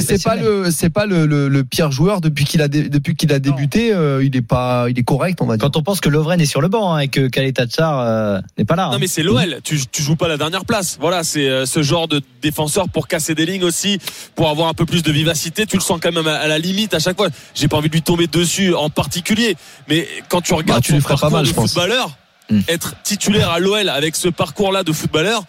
c'est 0.00 0.22
pas 0.22 0.36
le 0.36 0.70
c'est 0.70 0.90
pas 0.90 1.06
le, 1.06 1.26
le, 1.26 1.48
le 1.48 1.64
pire 1.64 1.90
joueur 1.90 2.20
depuis 2.20 2.44
qu'il 2.44 2.60
a 2.62 2.68
dé- 2.68 2.88
depuis 2.88 3.14
qu'il 3.14 3.32
a 3.32 3.38
débuté. 3.38 3.92
euh, 3.94 4.22
il 4.24 4.34
est 4.36 4.42
pas 4.42 4.86
il 4.88 4.98
est 4.98 5.02
correct, 5.02 5.38
on 5.40 5.46
va 5.46 5.56
dire. 5.56 5.64
Quand 5.64 5.76
on 5.76 5.82
pense 5.82 6.00
que 6.00 6.08
Lovren 6.08 6.40
est 6.40 6.46
sur 6.46 6.60
le 6.60 6.68
banc 6.68 6.92
hein, 6.94 6.98
et 7.00 7.08
que 7.08 7.28
Khaled 7.28 7.54
Tachar 7.54 7.98
euh, 8.00 8.40
n'est 8.58 8.64
pas 8.64 8.76
là. 8.76 8.86
Non 8.88 8.92
hein. 8.94 8.98
mais 9.00 9.06
c'est 9.06 9.22
l'OL, 9.22 9.58
tu, 9.64 9.80
tu 9.90 10.02
joues 10.02 10.16
pas 10.16 10.28
la 10.28 10.36
dernière 10.36 10.64
place. 10.64 10.98
Voilà, 11.00 11.24
c'est 11.24 11.48
euh, 11.48 11.66
ce 11.66 11.82
genre 11.82 12.08
de 12.08 12.20
défenseur 12.42 12.88
pour 12.88 13.08
casser 13.08 13.34
des 13.34 13.46
lignes 13.46 13.64
aussi, 13.64 13.98
pour 14.34 14.48
avoir 14.48 14.68
un 14.68 14.74
peu 14.74 14.86
plus 14.86 15.02
de 15.02 15.12
vivacité. 15.12 15.66
Tu 15.66 15.76
le 15.76 15.82
sens 15.82 15.98
quand 16.02 16.12
même 16.12 16.26
à, 16.26 16.34
à 16.36 16.48
la 16.48 16.58
limite 16.58 16.94
à 16.94 16.98
chaque 16.98 17.16
fois. 17.16 17.28
J'ai 17.54 17.68
pas 17.68 17.76
envie 17.76 17.88
de 17.88 17.94
lui 17.94 18.02
tomber 18.02 18.26
dessus 18.26 18.74
en 18.74 18.90
particulier, 18.90 19.56
mais 19.88 20.06
quand 20.28 20.40
tu 20.40 20.54
regardes 20.54 20.80
Bah, 20.80 20.86
tu 20.86 20.92
son 20.92 21.00
ferais 21.00 21.14
pas 21.14 21.20
parcours 21.20 21.38
mal, 21.38 21.42
de 21.44 21.48
je 21.50 21.54
footballeur, 21.54 22.16
Hmm. 22.50 22.58
être 22.68 22.94
titulaire 23.04 23.50
à 23.50 23.60
l'OL 23.60 23.88
avec 23.88 24.16
ce 24.16 24.26
parcours-là 24.28 24.82
de 24.82 24.92
footballeur, 24.92 25.44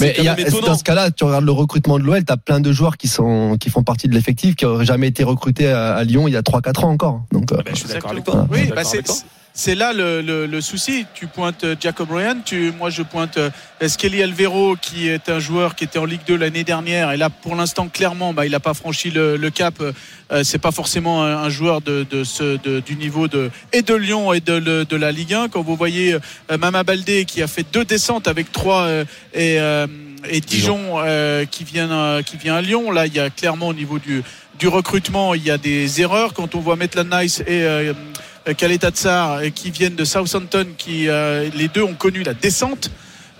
Mais 0.00 0.12
quand 0.14 0.22
il 0.22 0.24
y 0.24 0.28
a- 0.28 0.36
même 0.36 0.46
étonnant. 0.46 0.66
dans 0.66 0.78
ce 0.78 0.84
cas-là, 0.84 1.10
tu 1.10 1.24
regardes 1.24 1.44
le 1.44 1.52
recrutement 1.52 1.98
de 1.98 2.04
l'OL, 2.04 2.24
tu 2.24 2.32
as 2.32 2.36
plein 2.36 2.60
de 2.60 2.72
joueurs 2.72 2.96
qui 2.96 3.08
sont 3.08 3.56
qui 3.58 3.70
font 3.70 3.82
partie 3.82 4.08
de 4.08 4.14
l'effectif, 4.14 4.56
qui 4.56 4.64
auraient 4.66 4.84
jamais 4.84 5.08
été 5.08 5.24
recrutés 5.24 5.68
à, 5.68 5.94
à 5.94 6.04
Lyon 6.04 6.28
il 6.28 6.34
y 6.34 6.36
a 6.36 6.42
3-4 6.42 6.84
ans 6.84 6.90
encore. 6.90 7.22
Donc, 7.32 7.52
euh, 7.52 7.56
Ah 7.58 7.62
ben, 7.64 7.74
je 7.74 7.80
suis 7.80 7.88
d'accord 7.88 8.10
avec 8.12 8.24
toi. 8.24 8.46
Oui, 8.50 8.70
bah, 8.74 8.82
c'est. 8.84 9.02
C'est 9.56 9.74
là 9.74 9.94
le, 9.94 10.20
le, 10.20 10.46
le 10.46 10.60
souci. 10.60 11.06
Tu 11.14 11.26
pointes 11.26 11.64
euh, 11.64 11.74
Jacob 11.80 12.10
Ryan, 12.12 12.36
tu, 12.44 12.72
moi 12.78 12.90
je 12.90 13.02
pointe 13.02 13.38
euh, 13.38 13.50
Skelly 13.88 14.22
Alvero 14.22 14.76
qui 14.76 15.08
est 15.08 15.30
un 15.30 15.38
joueur 15.38 15.74
qui 15.74 15.84
était 15.84 15.98
en 15.98 16.04
Ligue 16.04 16.20
2 16.26 16.36
l'année 16.36 16.62
dernière 16.62 17.10
et 17.10 17.16
là 17.16 17.30
pour 17.30 17.56
l'instant 17.56 17.88
clairement 17.88 18.34
bah, 18.34 18.44
il 18.44 18.52
n'a 18.52 18.60
pas 18.60 18.74
franchi 18.74 19.10
le, 19.10 19.38
le 19.38 19.50
cap. 19.50 19.74
Euh, 19.80 20.44
c'est 20.44 20.58
pas 20.58 20.72
forcément 20.72 21.24
un, 21.24 21.38
un 21.38 21.48
joueur 21.48 21.80
de, 21.80 22.06
de 22.08 22.22
ce, 22.22 22.58
de, 22.58 22.80
du 22.80 22.96
niveau 22.96 23.28
de 23.28 23.50
et 23.72 23.80
de 23.80 23.94
Lyon 23.94 24.34
et 24.34 24.40
de, 24.40 24.58
de 24.84 24.96
la 24.96 25.10
Ligue 25.10 25.32
1. 25.32 25.48
Quand 25.48 25.62
vous 25.62 25.74
voyez 25.74 26.12
euh, 26.12 26.58
Mama 26.58 26.84
Baldé 26.84 27.24
qui 27.24 27.42
a 27.42 27.46
fait 27.46 27.64
deux 27.72 27.86
descentes 27.86 28.28
avec 28.28 28.52
trois 28.52 28.82
euh, 28.82 29.04
et, 29.32 29.58
euh, 29.58 29.86
et 30.28 30.40
Dijon 30.42 30.96
euh, 30.98 31.46
qui 31.46 31.64
vient 31.64 32.22
qui 32.22 32.36
vient 32.36 32.56
à 32.56 32.60
Lyon. 32.60 32.90
Là 32.90 33.06
il 33.06 33.14
y 33.14 33.20
a 33.20 33.30
clairement 33.30 33.68
au 33.68 33.74
niveau 33.74 33.98
du 33.98 34.22
du 34.58 34.68
recrutement 34.68 35.32
il 35.32 35.44
y 35.44 35.50
a 35.50 35.56
des 35.56 36.02
erreurs 36.02 36.34
quand 36.34 36.54
on 36.54 36.60
voit 36.60 36.76
Maitland 36.76 37.08
Nice 37.10 37.42
et 37.46 37.64
euh, 38.48 38.52
euh, 38.52 38.90
euh, 39.06 39.50
qui 39.50 39.70
viennent 39.70 39.94
de 39.96 40.04
Southampton, 40.04 40.66
qui 40.78 41.08
euh, 41.08 41.48
les 41.56 41.68
deux 41.68 41.82
ont 41.82 41.94
connu 41.94 42.22
la 42.22 42.34
descente. 42.34 42.90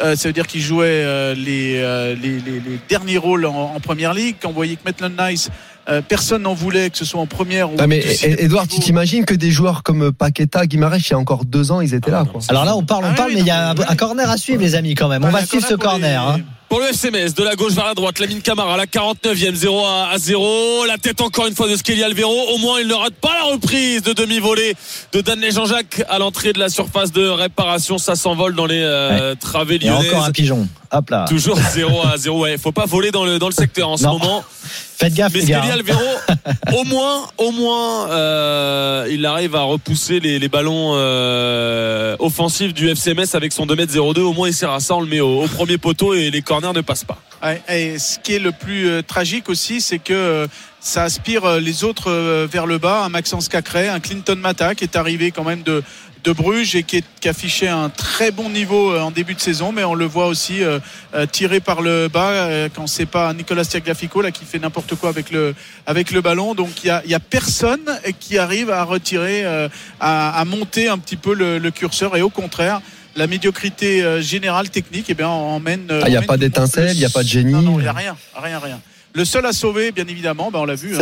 Euh, 0.02 0.14
ça 0.14 0.28
veut 0.28 0.34
dire 0.34 0.46
qu'ils 0.46 0.60
jouaient 0.60 0.86
euh, 1.04 1.34
les, 1.34 1.76
euh, 1.76 2.14
les, 2.14 2.38
les- 2.40 2.60
les 2.60 2.78
derniers 2.88 3.16
rôles 3.16 3.46
en, 3.46 3.72
en 3.74 3.80
première 3.80 4.12
ligue. 4.12 4.36
Quand 4.42 4.50
on 4.50 4.52
voyait 4.52 4.76
que 4.76 4.82
Maitland 4.84 5.14
Nice, 5.18 5.48
euh, 5.88 6.02
personne 6.06 6.42
n'en 6.42 6.52
voulait, 6.52 6.90
que 6.90 6.98
ce 6.98 7.06
soit 7.06 7.20
en 7.20 7.26
première 7.26 7.70
ou 7.72 7.76
Ah, 7.78 7.86
mais 7.86 8.04
Edouard, 8.22 8.68
tu 8.68 8.78
t'imagines 8.80 9.24
que 9.24 9.32
des 9.34 9.50
joueurs 9.50 9.82
comme 9.82 10.12
Paqueta, 10.12 10.66
Guimarães, 10.66 10.98
il 10.98 11.10
y 11.12 11.14
a 11.14 11.18
encore 11.18 11.46
deux 11.46 11.72
ans, 11.72 11.80
ils 11.80 11.94
étaient 11.94 12.10
là. 12.10 12.26
Quoi. 12.30 12.42
Alors 12.48 12.64
là, 12.66 12.76
on 12.76 12.82
parle, 12.84 13.04
on 13.04 13.10
Ah 13.12 13.14
parle, 13.14 13.28
oui, 13.30 13.34
mais 13.36 13.40
il 13.40 13.46
y 13.46 13.50
a 13.50 13.70
un, 13.70 13.96
corner 13.96 14.28
à 14.28 14.36
suivre, 14.36 14.60
les 14.60 14.74
amis, 14.74 14.94
quand 14.94 15.08
même. 15.08 15.24
On 15.24 15.28
Ah, 15.28 15.30
va 15.30 15.46
suivre 15.46 15.66
ce 15.66 15.74
corner 15.74 15.78
pour 15.78 16.08
les- 16.08 16.14
corner. 16.16 16.46
hein. 16.46 16.55
Pour 16.68 16.80
le 16.80 16.86
FCMS, 16.86 17.32
de 17.36 17.44
la 17.44 17.54
gauche 17.54 17.74
vers 17.74 17.84
la 17.86 17.94
droite, 17.94 18.18
Lamine 18.18 18.42
Camara 18.42 18.76
la 18.76 18.86
49e, 18.86 19.54
0 19.54 19.84
à, 19.86 20.08
à 20.10 20.18
0. 20.18 20.84
La 20.86 20.98
tête 20.98 21.20
encore 21.20 21.46
une 21.46 21.54
fois 21.54 21.68
de 21.68 21.76
Skelly 21.76 22.02
Alvero. 22.02 22.32
Au 22.54 22.58
moins, 22.58 22.80
il 22.80 22.88
ne 22.88 22.94
rate 22.94 23.14
pas 23.14 23.32
la 23.34 23.52
reprise 23.52 24.02
de 24.02 24.12
demi-volée 24.12 24.74
de 25.12 25.20
Danley 25.20 25.52
Jean-Jacques 25.52 26.02
à 26.08 26.18
l'entrée 26.18 26.52
de 26.52 26.58
la 26.58 26.68
surface 26.68 27.12
de 27.12 27.24
réparation. 27.28 27.98
Ça 27.98 28.16
s'envole 28.16 28.56
dans 28.56 28.66
les 28.66 28.82
euh, 28.82 29.36
travées 29.36 29.78
Et 29.80 29.88
encore 29.90 30.02
un 30.04 30.10
lyonnaises. 30.18 30.32
pigeon. 30.32 30.68
Hop 30.90 31.08
là. 31.10 31.24
Toujours 31.28 31.56
0 31.56 32.02
à 32.04 32.16
0. 32.16 32.40
Ouais, 32.42 32.58
faut 32.58 32.72
pas 32.72 32.86
voler 32.86 33.12
dans 33.12 33.24
le, 33.24 33.38
dans 33.38 33.48
le 33.48 33.54
secteur 33.54 33.88
en 33.88 33.96
ce 33.96 34.04
moment. 34.04 34.44
Faites 34.98 35.12
gaffe, 35.12 35.34
Mais 35.34 35.44
gars. 35.44 35.58
Skelly 35.58 35.72
Alvero, 35.72 36.00
au 36.74 36.84
moins, 36.84 37.28
au 37.36 37.50
moins, 37.50 38.10
euh, 38.10 39.06
il 39.10 39.26
arrive 39.26 39.54
à 39.54 39.60
repousser 39.60 40.20
les, 40.20 40.38
les 40.38 40.48
ballons 40.48 40.92
euh, 40.94 42.16
offensifs 42.18 42.72
du 42.72 42.88
FCMS 42.88 43.34
avec 43.34 43.52
son 43.52 43.66
2m02. 43.66 44.20
Au 44.20 44.32
moins, 44.32 44.48
il 44.48 44.54
sert 44.54 44.70
à 44.70 44.80
ça. 44.80 44.94
On 44.94 45.02
le 45.02 45.06
met 45.06 45.20
au, 45.20 45.42
au 45.42 45.48
premier 45.48 45.76
poteau 45.76 46.14
et 46.14 46.30
les 46.30 46.40
corners 46.40 46.72
ne 46.74 46.80
passent 46.80 47.04
pas. 47.04 47.18
Ouais, 47.42 47.60
et 47.68 47.98
ce 47.98 48.18
qui 48.18 48.36
est 48.36 48.38
le 48.38 48.52
plus 48.52 48.88
euh, 48.88 49.02
tragique 49.02 49.50
aussi, 49.50 49.82
c'est 49.82 49.98
que 49.98 50.14
euh, 50.14 50.46
ça 50.80 51.02
aspire 51.02 51.60
les 51.60 51.84
autres 51.84 52.46
vers 52.46 52.64
le 52.64 52.78
bas. 52.78 53.04
Un 53.04 53.08
Maxence 53.10 53.48
Cacré, 53.48 53.88
un 53.88 54.00
Clinton 54.00 54.36
Mata 54.36 54.74
qui 54.74 54.84
est 54.84 54.96
arrivé 54.96 55.30
quand 55.30 55.44
même 55.44 55.62
de, 55.62 55.82
de 56.26 56.32
Bruges 56.32 56.74
et 56.74 56.82
qui, 56.82 56.96
est, 56.98 57.04
qui 57.20 57.28
affichait 57.28 57.68
un 57.68 57.88
très 57.88 58.32
bon 58.32 58.50
niveau 58.50 58.90
euh, 58.90 59.00
en 59.00 59.12
début 59.12 59.34
de 59.34 59.40
saison, 59.40 59.70
mais 59.70 59.84
on 59.84 59.94
le 59.94 60.06
voit 60.06 60.26
aussi 60.26 60.64
euh, 60.64 60.80
euh, 61.14 61.24
tiré 61.24 61.60
par 61.60 61.82
le 61.82 62.08
bas 62.08 62.68
quand 62.74 62.88
c'est 62.88 63.06
pas 63.06 63.32
Nicolas 63.32 63.64
Tagliafico 63.64 64.20
là 64.22 64.32
qui 64.32 64.44
fait 64.44 64.58
n'importe 64.58 64.96
quoi 64.96 65.08
avec 65.08 65.30
le 65.30 65.54
avec 65.86 66.10
le 66.10 66.20
ballon. 66.20 66.54
Donc 66.56 66.82
il 66.82 66.88
y 66.88 66.90
a, 66.90 67.00
il 67.04 67.10
y 67.10 67.14
a 67.14 67.20
personne 67.20 67.86
qui 68.18 68.38
arrive 68.38 68.70
à 68.70 68.82
retirer, 68.82 69.44
euh, 69.44 69.68
à, 70.00 70.36
à 70.40 70.44
monter 70.44 70.88
un 70.88 70.98
petit 70.98 71.16
peu 71.16 71.32
le, 71.32 71.58
le 71.58 71.70
curseur 71.70 72.16
et 72.16 72.22
au 72.22 72.30
contraire. 72.30 72.80
La 73.14 73.26
médiocrité 73.26 74.20
générale 74.20 74.68
technique, 74.68 75.06
eh 75.08 75.14
bien, 75.14 75.28
emmène. 75.28 75.86
Ah, 75.90 76.08
il 76.08 76.12
y 76.12 76.18
a 76.18 76.22
pas 76.22 76.36
d'étincelle, 76.36 76.90
il 76.94 77.00
y 77.00 77.04
a 77.06 77.08
pas 77.08 77.22
de 77.22 77.28
génie. 77.28 77.50
Non, 77.50 77.62
non, 77.62 77.78
il 77.78 77.82
n'y 77.84 77.88
a 77.88 77.92
rien, 77.94 78.14
rien, 78.34 78.58
rien. 78.58 78.78
Le 79.14 79.24
seul 79.24 79.46
à 79.46 79.54
sauver, 79.54 79.90
bien 79.90 80.06
évidemment, 80.06 80.50
ben 80.50 80.58
on 80.58 80.66
l'a 80.66 80.74
vu, 80.74 80.94
hein, 80.94 80.98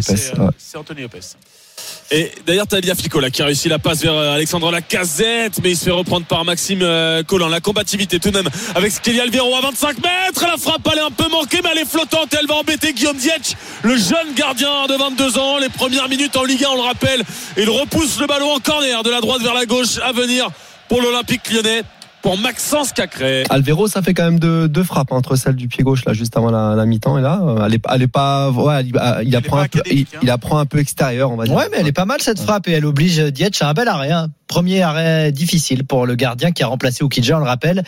C'est- 0.00 0.26
c'est 0.58 0.76
Anthony 0.76 1.02
Lopez. 1.02 1.20
Et 2.10 2.30
d'ailleurs, 2.46 2.66
Talia 2.66 2.94
Fico 2.94 3.18
là, 3.18 3.30
qui 3.30 3.42
a 3.42 3.46
réussi 3.46 3.68
la 3.68 3.78
passe 3.78 4.02
vers 4.02 4.14
euh, 4.14 4.34
Alexandre 4.34 4.70
Lacazette, 4.70 5.60
mais 5.62 5.70
il 5.70 5.76
se 5.76 5.84
fait 5.84 5.90
reprendre 5.90 6.26
par 6.26 6.44
Maxime 6.44 6.80
euh, 6.82 7.22
Collant. 7.22 7.48
La 7.48 7.60
combativité 7.60 8.20
tout 8.20 8.30
de 8.30 8.36
même 8.36 8.48
avec 8.74 8.92
Skelly 8.92 9.20
Alvero 9.20 9.54
à 9.56 9.60
25 9.62 9.96
mètres. 9.98 10.46
La 10.46 10.56
frappe, 10.56 10.88
elle 10.92 10.98
est 10.98 11.02
un 11.02 11.10
peu 11.10 11.28
manquée, 11.28 11.60
mais 11.62 11.70
elle 11.72 11.78
est 11.78 11.88
flottante. 11.88 12.34
Elle 12.38 12.46
va 12.46 12.56
embêter 12.56 12.92
Guillaume 12.92 13.16
Dietsch, 13.16 13.54
le 13.82 13.96
jeune 13.96 14.34
gardien 14.36 14.86
de 14.86 14.94
22 14.94 15.38
ans. 15.38 15.58
Les 15.58 15.68
premières 15.68 16.08
minutes 16.08 16.36
en 16.36 16.44
Ligue 16.44 16.64
1, 16.64 16.68
on 16.68 16.76
le 16.76 16.82
rappelle. 16.82 17.22
Il 17.56 17.70
repousse 17.70 18.20
le 18.20 18.26
ballon 18.26 18.52
en 18.52 18.60
corner 18.60 19.02
de 19.02 19.10
la 19.10 19.20
droite 19.20 19.42
vers 19.42 19.54
la 19.54 19.66
gauche 19.66 19.98
à 20.02 20.12
venir 20.12 20.50
pour 20.88 21.00
l'Olympique 21.00 21.50
lyonnais. 21.50 21.82
Pour 22.24 22.38
Maxence 22.38 22.92
Cacré. 22.92 23.44
Alvero, 23.50 23.86
ça 23.86 24.00
fait 24.00 24.14
quand 24.14 24.24
même 24.24 24.40
deux, 24.40 24.66
deux 24.66 24.82
frappes 24.82 25.12
hein, 25.12 25.16
entre 25.16 25.36
celle 25.36 25.56
du 25.56 25.68
pied 25.68 25.84
gauche 25.84 26.06
là 26.06 26.14
juste 26.14 26.34
avant 26.38 26.50
la, 26.50 26.74
la 26.74 26.86
mi-temps 26.86 27.18
et 27.18 27.20
là, 27.20 27.38
euh, 27.42 27.66
elle 27.66 27.74
est, 27.74 27.82
elle 27.92 28.00
est 28.00 28.08
pas, 28.08 28.50
ouais, 28.50 28.80
il, 28.82 28.92
il 29.26 29.36
apprend 29.36 29.58
pas 29.58 29.62
un 29.64 29.68
peu, 29.68 29.78
il, 29.78 29.80
académique, 29.82 30.08
hein. 30.14 30.18
il 30.22 30.30
apprend 30.30 30.58
un 30.58 30.64
peu 30.64 30.78
extérieur, 30.78 31.30
on 31.30 31.36
va 31.36 31.44
dire. 31.44 31.54
Ouais, 31.54 31.68
mais 31.70 31.76
elle 31.80 31.86
est 31.86 31.92
pas 31.92 32.06
mal 32.06 32.22
cette 32.22 32.40
frappe 32.40 32.66
et 32.66 32.72
elle 32.72 32.86
oblige 32.86 33.18
Dietsch 33.18 33.60
à 33.60 33.68
un 33.68 33.74
bel 33.74 33.88
arrêt. 33.88 34.10
hein. 34.10 34.28
Premier 34.46 34.82
arrêt 34.82 35.32
difficile 35.32 35.84
pour 35.84 36.06
le 36.06 36.14
gardien 36.14 36.52
qui 36.52 36.62
a 36.62 36.66
remplacé 36.66 37.02
Oukidja, 37.02 37.36
on 37.36 37.40
le 37.40 37.46
rappelle, 37.46 37.82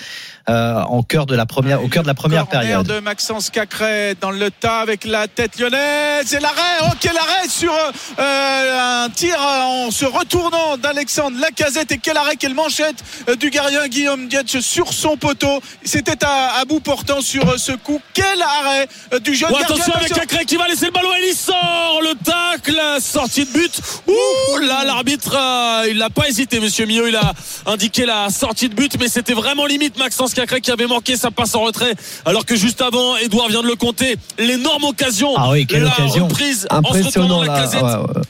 euh, 0.48 0.82
en 0.82 1.02
cœur 1.02 1.24
de 1.26 1.34
la 1.36 1.46
première, 1.46 1.82
au 1.84 1.88
cœur 1.88 2.02
de 2.02 2.08
la 2.08 2.14
première 2.14 2.46
période. 2.46 2.86
de 2.86 2.98
Maxence 2.98 3.50
Cacré 3.50 4.14
dans 4.20 4.30
le 4.30 4.50
tas 4.50 4.80
avec 4.80 5.04
la 5.04 5.28
tête 5.28 5.58
lyonnaise 5.58 6.32
et 6.34 6.40
l'arrêt. 6.40 6.80
Oh 6.84 6.92
quel 7.00 7.16
arrêt 7.16 7.48
sur 7.48 7.72
euh, 8.18 9.04
un 9.04 9.10
tir 9.10 9.36
en 9.40 9.90
se 9.90 10.04
retournant 10.06 10.76
d'Alexandre 10.76 11.38
Lacazette 11.40 11.92
et 11.92 11.98
quel 11.98 12.16
arrêt, 12.16 12.36
quelle 12.36 12.54
manchette 12.54 13.04
euh, 13.28 13.36
du 13.36 13.50
gardien 13.50 13.86
Guillaume 13.88 14.25
Sur 14.60 14.92
son 14.92 15.16
poteau. 15.16 15.60
C'était 15.84 16.24
à, 16.24 16.58
à 16.60 16.64
bout 16.64 16.80
portant 16.80 17.20
sur 17.20 17.48
euh, 17.48 17.56
ce 17.58 17.72
coup. 17.72 18.00
Quel 18.14 18.40
arrêt 18.42 18.88
euh, 19.14 19.18
du 19.18 19.34
jeune 19.34 19.50
Oh, 19.52 19.56
gardien. 19.58 19.76
attention 19.76 19.94
avec. 19.94 20.12
Cacré 20.12 20.44
qui 20.44 20.56
va 20.56 20.66
laisser 20.68 20.86
le 20.86 20.92
ballon 20.92 21.08
et 21.14 21.28
il 21.30 21.34
sort 21.34 22.00
le 22.02 22.14
tacle, 22.24 22.74
la 22.76 23.00
sortie 23.00 23.44
de 23.44 23.50
but. 23.52 23.72
Ouh 24.06 24.58
là 24.58 24.84
l'arbitre 24.84 25.36
euh, 25.36 25.88
il 25.90 25.98
n'a 25.98 26.10
pas 26.10 26.28
hésité 26.28 26.60
monsieur 26.60 26.86
Millot, 26.86 27.06
il 27.06 27.16
a 27.16 27.32
indiqué 27.66 28.06
la 28.06 28.30
sortie 28.30 28.68
de 28.68 28.74
but 28.74 28.96
mais 28.98 29.08
c'était 29.08 29.32
vraiment 29.34 29.66
limite 29.66 29.98
Maxence 29.98 30.32
Cacré 30.34 30.60
qui 30.60 30.70
avait 30.70 30.86
manqué 30.86 31.16
sa 31.16 31.30
passe 31.30 31.54
en 31.54 31.60
retrait 31.62 31.94
alors 32.24 32.44
que 32.46 32.56
juste 32.56 32.80
avant 32.82 33.16
Edouard 33.16 33.48
vient 33.48 33.62
de 33.62 33.68
le 33.68 33.76
compter, 33.76 34.16
l'énorme 34.38 34.84
occasion. 34.84 35.34
Ah 35.36 35.50
oui, 35.50 35.66
quelle 35.66 35.82
la 35.82 35.90
occasion. 35.90 36.28
reprise 36.28 36.66
en 36.70 36.74
se 36.82 36.88
Impressionnant 36.98 37.38
retournant 37.38 37.42
la 37.42 37.52
là. 37.54 37.60
casette. 37.62 37.82
ouais, 37.82 37.94
ouais. 38.16 38.22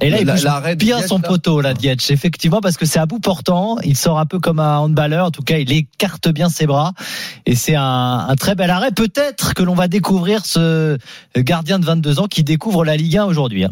Et 0.00 0.10
là, 0.10 0.20
il 0.20 0.26
bouge 0.26 0.44
bien 0.76 0.98
Dietz, 0.98 1.08
son 1.08 1.20
poteau, 1.20 1.60
là, 1.60 1.74
Dietz, 1.74 2.10
effectivement, 2.10 2.60
parce 2.60 2.76
que 2.76 2.86
c'est 2.86 2.98
à 2.98 3.06
bout 3.06 3.18
portant. 3.18 3.78
Il 3.82 3.96
sort 3.96 4.18
un 4.18 4.26
peu 4.26 4.38
comme 4.38 4.60
un 4.60 4.78
handballeur. 4.78 5.26
En 5.26 5.30
tout 5.30 5.42
cas, 5.42 5.58
il 5.58 5.72
écarte 5.72 6.28
bien 6.28 6.48
ses 6.48 6.66
bras. 6.66 6.92
Et 7.46 7.54
c'est 7.54 7.74
un, 7.74 8.26
un 8.28 8.36
très 8.36 8.54
bel 8.54 8.70
arrêt. 8.70 8.92
Peut-être 8.92 9.54
que 9.54 9.62
l'on 9.62 9.74
va 9.74 9.88
découvrir 9.88 10.46
ce 10.46 10.98
gardien 11.36 11.78
de 11.78 11.84
22 11.84 12.20
ans 12.20 12.26
qui 12.26 12.44
découvre 12.44 12.84
la 12.84 12.96
Ligue 12.96 13.18
1 13.18 13.24
aujourd'hui. 13.24 13.66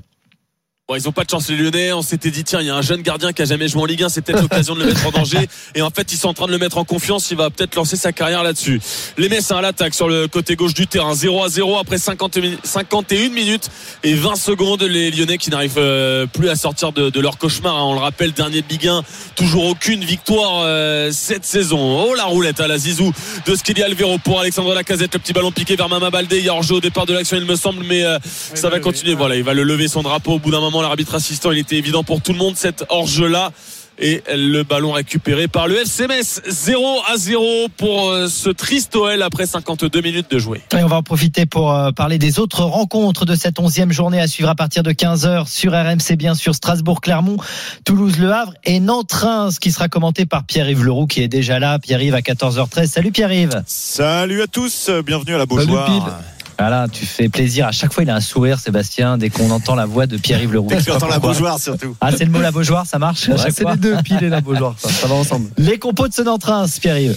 Hein. 0.88 0.92
Bon, 0.92 0.94
ils 0.94 1.08
ont 1.08 1.12
pas 1.12 1.24
de 1.24 1.30
chance 1.30 1.48
les 1.48 1.56
Lyonnais. 1.56 1.92
On 1.92 2.02
s'était 2.02 2.30
dit 2.30 2.44
tiens, 2.44 2.60
il 2.60 2.66
y 2.68 2.70
a 2.70 2.76
un 2.76 2.82
jeune 2.82 3.02
gardien 3.02 3.32
qui 3.32 3.42
a 3.42 3.44
jamais 3.44 3.66
joué 3.66 3.82
en 3.82 3.86
Ligue 3.86 4.04
1, 4.04 4.08
c'est 4.08 4.22
peut-être 4.22 4.42
l'occasion 4.42 4.74
de 4.76 4.80
le 4.80 4.86
mettre 4.86 5.04
en 5.06 5.10
danger. 5.10 5.48
Et 5.74 5.82
en 5.82 5.90
fait, 5.90 6.12
ils 6.12 6.16
sont 6.16 6.28
en 6.28 6.34
train 6.34 6.46
de 6.46 6.52
le 6.52 6.58
mettre 6.58 6.78
en 6.78 6.84
confiance. 6.84 7.30
Il 7.32 7.36
va 7.36 7.50
peut-être 7.50 7.74
lancer 7.74 7.96
sa 7.96 8.12
carrière 8.12 8.42
là-dessus. 8.44 8.80
Les 9.18 9.28
Messins 9.28 9.56
à 9.56 9.62
l'attaque 9.62 9.94
sur 9.94 10.08
le 10.08 10.28
côté 10.28 10.54
gauche 10.54 10.74
du 10.74 10.86
terrain, 10.86 11.14
0 11.14 11.42
à 11.42 11.48
0 11.48 11.76
après 11.78 11.98
50 11.98 12.36
mi- 12.38 12.56
51 12.62 13.30
minutes 13.30 13.68
et 14.04 14.14
20 14.14 14.36
secondes. 14.36 14.82
Les 14.84 15.10
Lyonnais 15.10 15.38
qui 15.38 15.50
n'arrivent 15.50 15.74
euh, 15.78 16.26
plus 16.26 16.48
à 16.48 16.54
sortir 16.56 16.92
de, 16.92 17.10
de 17.10 17.20
leur 17.20 17.36
cauchemar. 17.38 17.74
hein. 17.76 17.82
On 17.84 17.94
le 17.94 18.00
rappelle, 18.00 18.32
dernier 18.32 18.62
Ligue 18.70 18.86
1, 18.86 19.02
toujours 19.34 19.64
aucune 19.66 20.04
victoire 20.04 20.60
euh, 20.64 21.10
cette 21.12 21.44
saison. 21.44 22.04
Oh 22.06 22.14
la 22.14 22.24
roulette 22.24 22.60
à 22.60 22.68
la 22.68 22.78
Zizou 22.78 23.12
de 23.44 23.54
Skili 23.56 23.82
Alvero 23.82 24.18
pour 24.18 24.38
Alexandre 24.40 24.72
Lacazette. 24.74 25.14
Le 25.14 25.18
petit 25.18 25.32
ballon 25.32 25.50
piqué 25.50 25.74
vers 25.74 25.88
Mama 25.88 26.10
Baldé. 26.10 26.38
Il 26.38 26.44
y 26.44 26.48
a 26.48 26.54
hors-jeu 26.54 26.76
au 26.76 26.80
départ 26.80 27.06
de 27.06 27.12
l'action, 27.14 27.36
il 27.36 27.44
me 27.44 27.56
semble, 27.56 27.82
mais 27.84 28.04
euh, 28.04 28.18
ça 28.54 28.68
va 28.70 28.78
continuer. 28.78 29.14
Voilà, 29.14 29.34
il 29.34 29.42
va 29.42 29.52
le 29.52 29.64
lever 29.64 29.88
son 29.88 30.02
drapeau 30.02 30.34
au 30.34 30.38
bout 30.38 30.52
d'un 30.52 30.60
moment. 30.60 30.75
L'arbitre 30.82 31.14
assistant, 31.14 31.52
il 31.52 31.58
était 31.58 31.76
évident 31.76 32.04
pour 32.04 32.20
tout 32.20 32.32
le 32.32 32.38
monde 32.38 32.56
cet 32.56 32.84
hors-jeu 32.88 33.28
là. 33.28 33.52
Et 33.98 34.22
le 34.28 34.62
ballon 34.62 34.92
récupéré 34.92 35.48
par 35.48 35.68
le 35.68 35.80
FC 35.80 36.06
Metz 36.06 36.42
0 36.46 37.00
à 37.08 37.16
0 37.16 37.68
pour 37.78 38.10
euh, 38.10 38.28
ce 38.28 38.50
triste 38.50 38.94
OL 38.94 39.22
après 39.22 39.46
52 39.46 40.02
minutes 40.02 40.30
de 40.30 40.38
jouer. 40.38 40.60
Et 40.76 40.82
on 40.82 40.86
va 40.86 40.96
en 40.96 41.02
profiter 41.02 41.46
pour 41.46 41.72
euh, 41.72 41.92
parler 41.92 42.18
des 42.18 42.38
autres 42.38 42.62
rencontres 42.62 43.24
de 43.24 43.34
cette 43.34 43.58
onzième 43.58 43.92
journée 43.92 44.20
à 44.20 44.26
suivre 44.26 44.50
à 44.50 44.54
partir 44.54 44.82
de 44.82 44.92
15h 44.92 45.48
sur 45.48 45.72
RMC, 45.72 46.16
bien 46.16 46.34
sûr, 46.34 46.54
Strasbourg-Clermont, 46.54 47.38
Toulouse-Le 47.86 48.30
Havre 48.30 48.52
et 48.64 48.80
Nantes-Reims 48.80 49.58
qui 49.58 49.72
sera 49.72 49.88
commenté 49.88 50.26
par 50.26 50.44
Pierre-Yves 50.44 50.84
Leroux 50.84 51.06
qui 51.06 51.22
est 51.22 51.28
déjà 51.28 51.58
là. 51.58 51.78
Pierre-Yves 51.78 52.14
à 52.14 52.20
14h13. 52.20 52.88
Salut 52.88 53.12
Pierre-Yves. 53.12 53.62
Salut 53.66 54.42
à 54.42 54.46
tous, 54.46 54.90
bienvenue 55.06 55.36
à 55.36 55.38
la 55.38 55.46
Beaujoire. 55.46 56.20
Voilà, 56.58 56.86
tu 56.90 57.04
fais 57.04 57.28
plaisir. 57.28 57.66
À 57.66 57.72
chaque 57.72 57.92
fois, 57.92 58.02
il 58.02 58.10
a 58.10 58.14
un 58.14 58.20
sourire, 58.20 58.58
Sébastien, 58.58 59.18
dès 59.18 59.30
qu'on 59.30 59.50
entend 59.50 59.74
la 59.74 59.86
voix 59.86 60.06
de 60.06 60.16
Pierre-Yves 60.16 60.52
Leroux. 60.52 60.68
Dès 60.68 60.76
pas 60.76 60.82
j'entends 60.82 61.08
la. 61.08 61.18
Beaujoire 61.18 61.58
surtout. 61.58 61.96
Ah, 62.00 62.10
c'est 62.16 62.24
le 62.24 62.30
mot 62.30 62.40
la 62.40 62.50
Beaujoire, 62.50 62.86
ça 62.86 62.98
marche 62.98 63.28
Ouais, 63.28 63.36
c'est 63.50 63.68
les 63.68 63.76
deux, 63.76 63.96
pile 64.02 64.22
et 64.22 64.28
la 64.28 64.40
Beaujoire, 64.40 64.74
ça, 64.78 64.88
ça 64.88 65.06
va 65.06 65.14
ensemble. 65.14 65.50
Les 65.58 65.78
compos 65.78 66.08
de 66.08 66.14
ce 66.14 66.22
Nantes-Reims, 66.22 66.78
Pierre-Yves. 66.78 67.16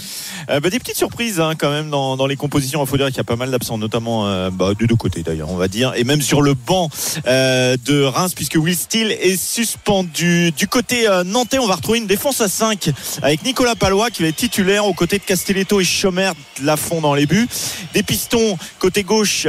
Euh, 0.50 0.60
bah, 0.60 0.70
des 0.70 0.80
petites 0.80 0.98
surprises 0.98 1.40
hein, 1.40 1.54
quand 1.58 1.70
même 1.70 1.90
dans, 1.90 2.18
dans 2.18 2.26
les 2.26 2.36
compositions. 2.36 2.84
Il 2.84 2.88
faut 2.88 2.98
dire 2.98 3.08
qu'il 3.08 3.18
y 3.18 3.22
a 3.22 3.26
pas 3.26 3.36
mal 3.36 3.52
d'absents, 3.52 3.78
notamment 3.78 4.28
euh, 4.28 4.50
bah, 4.50 4.72
des 4.78 4.88
deux 4.88 4.96
côtés 4.96 5.22
d'ailleurs, 5.22 5.50
on 5.50 5.58
va 5.58 5.68
dire, 5.68 5.94
et 5.96 6.04
même 6.04 6.22
sur 6.22 6.42
le 6.42 6.54
banc 6.54 6.90
euh, 7.28 7.78
de 7.86 8.04
Reims, 8.04 8.34
puisque 8.34 8.56
Will 8.56 8.76
Steele 8.76 9.12
est 9.12 9.38
suspendu. 9.38 10.52
Du 10.52 10.68
côté 10.68 11.08
euh, 11.08 11.24
nantais, 11.24 11.60
on 11.60 11.68
va 11.68 11.76
retrouver 11.76 12.00
une 12.00 12.08
défense 12.08 12.42
à 12.42 12.48
5 12.48 12.90
avec 13.22 13.44
Nicolas 13.44 13.76
Palois 13.76 14.10
qui 14.10 14.24
va 14.24 14.30
être 14.30 14.36
titulaire 14.36 14.86
aux 14.86 14.94
côtés 14.94 15.18
de 15.18 15.24
Castelletto 15.24 15.80
et 15.80 15.84
Chomer 15.84 16.32
Lafont 16.64 17.02
dans 17.02 17.14
les 17.14 17.26
buts. 17.26 17.48
Des 17.94 18.04
pistons 18.04 18.58
côté 18.80 19.04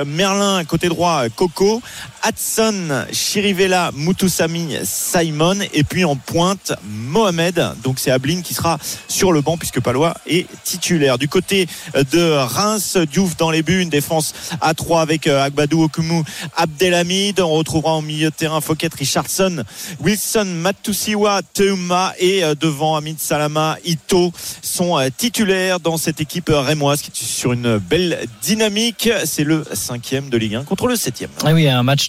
Merlin 0.06 0.64
côté 0.64 0.88
droit, 0.88 1.28
Coco. 1.34 1.82
Hudson, 2.26 3.06
Chirivella, 3.12 3.90
Mutusami, 3.94 4.76
Simon 4.84 5.58
et 5.72 5.84
puis 5.84 6.04
en 6.04 6.16
pointe 6.16 6.72
Mohamed. 6.84 7.74
Donc 7.82 7.98
c'est 7.98 8.10
Ablin 8.10 8.42
qui 8.42 8.54
sera 8.54 8.78
sur 9.08 9.32
le 9.32 9.40
banc 9.40 9.56
puisque 9.56 9.80
Palois 9.80 10.14
est 10.26 10.46
titulaire. 10.64 11.18
Du 11.18 11.28
côté 11.28 11.66
de 11.94 12.32
Reims, 12.32 12.96
Diouf 12.96 13.36
dans 13.36 13.50
les 13.50 13.62
buts, 13.62 13.80
une 13.80 13.88
défense 13.88 14.34
à 14.60 14.74
3 14.74 15.00
avec 15.00 15.26
euh, 15.26 15.42
Agbadou 15.42 15.84
Okumu, 15.84 16.22
Abdelhamid. 16.56 17.40
On 17.40 17.54
retrouvera 17.54 17.92
en 17.92 18.02
milieu 18.02 18.30
de 18.30 18.34
terrain 18.34 18.60
Fouquet, 18.60 18.90
Richardson, 18.96 19.64
Wilson, 20.00 20.44
Matusiwa, 20.46 21.40
Teuma 21.54 22.12
et 22.18 22.44
euh, 22.44 22.54
devant 22.54 22.96
Hamid 22.96 23.18
Salama, 23.18 23.76
Ito 23.84 24.32
sont 24.62 24.98
euh, 24.98 25.08
titulaires 25.16 25.80
dans 25.80 25.96
cette 25.96 26.20
équipe 26.20 26.50
rémoise 26.52 27.02
qui 27.02 27.10
est 27.10 27.26
sur 27.26 27.52
une 27.52 27.78
belle 27.78 28.26
dynamique. 28.42 29.08
C'est 29.24 29.44
le 29.44 29.64
cinquième 29.72 30.28
de 30.28 30.36
Ligue 30.36 30.56
1 30.56 30.64
contre 30.64 30.86
le 30.86 30.96
septième. 30.96 31.30
Ah 31.44 31.52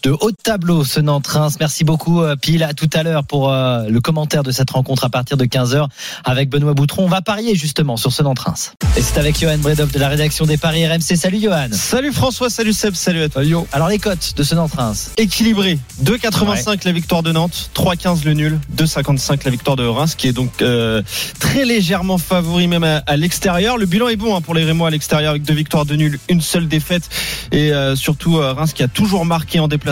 de 0.04 0.12
haut 0.12 0.32
tableau, 0.32 0.84
ce 0.84 1.00
Nantes-Reims. 1.00 1.58
Merci 1.60 1.84
beaucoup, 1.84 2.22
euh, 2.22 2.36
Pile. 2.36 2.64
À 2.64 2.74
tout 2.74 2.90
à 2.94 3.04
l'heure 3.04 3.24
pour 3.24 3.52
euh, 3.52 3.84
le 3.88 4.02
commentaire 4.02 4.42
de 4.44 4.52
cette 4.52 4.72
rencontre 4.72 5.04
à 5.04 5.10
partir 5.10 5.38
de 5.38 5.46
15h 5.46 5.88
avec 6.24 6.50
Benoît 6.50 6.74
Boutron. 6.74 7.06
On 7.06 7.08
va 7.08 7.22
parier 7.22 7.56
justement 7.56 7.98
sur 7.98 8.12
ce 8.12 8.24
Nantes-Reims. 8.24 8.74
Et 8.98 9.02
c'est 9.02 9.20
avec 9.20 9.40
Johan 9.40 9.58
Bredov 9.60 9.92
de 9.92 10.00
la 10.00 10.10
rédaction 10.10 10.46
des 10.46 10.58
Paris 10.58 10.88
RMC. 10.88 11.16
Salut 11.16 11.40
Johan. 11.40 11.68
Salut 11.72 12.12
François, 12.12 12.50
salut 12.50 12.74
Seb, 12.74 12.96
salut 12.96 13.22
à 13.22 13.30
toi. 13.30 13.44
Alors 13.72 13.90
les 13.90 14.00
cotes 14.00 14.34
de 14.36 14.44
ce 14.44 14.56
Nantes-Reims. 14.56 15.12
Équilibré. 15.18 15.78
2,85 16.04 16.82
la 16.86 16.92
victoire 16.92 17.22
de 17.22 17.32
Nantes, 17.32 17.70
3,15 17.76 18.26
le 18.26 18.34
nul, 18.34 18.60
2,55 18.76 19.42
la 19.46 19.52
victoire 19.52 19.76
de 19.76 19.86
Reims, 19.86 20.16
qui 20.16 20.28
est 20.28 20.34
donc 20.34 20.62
euh, 20.62 21.02
très 21.40 21.66
légèrement 21.66 22.18
favori 22.18 22.68
même 22.68 22.84
à, 22.84 22.98
à 22.98 23.18
l'extérieur. 23.18 23.78
Le 23.78 23.86
bilan 23.86 24.08
est 24.08 24.16
bon 24.16 24.36
hein, 24.36 24.42
pour 24.42 24.56
les 24.56 24.64
Rémois 24.64 24.88
à 24.88 24.92
l'extérieur 24.92 25.32
avec 25.32 25.44
deux 25.44 25.54
victoires 25.54 25.86
de 25.86 25.96
nul, 25.96 26.20
une 26.30 26.42
seule 26.42 26.68
défaite 26.68 27.08
et 27.52 27.72
euh, 27.72 27.96
surtout 27.96 28.38
Reims 28.38 28.74
qui 28.74 28.84
a 28.84 28.88
toujours 28.88 29.26
marqué 29.26 29.60
en 29.60 29.68
déplacement. 29.68 29.91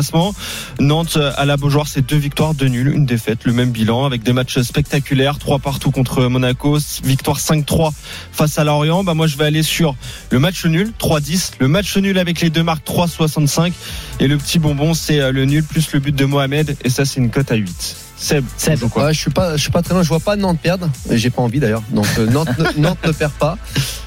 Nantes 0.80 1.18
euh, 1.18 1.32
à 1.36 1.46
la 1.46 1.58
Beaujoire, 1.58 1.88
c'est 1.88 2.06
deux 2.06 2.18
victoires 2.18 2.54
de 2.54 2.68
nul, 2.68 2.88
une 2.88 3.06
défaite, 3.06 3.46
le 3.46 3.54
même 3.54 3.72
bilan 3.72 4.06
avec 4.06 4.24
des 4.24 4.34
matchs 4.34 4.60
spectaculaires, 4.60 5.38
trois 5.38 5.60
partout 5.60 5.92
contre 5.92 6.26
Monaco, 6.26 6.78
victoire 7.04 7.38
5-3 7.38 7.92
face 8.32 8.58
à 8.58 8.64
Lorient. 8.64 9.04
Bah 9.04 9.14
moi 9.14 9.28
je 9.28 9.38
vais 9.38 9.46
aller 9.46 9.64
sur 9.64 9.96
le 10.32 10.40
match 10.40 10.66
nul 10.66 10.92
3-10, 11.00 11.54
le 11.60 11.68
match 11.68 11.96
nul 11.98 12.18
avec 12.18 12.42
les 12.42 12.50
deux 12.50 12.64
marques 12.64 12.88
3-65 12.88 13.74
et 14.20 14.28
le 14.28 14.38
petit 14.38 14.60
bonbon 14.60 14.94
c'est 14.94 15.20
euh, 15.20 15.32
le 15.32 15.46
nul 15.46 15.64
plus 15.64 15.92
le 15.94 16.00
but 16.00 16.16
de 16.16 16.26
Mohamed 16.26 16.76
et 16.84 16.90
ça 16.90 17.06
c'est 17.06 17.20
une 17.20 17.30
cote 17.30 17.52
à 17.52 17.56
8. 17.56 18.09
Seb, 18.20 18.44
Seb. 18.58 18.80
Ouais, 18.96 19.14
je 19.14 19.20
suis 19.20 19.32
pas, 19.32 19.56
je 19.56 19.62
suis 19.62 19.72
pas 19.72 19.82
très 19.82 19.94
loin. 19.94 20.04
Je 20.04 20.10
vois 20.10 20.20
pas 20.20 20.36
Nantes 20.36 20.60
perdre. 20.62 20.90
Et 21.10 21.18
j'ai 21.18 21.30
pas 21.30 21.42
envie 21.42 21.60
d'ailleurs. 21.60 21.84
Donc 21.92 22.06
euh, 22.20 22.26
Nantes, 22.30 22.50
ne, 22.60 22.78
Nantes 22.82 22.98
ne 23.06 23.12
perd 23.12 23.32
pas. 23.34 23.58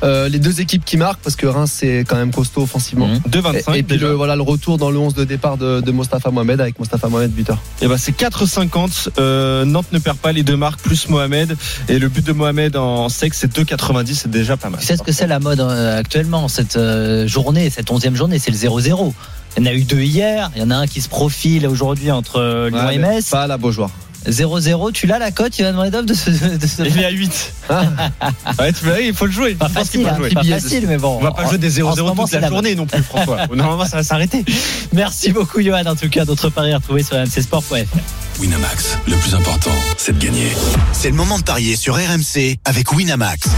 Euh, 0.05 0.29
les 0.29 0.39
deux 0.39 0.61
équipes 0.61 0.85
qui 0.85 0.97
marquent 0.97 1.21
parce 1.21 1.37
que 1.37 1.47
Reims 1.47 1.73
c'est 1.75 2.05
quand 2.07 2.17
même 2.17 2.33
costaud 2.33 2.63
offensivement. 2.63 3.07
Mhm. 3.09 3.21
2,25 3.31 3.75
Et, 3.75 3.79
et 3.79 3.83
puis 3.83 3.97
déjà. 3.97 4.09
le, 4.09 4.13
voilà 4.15 4.37
le 4.37 4.43
retour 4.43 4.77
dans 4.77 4.91
le 4.91 4.99
11 4.99 5.15
de 5.15 5.25
départ 5.25 5.57
de, 5.57 5.81
de 5.81 5.93
Mostafa 5.93 6.31
Mohamed 6.31 6.61
avec 6.61 6.79
Mostafa 6.79 7.09
Mohamed 7.09 7.31
buteur. 7.33 7.59
Et 7.81 7.89
ben 7.89 7.97
c'est 7.97 8.17
4,50. 8.17 9.09
Euh, 9.19 9.65
Nantes 9.65 9.93
ne 9.93 9.99
perd 9.99 10.19
pas 10.19 10.33
les 10.33 10.43
deux 10.43 10.57
marques 10.57 10.81
plus 10.81 11.09
Mohamed 11.09 11.57
et 11.89 11.99
le 11.99 12.09
but 12.09 12.25
de 12.27 12.33
Mohamed 12.33 12.77
en 12.77 13.09
sec 13.09 13.33
c'est 13.35 13.51
2,90, 13.57 14.15
c'est 14.15 14.31
déjà 14.31 14.57
pas 14.57 14.69
mal. 14.71 14.81
Tu 14.81 14.87
sais 14.87 14.97
ce 14.97 15.03
que 15.03 15.13
c'est 15.13 15.27
la 15.27 15.39
mode 15.39 15.61
euh, 15.61 15.99
actuellement, 15.99 16.49
cette 16.49 16.77
euh, 16.77 17.27
journée, 17.27 17.71
cette 17.71 17.91
onzième 17.91 18.17
journée, 18.17 18.39
c'est 18.39 18.51
le 18.51 18.57
0-0. 18.57 19.13
Il 19.57 19.65
y 19.65 19.69
en 19.69 19.71
a 19.71 19.75
eu 19.75 19.85
deux 19.85 20.01
hier, 20.01 20.51
il 20.57 20.63
y 20.63 20.65
en 20.65 20.71
a 20.71 20.77
un 20.77 20.87
qui 20.87 21.01
se 21.01 21.09
profile 21.09 21.67
aujourd'hui 21.67 22.11
entre 22.11 22.69
Lyon 22.69 22.87
Ouais, 22.87 22.95
et 22.95 22.99
Metz. 22.99 23.29
Pas 23.31 23.43
à 23.43 23.47
la 23.47 23.59
Beaujoire. 23.59 23.91
0-0, 24.29 24.93
tu 24.93 25.07
l'as 25.07 25.19
la 25.19 25.33
cote, 25.33 25.57
Johan 25.59 25.73
Bredov 25.73 26.07
de 26.07 26.15
ce, 26.15 26.31
de 26.31 26.67
ce 26.67 26.83
Il 26.83 26.99
est 27.01 27.05
à 27.05 27.11
8. 27.11 27.53
ouais, 28.59 28.73
tu 28.73 28.87
il 29.05 29.15
faut 29.15 29.27
le 29.27 29.33
jouer. 29.33 29.55
Pas 29.55 29.69
facile, 29.69 30.07
hein, 30.09 30.17
jouer. 30.17 30.31
pas 30.31 30.45
facile, 30.45 30.87
mais 30.87 30.97
bon. 30.97 31.19
On 31.21 31.25
va 31.25 31.33
pas 31.33 31.49
jouer 31.49 31.59
des 31.59 31.83
En 31.83 31.95
ce 31.95 32.01
0-0 32.01 32.05
moment, 32.05 32.23
toute 32.23 32.31
c'est 32.31 32.37
la 32.37 32.43
la 32.43 32.49
journée 32.49 32.75
non 32.75 32.87
plus, 32.87 33.03
François. 33.03 33.47
Normalement, 33.53 33.85
ça 33.85 33.97
va 33.97 34.03
s'arrêter. 34.05 34.45
Merci 34.93 35.33
beaucoup, 35.33 35.61
Johan. 35.61 35.85
En 35.87 35.97
tout 35.97 36.09
cas, 36.09 36.25
d'autres 36.25 36.51
paris 36.51 36.73
à 36.73 36.77
retrouver 36.77 37.03
sur 37.03 37.17
mcsport.fr. 37.17 37.75
Winamax, 38.41 38.99
le 39.09 39.17
plus 39.17 39.35
important, 39.35 39.71
c'est 39.97 40.17
de 40.19 40.25
gagner. 40.25 40.49
C'est 40.93 41.11
le 41.11 41.17
moment 41.17 41.39
de 41.39 41.45
parier 41.45 41.77
sur 41.77 41.97
RMC 41.97 42.59
avec 42.65 42.93
Winamax. 42.93 43.49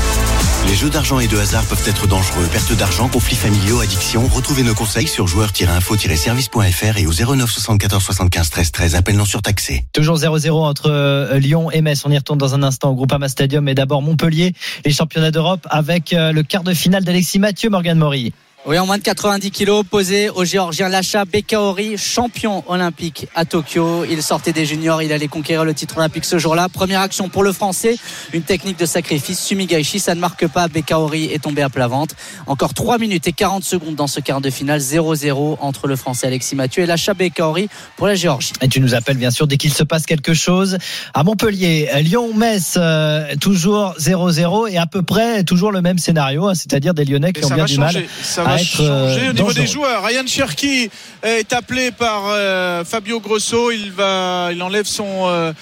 Les 0.67 0.75
jeux 0.75 0.89
d'argent 0.91 1.21
et 1.21 1.29
de 1.29 1.37
hasard 1.37 1.65
peuvent 1.65 1.87
être 1.87 2.07
dangereux. 2.07 2.47
Perte 2.51 2.73
d'argent, 2.73 3.09
conflits 3.09 3.37
familiaux, 3.37 3.81
addiction. 3.81 4.27
Retrouvez 4.27 4.63
nos 4.63 4.75
conseils 4.75 5.07
sur 5.07 5.27
joueurs-info-service.fr 5.27 6.99
et 6.99 7.07
au 7.07 7.13
09 7.13 7.51
74 7.51 8.03
75 8.03 8.51
13 8.51 8.73
13. 8.73 8.95
Appel 8.95 9.17
non 9.17 9.25
surtaxé. 9.25 9.85
Toujours 9.93 10.17
0-0 10.17 10.51
entre 10.51 10.91
euh, 10.91 11.39
Lyon 11.39 11.71
et 11.71 11.83
Metz. 11.83 12.03
On 12.07 12.11
y 12.11 12.17
retourne 12.17 12.39
dans 12.39 12.55
un 12.55 12.63
instant 12.63 12.91
au 12.91 12.95
Groupama 12.95 13.29
Stadium. 13.29 13.65
Mais 13.65 13.75
d'abord 13.75 14.03
Montpellier, 14.03 14.55
les 14.85 14.93
championnats 14.93 15.31
d'Europe 15.31 15.67
avec 15.71 16.13
euh, 16.13 16.33
le 16.33 16.43
quart 16.43 16.65
de 16.65 16.73
finale 16.73 17.05
d'Alexis 17.05 17.39
Mathieu, 17.39 17.69
Morgan 17.71 17.99
Maury. 17.99 18.33
Oui, 18.67 18.79
en 18.79 18.87
moins 18.87 18.97
de 18.97 19.03
90 19.03 19.51
kilos, 19.51 19.81
opposé 19.81 20.31
au 20.31 20.43
géorgien 20.47 20.89
Lacha 20.89 21.27
Bekaori, 21.27 21.99
champion 21.99 22.65
olympique 22.67 23.27
à 23.35 23.45
Tokyo. 23.45 24.07
Il 24.11 24.23
sortait 24.23 24.55
des 24.55 24.65
juniors, 24.65 25.03
il 25.03 25.13
allait 25.13 25.29
conquérir 25.29 25.67
le 25.67 25.75
titre 25.75 25.99
olympique 25.99 26.25
ce 26.25 26.39
jour-là. 26.39 26.71
Première 26.71 27.03
action 27.03 27.29
pour 27.29 27.43
le 27.43 27.53
français, 27.53 27.99
une 28.33 28.41
technique 28.41 28.79
de 28.79 28.87
sacrifice. 28.87 29.39
Sumigaishi, 29.39 29.99
ça 30.01 30.15
ne 30.15 30.21
marque 30.21 30.49
pas. 30.49 30.69
Bekaori 30.69 31.27
est 31.27 31.43
tombé 31.43 31.61
à 31.61 31.69
plat 31.69 31.89
ventre. 31.89 32.15
Encore 32.47 32.73
3 32.73 32.97
minutes 32.97 33.29
et 33.29 33.33
40 33.33 33.65
secondes 33.65 33.97
dans 33.97 34.07
ce 34.07 34.21
quart 34.21 34.41
de 34.41 34.49
finale. 34.49 34.81
0-0 34.81 35.59
entre 35.61 35.87
le 35.87 35.97
français 35.97 36.29
Alexis 36.29 36.57
Mathieu 36.57 36.85
et 36.85 36.87
Lacha 36.87 37.13
Bekaori 37.13 37.69
pour 37.99 38.07
la 38.07 38.15
Géorgie. 38.15 38.55
Et 38.63 38.69
tu 38.69 38.81
nous 38.81 38.95
appelles 38.95 39.19
bien 39.19 39.31
sûr 39.31 39.47
dès 39.47 39.59
qu'il 39.59 39.75
se 39.75 39.85
passe 39.85 40.07
quelque 40.07 40.33
chose. 40.33 40.79
À 41.13 41.23
Montpellier, 41.23 41.91
Lyon-Metz, 42.01 42.77
euh, 42.79 43.35
toujours 43.39 43.95
0-0 43.99 44.69
et 44.69 44.79
à 44.79 44.87
peu 44.87 45.03
près 45.03 45.45
toujours 45.45 45.71
le 45.71 45.83
même 45.83 45.99
scénario, 45.99 46.47
hein, 46.49 46.55
c'est-à-dire 46.55 46.95
des 46.95 47.05
Lyonnais 47.05 47.35
qui 47.35 47.43
Et 47.43 47.45
ont 47.45 47.51
bien 47.51 47.67
du 47.67 47.75
changer. 47.75 48.09
mal 48.39 48.54
va 48.57 48.61
euh, 48.81 49.09
changer 49.15 49.29
au 49.29 49.33
niveau 49.33 49.53
des 49.53 49.67
joueurs. 49.67 50.05
Ryan 50.05 50.27
Cherki 50.27 50.91
est 51.23 51.53
appelé 51.53 51.91
par 51.91 52.25
euh, 52.29 52.85
Fabio 52.85 53.21
Grosso. 53.21 53.71
Il 53.71 53.93
va, 53.93 54.51
il 54.53 54.63
enlève 54.63 54.87
son. 54.87 55.27
euh, 55.29 55.53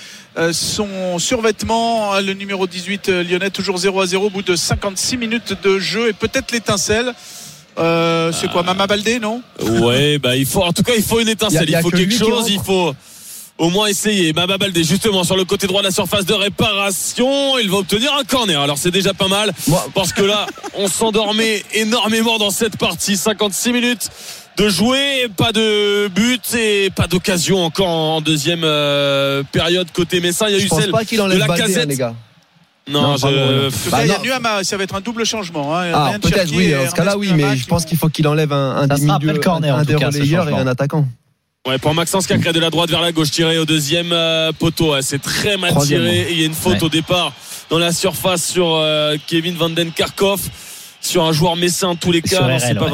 son 0.52 1.18
survêtement, 1.18 2.18
le 2.20 2.32
numéro 2.32 2.66
18 2.66 3.08
euh, 3.10 3.22
lyonnais, 3.22 3.50
toujours 3.50 3.76
0 3.76 4.00
à 4.00 4.06
0 4.06 4.26
au 4.26 4.30
bout 4.30 4.40
de 4.42 4.56
56 4.56 5.18
minutes 5.18 5.54
de 5.62 5.78
jeu 5.78 6.08
et 6.08 6.12
peut-être 6.14 6.52
l'étincelle. 6.52 7.12
Euh, 7.78 8.32
c'est 8.32 8.50
quoi, 8.50 8.62
Mama 8.62 8.86
Baldé, 8.86 9.18
non? 9.18 9.42
Ouais, 9.60 10.18
bah 10.18 10.34
il 10.36 10.46
faut, 10.46 10.62
en 10.62 10.72
tout 10.72 10.82
cas, 10.82 10.92
il 10.96 11.02
faut 11.02 11.20
une 11.20 11.26
Y 11.26 11.30
a- 11.30 11.32
étincelle. 11.32 11.70
y 11.70 11.74
a 11.74 11.80
Il 11.80 11.82
faut 11.82 11.90
que 11.90 11.96
quelque 11.96 12.16
chose. 12.16 12.46
Il 12.48 12.60
faut. 12.60 12.94
Au 13.62 13.70
moins 13.70 13.86
essayer. 13.86 14.32
Baba 14.32 14.58
Baldé 14.58 14.82
justement 14.82 15.22
sur 15.22 15.36
le 15.36 15.44
côté 15.44 15.66
droit 15.68 15.82
de 15.82 15.86
la 15.86 15.92
surface 15.92 16.26
de 16.26 16.34
réparation, 16.34 17.58
il 17.58 17.70
va 17.70 17.76
obtenir 17.78 18.12
un 18.18 18.24
corner. 18.24 18.60
Alors 18.60 18.76
c'est 18.76 18.90
déjà 18.90 19.14
pas 19.14 19.28
mal 19.28 19.52
parce 19.94 20.12
que 20.12 20.22
là 20.22 20.46
on 20.74 20.88
s'endormait 20.88 21.62
énormément 21.72 22.38
dans 22.38 22.50
cette 22.50 22.76
partie. 22.76 23.16
56 23.16 23.72
minutes 23.72 24.08
de 24.58 24.68
jouer, 24.68 25.28
pas 25.36 25.52
de 25.52 26.08
but 26.08 26.42
et 26.54 26.90
pas 26.90 27.06
d'occasion 27.06 27.64
encore 27.64 27.86
en 27.88 28.20
deuxième 28.20 28.64
euh, 28.64 29.42
période 29.52 29.90
côté 29.92 30.20
Messin. 30.20 30.46
Il 30.48 30.52
y 30.52 30.56
a 30.56 30.58
Je 30.58 30.64
eu 30.66 30.68
pense 30.68 30.80
celle 30.80 30.90
pas 30.90 31.04
qu'il 31.04 31.18
de 31.18 31.22
enlève 31.22 31.38
la 31.38 31.46
Baldé, 31.46 31.62
hein, 31.62 31.66
casette. 31.66 31.88
les 31.88 31.96
gars. 31.96 32.14
Non, 32.90 33.02
Non, 33.02 33.16
je- 33.16 33.26
non. 33.28 33.68
Bah 33.92 33.98
cas, 33.98 34.02
il 34.04 34.08
y 34.08 34.10
a 34.12 34.18
ça 34.64 34.76
va 34.76 34.82
être 34.82 34.94
un 34.96 35.00
double 35.00 35.24
changement. 35.24 35.78
hein. 35.78 35.92
Ah, 35.94 36.12
peut-être 36.20 36.50
oui, 36.52 36.72
dans 36.72 36.90
ce 36.90 36.94
cas-là, 36.96 37.16
oui, 37.16 37.30
mais 37.32 37.56
je 37.56 37.64
pense 37.66 37.84
qu'il 37.84 37.96
faut 37.96 38.08
qu'il 38.08 38.26
enlève 38.26 38.52
un, 38.52 38.76
un 38.76 38.88
Ça 38.88 38.98
en 39.70 39.78
un 39.78 39.84
tout 39.84 39.86
des 39.98 40.04
relayeurs 40.04 40.48
et 40.48 40.54
un 40.54 40.66
attaquant. 40.66 41.06
Ouais, 41.68 41.78
pour 41.78 41.94
Maxence 41.94 42.26
Cacré 42.26 42.52
de 42.52 42.58
la 42.58 42.70
droite 42.70 42.90
vers 42.90 43.00
la 43.00 43.12
gauche, 43.12 43.30
tiré 43.30 43.56
au 43.56 43.64
deuxième 43.64 44.10
euh, 44.12 44.50
poteau. 44.50 44.94
Ouais, 44.94 45.02
c'est 45.02 45.20
très 45.22 45.56
mal 45.56 45.70
Troisième. 45.70 46.02
tiré. 46.02 46.22
Et 46.22 46.32
Il 46.32 46.40
y 46.40 46.42
a 46.42 46.46
une 46.46 46.54
faute 46.54 46.72
Ouais. 46.74 46.82
au 46.82 46.88
départ 46.88 47.32
dans 47.70 47.78
la 47.78 47.92
surface 47.92 48.44
sur 48.50 48.74
euh, 48.74 49.14
Kevin 49.28 49.54
Vandenkarkov. 49.54 50.40
Sur 51.00 51.22
un 51.24 51.32
joueur 51.32 51.54
messin 51.54 51.88
en 51.88 51.94
tous 51.96 52.10
les 52.10 52.20
cas, 52.20 52.58
c'est 52.58 52.74
pas 52.74 52.86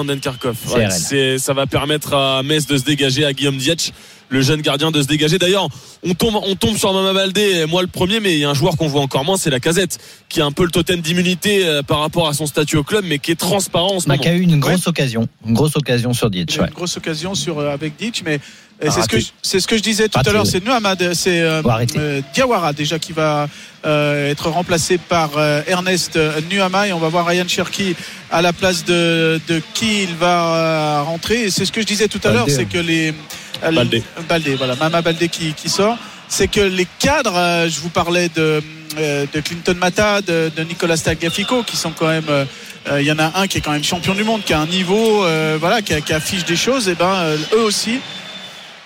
RL. 0.77 0.93
c'est- 0.93 1.39
ça 1.39 1.55
va 1.55 1.67
permettre 1.67 2.13
à 2.15 2.43
Metz 2.43 2.67
de 2.67 2.77
se 2.77 2.83
dégager, 2.85 3.25
à 3.25 3.33
Guillaume 3.33 3.57
Dietsch, 3.57 3.91
le 4.31 4.43
jeune 4.43 4.61
gardien 4.61 4.91
de 4.91 5.01
se 5.03 5.07
dégager. 5.07 5.39
D'ailleurs, 5.39 5.69
on 6.05 6.15
tombe, 6.15 6.37
on 6.45 6.55
tombe 6.55 6.77
sur 6.77 6.93
Mama 6.93 7.13
Baldé, 7.13 7.65
moi 7.67 7.83
le 7.83 7.89
premier, 7.89 8.21
mais 8.21 8.35
il 8.35 8.41
y 8.41 8.45
a 8.45 8.51
un 8.51 8.55
joueur 8.55 8.77
qu'on 8.77 8.89
voit 8.89 9.01
encore 9.01 9.25
moins, 9.25 9.37
c'est 9.37 9.51
la 9.51 9.61
casette, 9.61 9.99
qui 10.29 10.41
a 10.41 10.45
un 10.45 10.53
peu 10.53 10.65
le 10.65 10.71
totem 10.71 11.01
d'immunité 11.01 11.67
euh, 11.67 11.83
par 11.83 12.01
rapport 12.01 12.29
à 12.29 12.35
son 12.35 12.47
statut 12.47 12.77
au 12.77 12.85
club, 12.85 13.05
mais 13.09 13.19
qui 13.19 13.31
est 13.31 13.37
transparent 13.37 13.95
en 13.97 14.01
ce 14.01 14.07
Bah, 14.07 14.15
moment. 14.15 14.23
qui 14.23 14.29
a 14.29 14.35
eu 14.35 14.41
une 14.43 14.61
grosse 14.61 14.87
occasion. 14.87 15.29
Une 15.47 15.55
grosse 15.55 15.77
occasion 15.77 16.13
sur 16.13 16.27
a 16.27 16.31
ouais. 16.31 16.45
une 16.69 16.75
grosse 16.75 16.97
occasion 16.97 17.35
sur 17.35 17.59
euh, 17.59 17.73
avec 17.73 17.97
Ditch, 17.97 18.23
mais 18.25 18.39
Ah, 18.81 18.91
c'est 18.93 19.03
ce 19.03 19.09
que 19.09 19.19
je- 19.19 19.27
c'est 19.43 19.59
ce 19.61 19.67
que 19.67 19.77
je 19.77 19.83
disais 19.83 20.09
tout 20.09 20.19
Raté, 20.19 20.31
à 20.31 20.33
l'heure. 20.35 20.47
C'est 20.47 20.63
Nuhamad, 20.65 21.13
c'est 21.15 21.41
euh, 21.41 21.63
euh, 21.97 22.21
Diawara 22.33 22.73
déjà 22.73 22.99
qui 23.01 23.13
va 23.13 23.49
euh, 23.85 24.31
être 24.31 24.51
remplacé 24.51 24.99
par 24.99 25.31
euh, 25.37 25.63
Ernest 25.67 26.17
Nuama 26.51 26.87
et 26.87 26.93
on 26.93 27.01
va 27.01 27.09
voir 27.09 27.27
Ryan 27.27 27.49
Cherki 27.49 27.97
à 28.31 28.41
la 28.41 28.53
place 28.53 28.85
de, 28.85 29.41
de 29.49 29.61
qui 29.75 30.05
il 30.05 30.15
va 30.15 30.55
euh, 30.55 31.03
rentrer. 31.03 31.45
Et 31.47 31.51
c'est 31.51 31.65
ce 31.65 31.73
que 31.73 31.81
je 31.81 31.87
disais 31.87 32.07
tout 32.09 32.21
à 32.23 32.31
l'heure, 32.31 32.47
c'est 32.49 32.63
hein. 32.63 32.69
que 32.73 32.79
les 32.79 33.15
Baldé. 33.63 34.03
Baldé, 34.29 34.55
voilà, 34.55 34.75
Mama 34.77 35.03
Baldé 35.03 35.29
qui, 35.29 35.53
qui 35.55 35.69
sort. 35.69 35.97
C'est 36.29 36.49
que 36.49 36.61
les 36.61 36.87
cadres, 36.99 37.37
euh, 37.37 37.69
je 37.69 37.81
vous 37.81 37.89
parlais 37.89 38.29
de, 38.29 38.63
euh, 38.99 39.27
de 39.33 39.41
Clinton 39.41 39.75
Mata, 39.79 40.21
de, 40.21 40.51
de 40.55 40.63
Nicolas 40.65 40.99
Tagliafico, 40.99 41.63
qui 41.63 41.77
sont 41.77 41.91
quand 41.93 42.09
même. 42.09 42.27
euh, 42.29 42.45
euh, 42.91 43.01
Il 43.01 43.07
y 43.07 43.13
en 43.13 43.19
a 43.19 43.41
un 43.41 43.47
qui 43.47 43.59
est 43.59 43.61
quand 43.61 43.73
même 43.73 43.85
champion 43.85 44.15
du 44.15 44.25
monde, 44.25 44.43
qui 44.45 44.53
a 44.53 44.61
un 44.61 44.67
niveau, 44.67 45.25
euh, 45.25 45.57
voilà, 45.59 45.81
qui, 45.83 45.95
affiche 46.13 46.45
des 46.45 46.57
choses. 46.57 46.89
Et 46.89 46.95
ben 46.95 47.15
euh, 47.15 47.37
eux 47.55 47.63
aussi. 47.63 47.99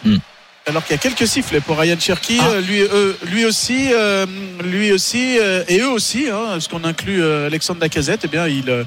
Hmm. 0.04 0.16
Alors 0.66 0.84
qu'il 0.84 0.92
y 0.94 0.98
a 0.98 1.02
quelques 1.02 1.26
sifflets 1.26 1.60
pour 1.60 1.76
Ryan 1.78 1.98
Cherky, 1.98 2.38
Ah. 2.40 2.60
lui, 2.60 2.82
lui 3.32 3.44
aussi, 3.44 3.88
lui 4.62 4.92
aussi, 4.92 5.36
et 5.68 5.80
eux 5.80 5.88
aussi, 5.90 6.28
hein, 6.30 6.50
parce 6.52 6.68
qu'on 6.68 6.84
inclut 6.84 7.20
Alexandre 7.24 7.80
Lacazette, 7.80 8.20
eh 8.24 8.28
bien 8.28 8.46
euh, 8.46 8.84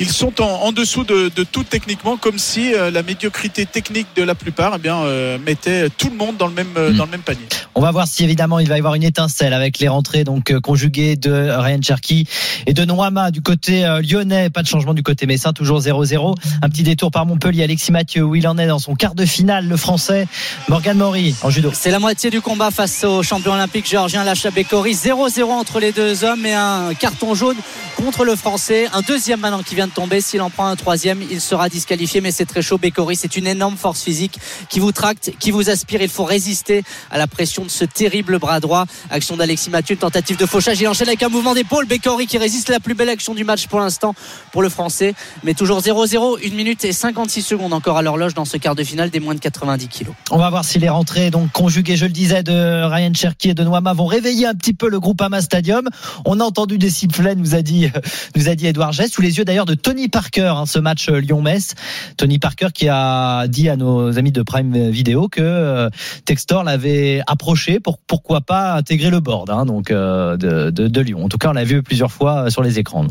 ils 0.00 0.10
sont 0.10 0.42
en, 0.42 0.46
en 0.46 0.72
dessous 0.72 1.04
de, 1.04 1.30
de 1.34 1.44
tout 1.44 1.64
techniquement, 1.64 2.16
comme 2.16 2.38
si 2.38 2.74
euh, 2.74 2.90
la 2.90 3.02
médiocrité 3.02 3.66
technique 3.66 4.08
de 4.16 4.22
la 4.22 4.34
plupart, 4.34 4.72
eh 4.76 4.78
bien 4.78 4.98
euh, 4.98 5.38
mettait 5.38 5.88
tout 5.90 6.10
le 6.10 6.16
monde 6.16 6.36
dans 6.36 6.46
le 6.46 6.54
même 6.54 6.66
euh, 6.76 6.90
Hmm. 6.90 6.96
dans 6.96 7.04
le 7.04 7.10
même 7.10 7.20
panier. 7.22 7.46
On 7.74 7.80
va 7.80 7.90
voir 7.90 8.06
si 8.08 8.24
évidemment 8.24 8.58
il 8.58 8.68
va 8.68 8.76
y 8.76 8.78
avoir 8.78 8.94
une 8.94 9.02
étincelle 9.02 9.52
avec 9.52 9.78
les 9.78 9.88
rentrées 9.88 10.24
donc 10.24 10.50
euh, 10.50 10.60
conjuguées 10.60 11.16
de 11.16 11.30
Ryan 11.30 11.80
Cherky 11.82 12.26
et 12.66 12.72
de 12.74 12.84
Noama 12.84 13.30
du 13.30 13.42
côté 13.42 13.84
euh, 13.84 14.00
lyonnais. 14.02 14.50
Pas 14.50 14.62
de 14.62 14.66
changement 14.66 14.94
du 14.94 15.02
côté 15.02 15.26
messin, 15.26 15.52
toujours 15.52 15.80
0-0. 15.80 16.34
Un 16.62 16.68
petit 16.68 16.82
détour 16.82 17.10
par 17.10 17.26
Montpellier. 17.26 17.62
Alexis 17.62 17.92
Mathieu, 17.92 18.24
où 18.24 18.34
il 18.34 18.46
en 18.48 18.58
est 18.58 18.66
dans 18.66 18.78
son 18.78 18.94
quart 18.94 19.14
de 19.14 19.24
finale, 19.24 19.68
le 19.68 19.76
français 19.76 20.26
Morgan 20.68 20.96
Mori 20.96 21.34
en 21.42 21.50
judo. 21.50 21.70
C'est 21.72 21.90
la 21.90 21.98
moitié 21.98 22.30
du 22.30 22.40
combat 22.40 22.70
face 22.70 23.04
au 23.04 23.22
champion 23.22 23.52
olympique 23.52 23.88
géorgien 23.88 24.24
Lacha 24.24 24.50
Bekori. 24.50 24.94
0-0 24.94 25.42
entre 25.44 25.80
les 25.80 25.92
deux 25.92 26.24
hommes 26.24 26.44
et 26.46 26.54
un 26.54 26.94
carton 26.98 27.34
jaune 27.34 27.56
contre 27.96 28.24
le 28.24 28.36
français. 28.36 28.88
Un 28.92 29.02
deuxième 29.02 29.40
maintenant 29.40 29.62
qui 29.62 29.74
vient 29.74 29.86
de 29.86 29.89
tomber. 29.90 30.20
S'il 30.20 30.40
en 30.42 30.50
prend 30.50 30.66
un 30.66 30.76
troisième, 30.76 31.22
il 31.30 31.40
sera 31.40 31.68
disqualifié. 31.68 32.20
Mais 32.20 32.32
c'est 32.32 32.46
très 32.46 32.62
chaud. 32.62 32.78
Bekori, 32.78 33.16
c'est 33.16 33.36
une 33.36 33.46
énorme 33.46 33.76
force 33.76 34.02
physique 34.02 34.38
qui 34.68 34.80
vous 34.80 34.92
tracte, 34.92 35.32
qui 35.38 35.50
vous 35.50 35.70
aspire. 35.70 36.02
Il 36.02 36.08
faut 36.08 36.24
résister 36.24 36.82
à 37.10 37.18
la 37.18 37.26
pression 37.26 37.64
de 37.64 37.70
ce 37.70 37.84
terrible 37.84 38.38
bras 38.38 38.60
droit. 38.60 38.86
Action 39.10 39.36
d'Alexis 39.36 39.70
Mathieu, 39.70 39.96
tentative 39.96 40.36
de 40.36 40.46
fauchage. 40.46 40.80
Il 40.80 40.88
enchaîne 40.88 41.08
avec 41.08 41.22
un 41.22 41.28
mouvement 41.28 41.54
d'épaule. 41.54 41.86
Bekori 41.86 42.26
qui 42.26 42.38
résiste 42.38 42.68
la 42.68 42.80
plus 42.80 42.94
belle 42.94 43.08
action 43.08 43.34
du 43.34 43.44
match 43.44 43.66
pour 43.66 43.80
l'instant 43.80 44.14
pour 44.52 44.62
le 44.62 44.68
français. 44.68 45.14
Mais 45.44 45.54
toujours 45.54 45.80
0-0. 45.80 46.38
Une 46.42 46.54
minute 46.54 46.84
et 46.84 46.92
56 46.92 47.42
secondes 47.42 47.72
encore 47.72 47.96
à 47.96 48.02
l'horloge 48.02 48.34
dans 48.34 48.44
ce 48.44 48.56
quart 48.56 48.74
de 48.74 48.84
finale 48.84 49.10
des 49.10 49.20
moins 49.20 49.34
de 49.34 49.40
90 49.40 49.88
kilos. 49.88 50.14
On 50.30 50.38
va 50.38 50.50
voir 50.50 50.64
si 50.64 50.78
les 50.78 50.88
rentrées, 50.88 51.30
donc 51.30 51.50
conjuguées, 51.52 51.96
je 51.96 52.06
le 52.06 52.12
disais, 52.12 52.42
de 52.42 52.84
Ryan 52.84 53.12
Cherky 53.14 53.50
et 53.50 53.54
de 53.54 53.64
Noama 53.64 53.92
vont 53.92 54.06
réveiller 54.06 54.46
un 54.46 54.54
petit 54.54 54.74
peu 54.74 54.88
le 54.88 55.00
groupe 55.00 55.20
Ama 55.20 55.40
Stadium. 55.40 55.88
On 56.24 56.40
a 56.40 56.44
entendu 56.44 56.78
des 56.78 56.90
sifflets, 56.90 57.34
nous 57.34 57.54
a 57.54 57.62
dit, 57.62 57.90
nous 58.36 58.48
a 58.48 58.54
dit 58.54 58.66
Edouard 58.66 58.92
Gest, 58.92 59.14
sous 59.14 59.22
les 59.22 59.38
yeux 59.38 59.44
d'ailleurs 59.44 59.66
de 59.66 59.69
Tony 59.74 60.08
Parker, 60.08 60.52
hein, 60.56 60.66
ce 60.66 60.78
match 60.78 61.08
euh, 61.08 61.20
Lyon-Metz. 61.20 61.74
Tony 62.16 62.38
Parker 62.38 62.68
qui 62.74 62.88
a 62.88 63.46
dit 63.48 63.68
à 63.68 63.76
nos 63.76 64.18
amis 64.18 64.32
de 64.32 64.42
Prime 64.42 64.90
Video 64.90 65.28
que 65.28 65.40
euh, 65.40 65.90
Textor 66.24 66.64
l'avait 66.64 67.22
approché 67.26 67.80
pour 67.80 67.98
pourquoi 67.98 68.40
pas 68.40 68.74
intégrer 68.74 69.10
le 69.10 69.20
board, 69.20 69.50
hein, 69.50 69.66
donc 69.66 69.90
euh, 69.90 70.36
de, 70.36 71.00
Lyon. 71.00 71.24
En 71.24 71.28
tout 71.28 71.38
cas, 71.38 71.50
on 71.50 71.52
l'a 71.52 71.64
vu 71.64 71.82
plusieurs 71.82 72.12
fois 72.12 72.46
euh, 72.46 72.50
sur 72.50 72.62
les 72.62 72.78
écrans. 72.78 73.06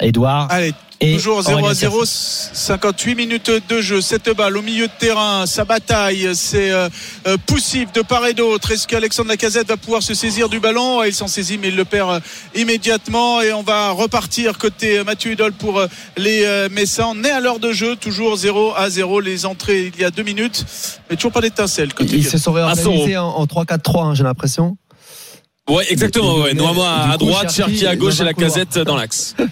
Edouard. 0.00 0.48
Allez, 0.50 0.72
Et 1.00 1.14
toujours 1.14 1.42
0 1.42 1.58
à 1.58 1.60
Aurélien 1.60 1.74
0, 1.74 2.04
58 2.04 3.14
minutes 3.14 3.50
de 3.68 3.80
jeu. 3.80 4.00
Cette 4.00 4.30
balle 4.34 4.56
au 4.56 4.62
milieu 4.62 4.86
de 4.86 4.92
terrain, 4.98 5.46
sa 5.46 5.64
bataille, 5.64 6.30
c'est 6.34 6.70
euh, 6.70 6.88
euh, 7.26 7.36
poussif 7.46 7.92
de 7.92 8.02
part 8.02 8.26
et 8.26 8.34
d'autre. 8.34 8.70
Est-ce 8.70 8.86
qu'Alexandre 8.86 9.28
Lacazette 9.28 9.68
va 9.68 9.76
pouvoir 9.76 10.02
se 10.02 10.14
saisir 10.14 10.48
du 10.48 10.60
ballon? 10.60 11.02
Il 11.04 11.14
s'en 11.14 11.26
saisit, 11.26 11.58
mais 11.58 11.68
il 11.68 11.76
le 11.76 11.84
perd 11.84 12.10
euh, 12.10 12.20
immédiatement. 12.54 13.40
Et 13.40 13.52
on 13.52 13.62
va 13.62 13.90
repartir 13.90 14.58
côté 14.58 14.98
euh, 14.98 15.04
Mathieu 15.04 15.32
Hudol 15.32 15.52
pour 15.52 15.82
les 16.16 16.44
euh, 16.44 16.68
Messins. 16.70 17.08
On 17.14 17.24
est 17.24 17.30
à 17.30 17.40
l'heure 17.40 17.58
de 17.60 17.72
jeu, 17.72 17.96
toujours 17.96 18.36
0 18.36 18.74
à 18.76 18.90
0. 18.90 19.20
Les 19.20 19.46
entrées 19.46 19.92
il 19.94 20.00
y 20.00 20.04
a 20.04 20.10
deux 20.10 20.22
minutes, 20.22 20.64
mais 21.08 21.16
toujours 21.16 21.32
pas 21.32 21.40
d'étincelle. 21.40 21.94
côté 21.94 22.16
Ils 22.16 22.26
se 22.26 22.38
sont 22.38 22.52
réorganisés 22.52 23.16
en, 23.16 23.28
en 23.28 23.44
3-4-3, 23.44 24.04
hein, 24.04 24.14
j'ai 24.14 24.24
l'impression. 24.24 24.76
Ouais, 25.68 25.84
exactement. 25.88 26.36
Ouais. 26.40 26.50
À 26.50 27.12
coup, 27.12 27.26
droite, 27.26 27.52
Cherki, 27.52 27.86
à 27.86 27.94
gauche 27.96 28.20
et 28.20 28.24
la 28.24 28.34
casette 28.34 28.78
dans 28.78 28.96
l'axe. 28.96 29.36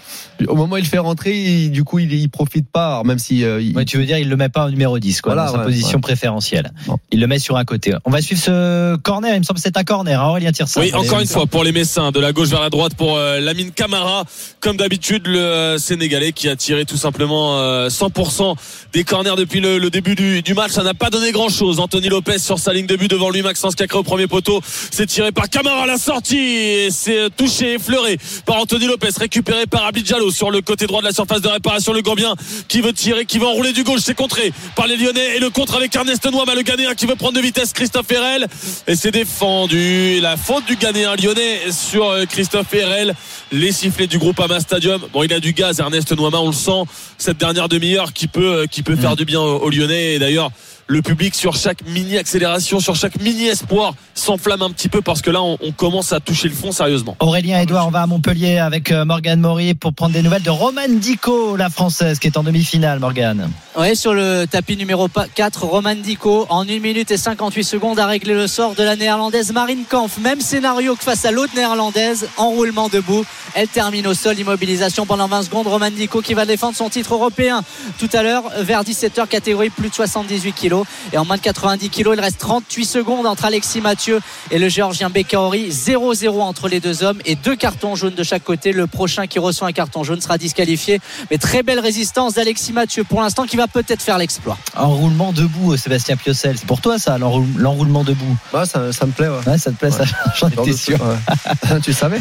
Au 0.47 0.55
moment 0.55 0.75
où 0.75 0.77
il 0.77 0.85
fait 0.85 0.97
rentrer, 0.99 1.35
il- 1.37 1.71
du 1.71 1.83
coup, 1.83 1.99
il, 1.99 2.11
il 2.13 2.29
profite 2.29 2.69
pas, 2.71 2.87
alors 2.87 3.05
même 3.05 3.19
si. 3.19 3.43
euh, 3.43 3.61
il- 3.61 3.75
Ouais, 3.75 3.85
tu 3.85 3.97
veux 3.97 4.05
dire, 4.05 4.17
il 4.17 4.29
le 4.29 4.35
met 4.37 4.49
pas 4.49 4.65
au 4.65 4.69
numéro 4.69 4.97
10, 4.99 5.21
quoi, 5.21 5.33
Voilà, 5.33 5.51
dans 5.51 5.57
sa 5.57 5.63
position 5.63 5.97
ouais. 5.97 6.01
préférentielle. 6.01 6.71
Bon. 6.87 6.97
Il 7.11 7.19
le 7.19 7.27
met 7.27 7.39
sur 7.39 7.57
un 7.57 7.65
côté. 7.65 7.93
On 8.05 8.09
va 8.11 8.21
suivre 8.21 8.41
ce 8.41 8.95
corner, 8.97 9.33
il 9.35 9.39
me 9.39 9.43
semble 9.43 9.57
que 9.59 9.63
c'est 9.63 9.77
un 9.77 9.83
corner, 9.83 10.21
hein, 10.21 10.29
Aurélien 10.29 10.51
Tirsa. 10.51 10.79
Oui, 10.79 10.93
encore 10.93 11.19
une 11.19 11.27
fois 11.27 11.45
pour 11.45 11.63
les 11.63 11.71
Messins, 11.71 12.11
de 12.11 12.19
la 12.19 12.31
gauche 12.31 12.47
vers 12.49 12.61
la 12.61 12.69
droite 12.69 12.93
pour 12.95 13.17
euh, 13.17 13.39
Lamine 13.39 13.71
Camara, 13.71 14.23
comme 14.59 14.77
d'habitude 14.77 15.27
le 15.27 15.39
euh, 15.39 15.77
Sénégalais 15.77 16.31
qui 16.31 16.47
a 16.49 16.55
tiré 16.55 16.85
tout 16.85 16.97
simplement 16.97 17.59
euh, 17.59 17.89
100% 17.89 18.55
des 18.93 19.03
corners 19.03 19.35
depuis 19.37 19.59
le, 19.59 19.77
le 19.77 19.89
début 19.89 20.15
du, 20.15 20.41
du 20.41 20.53
match. 20.53 20.71
Ça 20.71 20.83
n'a 20.83 20.93
pas 20.93 21.09
donné 21.09 21.31
grand-chose. 21.31 21.79
Anthony 21.79 22.09
Lopez 22.09 22.39
sur 22.39 22.59
sa 22.59 22.73
ligne 22.73 22.85
de 22.87 22.95
but 22.95 23.09
devant 23.09 23.29
lui, 23.29 23.41
Maxence 23.41 23.75
Cacré 23.75 23.97
au 23.99 24.03
premier 24.03 24.27
poteau, 24.27 24.61
c'est 24.91 25.05
tiré 25.05 25.31
par 25.31 25.49
Camara 25.49 25.83
à 25.83 25.85
la 25.87 25.97
sortie 25.97 26.37
et 26.37 26.87
c'est 26.91 27.17
euh, 27.19 27.29
touché, 27.35 27.73
effleuré 27.75 28.17
par 28.45 28.57
Anthony 28.57 28.87
Lopez, 28.87 29.09
récupéré 29.19 29.65
par 29.65 29.85
Abidjalo 29.85 30.28
sur 30.31 30.51
le 30.51 30.61
côté 30.61 30.87
droit 30.87 31.01
de 31.01 31.05
la 31.05 31.13
surface 31.13 31.41
de 31.41 31.47
réparation. 31.47 31.93
Le 31.93 32.01
Gambien 32.01 32.35
qui 32.67 32.81
veut 32.81 32.93
tirer, 32.93 33.25
qui 33.25 33.39
veut 33.39 33.47
enrouler 33.47 33.73
du 33.73 33.83
gauche, 33.83 34.01
c'est 34.03 34.15
contré 34.15 34.53
par 34.75 34.87
les 34.87 34.97
Lyonnais 34.97 35.37
et 35.37 35.39
le 35.39 35.49
contre 35.49 35.75
avec 35.75 35.95
Ernest 35.95 36.25
Noama, 36.31 36.55
le 36.55 36.61
Ghanéen 36.61 36.93
qui 36.93 37.05
veut 37.05 37.15
prendre 37.15 37.33
de 37.33 37.41
vitesse 37.41 37.73
Christophe 37.73 38.11
Herel 38.11 38.47
et 38.87 38.95
c'est 38.95 39.11
défendu. 39.11 40.19
La 40.21 40.37
faute 40.37 40.65
du 40.65 40.75
Ghanéen 40.75 41.15
lyonnais 41.15 41.71
sur 41.71 42.09
euh, 42.09 42.25
Christophe 42.25 42.73
Herel. 42.73 43.13
Les 43.51 43.71
sifflets 43.71 44.07
du 44.07 44.17
groupe 44.17 44.39
Ama 44.39 44.59
Stadium. 44.59 45.01
Bon, 45.13 45.23
il 45.23 45.33
a 45.33 45.39
du 45.39 45.53
gaz, 45.53 45.79
Ernest 45.79 46.11
Noama, 46.15 46.39
on 46.39 46.47
le 46.47 46.53
sent. 46.53 46.83
Cette 47.17 47.37
dernière 47.37 47.69
demi-heure 47.69 48.13
qui 48.13 48.27
peut, 48.27 48.61
euh, 48.61 48.65
qui 48.65 48.83
peut 48.83 48.95
faire 48.95 49.15
du 49.15 49.25
bien 49.25 49.39
aux, 49.39 49.57
aux 49.57 49.69
Lyonnais. 49.69 50.15
Et 50.15 50.19
d'ailleurs, 50.19 50.51
le 50.89 51.03
public 51.03 51.35
sur 51.35 51.55
chaque 51.55 51.85
mini 51.85 52.17
accélération, 52.17 52.79
sur 52.79 52.95
chaque 52.95 53.21
mini 53.21 53.45
espoir 53.45 53.93
s'enflamme 54.15 54.63
un 54.63 54.71
petit 54.71 54.89
peu 54.89 55.01
parce 55.01 55.21
que 55.21 55.29
là, 55.29 55.39
on, 55.39 55.55
on 55.61 55.71
commence 55.71 56.11
à 56.13 56.19
toucher 56.19 56.47
le 56.47 56.55
fond 56.55 56.71
sérieusement. 56.71 57.15
Aurélien 57.19 57.59
Edouard, 57.59 57.87
on 57.87 57.91
va 57.91 58.01
à 58.01 58.07
Montpellier 58.07 58.57
avec 58.57 58.91
euh, 58.91 59.05
Morgane 59.05 59.39
Maury 59.39 59.75
pour 59.75 59.93
prendre 59.93 60.13
des 60.13 60.23
nouvelles 60.23 60.41
de 60.41 60.49
Romane 60.49 60.97
Dico, 60.97 61.55
la 61.55 61.69
française, 61.69 62.17
qui 62.17 62.25
est 62.25 62.37
en 62.37 62.43
demi-finale, 62.43 62.97
Morgane. 62.97 63.51
Ouais, 63.77 63.93
sur 63.93 64.15
le 64.15 64.45
tapis 64.45 64.77
numéro 64.77 65.07
4, 65.07 65.63
Roman 65.63 65.93
Dico, 65.93 66.47
en 66.49 66.67
1 66.67 66.79
minute 66.79 67.11
et 67.11 67.17
58 67.17 67.63
secondes, 67.63 67.99
a 67.99 68.07
réglé 68.07 68.33
le 68.33 68.47
sort 68.47 68.73
de 68.73 68.81
la 68.81 68.95
néerlandaise 68.95 69.53
Marine 69.53 69.83
Kampf. 69.87 70.17
Même 70.17 70.41
scénario 70.41 70.95
que 70.95 71.03
face 71.03 71.23
à 71.23 71.31
l'autre 71.31 71.53
néerlandaise, 71.55 72.27
enroulement 72.37 72.89
debout. 72.89 73.23
Elle 73.53 73.67
termine 73.67 74.07
au 74.07 74.15
sol, 74.15 74.39
immobilisation 74.39 75.05
pendant 75.05 75.27
20 75.27 75.43
secondes. 75.43 75.67
Roman 75.67 75.91
Dico 75.91 76.21
qui 76.21 76.33
va 76.33 76.47
défendre 76.47 76.75
son 76.75 76.89
titre 76.89 77.13
européen 77.13 77.63
tout 77.99 78.09
à 78.13 78.23
l'heure 78.23 78.43
vers 78.57 78.83
17h, 78.83 79.27
catégorie 79.27 79.69
plus 79.69 79.89
de 79.89 79.93
78 79.93 80.53
kilos. 80.53 80.78
Kilos. 80.79 80.85
Et 81.13 81.17
en 81.17 81.25
moins 81.25 81.37
de 81.37 81.41
90 81.41 81.89
kilos, 81.89 82.15
il 82.17 82.21
reste 82.21 82.39
38 82.39 82.85
secondes 82.85 83.25
entre 83.25 83.45
Alexis 83.45 83.81
Mathieu 83.81 84.19
et 84.51 84.59
le 84.59 84.69
géorgien 84.69 85.09
Bekaori. 85.09 85.69
0-0 85.69 86.41
entre 86.41 86.67
les 86.67 86.79
deux 86.79 87.03
hommes 87.03 87.19
et 87.25 87.35
deux 87.35 87.55
cartons 87.55 87.95
jaunes 87.95 88.15
de 88.15 88.23
chaque 88.23 88.43
côté. 88.43 88.71
Le 88.71 88.87
prochain 88.87 89.27
qui 89.27 89.39
reçoit 89.39 89.67
un 89.67 89.71
carton 89.71 90.03
jaune 90.03 90.21
sera 90.21 90.37
disqualifié. 90.37 90.99
Mais 91.31 91.37
très 91.37 91.63
belle 91.63 91.79
résistance 91.79 92.35
d'Alexis 92.35 92.73
Mathieu 92.73 93.03
pour 93.03 93.21
l'instant 93.21 93.45
qui 93.45 93.57
va 93.57 93.67
peut-être 93.67 94.01
faire 94.01 94.17
l'exploit. 94.17 94.57
Enroulement 94.75 95.31
debout, 95.31 95.75
Sébastien 95.77 96.15
Piocel. 96.17 96.57
C'est 96.57 96.67
pour 96.67 96.81
toi 96.81 96.99
ça, 96.99 97.17
l'enroulement 97.17 98.03
debout? 98.03 98.35
Ouais, 98.53 98.65
ça, 98.65 98.91
ça, 98.91 99.05
me 99.05 99.11
plaît. 99.11 99.27
Ouais. 99.27 99.47
ouais 99.47 99.57
ça 99.57 99.71
te 99.71 99.77
plaît, 99.77 99.91
ça? 99.91 100.03
J'en 100.39 100.49
étais 100.49 100.73
sûr. 100.73 100.97
tu 101.83 101.93
savais? 101.93 102.19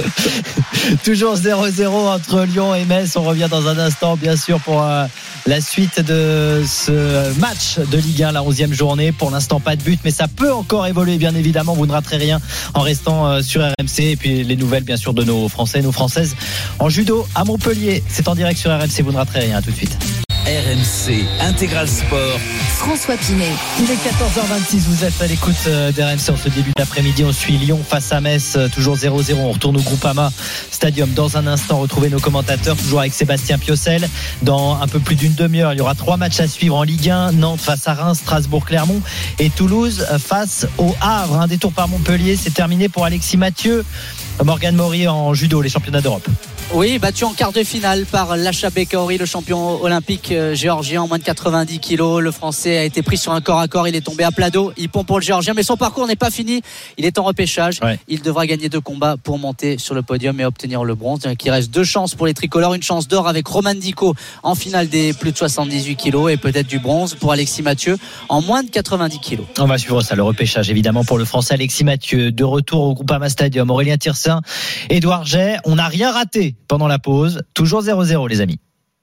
Toujours 1.04 1.36
0-0 1.36 1.86
entre 1.86 2.42
Lyon 2.44 2.74
et 2.74 2.84
Metz. 2.84 3.16
On 3.16 3.22
revient 3.22 3.48
dans 3.50 3.66
un 3.68 3.78
instant, 3.78 4.16
bien 4.16 4.36
sûr, 4.36 4.60
pour 4.60 4.82
euh, 4.82 5.06
la 5.46 5.60
suite 5.60 6.00
de 6.00 6.62
ce 6.66 7.38
match 7.38 7.49
de 7.50 7.98
Ligue 7.98 8.22
1, 8.22 8.32
la 8.32 8.42
11e 8.42 8.72
journée. 8.72 9.10
Pour 9.10 9.30
l'instant, 9.30 9.58
pas 9.58 9.74
de 9.74 9.82
but, 9.82 9.98
mais 10.04 10.12
ça 10.12 10.28
peut 10.28 10.52
encore 10.52 10.86
évoluer, 10.86 11.16
bien 11.18 11.34
évidemment. 11.34 11.74
Vous 11.74 11.86
ne 11.86 11.90
raterez 11.90 12.16
rien 12.16 12.40
en 12.74 12.82
restant 12.82 13.26
euh, 13.26 13.42
sur 13.42 13.60
RMC. 13.62 14.00
Et 14.00 14.16
puis 14.16 14.44
les 14.44 14.56
nouvelles, 14.56 14.84
bien 14.84 14.96
sûr, 14.96 15.14
de 15.14 15.24
nos 15.24 15.48
Français, 15.48 15.82
nos 15.82 15.90
Françaises 15.90 16.36
en 16.78 16.88
judo 16.88 17.26
à 17.34 17.44
Montpellier. 17.44 18.04
C'est 18.08 18.28
en 18.28 18.36
direct 18.36 18.58
sur 18.58 18.70
RMC. 18.70 19.02
Vous 19.02 19.12
ne 19.12 19.16
raterez 19.16 19.40
rien. 19.40 19.60
tout 19.62 19.72
de 19.72 19.76
suite. 19.76 20.29
RMC 20.46 21.26
Intégral 21.40 21.86
Sport. 21.86 22.40
François 22.76 23.16
Pinet. 23.16 23.52
Il 23.78 23.90
est 23.90 23.94
14h26, 23.94 24.78
vous 24.88 25.04
êtes 25.04 25.20
à 25.20 25.26
l'écoute 25.26 25.54
euh, 25.66 25.92
d'RMC 25.92 26.30
en 26.30 26.36
ce 26.36 26.48
début 26.48 26.72
d'après-midi. 26.76 27.24
On 27.24 27.32
suit 27.32 27.58
Lyon 27.58 27.78
face 27.86 28.10
à 28.10 28.22
Metz, 28.22 28.54
euh, 28.56 28.68
toujours 28.68 28.96
0-0. 28.96 29.34
On 29.34 29.52
retourne 29.52 29.76
au 29.76 29.82
Groupama 29.82 30.32
Stadium 30.70 31.10
dans 31.12 31.36
un 31.36 31.46
instant. 31.46 31.78
Retrouver 31.78 32.08
nos 32.08 32.20
commentateurs, 32.20 32.74
toujours 32.76 33.00
avec 33.00 33.12
Sébastien 33.12 33.58
Piocel. 33.58 34.08
Dans 34.40 34.80
un 34.80 34.88
peu 34.88 34.98
plus 34.98 35.14
d'une 35.14 35.34
demi-heure, 35.34 35.74
il 35.74 35.78
y 35.78 35.82
aura 35.82 35.94
trois 35.94 36.16
matchs 36.16 36.40
à 36.40 36.48
suivre 36.48 36.76
en 36.76 36.84
Ligue 36.84 37.10
1. 37.10 37.32
Nantes 37.32 37.60
face 37.60 37.86
à 37.86 37.92
Reims, 37.92 38.20
Strasbourg, 38.22 38.64
Clermont 38.64 39.02
et 39.38 39.50
Toulouse 39.50 40.06
face 40.18 40.66
au 40.78 40.94
Havre. 41.02 41.38
Un 41.38 41.48
détour 41.48 41.72
par 41.72 41.86
Montpellier, 41.86 42.36
c'est 42.36 42.54
terminé 42.54 42.88
pour 42.88 43.04
Alexis 43.04 43.36
Mathieu. 43.36 43.84
Morgan 44.42 44.74
Maury 44.74 45.06
en 45.06 45.34
judo, 45.34 45.60
les 45.60 45.68
championnats 45.68 46.00
d'Europe. 46.00 46.26
Oui, 46.72 47.00
battu 47.00 47.24
en 47.24 47.32
quart 47.32 47.50
de 47.50 47.64
finale 47.64 48.06
par 48.06 48.36
Lacha 48.36 48.70
Bekaori, 48.70 49.18
le 49.18 49.26
champion 49.26 49.82
olympique 49.82 50.30
euh, 50.30 50.54
géorgien 50.54 51.02
en 51.02 51.08
moins 51.08 51.18
de 51.18 51.24
90 51.24 51.80
kilos. 51.80 52.22
Le 52.22 52.30
français 52.30 52.78
a 52.78 52.84
été 52.84 53.02
pris 53.02 53.16
sur 53.16 53.32
un 53.32 53.40
corps 53.40 53.58
à 53.58 53.66
corps. 53.66 53.88
Il 53.88 53.96
est 53.96 54.02
tombé 54.02 54.22
à 54.22 54.30
plat 54.30 54.50
d'eau. 54.50 54.72
Il 54.76 54.88
pompe 54.88 55.08
pour 55.08 55.18
le 55.18 55.24
géorgien, 55.24 55.52
mais 55.52 55.64
son 55.64 55.76
parcours 55.76 56.06
n'est 56.06 56.14
pas 56.14 56.30
fini. 56.30 56.62
Il 56.96 57.04
est 57.04 57.18
en 57.18 57.24
repêchage. 57.24 57.80
Il 58.06 58.22
devra 58.22 58.46
gagner 58.46 58.68
deux 58.68 58.80
combats 58.80 59.16
pour 59.16 59.36
monter 59.40 59.78
sur 59.78 59.96
le 59.96 60.02
podium 60.02 60.38
et 60.40 60.44
obtenir 60.44 60.84
le 60.84 60.94
bronze. 60.94 61.22
Il 61.44 61.50
reste 61.50 61.72
deux 61.72 61.82
chances 61.82 62.14
pour 62.14 62.26
les 62.26 62.34
tricolores. 62.34 62.74
Une 62.74 62.84
chance 62.84 63.08
d'or 63.08 63.26
avec 63.26 63.48
Roman 63.48 63.74
Dico 63.74 64.14
en 64.44 64.54
finale 64.54 64.88
des 64.88 65.12
plus 65.12 65.32
de 65.32 65.36
78 65.36 65.96
kilos 65.96 66.30
et 66.30 66.36
peut-être 66.36 66.68
du 66.68 66.78
bronze 66.78 67.16
pour 67.16 67.32
Alexis 67.32 67.62
Mathieu 67.62 67.98
en 68.28 68.42
moins 68.42 68.62
de 68.62 68.70
90 68.70 69.18
kilos. 69.18 69.46
On 69.58 69.66
va 69.66 69.76
suivre 69.76 70.02
ça, 70.02 70.14
le 70.14 70.22
repêchage 70.22 70.70
évidemment 70.70 71.02
pour 71.02 71.18
le 71.18 71.24
français 71.24 71.54
Alexis 71.54 71.82
Mathieu. 71.82 72.30
De 72.30 72.44
retour 72.44 72.84
au 72.84 72.94
Groupama 72.94 73.28
Stadium. 73.28 73.70
Aurélien 73.70 73.96
Tirsin, 73.96 74.40
Edouard 74.88 75.26
Jay. 75.26 75.56
On 75.64 75.74
n'a 75.74 75.88
rien 75.88 76.12
raté 76.12 76.54
pendant 76.68 76.86
la 76.86 76.98
pause. 76.98 77.42
Toujours 77.54 77.82
0-0 77.82 78.28
les 78.28 78.40
amis. 78.40 78.58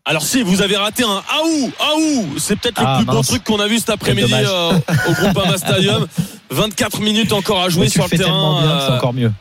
Alors 0.06 0.22
si 0.22 0.42
vous 0.42 0.62
avez 0.62 0.78
raté 0.78 1.04
un 1.04 1.22
aou 1.42 1.72
aou, 1.80 2.26
c'est 2.38 2.56
peut-être 2.56 2.80
le 2.80 2.88
ah, 2.88 2.98
plus 2.98 3.06
beau 3.06 3.22
truc 3.24 3.44
qu'on 3.44 3.60
a 3.60 3.68
vu 3.68 3.78
cet 3.78 3.90
après-midi 3.90 4.34
euh, 4.34 4.72
au 5.10 5.12
Groupama 5.12 5.58
Stadium. 5.58 6.08
24 6.50 7.02
minutes 7.02 7.34
encore 7.34 7.62
à 7.62 7.68
jouer 7.68 7.90
sur 7.90 8.06
le 8.10 8.18
terrain. 8.18 8.62
c'est 8.62 8.92
euh, 8.92 8.98
encore 8.98 9.14
mieux. 9.14 9.32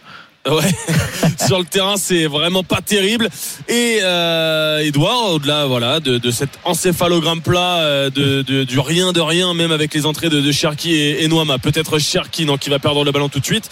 Ouais, 0.48 0.74
sur 1.46 1.58
le 1.58 1.64
terrain, 1.64 1.96
c'est 1.96 2.26
vraiment 2.26 2.62
pas 2.62 2.80
terrible. 2.80 3.28
Et 3.68 3.98
euh, 4.02 4.78
Edouard, 4.78 5.32
au-delà 5.32 5.66
voilà 5.66 5.98
de, 5.98 6.30
cet 6.30 6.50
encéphalogramme 6.64 7.40
plat, 7.40 7.78
euh, 7.78 8.10
de, 8.10 8.64
du 8.64 8.78
rien 8.78 9.12
de 9.12 9.20
rien, 9.20 9.54
même 9.54 9.72
avec 9.72 9.92
les 9.92 10.06
entrées 10.06 10.28
de, 10.28 10.40
de 10.40 10.52
Cherki 10.52 10.94
et, 10.94 11.24
et 11.24 11.28
Noama, 11.28 11.58
peut-être 11.58 11.98
Cherki 11.98 12.44
non, 12.44 12.58
qui 12.58 12.70
va 12.70 12.78
perdre 12.78 13.04
le 13.04 13.10
ballon 13.10 13.28
tout 13.28 13.40
de 13.40 13.44
suite. 13.44 13.68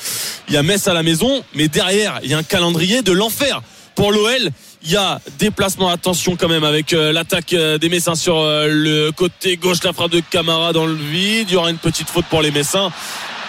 Il 0.48 0.54
y 0.54 0.56
a 0.56 0.62
Metz 0.62 0.88
à 0.88 0.94
la 0.94 1.02
maison, 1.02 1.44
mais 1.54 1.68
derrière, 1.68 2.18
il 2.24 2.30
y 2.30 2.34
a 2.34 2.38
un 2.38 2.42
calendrier 2.42 3.02
de 3.02 3.12
l'enfer 3.12 3.62
pour 3.94 4.12
l'OL. 4.12 4.50
Il 4.82 4.90
y 4.90 4.96
a 4.96 5.20
déplacement, 5.38 5.88
attention 5.88 6.36
quand 6.36 6.48
même 6.48 6.64
avec 6.64 6.92
euh, 6.92 7.12
l'attaque 7.12 7.54
euh, 7.54 7.78
des 7.78 7.88
Messins 7.88 8.14
sur 8.14 8.36
euh, 8.36 8.66
le 8.68 9.12
côté 9.12 9.56
gauche, 9.56 9.82
la 9.82 9.94
frappe 9.94 10.10
de 10.10 10.20
Camara 10.20 10.72
dans 10.72 10.86
le 10.86 10.94
vide. 10.94 11.48
Il 11.48 11.54
y 11.54 11.56
aura 11.56 11.70
une 11.70 11.78
petite 11.78 12.08
faute 12.08 12.26
pour 12.26 12.42
les 12.42 12.50
Messins. 12.50 12.92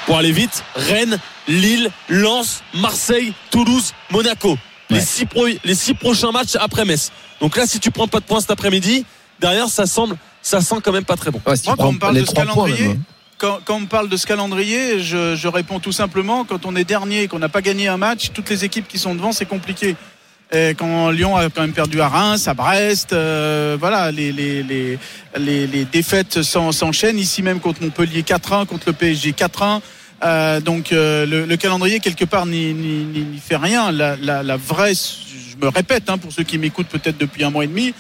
Pour 0.05 0.17
aller 0.17 0.31
vite, 0.31 0.63
Rennes, 0.76 1.17
Lille, 1.47 1.89
Lens, 2.09 2.63
Marseille, 2.73 3.34
Toulouse, 3.49 3.93
Monaco. 4.11 4.57
Les, 4.89 5.01
six 5.01 5.26
les 5.63 5.76
six 5.76 5.95
prochains 5.95 6.31
matchs 6.31 6.55
après 6.59 6.85
Metz. 6.85 7.11
Donc 7.41 7.57
là, 7.57 7.65
si 7.65 7.80
tu 7.80 7.89
prends 7.91 8.07
pas 8.07 8.19
de 8.19 8.26
points 8.26 8.39
cet 8.39 8.51
après-midi, 8.51 9.03
derrière, 9.39 9.67
ça 9.67 9.88
semble, 9.88 10.15
ça 10.43 10.61
sent 10.61 10.76
quand 10.84 10.91
même 10.91 11.05
pas 11.05 11.17
très 11.17 11.31
bon. 11.31 11.41
Moi, 11.45 11.55
quand 11.65 11.76
on 11.80 11.95
parle 11.95 12.15
de 12.17 12.26
ce 12.26 12.34
calendrier, 12.34 12.85
hein. 12.85 12.97
quand, 13.39 13.59
on 13.69 13.85
parle 13.88 14.09
de 14.09 14.15
ce 14.15 14.27
calendrier, 14.27 14.99
je, 14.99 15.35
je 15.35 15.47
réponds 15.47 15.80
tout 15.80 15.91
simplement 15.91 16.45
quand 16.45 16.65
on 16.67 16.76
est 16.76 16.84
dernier 16.84 17.23
et 17.23 17.27
qu'on 17.27 17.39
n'a 17.39 17.49
pas 17.49 17.63
gagné 17.63 17.88
un 17.88 17.97
match, 17.97 18.30
toutes 18.31 18.49
les 18.51 18.63
équipes 18.63 18.88
qui 18.88 18.99
sont 18.99 19.15
devant, 19.15 19.31
c'est 19.31 19.47
compliqué. 19.47 19.95
Et 20.51 20.76
quand 20.77 21.09
Lyon 21.09 21.35
a 21.35 21.49
quand 21.49 21.61
même 21.61 21.73
perdu 21.73 21.99
à 22.01 22.07
Reims, 22.07 22.47
à 22.47 22.53
Brest, 22.53 23.13
euh, 23.13 23.77
voilà, 23.80 24.11
les, 24.11 24.31
les, 24.31 24.61
les, 24.63 25.67
les, 25.67 25.85
défaites 25.85 26.43
s'enchaînent. 26.43 27.17
Ici 27.17 27.41
même 27.41 27.59
contre 27.59 27.81
Montpellier 27.81 28.22
4-1, 28.22 28.65
contre 28.65 28.84
le 28.88 28.93
PSG 28.93 29.31
4-1. 29.31 29.81
Euh, 30.23 30.59
donc 30.61 30.91
euh, 30.91 31.26
le, 31.26 31.57
calendrier 31.57 31.99
quelque 31.99 32.26
part 32.26 32.45
n'y 32.45 33.41
fait 33.43 33.55
rien. 33.55 33.91
La, 33.91 34.15
la, 34.17 34.43
la, 34.43 34.57
vraie, 34.57 34.93
je 34.93 35.57
me 35.61 35.67
répète 35.69 36.09
hein, 36.09 36.19
pour 36.19 36.31
ceux 36.31 36.43
qui 36.43 36.59
m'écoutent 36.59 36.88
peut-être 36.88 37.17
depuis 37.17 37.43
un 37.43 37.49
mois 37.49 37.63
et 37.63 37.67
demi, 37.67 37.93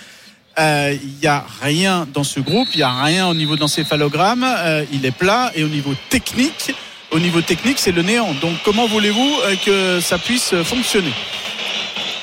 il 0.57 0.99
n'y 1.21 1.27
a 1.27 1.45
rien 1.61 2.07
dans 2.13 2.23
ce 2.23 2.39
groupe, 2.39 2.69
il 2.73 2.77
n'y 2.77 2.83
a 2.83 3.03
rien 3.03 3.27
au 3.27 3.33
niveau 3.33 3.55
de 3.55 3.61
l'encéphalogramme, 3.61 4.45
il 4.93 5.05
est 5.05 5.11
plat 5.11 5.51
et 5.55 5.63
au 5.63 5.67
niveau 5.67 5.93
technique, 6.09 6.73
au 7.11 7.19
niveau 7.19 7.41
technique 7.41 7.79
c'est 7.79 7.91
le 7.91 8.03
néant. 8.03 8.33
Donc 8.39 8.53
comment 8.63 8.87
voulez-vous 8.87 9.33
que 9.65 9.99
ça 9.99 10.17
puisse 10.17 10.55
fonctionner? 10.63 11.11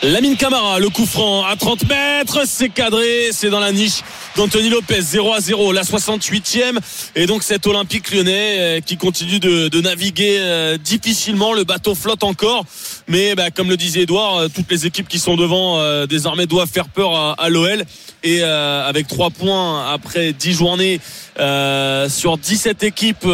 Lamine 0.04 0.36
Camara, 0.36 0.80
le 0.80 0.88
coup 0.88 1.06
franc 1.06 1.44
à 1.44 1.54
30 1.54 1.88
mètres, 1.88 2.40
c'est 2.44 2.70
cadré, 2.70 3.28
c'est 3.30 3.50
dans 3.50 3.60
la 3.60 3.70
niche 3.70 4.02
d'Anthony 4.34 4.68
Lopez, 4.68 5.00
0 5.00 5.32
à 5.32 5.40
0, 5.40 5.70
la 5.70 5.84
68e. 5.84 6.76
Et 7.14 7.26
donc 7.26 7.44
cet 7.44 7.68
Olympique 7.68 8.10
lyonnais 8.12 8.56
euh, 8.58 8.80
qui 8.80 8.96
continue 8.96 9.38
de, 9.38 9.80
naviguer 9.80 10.38
euh, 10.40 10.76
difficilement, 10.76 11.52
le 11.52 11.62
bateau 11.62 11.94
flotte 11.94 12.24
encore. 12.24 12.64
Mais 13.06 13.36
bah, 13.36 13.52
comme 13.52 13.70
le 13.70 13.76
disait 13.76 14.00
Edouard, 14.00 14.38
euh, 14.38 14.48
toutes 14.52 14.68
les 14.72 14.86
équipes 14.86 15.06
qui 15.06 15.20
sont 15.20 15.36
devant 15.36 15.80
désormais 16.06 16.46
doivent 16.46 16.68
faire 16.68 16.88
peur 16.88 17.38
à, 17.38 17.48
l'OL. 17.48 17.84
Et 18.24 18.42
avec 18.42 19.06
3 19.06 19.30
points 19.30 19.88
après 19.92 20.32
10 20.32 20.52
journées 20.52 21.00
sur 21.36 22.38
17 22.38 22.82
équipes 22.82 23.26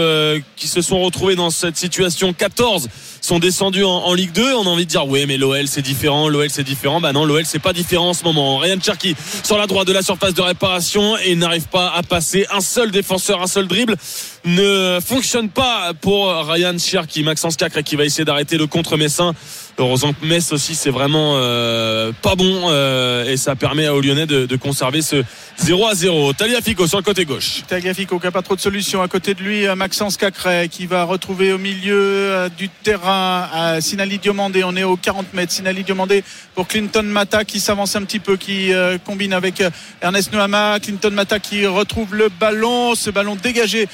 qui 0.56 0.68
se 0.68 0.82
sont 0.82 1.00
retrouvées 1.00 1.34
dans 1.34 1.50
cette 1.50 1.78
situation, 1.78 2.34
14 2.34 2.88
sont 3.20 3.38
descendus 3.38 3.84
en, 3.84 4.12
Ligue 4.14 4.32
2. 4.32 4.54
On 4.54 4.62
a 4.62 4.68
envie 4.68 4.84
de 4.84 4.90
dire 4.90 5.06
oui 5.06 5.24
mais 5.26 5.36
l'OL 5.36 5.66
c'est 5.68 5.82
différent, 5.82 6.28
l'OL 6.28 6.50
c'est 6.50 6.64
différent. 6.64 7.00
Bah 7.00 7.12
non, 7.12 7.24
l'OL 7.24 7.44
c'est 7.44 7.58
pas 7.58 7.72
différent 7.72 8.10
en 8.10 8.14
ce 8.14 8.24
moment. 8.24 8.58
Ryan 8.58 8.78
Cherky 8.82 9.14
sur 9.44 9.58
la 9.58 9.66
droite 9.66 9.86
de 9.86 9.92
la 9.92 10.02
surface 10.02 10.34
de 10.34 10.42
réparation 10.42 11.16
et 11.18 11.34
n'arrive 11.34 11.68
pas 11.68 11.92
à 11.94 12.02
passer 12.02 12.46
un 12.52 12.60
seul 12.60 12.90
défenseur, 12.90 13.42
un 13.42 13.46
seul 13.46 13.66
dribble 13.66 13.96
ne 14.44 14.98
fonctionne 15.04 15.48
pas 15.48 15.92
pour 16.00 16.28
Ryan 16.30 16.78
Cherky. 16.78 17.22
Maxence 17.22 17.56
Cacre 17.56 17.82
qui 17.82 17.96
va 17.96 18.04
essayer 18.04 18.24
d'arrêter 18.24 18.56
le 18.56 18.66
contre 18.66 18.96
Messin. 18.96 19.34
Heureusement 19.80 20.12
que 20.12 20.26
Metz 20.26 20.50
aussi 20.52 20.74
c'est 20.74 20.90
vraiment 20.90 21.34
euh, 21.36 22.10
pas 22.20 22.34
bon 22.34 22.62
euh, 22.68 23.30
et 23.30 23.36
ça 23.36 23.54
permet 23.54 23.86
aux 23.88 24.00
Lyonnais 24.00 24.26
de, 24.26 24.44
de 24.44 24.56
conserver 24.56 25.02
ce 25.02 25.22
0 25.58 25.86
à 25.86 25.94
0. 25.94 26.32
Taliafico 26.32 26.88
sur 26.88 26.98
le 26.98 27.04
côté 27.04 27.24
gauche. 27.24 27.62
Taliafico 27.68 28.18
qui 28.18 28.24
n'a 28.24 28.32
pas 28.32 28.42
trop 28.42 28.56
de 28.56 28.60
solutions. 28.60 29.02
À 29.02 29.08
côté 29.08 29.34
de 29.34 29.42
lui, 29.42 29.68
euh, 29.68 29.76
Maxence 29.76 30.16
Cacré 30.16 30.68
qui 30.68 30.86
va 30.86 31.04
retrouver 31.04 31.52
au 31.52 31.58
milieu 31.58 32.48
du 32.56 32.68
terrain 32.68 33.48
à 33.52 33.80
Sinali 33.80 34.18
Diomandé. 34.18 34.64
On 34.64 34.74
est 34.74 34.82
au 34.82 34.96
40 34.96 35.32
mètres. 35.32 35.52
Sinali 35.52 35.84
Diomandé 35.84 36.24
pour 36.56 36.66
Clinton 36.66 37.04
Mata 37.04 37.44
qui 37.44 37.60
s'avance 37.60 37.94
un 37.94 38.02
petit 38.02 38.18
peu, 38.18 38.36
qui 38.36 38.72
combine 39.04 39.32
avec 39.32 39.62
Ernest 40.02 40.32
Noama. 40.32 40.80
Clinton 40.80 41.10
Mata 41.12 41.38
qui 41.38 41.66
retrouve 41.66 42.16
le 42.16 42.28
ballon. 42.28 42.96
Ce 42.96 43.10
ballon 43.10 43.36
dégagé 43.36 43.88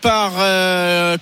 par 0.00 0.32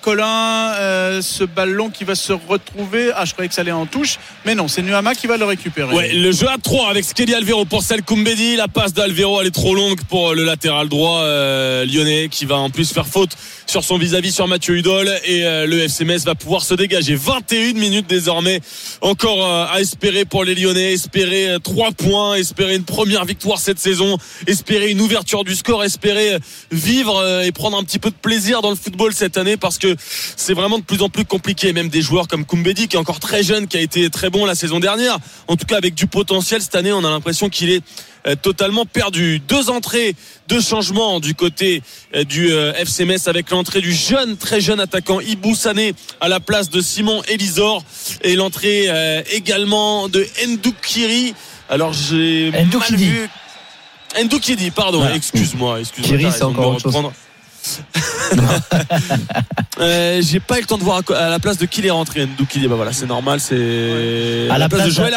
Colin. 0.01 0.73
Ce 1.21 1.43
ballon 1.43 1.89
qui 1.89 2.03
va 2.03 2.15
se 2.15 2.33
retrouver. 2.33 3.11
Ah, 3.15 3.25
je 3.25 3.33
croyais 3.33 3.49
que 3.49 3.55
ça 3.55 3.61
allait 3.61 3.71
en 3.71 3.85
touche. 3.85 4.06
Mais 4.45 4.55
non, 4.55 4.67
c'est 4.67 4.81
Nuama 4.81 5.15
qui 5.15 5.27
va 5.27 5.37
le 5.37 5.45
récupérer. 5.45 5.93
Ouais, 5.95 6.13
le 6.13 6.31
jeu 6.31 6.47
à 6.49 6.57
3 6.61 6.89
avec 6.89 7.05
Skelly 7.05 7.33
Alvero 7.33 7.65
pour 7.65 7.83
Sel 7.83 8.03
Koumbedi. 8.03 8.55
La 8.55 8.67
passe 8.67 8.93
d'Alvero, 8.93 9.41
elle 9.41 9.47
est 9.47 9.51
trop 9.51 9.75
longue 9.75 10.01
pour 10.09 10.33
le 10.33 10.43
latéral 10.43 10.89
droit 10.89 11.21
euh, 11.21 11.85
lyonnais 11.85 12.29
qui 12.29 12.45
va 12.45 12.55
en 12.55 12.69
plus 12.69 12.91
faire 12.91 13.07
faute 13.07 13.31
sur 13.65 13.83
son 13.83 13.97
vis-à-vis 13.97 14.31
sur 14.31 14.47
Mathieu 14.47 14.77
Hudol 14.77 15.09
et 15.25 15.45
euh, 15.45 15.65
le 15.65 15.79
FCMS 15.79 16.19
va 16.25 16.35
pouvoir 16.35 16.63
se 16.63 16.73
dégager 16.73 17.15
21 17.15 17.73
minutes 17.73 18.07
désormais 18.07 18.61
encore 19.01 19.45
euh, 19.45 19.65
à 19.69 19.81
espérer 19.81 20.23
pour 20.23 20.45
les 20.45 20.55
Lyonnais 20.55 20.93
espérer 20.93 21.57
3 21.61 21.91
points 21.91 22.35
espérer 22.35 22.75
une 22.75 22.85
première 22.85 23.25
victoire 23.25 23.59
cette 23.59 23.79
saison 23.79 24.17
espérer 24.45 24.89
une 24.89 25.01
ouverture 25.01 25.43
du 25.43 25.53
score 25.53 25.83
espérer 25.83 26.37
vivre 26.71 27.41
et 27.43 27.51
prendre 27.51 27.77
un 27.77 27.83
petit 27.83 27.99
peu 27.99 28.09
de 28.09 28.15
plaisir 28.15 28.61
dans 28.61 28.69
le 28.69 28.77
football 28.77 29.13
cette 29.13 29.37
année 29.37 29.57
parce 29.57 29.77
que 29.77 29.95
c'est 30.35 30.53
vraiment 30.53 30.79
de 30.79 30.83
plus 30.83 31.01
en 31.01 31.09
plus 31.09 31.25
compliqué. 31.25 31.73
Même 31.73 31.89
des 31.89 32.01
joueurs 32.01 32.27
comme 32.27 32.45
Kumbedi 32.45 32.87
qui 32.87 32.95
est 32.95 32.99
encore 32.99 33.19
très 33.19 33.43
jeune, 33.43 33.67
qui 33.67 33.77
a 33.77 33.81
été 33.81 33.96
très 34.09 34.29
bon 34.29 34.45
la 34.45 34.55
saison 34.55 34.79
dernière. 34.79 35.17
En 35.47 35.55
tout 35.55 35.65
cas 35.65 35.77
avec 35.77 35.93
du 35.93 36.07
potentiel 36.07 36.61
cette 36.61 36.75
année, 36.75 36.91
on 36.91 37.03
a 37.03 37.09
l'impression 37.09 37.49
qu'il 37.49 37.69
est 37.69 37.81
euh, 38.27 38.35
totalement 38.35 38.85
perdu. 38.85 39.39
Deux 39.39 39.69
entrées, 39.69 40.15
deux 40.47 40.61
changements 40.61 41.19
du 41.19 41.33
côté 41.33 41.81
euh, 42.15 42.23
du 42.23 42.51
euh, 42.51 42.73
FC 42.73 43.05
Metz 43.05 43.27
avec 43.27 43.49
l'entrée 43.51 43.81
du 43.81 43.93
jeune, 43.93 44.37
très 44.37 44.59
jeune 44.59 44.79
attaquant 44.79 45.19
Ibou 45.19 45.55
Sané 45.55 45.93
à 46.19 46.27
la 46.27 46.39
place 46.39 46.69
de 46.69 46.81
Simon 46.81 47.21
Elisor 47.27 47.83
et 48.21 48.35
l'entrée 48.35 48.87
également 49.31 50.09
de 50.09 50.25
Ndoukiri. 50.47 51.33
Alors 51.69 51.93
j'ai 51.93 52.51
mal 52.51 52.95
vu. 52.95 53.29
Ndoukidi, 54.23 54.71
pardon, 54.71 55.07
excuse-moi, 55.13 55.79
excuse-moi. 55.79 56.17
Kiri, 56.17 56.31
c'est 56.31 56.43
encore 56.43 56.75
autre 56.75 56.91
chose. 56.91 57.11
euh, 59.79 60.21
j'ai 60.21 60.39
pas 60.39 60.57
eu 60.57 60.61
le 60.61 60.67
temps 60.67 60.77
de 60.77 60.83
voir 60.83 61.01
à 61.15 61.29
la 61.29 61.39
place 61.39 61.57
de 61.57 61.65
qui 61.65 61.81
il 61.81 61.85
est 61.85 61.91
rentré 61.91 62.25
Ndoukidi 62.25 62.67
bah 62.67 62.75
voilà 62.75 62.93
c'est 62.93 63.05
normal 63.05 63.39
c'est 63.39 64.47
à 64.49 64.57
la 64.57 64.69
place, 64.69 64.85
de 64.87 64.91
Joël 64.91 65.13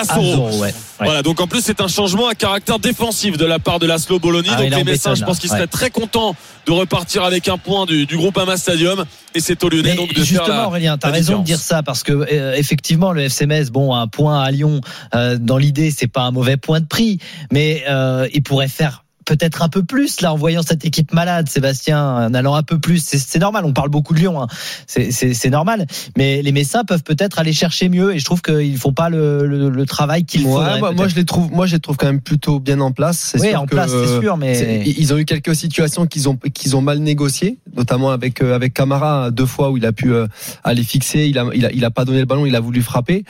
ouais. 0.60 0.74
voilà 0.98 1.22
donc 1.22 1.40
en 1.40 1.46
plus 1.46 1.60
c'est 1.62 1.80
un 1.80 1.88
changement 1.88 2.28
à 2.28 2.34
caractère 2.34 2.78
défensif 2.78 3.36
de 3.36 3.46
la 3.46 3.58
part 3.58 3.78
de 3.78 3.86
Laszlo 3.86 4.18
Bologna 4.18 4.52
Ah, 4.54 4.62
donc 4.62 4.74
les 4.74 4.84
Messins 4.84 5.14
je 5.14 5.24
pense 5.24 5.38
qu'ils 5.38 5.48
seraient 5.48 5.60
Ouais. 5.60 5.66
très 5.66 5.90
contents 5.90 6.34
de 6.66 6.72
repartir 6.72 7.24
avec 7.24 7.48
un 7.48 7.58
point 7.58 7.86
du, 7.86 8.06
du 8.06 8.16
groupe 8.16 8.36
Ama 8.38 8.56
Stadium. 8.56 9.04
Et 9.34 9.40
c'est 9.40 9.62
aux 9.62 9.68
Lyonnais 9.68 9.90
Mais 9.90 9.96
donc 9.96 10.08
de 10.08 10.14
faire 10.14 10.24
justement, 10.24 10.56
la, 10.56 10.66
Aurélien, 10.66 10.98
tu 10.98 11.06
as 11.06 11.10
la 11.10 11.16
raison 11.16 11.38
de 11.38 11.44
dire 11.44 11.58
ça 11.58 11.82
parce 11.82 12.02
que 12.02 12.12
euh, 12.12 12.54
effectivement, 12.54 13.12
le 13.12 13.22
FCMS, 13.28 13.70
bon, 13.70 13.94
un 13.94 14.08
point 14.08 14.42
à 14.42 14.50
Lyon, 14.50 14.80
euh, 15.14 15.36
dans 15.38 15.56
l'idée, 15.56 15.90
c'est 15.90 16.06
pas 16.08 16.22
un 16.22 16.30
mauvais 16.30 16.56
point 16.56 16.80
de 16.80 16.86
prix, 16.86 17.18
mais 17.52 17.84
il 18.32 18.42
pourrait 18.42 18.68
faire 18.68 19.04
peut-être 19.30 19.62
un 19.62 19.68
peu 19.68 19.84
plus 19.84 20.20
là 20.22 20.32
en 20.32 20.36
voyant 20.36 20.62
cette 20.62 20.84
équipe 20.84 21.12
malade, 21.12 21.48
Sébastien, 21.48 22.02
en 22.26 22.34
allant 22.34 22.56
un 22.56 22.64
peu 22.64 22.78
plus. 22.80 22.98
C'est 23.04 23.38
normal, 23.38 23.64
on 23.64 23.72
parle 23.72 23.88
beaucoup 23.88 24.12
de 24.12 24.18
Lyon, 24.18 24.42
hein. 24.42 24.48
c'est- 24.88 25.50
normal. 25.50 25.86
Mais 26.16 26.42
les 26.42 26.50
Messins 26.52 26.84
peuvent 26.84 27.02
peut-être 27.04 27.38
aller 27.38 27.52
chercher 27.52 27.88
mieux 27.88 28.12
et 28.14 28.18
je 28.18 28.24
trouve 28.24 28.42
qu'ils 28.42 28.76
font 28.76 28.92
pas 28.92 29.08
le, 29.08 29.46
le, 29.46 29.68
le 29.70 29.86
travail 29.86 30.24
qu'il 30.24 30.44
Ouais, 30.46 30.52
faudrait. 30.52 30.78
moi, 30.80 30.92
moi, 30.92 31.06
je 31.08 31.14
les 31.14 31.24
trouve, 31.24 31.50
moi 31.52 31.66
je 31.66 31.74
les 31.74 31.80
trouve 31.80 31.96
quand 31.96 32.06
même 32.06 32.20
plutôt 32.20 32.58
bien 32.60 32.80
en 32.80 32.90
place. 32.92 33.36
Oui, 33.38 33.48
sûr 33.50 33.60
en 33.60 33.66
que, 33.66 33.70
place, 33.70 33.90
c'est 33.90 34.20
sûr, 34.20 34.36
mais- 34.36 34.82
ils 34.86 35.12
ont 35.14 35.18
eu 35.18 35.24
quelques 35.24 35.54
situations 35.54 36.06
qu'ils 36.06 36.28
ont 36.28 36.36
qu'ils 36.54 36.76
ont 36.76 36.80
mal 36.82 36.98
négociées, 36.98 37.58
notamment 37.76 38.10
avec 38.10 38.42
euh, 38.42 38.54
avec 38.54 38.74
Camara 38.74 39.30
deux 39.30 39.46
fois 39.46 39.70
où 39.70 39.76
il 39.76 39.86
a 39.86 39.92
pu 39.92 40.12
euh, 40.12 40.26
aller 40.64 40.82
fixer, 40.82 41.26
il 41.26 41.38
a 41.38 41.44
il 41.54 41.64
a 41.66 41.72
il 41.72 41.84
a 41.84 41.90
pas 41.90 42.04
donné 42.04 42.18
le 42.20 42.26
ballon, 42.26 42.46
il 42.46 42.56
a 42.56 42.60
voulu 42.60 42.82
frapper. 42.82 43.24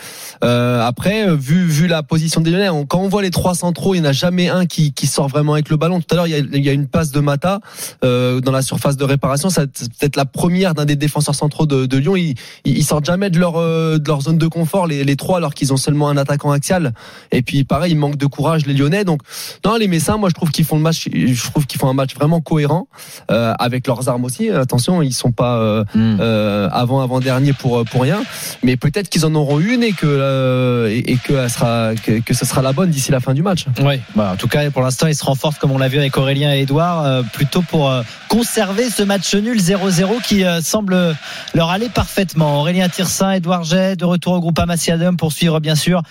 Euh, 0.45 0.81
après, 0.83 1.35
vu 1.37 1.65
vu 1.67 1.87
la 1.87 2.03
position 2.03 2.41
des 2.41 2.51
Lyonnais, 2.51 2.69
on- 2.71 2.87
quand 2.87 3.01
on 3.01 3.09
voit 3.09 3.23
les 3.23 3.31
trois 3.31 3.55
centraux, 3.55 3.95
il 3.95 4.01
n'y 4.03 4.07
en 4.07 4.11
a 4.11 4.13
jamais 4.13 4.49
un 4.49 4.67
qui 4.67 4.93
qui 4.93 5.07
sort 5.07 5.29
vraiment 5.29 5.55
avec 5.55 5.69
le 5.71 5.77
ballon. 5.77 5.90
Tout 5.99 6.07
à 6.11 6.15
l'heure, 6.15 6.27
il 6.27 6.31
y 6.31 6.35
a, 6.35 6.39
il 6.39 6.65
y 6.65 6.69
a 6.69 6.73
une 6.73 6.87
passe 6.87 7.11
de 7.11 7.21
Mata 7.21 7.61
euh, 8.05 8.41
dans 8.41 8.53
la 8.53 8.63
surface 8.63 8.97
de 8.97 9.05
réparation. 9.05 9.51
C'est 9.51 9.67
peut-être 9.67 10.17
la 10.17 10.27
première 10.27 10.75
d'un 10.75 10.85
des 10.85 10.97
défenseurs 10.97 11.35
centraux 11.35 11.67
de, 11.67 11.87
de 11.87 11.97
Lyon. 11.97 12.15
Ils, 12.17 12.35
ils 12.65 12.79
ils 12.79 12.85
sortent 12.85 13.07
jamais 13.07 13.31
de 13.31 13.39
leur 13.39 13.57
euh, 13.57 13.99
de 13.99 14.07
leur 14.07 14.21
zone 14.21 14.39
de 14.39 14.47
confort 14.47 14.87
les, 14.87 15.03
les 15.05 15.17
trois 15.17 15.39
alors 15.39 15.55
qu'ils 15.55 15.73
ont 15.73 15.77
seulement 15.77 16.09
un 16.09 16.17
attaquant 16.17 16.53
axial. 16.53 16.93
Et 17.33 17.43
puis 17.43 17.65
pareil, 17.65 17.93
il 17.93 17.99
manque 17.99 18.17
de 18.17 18.27
courage 18.27 18.67
les 18.67 18.75
Lyonnais. 18.75 19.05
Donc 19.05 19.23
non, 19.65 19.77
les 19.77 19.89
Messins, 19.89 20.19
moi 20.19 20.29
je 20.29 20.35
trouve 20.35 20.51
qu'ils 20.51 20.65
font 20.65 20.77
le 20.77 20.83
match. 20.83 21.09
Je 21.13 21.51
trouve 21.51 21.67
qu'ils 21.67 21.81
font 21.81 21.89
un 21.89 21.95
match 21.95 22.15
vraiment 22.15 22.41
cohérent 22.41 22.87
euh, 23.31 23.53
avec 23.59 23.87
leurs 23.87 24.09
armes 24.09 24.25
aussi. 24.25 24.51
Attention, 24.51 25.03
ils 25.03 25.13
sont 25.13 25.33
pas 25.33 25.57
euh, 25.59 25.85
euh, 25.97 26.69
avant 26.71 27.01
avant 27.01 27.21
dernier 27.21 27.53
pour 27.53 27.85
pour 27.85 28.03
rien. 28.03 28.23
Mais 28.63 28.77
peut-être 28.77 29.09
qu'ils 29.09 29.25
en 29.27 29.35
auront 29.35 29.59
une 29.61 29.83
et 29.83 29.93
que 29.93 30.07
euh, 30.07 30.91
et, 30.91 31.13
et 31.13 31.17
que 31.17 31.33
elle 31.33 31.51
sera 31.51 31.95
que, 31.95 32.21
que 32.21 32.35
ce 32.35 32.45
sera 32.45 32.63
la 32.63 32.73
bonne 32.73 32.91
d'ici 32.91 33.11
la 33.11 33.21
fin 33.21 33.35
du 33.35 33.43
match. 33.43 33.67
Ouais, 33.83 34.01
bah, 34.15 34.33
en 34.35 34.37
tout 34.37 34.49
cas, 34.49 34.71
pour 34.71 34.83
l'instant, 34.83 35.07
ils 35.07 35.15
se 35.15 35.25
renforcent, 35.25 35.59
comme 35.59 35.73
on 35.73 35.79
l'a 35.81 35.89
vu 35.89 35.99
avec 35.99 36.17
Aurélien 36.17 36.55
et 36.55 36.61
Edouard, 36.61 37.05
euh, 37.05 37.23
plutôt 37.23 37.63
pour 37.63 37.91
euh, 37.91 38.03
conserver 38.29 38.91
ce 38.91 39.03
match 39.03 39.35
nul 39.35 39.59
0-0 39.59 40.23
qui 40.23 40.45
euh, 40.45 40.61
semble 40.61 41.17
leur 41.55 41.71
aller 41.71 41.89
parfaitement. 41.89 42.61
Aurélien 42.61 42.89
Tirsin, 42.89 43.33
Edouard 43.33 43.65
Jet, 43.65 43.97
de 43.97 44.05
retour 44.05 44.35
au 44.35 44.41
groupe 44.41 44.59
Amassiadum 44.59 45.17
pour 45.17 45.33
suivre, 45.33 45.59
bien 45.59 45.75
sûr, 45.75 46.03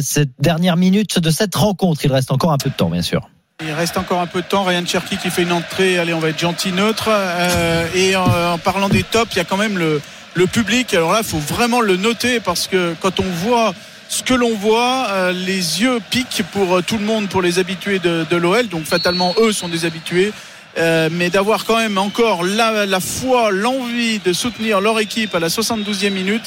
cette 0.00 0.30
dernière 0.38 0.76
minute 0.76 1.18
de 1.18 1.30
cette 1.30 1.54
rencontre. 1.54 2.04
Il 2.04 2.12
reste 2.12 2.30
encore 2.30 2.52
un 2.52 2.58
peu 2.58 2.70
de 2.70 2.74
temps, 2.74 2.90
bien 2.90 3.02
sûr. 3.02 3.28
Il 3.64 3.72
reste 3.72 3.96
encore 3.96 4.20
un 4.20 4.26
peu 4.26 4.42
de 4.42 4.46
temps. 4.46 4.64
Ryan 4.64 4.84
Cherky 4.86 5.16
qui 5.16 5.30
fait 5.30 5.42
une 5.42 5.52
entrée. 5.52 5.98
Allez, 5.98 6.12
on 6.12 6.18
va 6.18 6.28
être 6.28 6.38
gentil, 6.38 6.72
neutre. 6.72 7.08
Et 7.94 8.14
en, 8.16 8.24
en 8.24 8.58
parlant 8.58 8.88
des 8.88 9.02
tops, 9.02 9.34
il 9.34 9.38
y 9.38 9.40
a 9.40 9.44
quand 9.44 9.56
même 9.56 9.78
le, 9.78 10.00
le 10.34 10.46
public. 10.46 10.92
Alors 10.94 11.12
là, 11.12 11.20
il 11.22 11.26
faut 11.26 11.38
vraiment 11.38 11.80
le 11.80 11.96
noter 11.96 12.40
parce 12.40 12.68
que 12.68 12.94
quand 13.00 13.18
on 13.20 13.30
voit 13.44 13.74
ce 14.08 14.22
que 14.22 14.34
l'on 14.34 14.54
voit, 14.54 15.06
euh, 15.10 15.32
les 15.32 15.82
yeux 15.82 15.98
piquent 16.10 16.42
pour 16.52 16.76
euh, 16.76 16.82
tout 16.82 16.98
le 16.98 17.04
monde, 17.04 17.28
pour 17.28 17.42
les 17.42 17.58
habitués 17.58 17.98
de, 17.98 18.24
de 18.30 18.36
l'OL. 18.36 18.68
Donc 18.68 18.84
fatalement, 18.84 19.34
eux 19.40 19.52
sont 19.52 19.68
des 19.68 19.84
habitués. 19.84 20.32
Euh, 20.78 21.08
mais 21.10 21.30
d'avoir 21.30 21.64
quand 21.64 21.78
même 21.78 21.96
encore 21.96 22.44
la, 22.44 22.84
la 22.84 23.00
foi, 23.00 23.50
l'envie 23.50 24.18
de 24.18 24.34
soutenir 24.34 24.80
leur 24.82 25.00
équipe 25.00 25.34
à 25.34 25.40
la 25.40 25.48
72e 25.48 26.10
minute. 26.10 26.44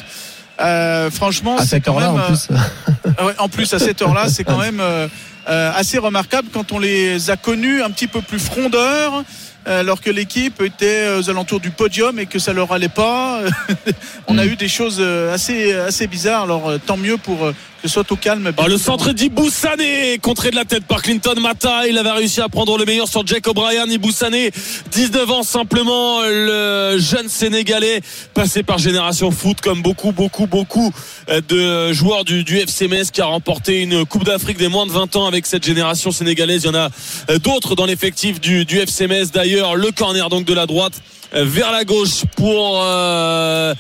euh, 0.61 1.09
franchement, 1.09 1.57
À 1.57 1.61
c'est 1.63 1.67
cette 1.69 1.87
heure-là, 1.87 2.11
en 2.13 2.19
plus. 2.19 2.47
euh, 2.51 3.25
ouais, 3.25 3.33
en 3.39 3.49
plus 3.49 3.73
à 3.73 3.79
cette 3.79 4.01
heure-là, 4.03 4.29
c'est 4.29 4.43
quand 4.43 4.57
même 4.67 4.79
euh, 4.81 5.07
euh, 5.49 5.71
assez 5.75 5.97
remarquable 5.97 6.49
quand 6.53 6.71
on 6.71 6.77
les 6.79 7.31
a 7.31 7.37
connus 7.37 7.81
un 7.81 7.89
petit 7.89 8.05
peu 8.07 8.21
plus 8.21 8.37
frondeurs. 8.39 9.23
Euh, 9.67 9.79
Alors 9.81 10.01
que 10.01 10.09
l'équipe 10.09 10.61
était 10.61 11.05
euh, 11.05 11.19
aux 11.19 11.29
alentours 11.29 11.59
du 11.59 11.69
podium 11.69 12.19
et 12.19 12.25
que 12.25 12.39
ça 12.39 12.53
leur 12.53 12.71
allait 12.71 12.89
pas, 12.89 13.41
on 14.27 14.37
a 14.37 14.45
eu 14.45 14.55
des 14.55 14.67
choses 14.67 14.97
euh, 14.99 15.33
assez 15.33 15.73
assez 15.73 16.07
bizarres. 16.07 16.43
Alors 16.43 16.69
euh, 16.69 16.77
tant 16.77 16.97
mieux 16.97 17.17
pour 17.17 17.45
euh, 17.45 17.55
que 17.81 17.87
ce 17.87 17.93
soit 17.93 18.11
au 18.11 18.15
calme. 18.15 18.51
Oh, 18.57 18.67
le 18.67 18.77
centre 18.77 19.11
d'Ibou 19.13 19.49
Sané, 19.49 20.17
contré 20.21 20.51
de 20.51 20.55
la 20.55 20.65
tête 20.65 20.85
par 20.85 21.01
Clinton 21.01 21.35
Mata. 21.39 21.87
Il 21.87 21.97
avait 21.97 22.11
réussi 22.11 22.41
à 22.41 22.49
prendre 22.49 22.77
le 22.77 22.85
meilleur 22.85 23.07
sur 23.07 23.25
Jack 23.25 23.47
O'Brien. 23.47 23.85
Ibou 23.85 24.11
Sané, 24.11 24.51
19 24.91 25.31
ans 25.31 25.43
simplement, 25.43 26.21
le 26.23 26.97
jeune 26.99 27.29
Sénégalais, 27.29 28.01
passé 28.33 28.63
par 28.63 28.77
Génération 28.79 29.31
Foot, 29.31 29.61
comme 29.61 29.81
beaucoup, 29.81 30.11
beaucoup, 30.11 30.45
beaucoup 30.45 30.91
euh, 31.29 31.41
de 31.47 31.93
joueurs 31.93 32.25
du, 32.25 32.43
du 32.43 32.57
FC 32.57 32.87
Metz, 32.87 33.11
qui 33.11 33.21
a 33.21 33.25
remporté 33.25 33.81
une 33.81 34.05
Coupe 34.05 34.25
d'Afrique 34.25 34.57
des 34.57 34.67
moins 34.67 34.85
de 34.85 34.91
20 34.91 35.15
ans 35.15 35.25
avec 35.27 35.45
cette 35.45 35.65
génération 35.65 36.11
sénégalaise. 36.11 36.63
Il 36.63 36.67
y 36.67 36.69
en 36.69 36.75
a 36.75 36.89
euh, 37.29 37.39
d'autres 37.39 37.75
dans 37.75 37.85
l'effectif 37.85 38.41
du, 38.41 38.65
du 38.65 38.77
FC 38.79 39.07
Metz. 39.07 39.31
D'ailleurs, 39.31 39.75
le 39.75 39.91
corner 39.91 40.29
donc 40.29 40.45
de 40.45 40.53
la 40.53 40.65
droite 40.65 40.93
euh, 41.33 41.45
vers 41.45 41.71
la 41.71 41.85
gauche 41.85 42.25
pour... 42.35 42.81
euh, 42.83 43.73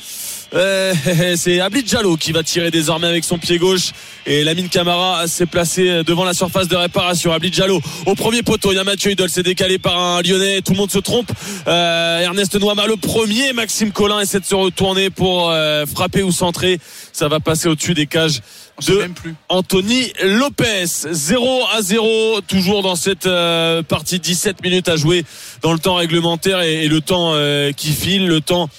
c'est 1.35 1.59
Abid 1.59 1.85
Diallo 1.85 2.17
qui 2.17 2.31
va 2.31 2.43
tirer 2.43 2.71
désormais 2.71 3.07
avec 3.07 3.23
son 3.23 3.37
pied 3.37 3.57
gauche 3.57 3.91
et 4.25 4.43
Lamine 4.43 4.69
Camara 4.69 5.27
s'est 5.27 5.45
placé 5.45 6.03
devant 6.03 6.23
la 6.23 6.33
surface 6.33 6.67
de 6.67 6.75
réparation. 6.75 7.31
Abid 7.31 7.53
Diallo 7.53 7.81
au 8.05 8.15
premier 8.15 8.43
poteau. 8.43 8.71
Il 8.71 8.75
y 8.75 8.79
a 8.79 8.83
Mathieu 8.83 9.11
Idol, 9.11 9.29
c'est 9.29 9.43
décalé 9.43 9.77
par 9.77 9.97
un 9.97 10.21
Lyonnais. 10.21 10.61
Tout 10.61 10.73
le 10.73 10.77
monde 10.77 10.91
se 10.91 10.99
trompe. 10.99 11.31
Euh, 11.67 12.19
Ernest 12.19 12.55
Noama 12.55 12.87
le 12.87 12.95
premier. 12.95 13.53
Maxime 13.53 13.91
Collin 13.91 14.19
essaie 14.19 14.39
de 14.39 14.45
se 14.45 14.55
retourner 14.55 15.09
pour 15.09 15.49
euh, 15.49 15.85
frapper 15.85 16.23
ou 16.23 16.31
centrer. 16.31 16.79
Ça 17.13 17.27
va 17.27 17.39
passer 17.39 17.67
au-dessus 17.67 17.93
des 17.93 18.07
cages 18.07 18.41
de 18.87 19.09
Anthony 19.49 20.11
Lopez. 20.23 20.85
0 20.85 21.61
à 21.75 21.81
0 21.81 22.41
toujours 22.47 22.81
dans 22.81 22.95
cette 22.95 23.25
euh, 23.25 23.83
partie 23.83 24.19
17 24.19 24.63
minutes 24.63 24.89
à 24.89 24.95
jouer 24.95 25.25
dans 25.61 25.73
le 25.73 25.79
temps 25.79 25.95
réglementaire 25.95 26.61
et, 26.61 26.85
et 26.85 26.87
le 26.87 27.01
temps 27.01 27.31
euh, 27.33 27.71
qui 27.71 27.91
file, 27.91 28.27
le 28.27 28.41
temps 28.41 28.69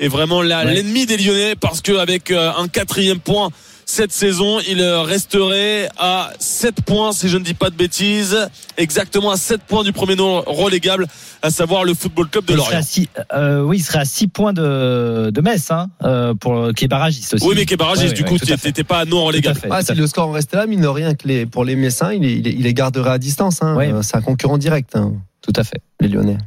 est 0.00 0.08
vraiment 0.08 0.38
Ouais. 0.38 0.64
l'ennemi 0.74 1.06
des 1.06 1.16
Lyonnais 1.16 1.54
parce 1.56 1.80
qu'avec 1.80 2.30
un 2.30 2.68
quatrième 2.68 3.20
point 3.20 3.50
cette 3.86 4.12
saison, 4.12 4.60
il 4.66 4.80
euh, 4.80 5.02
resterait 5.02 5.90
à 5.98 6.30
7 6.38 6.76
points, 6.86 7.12
si 7.12 7.28
je 7.28 7.36
ne 7.36 7.44
dis 7.44 7.52
pas 7.52 7.68
de 7.68 7.74
bêtises, 7.74 8.48
exactement 8.78 9.30
à 9.30 9.36
7 9.36 9.60
points 9.62 9.84
du 9.84 9.92
premier 9.92 10.16
nom 10.16 10.40
relégable, 10.46 11.06
à 11.42 11.50
savoir 11.50 11.84
le 11.84 11.92
Football 11.92 12.28
Club 12.30 12.46
de 12.46 12.54
Lorient. 12.54 12.78
à 12.78 12.82
six- 12.82 13.10
euh, 13.34 13.60
oui, 13.60 13.76
il 13.76 13.82
serait 13.82 13.98
à 13.98 14.04
6 14.06 14.28
points 14.28 14.54
de, 14.54 15.28
de 15.30 15.40
Metz, 15.42 15.70
hein, 15.70 15.88
euh, 16.02 16.32
pour, 16.32 16.72
qui 16.74 16.86
est 16.86 16.88
barragiste 16.88 17.34
aussi. 17.34 17.46
Oui, 17.46 17.54
mais 17.56 17.66
qui 17.66 17.74
est 17.74 17.76
barragiste, 17.76 18.12
Ouais, 18.12 18.14
du 18.14 18.22
ouais, 18.22 18.28
coup, 18.30 18.36
à 18.42 18.46
fait. 18.56 18.56
t'étais 18.56 18.84
pas 18.84 19.04
non 19.04 19.22
relégable. 19.22 19.60
fait, 19.60 19.68
Ah, 19.70 19.82
si 19.82 19.92
à 19.92 19.94
le 19.94 20.06
score 20.06 20.32
restait 20.32 20.56
là, 20.56 20.66
mine 20.66 20.80
de 20.80 20.86
rien, 20.88 21.14
que 21.14 21.28
les, 21.28 21.44
pour 21.44 21.66
les 21.66 21.76
Messins, 21.76 22.14
il, 22.14 22.22
les 22.42 22.74
garderait 22.74 23.10
à 23.10 23.18
distance. 23.18 23.58
Hein. 23.60 23.76
Ouais. 23.76 23.92
Euh, 23.92 24.00
C'est 24.00 24.16
un 24.16 24.22
concurrent 24.22 24.56
direct, 24.56 24.96
hein, 24.96 25.12
Tout 25.42 25.52
à 25.56 25.62
fait. 25.62 25.82
les 26.00 26.08
Lyonnais. 26.08 26.38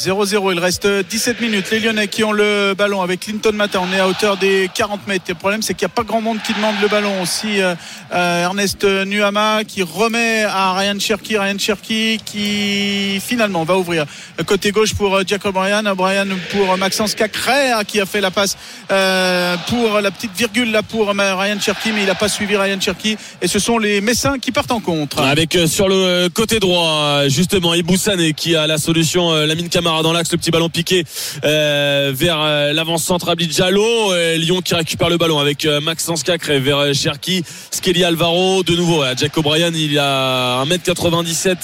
0-0, 0.00 0.52
il 0.52 0.58
reste 0.58 0.86
17 0.86 1.40
minutes. 1.40 1.70
Les 1.70 1.80
Lyonnais 1.80 2.08
qui 2.08 2.24
ont 2.24 2.32
le 2.32 2.74
ballon 2.76 3.02
avec 3.02 3.20
Clinton 3.20 3.52
Mata, 3.52 3.80
on 3.80 3.92
est 3.92 4.00
à 4.00 4.08
hauteur 4.08 4.36
des 4.36 4.70
40 4.74 5.06
mètres. 5.06 5.24
Le 5.28 5.34
problème, 5.34 5.62
c'est 5.62 5.74
qu'il 5.74 5.86
n'y 5.86 5.92
a 5.92 5.94
pas 5.94 6.04
grand 6.04 6.20
monde 6.20 6.38
qui 6.42 6.54
demande 6.54 6.74
le 6.80 6.88
ballon. 6.88 7.22
Aussi, 7.22 7.60
euh, 7.60 7.74
euh, 8.12 8.44
Ernest 8.44 8.84
Nuama 8.84 9.64
qui 9.64 9.82
remet 9.82 10.44
à 10.44 10.72
Ryan 10.72 10.98
Cherky. 10.98 11.36
Ryan 11.36 11.58
Cherky 11.58 12.18
qui 12.24 13.20
finalement 13.20 13.64
va 13.64 13.76
ouvrir 13.76 14.06
côté 14.46 14.72
gauche 14.72 14.94
pour 14.94 15.14
euh, 15.14 15.22
Jack 15.26 15.44
O'Brien. 15.44 15.84
O'Brien 15.86 16.26
pour 16.50 16.76
Maxence 16.78 17.14
Cacré 17.14 17.72
qui 17.86 18.00
a 18.00 18.06
fait 18.06 18.20
la 18.20 18.30
passe 18.30 18.56
euh, 18.90 19.56
pour 19.68 20.00
la 20.00 20.10
petite 20.10 20.36
virgule 20.36 20.70
là 20.70 20.82
pour 20.82 21.10
euh, 21.10 21.34
Ryan 21.36 21.60
Cherky, 21.60 21.92
mais 21.92 22.02
il 22.02 22.06
n'a 22.06 22.14
pas 22.14 22.28
suivi 22.28 22.56
Ryan 22.56 22.80
Cherky. 22.80 23.16
Et 23.42 23.48
ce 23.48 23.58
sont 23.58 23.78
les 23.78 24.00
Messins 24.00 24.38
qui 24.38 24.52
partent 24.52 24.72
en 24.72 24.80
contre. 24.80 25.20
Avec 25.22 25.56
euh, 25.56 25.66
sur 25.66 25.88
le 25.88 26.28
côté 26.28 26.58
droit, 26.60 26.88
euh, 26.88 27.28
justement, 27.28 27.74
Ibou 27.74 27.96
Sané 27.96 28.32
qui 28.32 28.56
a 28.56 28.66
la 28.66 28.78
solution, 28.78 29.32
euh, 29.32 29.46
Lamine 29.46 29.68
Camara 29.68 29.89
Dans 29.90 30.12
l'axe, 30.12 30.30
le 30.30 30.38
petit 30.38 30.52
ballon 30.52 30.68
piqué 30.68 31.04
euh, 31.44 32.12
vers 32.14 32.40
euh, 32.40 32.72
l'avant-centre 32.72 33.28
Abid 33.28 33.50
Diallo. 33.50 33.84
Euh, 34.12 34.36
Lyon 34.36 34.60
qui 34.62 34.74
récupère 34.74 35.10
le 35.10 35.18
ballon 35.18 35.38
avec 35.38 35.66
Maxence 35.66 36.22
Cacré 36.22 36.60
vers 36.60 36.94
Cherki, 36.94 37.42
Skelly 37.70 38.04
Alvaro. 38.04 38.62
De 38.62 38.76
nouveau, 38.76 39.02
euh, 39.02 39.14
Jack 39.16 39.36
O'Brien, 39.36 39.72
il 39.74 39.98
a 39.98 40.64
1m97 40.64 41.56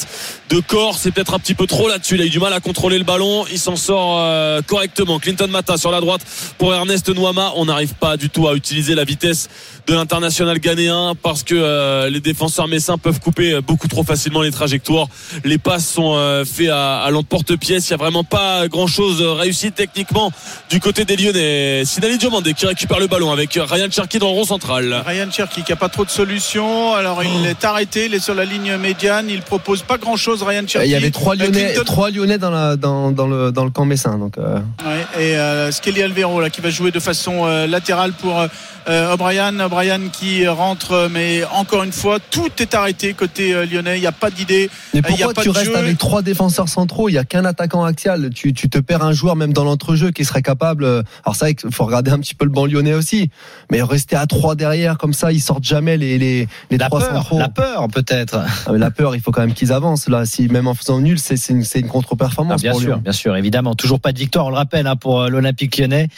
de 0.51 0.61
corps. 0.61 0.99
C'est 0.99 1.13
peut-être 1.13 1.35
un 1.35 1.39
petit 1.39 1.55
peu 1.55 1.67
trop 1.67 1.89
là-dessus. 1.89 2.17
Il 2.17 2.23
a 2.23 2.27
eu 2.27 2.31
du 2.31 2.41
mal 2.41 2.53
à 2.53 2.61
contrôler 2.61 2.99
le 2.99 3.05
ballon. 3.05 3.45
Il 3.51 3.59
s'en 3.59 3.77
sort 3.77 4.23
correctement. 4.67 5.19
Clinton 5.19 5.49
Mata 5.49 5.77
sur 5.77 5.93
la 5.93 6.01
droite 6.01 6.23
pour 6.59 6.75
Ernest 6.75 7.09
Nouama. 7.09 7.53
On 7.57 7.67
n'arrive 7.67 7.95
pas 7.95 8.17
du 8.17 8.29
tout 8.29 8.49
à 8.49 8.55
utiliser 8.55 8.95
la 8.95 9.05
vitesse 9.05 9.49
de 9.87 9.95
l'international 9.95 10.59
ghanéen 10.59 11.15
parce 11.23 11.45
que 11.45 12.09
les 12.09 12.21
défenseurs 12.21 12.69
messins 12.69 12.99
peuvent 12.99 13.21
couper 13.21 13.61
beaucoup 13.61 13.89
trop 13.89 14.03
facilement 14.03 14.43
les 14.43 14.51
trajectoires. 14.51 15.09
Les 15.45 15.59
passes 15.59 15.89
sont 15.89 16.15
euh, 16.17 16.45
faits 16.45 16.71
à, 16.71 17.03
à 17.03 17.11
l'emporte-pièce. 17.11 17.89
Il 17.89 17.93
n'y 17.93 17.95
a 17.95 17.97
vraiment 17.99 18.16
pas 18.25 18.69
grand-chose 18.69 19.21
réussi 19.23 19.73
techniquement 19.73 20.31
du 20.71 20.81
côté 20.81 21.05
des 21.05 21.17
Lyonnais. 21.17 21.85
Sinali 21.85 22.19
Diomandé 22.19 22.55
qui 22.55 22.67
récupère 22.67 22.99
le 22.99 23.07
ballon 23.07 23.31
avec 23.33 23.59
Ryan 23.61 23.87
Cherki 23.91 24.19
dans 24.19 24.29
le 24.29 24.35
rond 24.35 24.45
central. 24.45 25.03
Ryan 25.07 25.31
Cherki 25.31 25.63
qui 25.63 25.73
a 25.73 25.77
pas 25.77 25.89
trop 25.89 26.05
de 26.05 26.11
solutions. 26.11 26.95
Alors 26.95 27.23
il 27.25 27.47
est 27.47 27.65
arrêté, 27.65 28.07
il 28.07 28.15
est 28.15 28.21
sur 28.21 28.35
la 28.35 28.45
ligne 28.45 28.77
médiane. 28.77 29.27
Il 29.29 29.43
propose 29.43 29.83
pas 29.83 29.99
grand-chose. 29.99 30.43
Ryan 30.43 30.67
Cherki. 30.67 30.89
Il 30.89 30.93
y 30.93 30.95
avait 30.95 31.11
trois 31.11 31.35
Euh, 31.35 31.45
Lyonnais, 31.45 31.75
trois 31.85 32.11
Lyonnais 32.11 32.39
dans, 32.39 32.51
la, 32.51 32.77
dans, 32.77 33.11
dans 33.13 33.27
le, 33.27 33.53
dans 33.53 33.65
le 33.65 33.71
camp 33.71 33.85
messin. 33.85 34.19
Donc, 34.19 34.39
euh, 34.39 34.59
Ouais, 34.85 35.23
et 35.23 35.37
euh, 35.37 35.71
Skelly 35.73 36.03
Alvero 36.03 36.41
là 36.41 36.51
qui 36.51 36.61
va 36.61 36.71
jouer 36.71 36.91
de 36.91 37.01
façon 37.01 37.47
euh, 37.47 37.67
latérale 37.67 38.13
pour 38.13 38.41
euh, 38.89 39.13
O'Brien. 39.13 39.59
O'Brien 39.61 40.01
qui 40.13 40.47
rentre, 40.47 40.93
euh, 40.93 41.09
mais 41.11 41.43
encore 41.53 41.83
une 41.83 41.93
fois, 41.93 42.19
tout 42.31 42.51
est 42.59 42.75
arrêté 42.75 43.13
côté 43.15 43.53
euh, 43.53 43.67
lyonnais. 43.67 43.99
Il 43.99 44.01
n'y 44.01 44.07
a 44.07 44.13
pas 44.13 44.31
d'idée. 44.31 44.71
Mais 44.95 45.01
Euh, 45.01 45.03
il 45.11 45.19
y 45.19 45.23
a 45.23 45.27
pourquoi 45.27 45.35
pas 45.35 45.43
tu 45.43 45.49
de 45.49 45.55
restes 45.55 45.71
jeu. 45.73 45.77
avec 45.77 45.99
trois 45.99 46.23
défenseurs 46.23 46.69
centraux? 46.69 47.09
Il 47.09 47.13
n'y 47.13 47.19
a 47.19 47.25
qu'un 47.25 47.45
attaquant 47.45 47.85
axial. 47.85 48.06
Tu, 48.35 48.53
tu 48.53 48.69
te 48.69 48.79
perds 48.79 49.03
un 49.05 49.13
joueur 49.13 49.37
même 49.37 49.53
dans 49.53 49.65
l'entrejeu 49.65 50.11
qui 50.11 50.25
serait 50.25 50.43
capable. 50.43 50.85
euh, 50.85 51.03
Alors 51.25 51.35
vrai 51.35 51.55
qu'il 51.55 51.73
faut 51.73 51.85
regarder 51.85 52.11
un 52.11 52.19
petit 52.19 52.35
peu 52.35 52.45
le 52.45 52.51
banc 52.51 52.67
lyonnais 52.67 52.95
aussi, 52.95 53.31
mais 53.71 53.83
rester 53.83 54.17
à 54.17 54.27
trois 54.27 54.55
derrière 54.55 54.97
comme 54.99 55.13
ça, 55.13 55.33
ils 55.33 55.41
sortent 55.41 55.65
jamais 55.65 55.97
les 55.97 56.19
les, 56.19 56.49
les 56.71 56.79
La 56.79 56.87
trois 56.87 57.01
peur, 57.01 57.13
centraux. 57.15 57.39
la 57.39 57.49
peur 57.49 57.89
peut-être. 57.93 58.39
Ah, 58.67 58.73
la 58.73 58.91
peur, 58.91 59.15
il 59.15 59.21
faut 59.21 59.31
quand 59.33 59.41
même 59.43 59.53
qu'ils 59.55 59.73
avancent 59.73 60.09
là. 60.09 60.25
Si 60.25 60.49
même 60.49 60.67
en 60.69 60.75
faisant 60.75 61.01
nul, 61.01 61.19
c'est 61.19 61.35
une, 61.49 61.59
une 61.59 61.65
Ah, 61.85 61.89
contre-performance 61.89 62.63
bien 62.63 62.71
pour 62.73 62.81
sûr, 62.81 62.91
Lyon. 62.91 63.01
bien 63.03 63.13
sûr, 63.13 63.37
évidemment. 63.37 63.75
Toujours 63.75 64.01
pas 64.01 64.13
de 64.13 64.19
victoire, 64.19 64.47
on 64.47 64.51
le 64.51 64.57
rappelle, 64.57 64.87
hein, 64.87 64.97
pour 64.97 65.23
euh, 65.23 65.29
l'Olympique 65.29 65.77
lyonnais, 65.79 66.09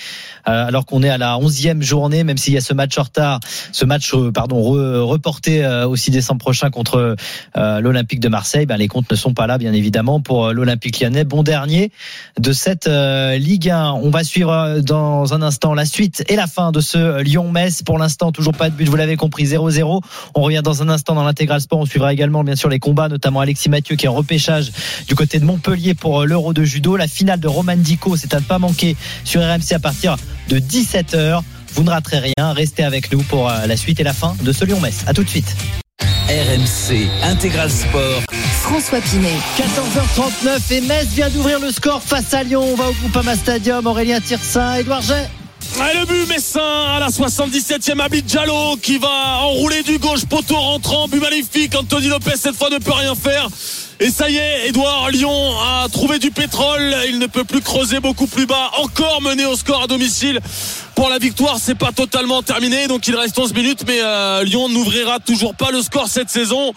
Euh, 0.49 0.67
alors 0.67 0.87
qu'on 0.87 1.03
est 1.03 1.11
à 1.11 1.19
la 1.19 1.37
11e 1.37 1.83
journée, 1.83 2.25
même 2.25 2.39
s'il 2.39 2.55
y 2.55 2.57
a 2.57 2.61
ce 2.63 2.73
match 2.75 2.97
en 2.99 3.03
retard, 3.03 3.41
ce 3.73 3.85
match 3.85 4.15
euh, 4.15 4.31
pardon 4.33 4.59
re- 4.61 5.01
reporté 5.01 5.65
euh, 5.65 5.87
au 5.87 5.95
6 5.97 6.11
décembre 6.11 6.41
prochain 6.41 6.71
contre 6.71 7.17
l'Olympique 7.57 8.21
de 8.21 8.29
Marseille. 8.29 8.67
Ben, 8.67 8.77
les 8.77 8.89
comptes 8.89 9.11
ne 9.11 9.17
sont 9.17 9.35
pas 9.35 9.47
là, 9.47 9.59
bien 9.59 9.73
évidemment, 9.73 10.21
pour 10.21 10.53
l'Olympique 10.53 11.01
lyonnais. 11.01 11.25
Bon 11.25 11.43
dernier 11.43 11.68
de 12.39 12.53
cette 12.53 12.87
euh, 12.87 13.37
Ligue 13.37 13.71
1. 13.71 13.93
On 13.93 14.11
va 14.11 14.25
suivre 14.25 14.53
euh, 14.53 14.81
dans 14.81 15.35
un 15.35 15.43
instant 15.43 15.75
la 15.75 15.85
suite 15.85 16.25
et 16.29 16.37
la 16.37 16.47
fin 16.47 16.73
de 16.73 16.81
ce 16.81 16.99
euh, 16.99 17.23
Lyon-Metz. 17.23 17.83
Pour 17.83 17.99
l'instant, 17.99 18.33
toujours 18.33 18.55
pas 18.55 18.71
de 18.71 18.75
but, 18.75 18.89
vous 18.89 18.97
l'avez 18.97 19.17
compris, 19.17 19.45
0-0. 19.45 20.01
On 20.35 20.41
revient 20.43 20.63
dans 20.65 20.83
un 20.83 20.89
instant 20.89 21.15
dans 21.15 21.25
l'intégral 21.25 21.61
sport. 21.61 21.79
On 21.81 21.87
suivra 21.87 22.13
également, 22.13 22.45
bien 22.45 22.57
sûr, 22.57 22.69
les 22.69 22.79
combats, 22.79 23.09
notamment 23.09 23.41
Alexis 23.41 23.69
Mathieu 23.69 23.97
qui 23.97 24.07
est 24.07 24.09
en 24.09 24.15
repêchage 24.15 24.73
du 25.07 25.15
côté 25.15 25.39
de 25.39 25.45
Montpellier 25.45 25.95
pour 25.95 26.25
l'Euro 26.25 26.53
de 26.53 26.65
judo. 26.65 26.97
La 26.97 27.09
finale 27.09 27.41
de 27.41 27.49
Roman 27.49 27.77
Dico, 27.77 28.17
c'est 28.17 28.35
à 28.35 28.41
ne 28.41 28.45
pas 28.45 28.59
manquer 28.59 28.97
sur 29.25 29.43
RMC 29.43 29.73
à 29.73 29.79
partir 29.79 30.17
de 30.49 30.59
17h. 30.59 31.41
Vous 31.75 31.83
ne 31.83 31.91
raterez 31.91 32.33
rien. 32.37 32.53
Restez 32.53 32.83
avec 32.83 33.13
nous 33.13 33.23
pour 33.23 33.49
la 33.49 33.77
suite 33.77 34.01
et 34.01 34.05
la 34.05 34.15
fin 34.15 34.35
de 34.43 34.53
ce 34.53 34.65
Lyon-Metz. 34.65 35.05
À 35.07 35.13
tout 35.13 35.23
de 35.23 35.29
suite. 35.29 35.55
RMC 36.29 37.09
Intégral 37.23 37.71
Sport. 37.71 38.23
François 38.61 39.01
Pinet. 39.01 39.33
14h39 39.57 40.73
et 40.75 40.81
Metz 40.83 41.07
vient 41.15 41.31
d'ouvrir 41.31 41.59
le 41.59 41.73
score 41.73 42.03
face 42.03 42.35
à 42.35 42.43
Lyon. 42.43 42.63
On 42.71 42.75
va 42.75 42.91
au 42.91 42.93
Groupama 42.93 43.35
Stadium. 43.35 43.87
Aurélien 43.87 44.21
Tirsin, 44.21 44.75
Edouard 44.75 45.01
Jet. 45.01 45.31
Et 45.79 45.99
le 45.99 46.05
but 46.05 46.29
Messin 46.29 46.61
à 46.61 47.01
la 47.01 47.09
77e 47.09 47.99
Abid 48.01 48.27
Diallo 48.27 48.77
qui 48.83 48.99
va 48.99 49.39
enrouler 49.43 49.83
du 49.83 49.99
gauche 49.99 50.27
poteau 50.27 50.57
rentrant 50.57 51.09
but 51.09 51.21
magnifique 51.21 51.75
Anthony 51.75 52.09
Lopez 52.09 52.37
cette 52.37 52.57
fois 52.57 52.69
ne 52.69 52.79
peut 52.79 52.93
rien 52.93 53.15
faire 53.15 53.49
et 54.01 54.11
ça 54.11 54.31
y 54.31 54.37
est 54.37 54.69
Edouard 54.69 55.11
Lyon 55.11 55.59
a 55.61 55.89
trouvé 55.89 56.19
du 56.19 56.31
pétrole. 56.31 56.95
Il 57.09 57.19
ne 57.19 57.27
peut 57.27 57.45
plus 57.45 57.61
creuser 57.61 57.99
beaucoup 57.99 58.27
plus 58.27 58.47
bas. 58.47 58.71
Encore 58.79 59.21
mené 59.23 59.45
au 59.45 59.57
score 59.57 59.83
à 59.83 59.87
domicile. 59.89 60.41
Pour 60.95 61.09
la 61.09 61.19
victoire 61.19 61.59
c'est 61.61 61.75
pas 61.75 61.91
totalement 61.91 62.43
terminé. 62.43 62.87
Donc 62.87 63.09
il 63.09 63.17
reste 63.17 63.39
11 63.39 63.55
minutes. 63.55 63.85
Mais 63.87 64.01
euh, 64.01 64.45
Lyon 64.45 64.69
n'ouvrira 64.69 65.19
toujours 65.19 65.55
pas 65.55 65.71
le 65.73 65.83
score 65.83 66.09
cette 66.09 66.31
saison 66.31 66.73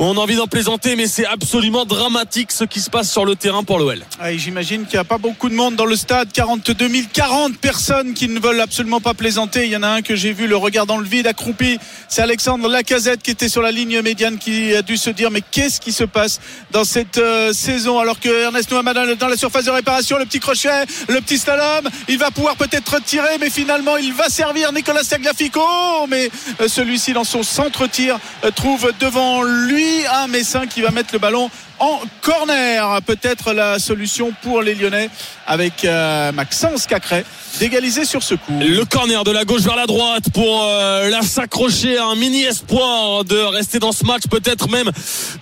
on 0.00 0.16
a 0.16 0.20
envie 0.20 0.36
d'en 0.36 0.46
plaisanter 0.46 0.94
mais 0.94 1.08
c'est 1.08 1.26
absolument 1.26 1.84
dramatique 1.84 2.52
ce 2.52 2.64
qui 2.64 2.80
se 2.80 2.88
passe 2.88 3.10
sur 3.10 3.24
le 3.24 3.34
terrain 3.34 3.64
pour 3.64 3.78
l'OL 3.78 4.04
Ah, 4.20 4.32
J'imagine 4.32 4.84
qu'il 4.84 4.94
n'y 4.94 5.00
a 5.00 5.04
pas 5.04 5.18
beaucoup 5.18 5.48
de 5.48 5.54
monde 5.54 5.74
dans 5.74 5.84
le 5.84 5.96
stade. 5.96 6.30
42 6.32 6.88
000, 6.88 7.08
40 7.12 7.58
personnes 7.58 8.14
qui 8.14 8.28
ne 8.28 8.38
veulent 8.38 8.60
absolument 8.60 9.00
pas 9.00 9.14
plaisanter. 9.14 9.64
Il 9.64 9.70
y 9.70 9.76
en 9.76 9.82
a 9.82 9.88
un 9.88 10.02
que 10.02 10.14
j'ai 10.14 10.32
vu 10.32 10.46
le 10.46 10.56
regard 10.56 10.86
dans 10.86 10.98
le 10.98 11.04
vide 11.06 11.26
accroupi. 11.26 11.78
C'est 12.08 12.22
Alexandre 12.22 12.68
Lacazette 12.68 13.22
qui 13.22 13.32
était 13.32 13.48
sur 13.48 13.60
la 13.60 13.72
ligne 13.72 14.00
médiane 14.02 14.38
qui 14.38 14.74
a 14.74 14.82
dû 14.82 14.96
se 14.96 15.10
dire 15.10 15.30
mais 15.32 15.42
qu'est-ce 15.42 15.80
qui 15.80 15.92
se 15.92 16.04
passe 16.04 16.40
dans 16.70 16.84
cette 16.84 17.18
euh, 17.18 17.52
saison? 17.52 17.98
Alors 17.98 18.20
que 18.20 18.28
Ernest 18.28 18.70
dans, 18.70 18.82
dans 18.82 19.28
la 19.28 19.36
surface 19.36 19.64
de 19.64 19.70
réparation, 19.70 20.16
le 20.18 20.26
petit 20.26 20.40
crochet, 20.40 20.84
le 21.08 21.20
petit 21.20 21.38
slalom, 21.38 21.88
il 22.08 22.18
va 22.18 22.30
pouvoir 22.30 22.54
peut-être 22.56 23.02
tirer 23.02 23.38
mais 23.40 23.50
finalement 23.50 23.96
il 23.96 24.12
va 24.12 24.28
servir 24.28 24.72
Nicolas 24.72 25.02
Tagliafico 25.02 25.60
mais 26.08 26.30
euh, 26.60 26.68
celui-ci 26.68 27.12
dans 27.12 27.24
son 27.24 27.42
centre-tir 27.42 28.18
euh, 28.44 28.50
trouve 28.52 28.92
devant 29.00 29.42
lui 29.42 29.87
un 30.06 30.26
Messin 30.28 30.66
qui 30.66 30.82
va 30.82 30.90
mettre 30.90 31.10
le 31.12 31.18
ballon 31.18 31.50
en 31.80 32.00
corner. 32.22 33.00
Peut-être 33.02 33.52
la 33.52 33.78
solution 33.78 34.32
pour 34.42 34.62
les 34.62 34.74
Lyonnais 34.74 35.10
avec 35.46 35.84
euh, 35.84 36.30
Maxence 36.32 36.86
Cacré 36.86 37.24
d'égaliser 37.58 38.04
sur 38.04 38.22
ce 38.22 38.34
coup. 38.34 38.52
Le 38.60 38.84
corner 38.84 39.24
de 39.24 39.30
la 39.30 39.44
gauche 39.44 39.62
vers 39.62 39.76
la 39.76 39.86
droite 39.86 40.24
pour 40.32 40.62
euh, 40.62 41.08
la 41.08 41.22
s'accrocher 41.22 41.96
à 41.96 42.06
un 42.06 42.14
mini 42.14 42.42
espoir 42.42 43.24
de 43.24 43.36
rester 43.36 43.78
dans 43.78 43.92
ce 43.92 44.04
match, 44.04 44.24
peut-être 44.30 44.68
même 44.68 44.90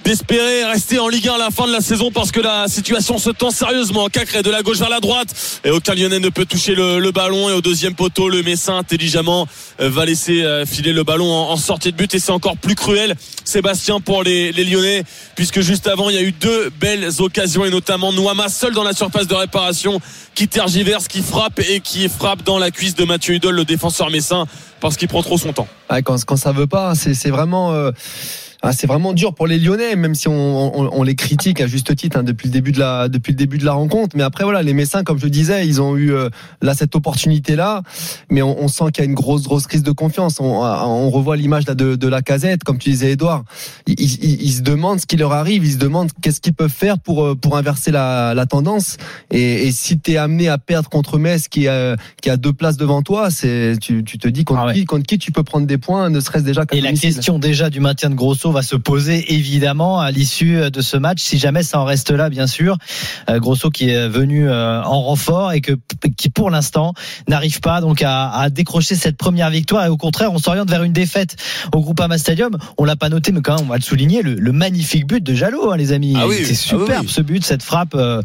d'espérer 0.05 0.65
rester 0.65 0.99
en 0.99 1.09
Ligue 1.09 1.29
1 1.29 1.35
à 1.35 1.39
la 1.39 1.51
fin 1.51 1.67
de 1.67 1.73
la 1.73 1.81
saison 1.81 2.11
parce 2.13 2.31
que 2.31 2.41
la 2.41 2.69
situation 2.69 3.19
se 3.19 3.31
tend 3.31 3.51
sérieusement. 3.51 4.09
Cacré 4.09 4.43
de 4.43 4.51
la 4.51 4.63
gauche 4.63 4.79
vers 4.79 4.89
la 4.89 5.01
droite 5.01 5.29
et 5.65 5.71
aucun 5.71 5.95
Lyonnais 5.95 6.21
ne 6.21 6.29
peut 6.29 6.47
toucher 6.47 6.75
le, 6.75 7.11
ballon 7.11 7.51
et 7.51 7.53
au 7.53 7.61
deuxième 7.61 7.95
poteau 7.95 8.29
le 8.29 8.43
Messin 8.43 8.77
intelligemment 8.77 9.49
euh, 9.81 9.89
va 9.89 10.05
laisser 10.05 10.45
filer 10.67 10.93
le 10.93 11.03
ballon 11.03 11.31
en, 11.33 11.51
en 11.51 11.57
sortie 11.57 11.93
de 11.93 11.97
but 11.97 12.15
et 12.15 12.19
c'est 12.19 12.33
encore 12.33 12.57
plus 12.57 12.75
cruel 12.75 13.15
Sébastien 13.45 14.01
pour 14.01 14.23
les, 14.23 14.53
les 14.53 14.65
Lyonnais 14.65 15.05
puisque 15.35 15.61
juste 15.61 15.87
avant 15.87 16.11
il 16.11 16.17
y 16.17 16.19
a 16.19 16.23
eu 16.23 16.26
deux 16.33 16.71
belles 16.71 17.09
occasions 17.21 17.65
et 17.65 17.71
notamment 17.71 18.13
Nouama 18.13 18.49
seul 18.49 18.75
dans 18.75 18.83
la 18.85 18.93
surface 18.93 19.27
de 19.27 19.35
réparation 19.35 20.01
qui 20.35 20.49
tergiverse, 20.49 21.09
qui 21.09 21.23
frappe 21.23 21.61
et 21.61 21.81
qui 21.81 22.09
frappe 22.09 22.43
dans 22.45 22.59
la 22.59 22.71
cuisse 22.71 22.95
de 22.95 23.05
Mathieu 23.05 23.35
Hudol, 23.35 23.55
le 23.55 23.65
défenseur 23.65 24.11
messin, 24.11 24.47
parce 24.81 24.97
qu'il 24.97 25.09
prend 25.09 25.23
trop 25.23 25.39
son 25.39 25.53
temps. 25.53 25.69
Ouais, 25.91 26.03
quand, 26.03 26.23
quand 26.25 26.37
ça 26.37 26.53
veut 26.53 26.67
pas, 26.67 26.95
c'est 26.95 27.15
c'est 27.15 27.31
vraiment. 27.31 27.73
euh, 27.73 27.91
ah, 28.69 28.73
c'est 28.73 28.87
vraiment 28.87 29.13
dur 29.13 29.35
pour 29.35 29.47
les 29.47 29.59
Lyonnais, 29.59 29.97
même 29.97 30.15
si 30.15 30.29
on, 30.29 30.33
on- 30.79 30.91
on 30.93 31.03
les 31.03 31.15
critique 31.15 31.61
à 31.61 31.67
juste 31.67 31.95
titre 31.97 32.19
hein, 32.19 32.23
depuis 32.23 32.49
le 32.49 32.53
début 32.53 32.73
de 32.73 32.79
la 32.81 33.09
depuis 33.09 33.33
le 33.33 33.37
début 33.37 33.59
de 33.59 33.65
la 33.65 33.73
rencontre. 33.73 34.17
Mais 34.17 34.23
après 34.23 34.45
voilà, 34.45 34.63
les 34.63 34.75
Messins, 34.75 35.05
comme 35.05 35.19
je 35.19 35.27
disais, 35.29 35.67
ils 35.67 35.81
ont 35.81 35.97
eu 35.97 36.13
euh, 36.13 36.29
là 36.63 36.75
cette 36.75 36.95
opportunité 36.97 37.57
là, 37.57 37.83
mais 38.31 38.43
on, 38.43 38.61
on 38.63 38.69
sent 38.69 38.85
qu'il 38.93 39.05
y 39.05 39.07
a 39.07 39.09
une 39.09 39.15
grosse 39.15 39.43
grosse 39.45 39.67
crise 39.67 39.83
de 39.83 39.91
confiance. 39.93 40.41
On, 40.41 40.45
on 40.63 41.11
revoit 41.11 41.37
l'image 41.37 41.67
là 41.67 41.75
de, 41.75 41.95
de 41.97 42.09
la 42.09 42.23
casette, 42.23 42.65
comme 42.65 42.79
tu 42.79 42.91
disais, 42.91 43.13
Edouard. 43.13 43.45
Ils, 43.87 43.95
ils- 44.01 44.43
ils 44.43 44.53
se 44.53 44.63
demandent 44.63 45.01
ce 45.01 45.07
qui 45.07 45.17
leur 45.17 45.33
arrive, 45.33 45.65
ils 45.65 45.73
se 45.73 45.79
demandent 45.79 46.11
qu'est-ce 46.23 46.41
qu'ils 46.41 46.55
peuvent 46.55 46.71
faire 46.71 46.99
pour 46.99 47.25
euh, 47.25 47.35
pour 47.35 47.57
inverser 47.57 47.91
la, 47.91 48.35
la 48.35 48.47
tendance. 48.47 48.97
Et, 49.31 49.67
et 49.69 49.73
si 49.73 49.99
t'es 49.99 50.17
amené 50.17 50.49
à 50.49 50.59
perdre 50.59 50.89
contre 50.89 51.19
Metz, 51.19 51.49
qui 51.49 51.69
a 51.69 51.97
qui 52.23 52.31
a 52.31 52.37
deux 52.37 52.53
places 52.53 52.77
devant 52.77 53.03
toi, 53.03 53.31
c'est 53.31 53.77
tu, 53.81 54.03
tu 54.05 54.19
te 54.19 54.29
dis 54.29 54.45
contre 54.45 54.63
qui 54.75 54.85
contre 54.85 55.07
qui 55.07 55.19
tu 55.19 55.33
peux 55.33 55.43
prendre 55.45 55.67
des 55.67 55.79
points, 55.79 56.11
ne 56.11 56.21
serait-ce 56.21 56.45
déjà 56.45 56.65
Et 56.73 56.81
la 56.81 56.91
question 57.13 57.39
déjà 57.39 57.71
du 57.71 57.81
maintien 57.81 58.11
de 58.11 58.15
Grosso 58.15 58.51
va 58.57 58.63
se 58.63 58.77
poser 58.77 59.35
évidemment 59.35 60.01
à 60.01 60.11
l'issue 60.11 60.71
de 60.71 60.81
ce 60.81 60.97
match, 60.97 61.21
si 61.23 61.39
jamais 61.39 61.63
ça 61.63 61.79
en 61.81 61.85
reste 61.85 62.11
là, 62.11 62.29
bien 62.31 62.47
sûr. 62.47 62.77
Euh, 63.31 63.39
Grosso 63.39 63.71
qui 63.71 63.91
est 63.91 64.09
venu 64.09 64.49
euh, 64.49 64.83
en 64.83 65.03
renfort 65.03 65.53
et 65.53 65.61
que 65.61 65.73
qui 66.17 66.31
pour 66.31 66.51
l'instant 66.51 66.93
n'arrive 67.29 67.61
pas 67.61 67.81
donc 67.81 68.03
à, 68.03 68.31
à 68.31 68.51
décrocher 68.51 68.95
cette 68.95 69.17
première 69.17 69.51
victoire 69.51 69.85
et 69.87 69.89
au 69.89 69.97
contraire 69.97 70.33
on 70.33 70.39
s'oriente 70.39 70.71
vers 70.71 70.83
une 70.83 70.93
défaite 70.93 71.37
au 71.75 71.81
Groupama 71.81 72.19
Stadium. 72.19 72.57
On 72.79 72.85
l'a 72.85 72.97
pas 72.97 73.09
noté 73.09 73.31
mais 73.33 73.41
quand 73.43 73.57
même 73.57 73.67
on 73.67 73.71
va 73.71 73.77
le 73.77 73.83
souligner 73.83 74.23
le, 74.23 74.35
le 74.35 74.53
magnifique 74.53 75.07
but 75.07 75.23
de 75.23 75.35
Jalot 75.35 75.71
hein, 75.73 75.77
les 75.77 75.93
amis. 75.93 76.15
Ah 76.17 76.27
oui, 76.27 76.37
C'est 76.45 76.53
ah 76.73 76.77
oui, 76.77 76.83
superbe 76.87 77.07
ce 77.09 77.21
but, 77.21 77.45
cette 77.45 77.63
frappe 77.63 77.95
euh, 77.95 78.21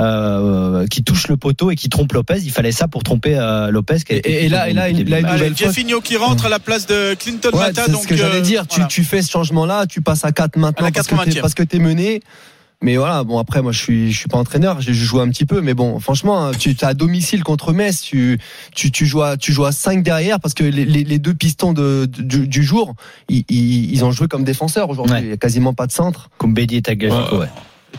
euh, 0.00 0.86
qui 0.88 1.02
touche 1.02 1.28
le 1.28 1.36
poteau 1.36 1.70
et 1.70 1.76
qui 1.76 1.88
trompe 1.88 2.12
Lopez. 2.12 2.38
Il 2.42 2.50
fallait 2.50 2.72
ça 2.72 2.88
pour 2.88 3.02
tromper 3.02 3.36
euh, 3.36 3.70
Lopez. 3.70 3.98
qui 4.06 4.12
a 4.14 4.16
été 4.16 4.30
Et- 4.30 4.44
et 4.46 4.48
là- 4.48 4.68
et 4.68 4.72
là, 4.72 4.88
il- 4.88 5.08
là, 5.08 5.20
une 5.20 5.26
nouvelle 5.26 5.56
Jeffinho 5.56 6.00
qui 6.00 6.16
rentre 6.16 6.46
à 6.46 6.48
la 6.48 6.58
place 6.58 6.86
de 6.86 7.14
Clinton 7.14 7.50
Ouais, 7.52 7.60
Mata. 7.68 7.82
c'est 7.86 7.92
donc, 7.92 8.02
ce 8.02 8.08
que 8.08 8.16
j'allais 8.16 8.36
euh, 8.38 8.40
dire. 8.40 8.66
Tu, 8.66 8.76
voilà. 8.76 8.88
tu 8.88 9.04
fais 9.04 9.22
ce 9.22 9.28
changement-là, 9.66 9.86
tu 9.86 10.00
passes 10.00 10.24
à 10.24 10.32
4 10.32 10.56
maintenant 10.56 10.86
À 10.86 10.90
parce 10.92 11.06
que 11.06 11.14
80e. 11.14 11.32
t'es- 11.34 11.40
parce 11.40 11.54
que 11.54 11.62
t'es 11.62 11.78
mené. 11.78 12.20
Mais 12.82 12.96
voilà, 12.98 13.24
bon 13.24 13.38
après 13.38 13.62
moi 13.62 13.72
je 13.72 13.78
suis 13.78 14.12
je 14.12 14.18
suis 14.18 14.28
pas 14.28 14.36
entraîneur, 14.36 14.82
j'ai 14.82 14.92
joué 14.92 15.22
un 15.22 15.30
petit 15.30 15.46
peu, 15.46 15.62
mais 15.62 15.72
bon 15.72 15.98
franchement 15.98 16.44
hein, 16.44 16.50
tu 16.52 16.68
es 16.72 16.84
à 16.84 16.92
domicile 16.92 17.42
contre 17.42 17.72
Metz, 17.72 18.02
tu 18.02 18.38
tu 18.74 18.90
tu 18.92 19.06
joues 19.06 19.22
à, 19.22 19.38
tu 19.38 19.50
joues 19.54 19.64
à 19.64 19.72
5 19.72 20.02
derrière 20.02 20.38
parce 20.40 20.52
que 20.52 20.62
les, 20.62 20.84
les, 20.84 21.02
les 21.02 21.18
deux 21.18 21.32
pistons 21.32 21.72
de, 21.72 22.04
du, 22.06 22.46
du 22.46 22.62
jour 22.62 22.94
ils, 23.30 23.44
ils, 23.48 23.94
ils 23.94 24.04
ont 24.04 24.12
joué 24.12 24.28
comme 24.28 24.44
défenseurs 24.44 24.90
aujourd'hui, 24.90 25.14
Ouais. 25.14 25.22
il 25.22 25.28
y 25.30 25.32
a 25.32 25.38
quasiment 25.38 25.72
pas 25.72 25.86
de 25.86 25.92
centre. 25.92 26.28
Comme 26.36 26.52
Bédi 26.52 26.76
et 26.76 26.82
Tagliafico, 26.82 27.38
ouais. 27.38 27.48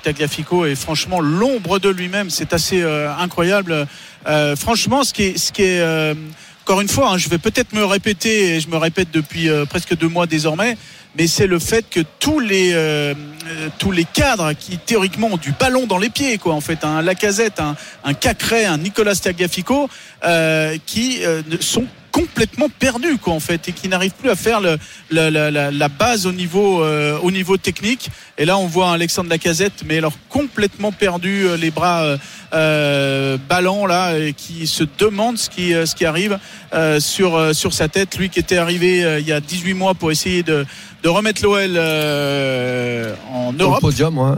Tagliafico 0.04 0.66
est 0.68 0.76
franchement 0.76 1.22
l'ombre 1.22 1.80
de 1.80 1.90
lui-même. 1.90 2.30
C'est 2.30 2.54
assez 2.54 2.84
euh, 2.84 3.12
incroyable. 3.18 3.88
Euh, 4.28 4.56
franchement, 4.56 5.04
ce 5.04 5.12
qui 5.12 5.24
est, 5.24 5.38
ce 5.40 5.52
qui 5.52 5.64
est 5.64 5.80
euh, 5.80 6.14
encore 6.64 6.82
une 6.82 6.88
fois, 6.88 7.14
hein, 7.14 7.18
je 7.18 7.30
vais 7.30 7.40
peut-être 7.40 7.74
me 7.74 7.84
répéter, 7.84 8.56
et 8.58 8.60
je 8.60 8.68
me 8.70 8.78
répète 8.78 9.08
depuis 9.12 9.50
euh, 9.50 9.66
presque 9.66 9.98
deux 9.98 10.08
mois 10.10 10.28
désormais, 10.28 10.78
mais 11.18 11.28
c'est 11.28 11.48
le 11.48 11.60
fait 11.60 11.90
que 11.90 12.02
tous 12.20 12.40
les 12.40 12.74
euh, 12.74 13.14
euh, 13.50 13.70
tous 13.80 13.92
les 13.92 14.04
cadres 14.06 14.54
qui 14.54 14.78
théoriquement 14.78 15.28
ont 15.34 15.38
du 15.38 15.52
ballon 15.52 15.88
dans 15.88 15.98
les 15.98 16.10
pieds, 16.10 16.38
quoi, 16.38 16.54
en 16.54 16.62
fait, 16.62 16.84
un 16.84 17.02
Lacazette, 17.02 17.60
un, 17.60 17.76
un 18.04 18.14
Cacré, 18.14 18.66
un 18.66 18.78
Nicolas 18.78 19.16
Tagliafico, 19.16 19.90
euh, 20.26 20.78
qui 20.86 21.24
euh, 21.24 21.42
ne- 21.48 21.58
sont 21.62 21.86
complètement 22.12 22.68
perdus 22.70 23.18
quoi 23.18 23.34
en 23.34 23.40
fait 23.40 23.68
et 23.70 23.72
qui 23.72 23.88
n'arrivent 23.88 24.14
plus 24.20 24.30
à 24.30 24.36
faire 24.36 24.60
le, 24.62 24.78
la, 25.12 25.30
la- 25.30 25.52
la- 25.52 25.72
la 25.72 25.88
base 25.90 26.26
au 26.26 26.32
niveau 26.32 26.82
euh, 26.84 27.18
au 27.22 27.32
niveau 27.32 27.58
technique. 27.58 28.10
Et 28.38 28.46
là 28.46 28.58
on 28.58 28.68
voit 28.68 28.92
Alexandre 28.92 29.30
Lacazette 29.30 29.84
mais 29.86 29.98
alors 30.00 30.14
complètement 30.30 30.92
perdu 30.92 31.46
euh, 31.48 31.58
les 31.58 31.72
bras 31.72 32.04
euh, 32.04 32.18
euh, 32.54 33.38
ballants 33.50 33.86
là 33.86 34.18
et 34.18 34.34
qui 34.34 34.68
se 34.68 34.84
demande 34.98 35.38
ce 35.38 35.50
qui 35.50 35.72
ce 35.72 35.96
qui 35.96 36.06
arrive 36.06 36.40
euh, 36.74 37.00
sur 37.00 37.36
euh, 37.36 37.54
sur 37.54 37.74
sa 37.74 37.88
tête. 37.88 38.18
Lui 38.18 38.30
qui 38.30 38.40
était 38.40 38.58
arrivé 38.58 39.04
euh, 39.04 39.20
il 39.20 39.28
y 39.28 39.32
a 39.32 39.40
18 39.40 39.74
mois 39.74 39.94
pour 39.94 40.12
essayer 40.12 40.44
de 40.44 40.66
de 41.04 41.10
remettre 41.10 41.44
l'OL 41.44 41.74
euh, 41.76 43.14
en 43.34 43.54
Au 43.54 43.62
Europe. 43.64 43.82
podium, 43.82 44.18
ouais. 44.18 44.36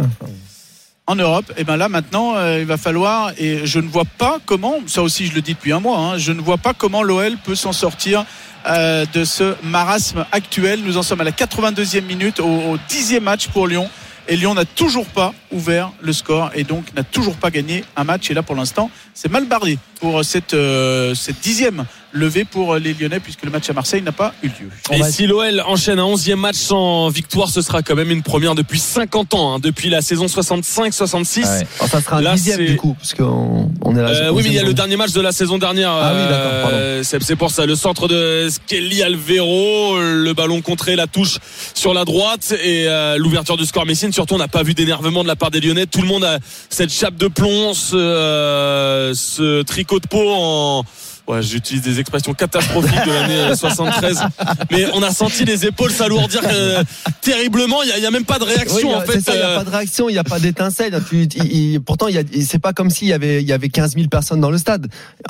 En 1.09 1.15
Europe, 1.15 1.51
et 1.57 1.63
ben 1.63 1.75
là 1.75 1.89
maintenant 1.89 2.35
euh, 2.35 2.59
il 2.59 2.67
va 2.67 2.77
falloir 2.77 3.31
et 3.39 3.65
je 3.65 3.79
ne 3.79 3.87
vois 3.87 4.05
pas 4.05 4.37
comment, 4.45 4.75
ça 4.85 5.01
aussi 5.01 5.25
je 5.25 5.33
le 5.33 5.41
dis 5.41 5.55
depuis 5.55 5.73
un 5.73 5.79
mois, 5.79 5.97
hein, 5.97 6.17
je 6.19 6.31
ne 6.31 6.39
vois 6.39 6.59
pas 6.59 6.75
comment 6.75 7.01
l'OL 7.01 7.35
peut 7.43 7.55
s'en 7.55 7.73
sortir 7.73 8.25
euh, 8.67 9.05
de 9.11 9.25
ce 9.25 9.55
marasme 9.63 10.27
actuel. 10.31 10.81
Nous 10.83 10.97
en 10.97 11.03
sommes 11.03 11.21
à 11.21 11.23
la 11.23 11.31
82e 11.31 12.03
minute, 12.03 12.39
au, 12.39 12.45
au 12.45 12.77
10e 12.77 13.21
match 13.21 13.47
pour 13.47 13.67
Lyon. 13.67 13.89
Et 14.27 14.35
Lyon 14.35 14.53
n'a 14.53 14.65
toujours 14.65 15.07
pas 15.07 15.33
ouvert 15.51 15.91
le 16.01 16.13
score 16.13 16.51
et 16.53 16.63
donc 16.63 16.93
n'a 16.93 17.03
toujours 17.03 17.37
pas 17.37 17.49
gagné 17.49 17.83
un 17.95 18.03
match. 18.03 18.29
Et 18.29 18.35
là, 18.35 18.43
pour 18.43 18.55
l'instant, 18.55 18.91
c'est 19.15 19.31
mal 19.31 19.45
barré 19.45 19.79
pour 19.99 20.23
cette, 20.23 20.53
euh, 20.53 21.15
cette 21.15 21.39
dixième 21.39 21.85
levée 22.11 22.43
pour 22.45 22.75
les 22.75 22.93
Lyonnais 22.93 23.19
puisque 23.19 23.43
le 23.43 23.51
match 23.51 23.69
à 23.69 23.73
Marseille 23.73 24.01
n'a 24.01 24.11
pas 24.11 24.33
eu 24.43 24.47
lieu. 24.47 24.69
Et 24.91 25.03
si 25.03 25.27
l'OL 25.27 25.61
enchaîne 25.67 25.99
un 25.99 26.05
11e 26.05 26.35
match 26.35 26.55
sans 26.57 27.09
victoire, 27.09 27.49
ce 27.49 27.61
sera 27.61 27.81
quand 27.81 27.95
même 27.95 28.11
une 28.11 28.23
première 28.23 28.55
depuis 28.55 28.79
50 28.79 29.33
ans, 29.33 29.55
hein, 29.55 29.59
depuis 29.61 29.89
la 29.89 30.01
saison 30.01 30.25
65-66. 30.25 31.45
Alors, 31.45 31.63
Oh, 31.81 31.85
ça 31.87 32.01
sera 32.01 32.17
un 32.17 32.21
Là, 32.21 32.33
dixième 32.33 32.65
du 32.65 32.75
coup, 32.75 32.95
parce 32.99 33.13
qu'on 33.13 33.71
on 33.83 33.95
est 33.95 34.01
là. 34.01 34.09
Euh, 34.09 34.29
oui, 34.31 34.41
mais 34.43 34.49
il 34.49 34.55
y 34.55 34.59
a 34.59 34.63
le 34.63 34.73
dernier 34.73 34.97
match 34.97 35.11
de 35.11 35.21
la 35.21 35.31
saison 35.31 35.57
dernière. 35.57 35.91
Ah 35.91 36.11
oui, 36.13 36.21
d'accord, 36.29 36.61
pardon. 36.61 36.75
euh, 36.77 37.03
c'est 37.03 37.21
c'est 37.23 37.35
pour 37.35 37.51
ça. 37.51 37.65
Le 37.65 37.75
centre 37.75 38.07
de 38.07 38.47
Skelly 38.49 39.03
Alvero, 39.03 39.97
le 39.99 40.33
ballon 40.33 40.61
contré, 40.61 40.95
la 40.95 41.07
touche 41.07 41.37
sur 41.73 41.93
la 41.93 42.05
droite 42.05 42.53
et 42.63 42.85
euh, 42.87 43.17
l'ouverture 43.17 43.57
du 43.57 43.65
score 43.65 43.85
Messine. 43.85 44.11
Surtout, 44.11 44.35
on 44.35 44.39
n'a 44.39 44.47
pas 44.47 44.63
vu 44.63 44.73
d'énervement 44.73 45.23
de 45.23 45.27
la 45.27 45.35
part 45.35 45.51
des 45.51 45.59
Lyonnais. 45.61 45.85
Tout 45.85 46.01
le 46.01 46.07
monde 46.07 46.23
a 46.23 46.39
cette 46.69 46.91
chape 46.91 47.15
de 47.15 47.27
plomb, 47.27 47.73
ce, 47.73 47.95
euh, 47.95 49.13
ce 49.13 49.61
tricot 49.63 49.99
de 49.99 50.07
peau 50.07 50.23
en. 50.33 50.83
Ouais, 51.29 51.43
j'utilise 51.43 51.83
des 51.83 51.99
expressions 51.99 52.33
catastrophiques 52.33 53.05
de 53.05 53.11
l'année 53.11 53.35
euh, 53.35 53.55
73. 53.55 54.23
Mais 54.71 54.87
on 54.95 55.03
a 55.03 55.11
senti 55.11 55.45
les 55.45 55.63
épaules 55.65 55.91
s'alourdir 55.91 56.41
euh, 56.43 56.83
terriblement. 57.21 57.83
Il 57.83 58.01
y 58.01 58.05
a- 58.05 58.09
même 58.11 58.25
pas 58.25 58.39
de 58.39 58.45
réaction 58.45 58.89
Oui, 58.89 58.95
en 58.95 59.01
c'est 59.05 59.21
fait. 59.21 59.33
il 59.33 59.37
n'y 59.37 59.41
a 59.43 59.49
euh, 59.49 59.57
pas 59.59 59.63
de 59.63 59.69
réaction, 59.69 60.09
il 60.09 60.13
n'y 60.13 60.17
a 60.17 60.23
pas 60.23 60.39
d'étincelle. 60.39 60.99
Pourtant, 61.85 62.07
c'est 62.41 62.57
pas 62.59 62.73
comme 62.73 62.89
s'il 62.89 63.07
y 63.09 63.13
avait, 63.13 63.43
il 63.43 63.47
y 63.47 63.53
avait 63.53 63.69
15 63.69 63.93
000 63.93 64.07
personnes 64.07 64.41
dans 64.41 64.49
le 64.49 64.57
stade. 64.57 64.87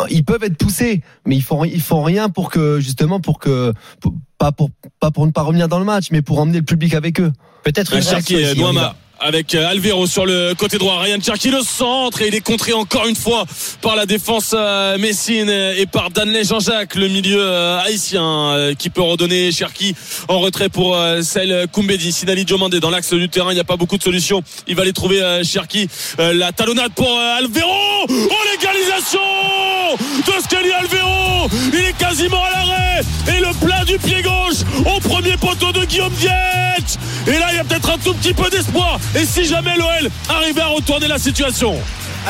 Ils 0.10 0.24
peuvent 0.24 0.44
être 0.44 0.56
poussés, 0.58 1.02
mais 1.26 1.36
ils 1.36 1.44
font, 1.44 1.66
ils 1.66 1.82
font 1.82 2.02
rien 2.02 2.30
pour 2.30 2.50
que, 2.50 2.80
justement, 2.80 3.20
pour 3.20 3.38
que, 3.40 3.74
pour- 4.00 4.14
pas 4.38 4.54
pour, 4.54 4.70
pas 5.02 5.12
pour 5.12 5.26
ne 5.28 5.32
pas 5.32 5.42
revenir 5.42 5.68
dans 5.68 5.80
le 5.80 5.86
match, 5.86 6.06
mais 6.12 6.22
pour 6.22 6.40
emmener 6.40 6.60
le 6.60 6.64
public 6.66 6.94
avec 6.94 7.20
eux. 7.20 7.34
Peut-être 7.64 7.94
Un 7.94 8.00
Cherki, 8.00 8.38
Noama 8.56 8.96
avec 9.20 9.56
euh, 9.56 9.68
Alvero 9.68 10.08
sur 10.08 10.26
le 10.26 10.54
côté 10.56 10.78
droit. 10.78 11.00
Ryan 11.00 11.18
Cherki 11.22 11.50
le 11.50 11.62
centre 11.62 12.22
et 12.22 12.28
il 12.28 12.36
est 12.36 12.42
contré 12.42 12.74
encore 12.74 13.08
une 13.08 13.16
fois 13.16 13.46
par 13.82 13.96
la 13.96 14.06
défense 14.06 14.54
euh, 14.54 14.98
Messine 14.98 15.50
et 15.50 15.86
par 15.86 16.10
Danley 16.10 16.44
Jean-Jacques, 16.44 16.96
le 16.96 17.08
milieu 17.08 17.40
euh, 17.40 17.80
haïtien 17.80 18.74
qui 18.78 18.90
peut 18.90 19.02
redonner 19.02 19.52
Cherki 19.52 19.96
en 20.28 20.40
retrait 20.40 20.70
pour 20.70 20.98
celle 21.22 21.68
Koumbedi. 21.72 22.12
Sinali 22.12 22.46
Diomandé 22.46 22.80
dans 22.80 22.90
l'axe 22.90 23.14
du 23.14 23.30
terrain, 23.30 23.52
il 23.52 23.56
n'y 23.56 23.60
a 23.60 23.66
pas 23.66 23.78
beaucoup 23.78 23.98
de 23.98 24.04
solutions. 24.04 24.42
Il 24.68 24.76
va 24.76 24.84
aller 24.84 24.94
trouver 24.94 25.22
Cherki. 25.44 25.88
La 26.18 26.52
talonnade 26.52 26.92
pour 26.94 27.10
Alvero. 27.10 27.70
Oh 28.10 28.36
l'égalisation 28.52 29.20
de 30.26 30.44
Skelly 30.44 30.72
Alvero. 30.72 31.48
Il 31.74 31.86
est 31.86 31.98
quasiment 31.98 32.44
à 32.44 32.50
l'arrêt 32.52 33.02
et 33.28 33.40
le 33.40 33.54
plat 33.66 33.84
du 33.86 33.98
pied 33.98 34.22
gauche 34.22 34.64
au 34.86 35.00
premier 35.00 35.38
poteau 35.38 35.72
de 35.72 35.86
Guillaume 35.86 36.14
Dietz. 36.14 36.98
Et 37.28 37.32
là, 37.32 37.48
il 37.52 37.58
y 37.58 37.60
a 37.60 37.64
peut-être 37.64 37.90
un 37.90 37.98
tout 37.98 38.14
petit 38.14 38.34
peu 38.34 38.50
d'espoir. 38.50 39.00
Et 39.16 39.26
si 39.26 39.46
jamais 39.46 39.76
l'OL 39.76 40.10
arrivait 40.30 40.62
à 40.62 40.68
retourner 40.68 41.08
la 41.08 41.20
situation 41.20 41.76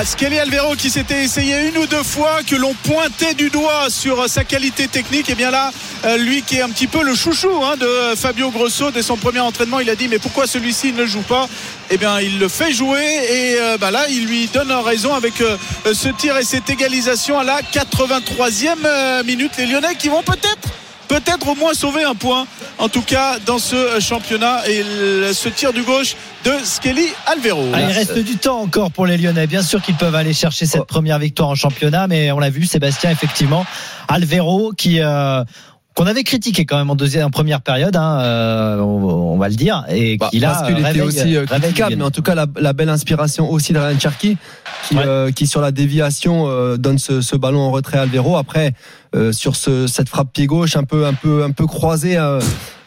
Skelly 0.04 0.40
Alvero 0.40 0.76
qui 0.76 0.90
s'était 0.90 1.24
essayé 1.24 1.68
une 1.68 1.78
ou 1.78 1.86
deux 1.86 2.04
fois, 2.04 2.40
que 2.48 2.56
l'on 2.56 2.74
pointait 2.74 3.34
du 3.34 3.50
doigt 3.50 3.90
sur 3.90 4.30
sa 4.30 4.44
qualité 4.44 4.88
technique, 4.88 5.30
et 5.30 5.36
bien 5.36 5.52
là, 5.52 5.72
euh, 6.06 6.18
lui 6.18 6.42
qui 6.42 6.58
est 6.58 6.62
un 6.62 6.70
petit 6.70 6.88
peu 6.88 7.04
le 7.04 7.14
chouchou 7.16 7.50
hein, 7.64 7.76
de 7.76 8.16
Fabio 8.16 8.50
Grosso 8.50 8.92
dès 8.92 9.02
son 9.02 9.18
premier 9.18 9.40
entraînement, 9.40 9.80
il 9.80 9.90
a 9.90 9.96
dit 9.96 10.08
mais 10.08 10.20
pourquoi 10.20 10.48
celui-ci 10.48 10.94
ne 10.94 11.06
joue 11.06 11.22
pas? 11.22 11.50
Eh 11.92 11.98
bien, 11.98 12.20
il 12.20 12.40
le 12.40 12.48
fait 12.48 12.72
jouer 12.72 13.04
et 13.04 13.56
euh, 13.60 13.78
bah 13.78 13.92
là, 13.92 14.06
il 14.10 14.26
lui 14.26 14.48
donne 14.48 14.72
raison 14.72 15.14
avec 15.14 15.42
euh, 15.42 15.58
ce 15.92 16.08
tir 16.10 16.38
et 16.38 16.44
cette 16.44 16.70
égalisation 16.70 17.40
à 17.40 17.44
la 17.44 17.62
83e 17.62 18.76
euh, 18.86 19.24
minute. 19.24 19.52
Les 19.58 19.66
Lyonnais 19.66 19.96
qui 19.96 20.08
vont 20.08 20.24
peut-être 20.24 20.70
peut-être 21.10 21.50
au 21.50 21.56
moins 21.56 21.74
sauver 21.74 22.04
un 22.06 22.16
point 22.16 22.48
en 22.78 22.88
tout 22.88 23.02
cas 23.02 23.38
dans 23.46 23.60
ce 23.60 23.76
euh, 23.76 24.00
championnat 24.00 24.66
et 24.70 24.84
le- 24.84 25.34
ce 25.34 25.50
tir 25.50 25.74
du 25.74 25.84
gauche 25.84 26.16
de 26.46 26.54
Skelly 26.64 27.08
Alvero. 27.26 27.66
Ah, 27.74 27.82
il 27.82 27.92
reste 27.92 28.18
du 28.20 28.38
temps 28.38 28.62
encore 28.62 28.92
pour 28.92 29.06
les 29.06 29.18
Lyonnais. 29.18 29.46
Bien 29.48 29.62
sûr 29.64 29.82
qu'ils 29.82 29.96
peuvent 29.96 30.16
aller 30.16 30.32
chercher 30.34 30.66
cette 30.66 30.86
première 30.86 31.20
victoire 31.20 31.50
en 31.50 31.56
championnat, 31.56 32.08
mais 32.08 32.32
on 32.32 32.40
l'a 32.40 32.50
vu, 32.50 32.66
Sébastien, 32.66 33.12
effectivement, 33.12 33.66
Alvero 34.08 34.72
qui 34.72 35.02
euh, 35.02 35.44
qu'on 35.96 36.06
avait 36.06 36.24
critiqué 36.24 36.66
quand 36.66 36.78
même 36.78 36.90
en 36.90 36.96
deuxième, 36.96 37.26
en 37.26 37.30
première 37.30 37.62
période, 37.62 37.96
hein, 37.96 38.20
euh, 38.22 38.80
on, 38.80 39.34
on 39.34 39.38
va 39.38 39.50
le 39.50 39.56
dire, 39.56 39.84
et 39.90 40.18
Bah, 40.18 40.30
qui 40.32 40.40
là 40.40 40.52
parce 40.52 40.68
qu'il 40.68 40.78
était 40.80 40.88
réveille- 40.88 41.02
aussi 41.02 41.36
euh, 41.36 41.46
critiquable, 41.46 41.96
mais 41.98 42.04
en 42.06 42.12
tout 42.12 42.22
cas 42.22 42.36
la, 42.36 42.46
la 42.58 42.72
belle 42.74 42.88
inspiration 42.90 43.52
aussi 43.52 43.74
de 43.74 43.80
Ryan 43.80 43.98
qui, 44.20 44.38
Ouais. 44.94 45.04
euh, 45.06 45.32
qui 45.32 45.46
sur 45.46 45.60
la 45.62 45.72
déviation 45.72 46.46
euh, 46.48 46.78
donne 46.78 46.98
ce, 47.00 47.20
ce 47.22 47.36
ballon 47.36 47.60
en 47.60 47.72
retrait 47.72 47.98
à 47.98 48.04
Alvero. 48.04 48.38
Après 48.38 48.74
euh, 49.16 49.32
sur 49.34 49.56
ce, 49.58 49.88
cette 49.88 50.08
frappe 50.08 50.32
pied 50.32 50.46
gauche 50.46 50.76
un 50.78 50.84
peu 50.84 51.06
un 51.06 51.14
peu 51.14 51.44
un 51.44 51.52
peu 51.52 51.68
croisée 51.68 52.18
euh, 52.18 52.40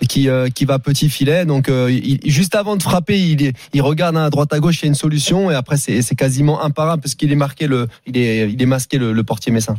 qui 0.09 0.29
euh, 0.29 0.49
qui 0.49 0.65
va 0.65 0.79
petit 0.79 1.11
filet. 1.11 1.45
Donc 1.45 1.69
euh, 1.69 1.91
il- 1.93 2.19
juste 2.25 2.55
avant 2.55 2.77
de 2.77 2.83
frapper, 2.83 3.21
il, 3.21 3.53
il 3.75 3.83
regarde 3.83 4.17
hein, 4.17 4.25
à 4.25 4.31
droite 4.31 4.53
à 4.55 4.59
gauche, 4.59 4.81
il 4.81 4.85
y 4.85 4.87
a 4.87 4.89
une 4.89 4.95
solution 4.95 5.51
et 5.51 5.55
après 5.55 5.77
c'est 5.77 6.01
c'est 6.03 6.15
quasiment 6.15 6.63
imparable 6.65 7.03
parce 7.03 7.15
qu'il 7.15 7.31
est 7.31 7.37
marqué 7.37 7.67
le 7.67 7.89
il 8.07 8.17
est 8.17 8.51
il 8.51 8.61
est 8.63 8.67
masqué 8.67 8.97
le, 8.99 9.13
le 9.13 9.23
portier 9.23 9.53
messin. 9.53 9.77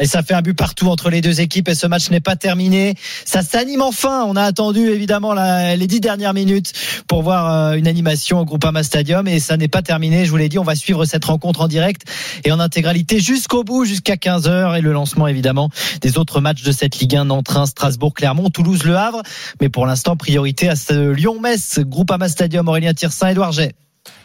Et 0.00 0.06
ça 0.06 0.24
fait 0.24 0.34
un 0.34 0.42
but 0.42 0.54
partout 0.54 0.88
entre 0.88 1.08
les 1.08 1.20
deux 1.20 1.40
équipes 1.40 1.68
et 1.68 1.74
ce 1.76 1.86
match 1.86 2.10
n'est 2.10 2.20
pas 2.20 2.34
terminé. 2.34 2.94
Ça 3.24 3.42
s'anime 3.42 3.80
enfin. 3.80 4.24
On 4.26 4.34
a 4.34 4.42
attendu 4.42 4.88
évidemment 4.88 5.34
les 5.34 5.86
dix 5.86 6.00
dernières 6.00 6.34
minutes 6.34 6.72
pour 7.06 7.22
voir 7.22 7.52
euh, 7.52 7.72
une 7.74 7.86
animation 7.86 8.40
au 8.40 8.44
Groupama 8.44 8.82
Stadium 8.82 9.28
et 9.28 9.38
ça 9.38 9.56
n'est 9.56 9.68
pas 9.68 9.82
terminé. 9.82 10.24
Je 10.24 10.30
vous 10.30 10.36
l'ai 10.36 10.48
dit, 10.48 10.58
on 10.58 10.64
va 10.64 10.74
suivre 10.74 11.04
cette 11.04 11.24
rencontre 11.24 11.60
en 11.60 11.68
direct 11.68 12.02
et 12.44 12.50
en 12.50 12.58
intégralité 12.58 13.20
jusqu'au 13.20 13.62
bout, 13.62 13.84
jusqu'à 13.84 14.16
15h 14.16 14.76
et 14.76 14.80
le 14.80 14.92
lancement 14.92 15.28
évidemment 15.28 15.70
des 16.00 16.18
autres 16.18 16.40
matchs 16.40 16.64
de 16.64 16.72
cette 16.72 16.98
Ligue 16.98 17.14
1, 17.14 17.26
Nantes, 17.26 17.48
Strasbourg, 17.66 18.14
Clermont, 18.14 18.50
Toulouse, 18.50 18.82
Le 18.82 18.96
Havre. 18.96 19.22
Mais 19.60 19.68
pour 19.68 19.86
l'instant, 19.86 20.16
priorité 20.16 20.68
à 20.68 20.74
ce 20.74 21.10
Lyon-Metz, 21.10 21.78
Groupama 21.80 22.28
Stadium, 22.28 22.66
Aurélien 22.68 22.94
Tirsin, 22.94 23.28
Edouard 23.28 23.52
Jet. 23.52 23.74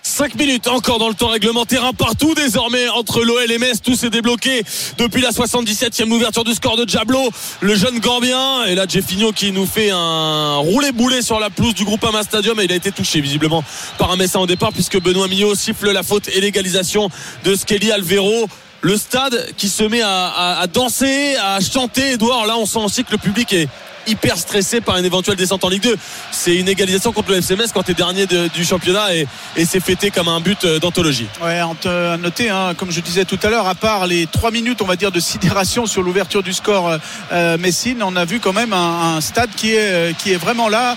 5 0.03 0.35
minutes 0.35 0.67
encore 0.67 0.97
dans 0.99 1.07
le 1.07 1.13
temps 1.13 1.27
réglementaire, 1.29 1.85
un 1.85 1.93
partout 1.93 2.33
désormais 2.33 2.89
entre 2.89 3.23
l'OL 3.23 3.49
et 3.51 3.57
Metz. 3.57 3.81
Tout 3.81 3.95
s'est 3.95 4.09
débloqué 4.09 4.63
depuis 4.97 5.21
la 5.21 5.29
77e 5.31 6.09
ouverture 6.11 6.43
du 6.43 6.53
score 6.53 6.75
de 6.77 6.83
Diablo, 6.83 7.29
le 7.61 7.75
jeune 7.75 7.99
Gambien. 7.99 8.65
Et 8.65 8.75
là, 8.75 8.85
Jeffinho 8.87 9.31
qui 9.31 9.51
nous 9.51 9.65
fait 9.65 9.91
un 9.91 10.55
roulé-boulet 10.57 11.21
sur 11.21 11.39
la 11.39 11.49
pelouse 11.49 11.73
du 11.75 11.85
groupe 11.85 12.03
Ama 12.03 12.23
Stadium. 12.23 12.59
Et 12.59 12.65
il 12.65 12.71
a 12.71 12.75
été 12.75 12.91
touché 12.91 13.21
visiblement 13.21 13.63
par 13.97 14.11
un 14.11 14.15
Messin 14.17 14.39
au 14.39 14.47
départ 14.47 14.73
puisque 14.73 14.99
Benoît 14.99 15.27
Millot 15.27 15.55
siffle 15.55 15.91
la 15.91 16.03
faute 16.03 16.27
et 16.29 16.41
l'égalisation 16.41 17.09
de 17.45 17.55
Skelly 17.55 17.91
Alvero. 17.91 18.47
Le 18.81 18.97
stade 18.97 19.53
qui 19.57 19.67
se 19.69 19.83
met 19.83 20.01
à, 20.01 20.27
à- 20.27 20.59
à 20.61 20.67
danser, 20.67 21.35
à 21.35 21.59
chanter. 21.59 22.11
Edouard, 22.13 22.45
là, 22.47 22.57
on 22.57 22.65
sent 22.65 22.79
aussi 22.79 23.03
que 23.03 23.11
le 23.11 23.17
public 23.17 23.51
est 23.53 23.67
hyper 24.07 24.37
stressé 24.37 24.81
par 24.81 24.97
une 24.97 25.05
éventuelle 25.05 25.35
descente 25.35 25.63
en 25.63 25.69
Ligue 25.69 25.83
2. 25.83 25.95
C'est 26.31 26.55
une 26.55 26.67
égalisation 26.67 27.11
contre 27.11 27.31
le 27.31 27.37
FC 27.37 27.55
Metz 27.55 27.71
quand 27.73 27.83
tu 27.83 27.91
es 27.91 27.93
dernier 27.93 28.25
de- 28.25 28.47
du 28.49 28.63
championnat 28.65 29.13
et, 29.15 29.27
et 29.55 29.65
c'est 29.65 29.79
fêté 29.79 30.11
comme 30.11 30.27
un 30.27 30.39
but 30.39 30.63
euh, 30.65 30.79
d'anthologie. 30.79 31.27
Ouais, 31.43 31.59
à 31.59 32.17
noter, 32.17 32.49
hein, 32.49 32.73
comme 32.77 32.91
je 32.91 32.99
disais 33.01 33.25
tout 33.25 33.39
à 33.43 33.49
l'heure, 33.49 33.67
à 33.67 33.75
part 33.75 34.07
les 34.07 34.25
trois 34.27 34.51
minutes, 34.51 34.81
on 34.81 34.85
va 34.85 34.95
dire, 34.95 35.11
de 35.11 35.19
sidération 35.19 35.85
sur 35.85 36.01
l'ouverture 36.01 36.43
du 36.43 36.53
score 36.53 36.97
euh, 37.31 37.57
Messine, 37.57 38.01
on 38.03 38.15
a 38.15 38.25
vu 38.25 38.39
quand 38.39 38.53
même 38.53 38.73
un, 38.73 39.15
un 39.17 39.21
stade 39.21 39.49
qui 39.55 39.73
est, 39.73 39.79
euh, 39.79 40.13
qui 40.13 40.31
est 40.31 40.37
vraiment 40.37 40.69
là 40.69 40.95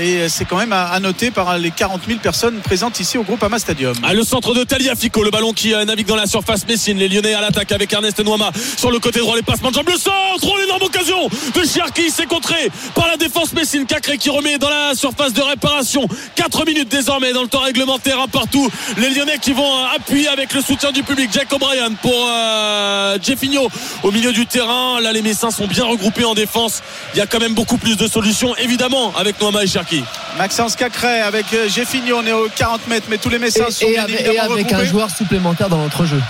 et 0.00 0.28
c'est 0.28 0.44
quand 0.44 0.56
même 0.56 0.72
à, 0.72 0.98
noter 1.00 1.30
par 1.30 1.58
les 1.58 1.70
40 1.70 2.02
000 2.06 2.18
personnes 2.20 2.60
présentes 2.60 3.00
ici 3.00 3.18
au 3.18 3.22
groupe 3.22 3.42
Ama 3.42 3.58
Stadium. 3.58 3.94
Ah, 4.02 4.14
le 4.14 4.22
centre 4.24 4.54
de 4.54 4.64
Taliafico, 4.64 5.22
le 5.22 5.30
ballon 5.30 5.52
qui 5.52 5.72
navigue 5.86 6.06
dans 6.06 6.16
la 6.16 6.26
surface 6.26 6.66
Messine, 6.66 6.98
les 6.98 7.08
Lyonnais 7.08 7.34
à 7.34 7.40
l'attaque 7.40 7.72
avec 7.72 7.92
Ernest 7.92 8.20
Noama 8.24 8.50
sur 8.76 8.90
le 8.90 8.98
côté 8.98 9.20
droit, 9.20 9.34
les 9.36 9.42
passements 9.42 9.70
de 9.70 9.74
jambes, 9.76 9.88
le 9.90 9.98
centre, 9.98 10.58
l'énorme 10.60 10.82
occasion 10.82 11.28
de 11.28 11.62
Cherki, 11.66 12.01
c'est 12.10 12.26
contré 12.26 12.70
par 12.94 13.06
la 13.08 13.16
défense 13.16 13.52
Messine, 13.52 13.86
Cacré 13.86 14.18
qui 14.18 14.30
remet 14.30 14.58
dans 14.58 14.70
la 14.70 14.94
surface 14.94 15.32
de 15.32 15.42
réparation. 15.42 16.06
4 16.36 16.64
minutes 16.66 16.88
désormais 16.88 17.32
dans 17.32 17.42
le 17.42 17.48
temps 17.48 17.60
réglementaire, 17.60 18.20
un 18.20 18.28
partout. 18.28 18.70
Les 18.96 19.10
Lyonnais 19.10 19.38
qui 19.40 19.52
vont 19.52 19.84
appuyer 19.94 20.28
avec 20.28 20.52
le 20.54 20.62
soutien 20.62 20.92
du 20.92 21.02
public. 21.02 21.30
Jack 21.32 21.52
O'Brien 21.52 21.92
pour 22.00 22.26
euh, 22.28 23.18
Jeffinho 23.22 23.68
au 24.02 24.10
milieu 24.10 24.32
du 24.32 24.46
terrain. 24.46 25.00
Là, 25.00 25.12
les 25.12 25.22
Messins 25.22 25.50
sont 25.50 25.66
bien 25.66 25.84
regroupés 25.84 26.24
en 26.24 26.34
défense. 26.34 26.82
Il 27.14 27.18
y 27.18 27.20
a 27.20 27.26
quand 27.26 27.40
même 27.40 27.54
beaucoup 27.54 27.78
plus 27.78 27.96
de 27.96 28.06
solutions, 28.06 28.54
évidemment, 28.56 29.12
avec 29.16 29.40
Noama 29.40 29.64
et 29.64 29.66
Cherki. 29.66 30.02
Maxence 30.38 30.76
Cacré 30.76 31.20
avec 31.20 31.46
Jeffinho, 31.68 32.16
on 32.18 32.26
est 32.26 32.32
aux 32.32 32.48
40 32.56 32.88
mètres, 32.88 33.06
mais 33.10 33.18
tous 33.18 33.28
les 33.28 33.38
Messins 33.38 33.70
sont 33.70 33.86
et 33.86 33.98
avec, 33.98 34.72
un 34.72 34.84
joueur 34.84 35.10
supplémentaire 35.10 35.68
dans 35.68 35.78
l'entrejeu. 35.78 36.20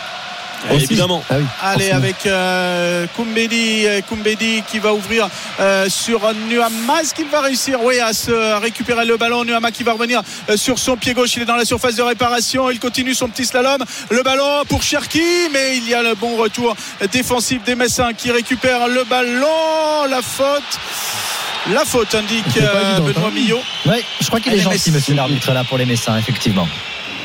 Évidemment. 0.70 1.22
Ah 1.30 1.70
Allez, 1.70 1.90
avec 1.90 2.26
euh, 2.26 3.06
Koumbedi, 3.16 3.86
euh, 3.86 4.01
qui 4.68 4.78
va 4.78 4.94
ouvrir 4.94 5.28
euh, 5.60 5.89
sur 5.89 6.20
Nuama. 6.48 7.02
Est-ce 7.02 7.14
qu'il 7.14 7.28
va 7.28 7.40
réussir? 7.40 7.78
Oui, 7.82 7.98
à 7.98 8.12
se 8.12 8.60
récupérer 8.60 9.05
le 9.05 9.16
ballon 9.16 9.44
Nuama 9.44 9.70
qui 9.70 9.82
va 9.82 9.93
revenir 9.93 10.22
euh, 10.48 10.56
sur 10.56 10.78
son 10.78 10.97
pied 10.97 11.14
gauche. 11.14 11.36
Il 11.36 11.43
est 11.43 11.47
dans 11.47 11.56
la 11.56 11.64
surface 11.64 11.97
de 11.97 12.02
réparation. 12.02 12.70
Il 12.70 12.78
continue 12.78 13.14
son 13.14 13.28
petit 13.28 13.47
slalom. 13.47 13.82
Le 14.10 14.22
ballon 14.22 14.64
pour 14.68 14.82
Cherki, 14.82 15.48
mais 15.52 15.76
il 15.76 15.89
y 15.89 15.94
a 15.94 16.02
le 16.02 16.14
bon 16.14 16.36
retour 16.36 16.76
défensif 17.10 17.62
des 17.64 17.74
Messins 17.74 18.12
qui 18.12 18.30
récupère 18.30 18.89
le 18.89 19.05
ballon. 19.05 20.06
La 20.09 20.22
faute. 20.22 20.78
La 21.72 21.84
faute 21.84 22.14
indique 22.14 22.55
Benoît 22.56 23.28
hein. 23.28 23.30
Millot. 23.32 23.60
Oui, 23.86 24.05
je 24.20 24.26
crois 24.26 24.40
qu'il 24.40 24.52
est 24.52 24.59
gentil, 24.59 24.90
monsieur 24.90 25.14
l'arbitre, 25.14 25.52
là, 25.52 25.62
pour 25.62 25.78
les 25.78 25.86
Messins, 25.86 26.18
effectivement. 26.18 26.66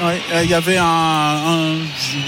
Euh, 0.01 0.43
il 0.43 0.49
y 0.49 0.53
avait 0.53 0.77
un, 0.77 1.75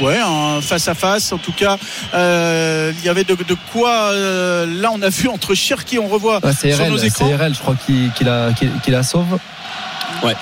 ouais, 0.02 0.20
un 0.20 0.62
face 0.62 0.88
à 0.88 0.96
face. 0.96 1.32
En 1.32 1.38
tout 1.38 1.52
cas, 1.52 1.78
euh, 2.14 2.92
il 2.98 3.06
y 3.06 3.10
avait 3.10 3.24
de, 3.24 3.36
quoi. 3.72 4.12
Euh, 4.12 4.66
là, 4.66 4.90
on 4.94 5.02
a 5.02 5.10
vu 5.10 5.28
entre 5.28 5.54
Cherki, 5.54 6.00
on 6.00 6.08
revoit 6.08 6.40
sur 6.54 6.90
nos 6.90 6.98
écrans. 6.98 7.28
C'est 7.28 7.36
RL, 7.36 7.54
je 7.54 7.60
crois, 7.60 7.76
qui, 7.86 8.12
la, 8.24 8.50
qui, 8.54 8.92
la 8.92 9.04
sauve. 9.04 9.38
Ouais. 10.24 10.36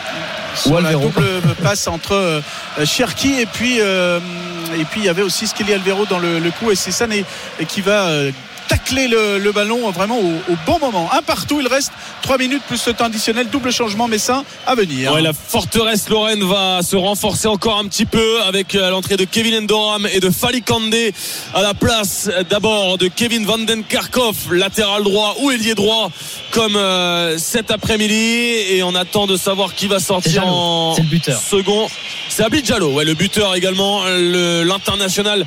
Ou 0.65 0.77
la 0.79 0.93
double 0.93 1.23
passe 1.61 1.87
entre 1.87 2.41
Cherki 2.83 3.41
et 3.41 3.45
puis 3.45 3.77
et 3.77 4.85
puis 4.89 5.01
il 5.01 5.05
y 5.05 5.09
avait 5.09 5.21
aussi 5.21 5.45
Skelly 5.45 5.73
Alvero 5.73 6.05
dans 6.07 6.17
le, 6.17 6.51
coup 6.59 6.71
et 6.71 6.75
c'est 6.75 6.91
ça 6.91 7.05
qui 7.67 7.81
va 7.81 8.09
tacler 8.67 9.07
le, 9.07 9.51
ballon 9.51 9.89
vraiment 9.91 10.19
au, 10.19 10.55
bon 10.65 10.79
moment. 10.79 11.09
Un 11.13 11.21
partout, 11.21 11.59
il 11.61 11.67
reste 11.67 11.91
3 12.23 12.37
minutes 12.37 12.63
plus 12.67 12.85
le 12.85 12.93
temps 12.93 13.05
additionnel, 13.05 13.47
double 13.49 13.71
changement 13.71 14.07
Messin 14.07 14.43
à 14.65 14.75
venir. 14.75 15.13
Ouais, 15.13 15.21
la 15.21 15.33
forteresse 15.33 16.09
Lorraine 16.09 16.43
va 16.43 16.81
se 16.83 16.95
renforcer 16.95 17.47
encore 17.47 17.77
un 17.77 17.85
petit 17.85 18.05
peu 18.05 18.41
avec 18.43 18.75
euh, 18.75 18.89
l'entrée 18.89 19.17
de 19.17 19.23
Kevin 19.23 19.63
Endoram 19.63 20.07
et 20.11 20.19
de 20.19 20.29
Fali 20.29 20.61
Kandé 20.61 21.13
à 21.53 21.61
la 21.61 21.73
place 21.73 22.29
d'abord 22.49 22.97
de 22.97 23.07
Kevin 23.07 23.45
Vandenkarkov, 23.45 24.53
latéral 24.53 25.03
droit 25.03 25.35
ou 25.41 25.51
ailier 25.51 25.75
droit 25.75 26.09
comme 26.51 26.75
euh, 26.75 27.37
cet 27.37 27.71
après-midi 27.71 28.15
et 28.15 28.83
on 28.83 28.95
attend 28.95 29.27
de 29.27 29.37
savoir 29.37 29.73
qui 29.73 29.87
va 29.87 29.99
sortir 29.99 30.45
en 30.47 30.95
second. 31.49 31.87
C'est 32.37 32.43
Abid 32.43 32.63
Jallo, 32.63 32.91
ouais, 32.91 33.03
le 33.03 33.15
buteur 33.15 33.55
également, 33.55 34.03
l'international 34.05 35.43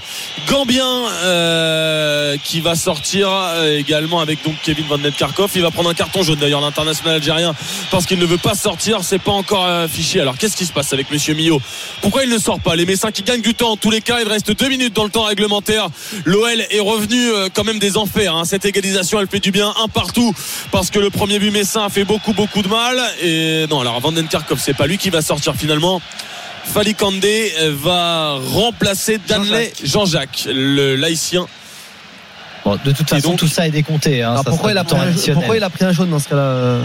gambien 0.49 1.05
euh, 1.23 2.37
qui 2.43 2.61
va 2.61 2.75
sortir 2.75 3.29
euh, 3.31 3.79
également 3.79 4.19
avec 4.19 4.43
donc 4.43 4.57
Kevin 4.65 4.85
Van 4.89 4.99
Karkov. 5.17 5.53
Il 5.55 5.63
va 5.63 5.71
prendre 5.71 5.89
un 5.91 5.95
carton 5.95 6.25
jaune 6.25 6.41
d'ailleurs 6.41 6.61
l'international 6.61 7.15
algérien 7.15 7.55
parce 7.93 8.07
qu'il 8.07 8.19
ne 8.19 8.27
veut 8.27 8.39
pas 8.39 8.57
sortir. 8.57 9.05
C'est 9.05 9.21
pas 9.21 9.31
encore 9.31 9.67
affiché. 9.67 10.21
Alors 10.21 10.37
qu'est-ce 10.37 10.57
qui 10.57 10.67
se 10.67 10.73
passe 10.73 10.93
avec 10.93 11.13
Monsieur 11.13 11.35
Millot 11.35 11.63
Pourquoi 12.01 12.25
il 12.25 12.29
ne 12.29 12.39
sort 12.39 12.59
pas? 12.59 12.75
Les 12.75 12.87
Messins 12.87 13.13
qui 13.13 13.23
gagnent 13.23 13.41
du 13.41 13.55
temps 13.55 13.71
en 13.71 13.77
tous 13.77 13.93
les 13.93 14.01
cas. 14.01 14.19
Il 14.21 14.27
reste 14.27 14.51
deux 14.51 14.69
minutes 14.69 14.93
dans 14.93 15.05
le 15.05 15.11
temps 15.11 15.23
réglementaire. 15.23 15.91
L'OL 16.25 16.61
est 16.61 16.81
revenu 16.81 17.31
euh, 17.31 17.49
quand 17.55 17.63
même 17.63 17.79
des 17.79 17.99
enfers. 17.99 18.35
Hein. 18.35 18.45
Cette 18.45 18.65
égalisation 18.65 19.21
elle 19.21 19.29
fait 19.29 19.39
du 19.39 19.53
bien 19.53 19.73
un 19.81 19.87
partout 19.87 20.35
parce 20.73 20.91
que 20.91 20.99
le 20.99 21.11
premier 21.11 21.39
but 21.39 21.53
Messin 21.53 21.85
a 21.85 21.89
fait 21.89 22.05
beaucoup 22.05 22.33
beaucoup 22.33 22.63
de 22.63 22.69
mal. 22.69 23.01
Et 23.23 23.67
non 23.71 23.79
alors 23.79 24.01
Van 24.01 24.13
Karkov 24.29 24.59
c'est 24.61 24.75
pas 24.75 24.89
lui 24.89 24.99
qui 24.99 25.11
va 25.11 25.23
sortir 25.23 25.55
finalement. 25.55 26.03
Fali 26.73 26.95
Kandé 26.95 27.53
va 27.83 28.39
remplacer 28.53 29.19
Danley 29.27 29.73
Jean-Jacques, 29.83 30.47
le 30.47 30.95
laïcien 30.97 31.47
de 32.85 32.93
toute 32.93 33.09
façon, 33.09 33.37
tout 33.37 33.49
ça 33.49 33.67
est 33.67 33.71
décompté. 33.71 34.23
Hein, 34.23 34.43
pourquoi, 34.45 34.73
il 34.73 34.79
a 34.79 34.85
pris 34.85 35.85
un, 35.85 35.93
jaune 35.93 36.11
dans 36.11 36.19
ce 36.19 36.29
cas-là 36.29 36.43
euh 36.43 36.85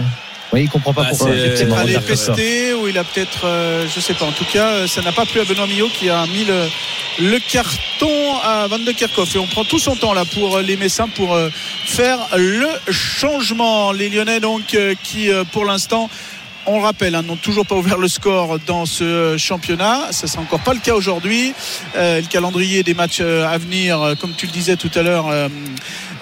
oui, 0.52 0.62
il 0.62 0.70
comprend 0.70 0.94
pas 0.94 1.02
bah, 1.02 1.08
pourquoi. 1.10 1.30
Il 1.34 1.42
peut-être 1.42 1.76
allé 1.76 1.98
pester 1.98 2.72
ou 2.72 2.86
il 2.86 2.96
a 2.96 3.02
peut-être, 3.02 3.44
euh, 3.46 3.84
je 3.92 3.98
sais 3.98 4.14
pas. 4.14 4.26
En 4.26 4.30
tout 4.30 4.44
cas, 4.44 4.68
euh, 4.68 4.86
ça 4.86 5.02
n'a 5.02 5.10
pas 5.10 5.26
plu 5.26 5.40
à 5.40 5.44
Benoît 5.44 5.66
Millot 5.66 5.88
qui 5.88 6.08
a 6.08 6.24
mis 6.26 6.46
le, 7.18 7.38
carton 7.40 8.36
à 8.44 8.68
Van 8.68 8.78
de 8.78 8.92
Kerkhoff. 8.92 9.34
Et 9.34 9.38
on 9.40 9.46
prend 9.48 9.64
tout 9.64 9.80
son 9.80 9.96
temps 9.96 10.14
là 10.14 10.24
pour 10.24 10.60
les 10.60 10.76
Messins 10.76 11.08
pour 11.08 11.36
faire 11.84 12.18
le 12.36 12.68
changement. 12.92 13.90
Les 13.90 14.08
Lyonnais 14.08 14.38
donc 14.38 14.78
qui 15.02 15.30
pour 15.50 15.64
l'instant 15.64 16.08
on 16.66 16.78
le 16.78 16.84
rappelle, 16.84 17.14
hein, 17.14 17.22
n'ont 17.22 17.36
toujours 17.36 17.64
pas 17.64 17.76
ouvert 17.76 17.98
le 17.98 18.08
score 18.08 18.58
dans 18.66 18.86
ce 18.86 19.36
championnat. 19.38 20.08
Ça 20.10 20.26
sera 20.26 20.42
encore 20.42 20.60
pas 20.60 20.74
le 20.74 20.80
cas 20.80 20.94
aujourd'hui. 20.94 21.54
Euh, 21.96 22.20
le 22.20 22.26
calendrier 22.26 22.82
des 22.82 22.94
matchs 22.94 23.18
euh, 23.20 23.46
à 23.46 23.56
venir, 23.58 24.02
euh, 24.02 24.14
comme 24.14 24.32
tu 24.36 24.46
le 24.46 24.52
disais 24.52 24.76
tout 24.76 24.90
à 24.94 25.02
l'heure, 25.02 25.26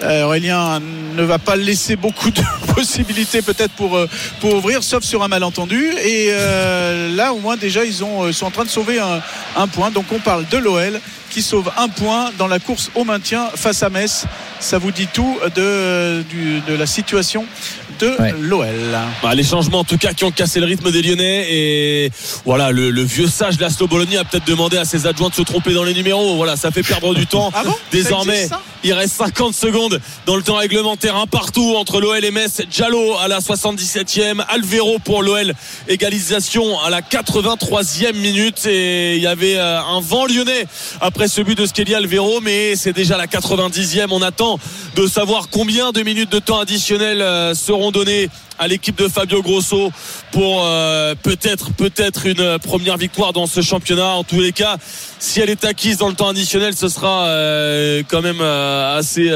Aurélien 0.03 0.79
ne 1.15 1.23
va 1.23 1.39
pas 1.39 1.55
laisser 1.55 1.95
beaucoup 1.95 2.29
de 2.29 2.41
possibilités 2.75 3.41
peut-être 3.41 3.73
pour, 3.73 3.97
ouvrir, 4.43 4.83
sauf 4.83 5.03
sur 5.03 5.23
un 5.23 5.27
malentendu. 5.27 5.91
Et 6.03 6.31
là, 7.15 7.33
au 7.33 7.39
moins 7.39 7.57
déjà, 7.57 7.83
ils 7.83 8.03
ont, 8.03 8.31
sont 8.31 8.45
en 8.45 8.51
train 8.51 8.65
de 8.65 8.69
sauver 8.69 8.99
un, 8.99 9.67
point. 9.67 9.89
Donc 9.89 10.05
on 10.11 10.19
parle 10.19 10.45
de 10.47 10.57
l'OL 10.57 10.99
qui 11.31 11.41
sauve 11.41 11.71
un 11.77 11.87
point 11.89 12.31
dans 12.37 12.47
la 12.47 12.59
course 12.59 12.91
au 12.93 13.03
maintien 13.03 13.49
face 13.55 13.83
à 13.83 13.89
Metz. 13.89 14.25
Ça 14.59 14.77
vous 14.77 14.91
dit 14.91 15.07
tout 15.07 15.37
de 15.55 16.23
la 16.67 16.85
situation 16.85 17.45
de 17.99 18.15
l'OL. 18.39 18.67
Bah, 19.23 19.35
les 19.35 19.43
changements 19.43 19.79
en 19.79 19.83
tout 19.83 19.97
cas 19.97 20.13
qui 20.13 20.23
ont 20.23 20.31
cassé 20.31 20.59
le 20.59 20.65
rythme 20.65 20.91
des 20.91 21.01
Lyonnais 21.01 21.47
et 21.49 22.11
voilà 22.45 22.71
le, 22.71 23.03
vieux 23.03 23.27
sage 23.27 23.59
Laszlo 23.59 23.87
Bologna 23.87 24.21
a 24.21 24.23
peut-être 24.23 24.47
demandé 24.47 24.77
à 24.77 24.85
ses 24.85 25.05
adjoints 25.05 25.29
de 25.29 25.35
se 25.35 25.41
tromper 25.41 25.73
dans 25.73 25.83
les 25.83 25.93
numéros. 25.93 26.35
Voilà, 26.35 26.55
ça 26.55 26.71
fait 26.71 26.83
perdre 26.83 27.13
du 27.13 27.27
temps. 27.27 27.51
Ah 27.53 27.63
Désormais, 27.91 28.47
il 28.83 28.93
reste 28.93 29.15
50 29.15 29.53
secondes 29.53 29.99
dans 30.25 30.35
le 30.35 30.43
temps 30.43 30.57
réglementaire, 30.57 31.15
un 31.15 31.27
partout 31.27 31.75
entre 31.77 31.99
l'OL 31.99 32.23
et 32.23 32.31
Metz. 32.31 32.61
Diallo 32.69 33.15
à 33.17 33.27
la 33.27 33.39
77e, 33.39 34.43
Alvero 34.47 34.99
pour 34.99 35.23
l'OL, 35.23 35.53
égalisation 35.87 36.79
à 36.79 36.89
la 36.89 37.01
83e 37.01 38.15
minute 38.15 38.65
et 38.65 39.15
il 39.15 39.21
y 39.21 39.27
avait 39.27 39.57
euh, 39.57 39.79
un 39.81 40.01
vent 40.01 40.25
lyonnais 40.25 40.65
après 41.01 41.27
ce 41.27 41.41
but 41.41 41.57
de 41.57 41.65
Skelly 41.65 41.95
Alvero, 41.95 42.41
mais 42.41 42.75
c'est 42.75 42.93
déjà 42.93 43.17
la 43.17 43.27
90e. 43.27 44.07
On 44.11 44.21
attend 44.21 44.59
de 44.95 45.07
savoir 45.07 45.49
combien 45.49 45.91
de 45.91 46.01
minutes 46.01 46.31
de 46.31 46.39
temps 46.39 46.59
additionnel 46.59 47.21
euh, 47.21 47.53
seront 47.85 47.91
donné 47.91 48.29
à 48.57 48.67
l'équipe 48.67 48.97
de 48.97 49.07
Fabio 49.07 49.41
Grosso 49.41 49.91
pour 50.31 50.61
euh, 50.63 51.15
peut-être 51.21 51.71
peut-être 51.71 52.25
une 52.25 52.59
première 52.59 52.97
victoire 52.97 53.33
dans 53.33 53.47
ce 53.47 53.61
championnat. 53.61 54.07
En 54.07 54.23
tous 54.23 54.39
les 54.39 54.51
cas, 54.51 54.77
si 55.19 55.39
elle 55.39 55.49
est 55.49 55.65
acquise 55.65 55.97
dans 55.97 56.09
le 56.09 56.13
temps 56.13 56.29
additionnel, 56.29 56.75
ce 56.75 56.89
sera 56.89 57.25
euh, 57.27 58.03
quand 58.07 58.21
même 58.21 58.41
euh, 58.41 58.97
assez 58.97 59.29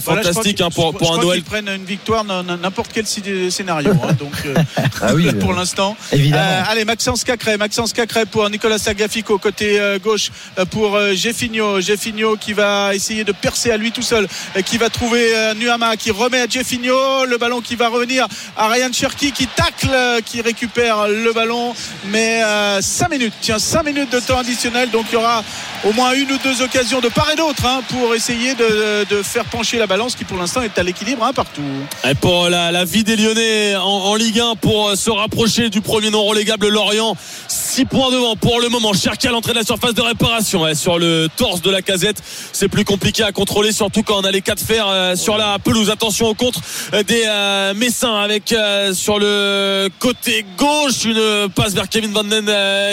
fantastique 0.00 0.60
hein, 0.60 0.70
pour, 0.74 0.94
pour 0.94 1.14
un 1.14 1.22
Noël. 1.22 1.38
Ils 1.38 1.44
prennent 1.44 1.68
une 1.68 1.84
victoire 1.84 2.24
n'importe 2.24 2.90
quel 2.92 3.06
scénario. 3.06 3.92
Hein, 3.92 4.12
donc 4.14 4.32
ah 5.02 5.14
oui, 5.14 5.32
pour 5.40 5.52
l'instant. 5.52 5.96
allez, 6.12 6.84
Maxence 6.84 7.24
Cacré, 7.24 7.56
Maxence 7.56 7.92
Cacré 7.92 8.26
pour 8.26 8.48
Nicolas 8.50 8.78
Sagafico 8.78 9.38
côté 9.38 9.80
gauche 10.02 10.30
pour 10.70 10.98
Jeffinho, 11.14 11.80
Jeffinho 11.80 12.36
qui 12.36 12.52
va 12.52 12.94
essayer 12.94 13.24
de 13.24 13.32
percer 13.32 13.70
à 13.70 13.76
lui 13.76 13.92
tout 13.92 14.02
seul, 14.02 14.26
qui 14.64 14.78
va 14.78 14.90
trouver 14.90 15.32
Nuama 15.56 15.96
qui 15.96 16.10
remet 16.10 16.40
à 16.40 16.46
Jeffinho 16.48 17.24
le 17.26 17.38
ballon 17.38 17.60
qui 17.60 17.76
va 17.76 17.88
revenir 17.88 18.26
à 18.56 18.59
Ryan 18.68 18.92
Cherky 18.92 19.32
qui 19.32 19.46
tacle, 19.46 19.96
qui 20.24 20.40
récupère 20.40 21.08
le 21.08 21.32
ballon. 21.32 21.74
Mais 22.06 22.40
5 22.40 22.44
euh, 22.44 23.08
minutes, 23.10 23.34
tiens, 23.40 23.58
5 23.58 23.84
minutes 23.84 24.12
de 24.12 24.20
temps 24.20 24.38
additionnel. 24.38 24.90
Donc 24.90 25.06
il 25.10 25.14
y 25.14 25.16
aura 25.16 25.42
au 25.84 25.92
moins 25.92 26.12
une 26.12 26.30
ou 26.32 26.38
deux 26.38 26.62
occasions 26.62 27.00
de 27.00 27.08
part 27.08 27.30
et 27.32 27.36
d'autre 27.36 27.64
hein, 27.66 27.80
pour 27.88 28.14
essayer 28.14 28.54
de, 28.54 29.22
faire 29.22 29.44
pencher 29.44 29.78
la 29.78 29.86
balance 29.86 30.14
qui 30.14 30.24
pour 30.24 30.38
l'instant 30.38 30.62
est 30.62 30.78
à 30.78 30.82
l'équilibre 30.82 31.24
hein, 31.24 31.32
partout. 31.32 31.62
Et 32.08 32.14
pour 32.14 32.48
la, 32.48 32.84
vie 32.84 33.04
des 33.04 33.16
Lyonnais 33.16 33.76
en, 33.76 34.14
Ligue 34.14 34.40
1 34.40 34.56
pour 34.56 34.96
se 34.96 35.10
rapprocher 35.10 35.70
du 35.70 35.80
premier 35.80 36.10
non 36.10 36.24
relégable 36.24 36.68
Lorient 36.68 37.16
6 37.80 37.86
points 37.86 38.10
devant 38.10 38.36
pour 38.36 38.60
le 38.60 38.68
moment. 38.68 38.92
Cherki 38.92 39.26
à 39.26 39.30
l'entrée 39.30 39.52
de 39.52 39.58
la 39.58 39.64
surface 39.64 39.94
de 39.94 40.02
réparation. 40.02 40.64
Ouais, 40.64 40.74
sur 40.74 40.98
le 40.98 41.28
torse 41.34 41.62
de 41.62 41.70
la 41.70 41.80
casette, 41.80 42.22
c'est 42.52 42.68
plus 42.68 42.84
compliqué 42.84 43.22
à 43.22 43.32
contrôler, 43.32 43.72
surtout 43.72 44.02
quand 44.02 44.20
on 44.20 44.24
a 44.24 44.30
les 44.30 44.42
cas 44.42 44.54
de 44.54 44.60
fer 44.60 44.86
euh, 44.86 45.16
sur 45.16 45.38
la 45.38 45.58
pelouse. 45.58 45.88
Attention 45.88 46.26
au 46.26 46.34
contre 46.34 46.60
des 47.06 47.22
euh, 47.26 47.72
Messins 47.72 48.14
avec 48.16 48.52
euh, 48.52 48.92
sur 48.92 49.18
le 49.18 49.88
côté 49.98 50.44
gauche 50.58 51.06
une 51.06 51.48
passe 51.54 51.72
vers 51.72 51.88
Kevin 51.88 52.12
Van 52.12 52.22
Den 52.22 52.50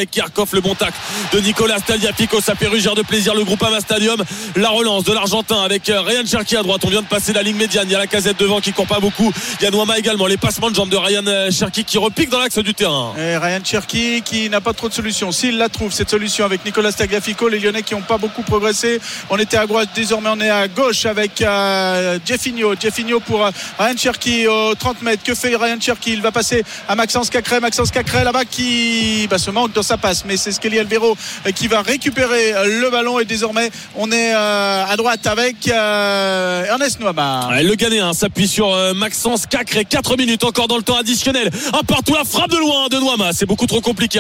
Kerkhoff, 0.10 0.54
le 0.54 0.62
bon 0.62 0.74
tac 0.74 0.94
de 1.34 1.40
Nicolas 1.42 1.80
Staliafico. 1.80 2.40
Ça 2.40 2.56
fait 2.56 2.68
rugir 2.68 2.96
de 2.96 3.02
plaisir 3.02 3.36
le 3.36 3.44
groupe 3.44 3.62
Ama 3.64 3.82
Stadium. 3.82 4.24
La 4.56 4.70
relance 4.70 5.04
de 5.04 5.12
l'Argentin 5.12 5.64
avec 5.64 5.88
Ryan 5.88 6.26
Cherki 6.26 6.56
à 6.56 6.64
droite. 6.64 6.82
On 6.86 6.90
vient 6.90 7.02
de 7.02 7.08
passer 7.08 7.34
la 7.34 7.44
ligne 7.44 7.58
médiane. 7.58 7.88
Il 7.90 7.92
y 7.92 7.96
a 7.96 8.00
la 8.00 8.08
casette 8.08 8.40
devant 8.40 8.62
qui 8.62 8.72
court 8.72 8.88
pas 8.88 9.02
beaucoup. 9.02 9.34
Il 9.60 9.66
y 9.66 9.68
a 9.68 9.98
également. 9.98 10.28
Les 10.28 10.38
passements 10.38 10.70
de 10.70 10.76
jambes 10.76 10.90
de 10.90 10.96
Ryan 10.96 11.52
Cherki 11.52 11.84
qui 11.84 11.98
repique 11.98 12.30
dans 12.30 12.40
l'axe 12.40 12.60
du 12.60 12.74
terrain. 12.74 13.12
Ryan 13.18 13.60
Cherki 13.66 14.22
qui 14.22 14.50
n'a 14.50 14.62
pas 14.62 14.74
trop 14.78 14.88
de 14.88 14.94
solutions. 14.94 15.32
S'il 15.32 15.58
la 15.58 15.68
trouve, 15.68 15.92
cette 15.92 16.10
solution 16.10 16.46
avec 16.46 16.64
Nicolas 16.64 16.94
Tagliafico, 16.94 17.50
les 17.50 17.60
Lyonnais 17.60 17.82
qui 17.82 17.96
n'ont 17.96 18.02
pas 18.02 18.18
beaucoup 18.18 18.44
progressé. 18.44 19.02
On 19.30 19.38
était 19.38 19.58
à 19.58 19.66
droite, 19.66 19.90
désormais 19.96 20.30
on 20.32 20.40
est 20.40 20.50
à 20.50 20.68
gauche 20.68 21.06
avec 21.06 21.42
euh, 21.42 22.20
Jeffinho. 22.26 22.76
Jeffinho 22.80 23.20
pour 23.20 23.44
euh, 23.44 23.50
Ryan 23.80 23.98
Cherki 23.98 24.48
au 24.48 24.76
30 24.76 25.02
mètres. 25.02 25.24
Que 25.24 25.34
fait 25.34 25.56
Ryan 25.56 25.78
Cherki? 25.82 26.14
Il 26.14 26.22
va 26.22 26.32
passer 26.32 26.64
à 26.88 26.96
Maxence 26.96 27.30
Cacré. 27.30 27.60
Maxence 27.60 27.92
Cacré 27.92 28.24
là-bas 28.24 28.46
qui 28.46 29.28
bah, 29.30 29.40
se 29.40 29.50
manque 29.50 29.74
dans 29.74 29.82
sa 29.82 29.98
passe. 29.98 30.24
Mais 30.26 30.38
c'est 30.38 30.52
Skelly 30.52 30.80
Alvero 30.80 31.18
euh, 31.48 31.52
qui 31.52 31.68
va 31.68 31.82
récupérer 31.82 32.54
le 32.66 32.90
ballon. 32.92 33.20
Et 33.20 33.26
désormais, 33.26 33.72
on 33.96 34.12
est 34.12 34.32
à 34.32 34.96
droite 34.96 35.26
avec 35.26 35.68
Ernest 35.68 37.00
Noama. 37.00 37.50
Le 37.64 37.74
Ghanéen 37.74 38.14
s'appuie 38.14 38.48
sur 38.48 38.70
Maxence 38.94 39.48
Cacré. 39.48 39.86
4 39.86 40.18
minutes 40.18 40.44
encore 40.44 40.68
dans 40.68 40.78
le 40.78 40.84
temps 40.84 40.98
additionnel. 40.98 41.50
Un 41.74 41.84
partout 41.84 42.14
la 42.14 42.24
frappe 42.24 42.52
de 42.52 42.58
loin 42.58 42.88
de 42.90 42.98
Noama. 42.98 43.32
C'est 43.34 43.48
beaucoup 43.48 43.66
trop 43.66 43.82
compliqué 43.82 44.20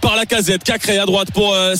par 0.00 0.16
la 0.16 0.26
casette. 0.26 0.64
Cacré 0.64 0.98
à 0.98 1.06
droite 1.06 1.30
pour 1.32 1.54
euh, 1.54 1.74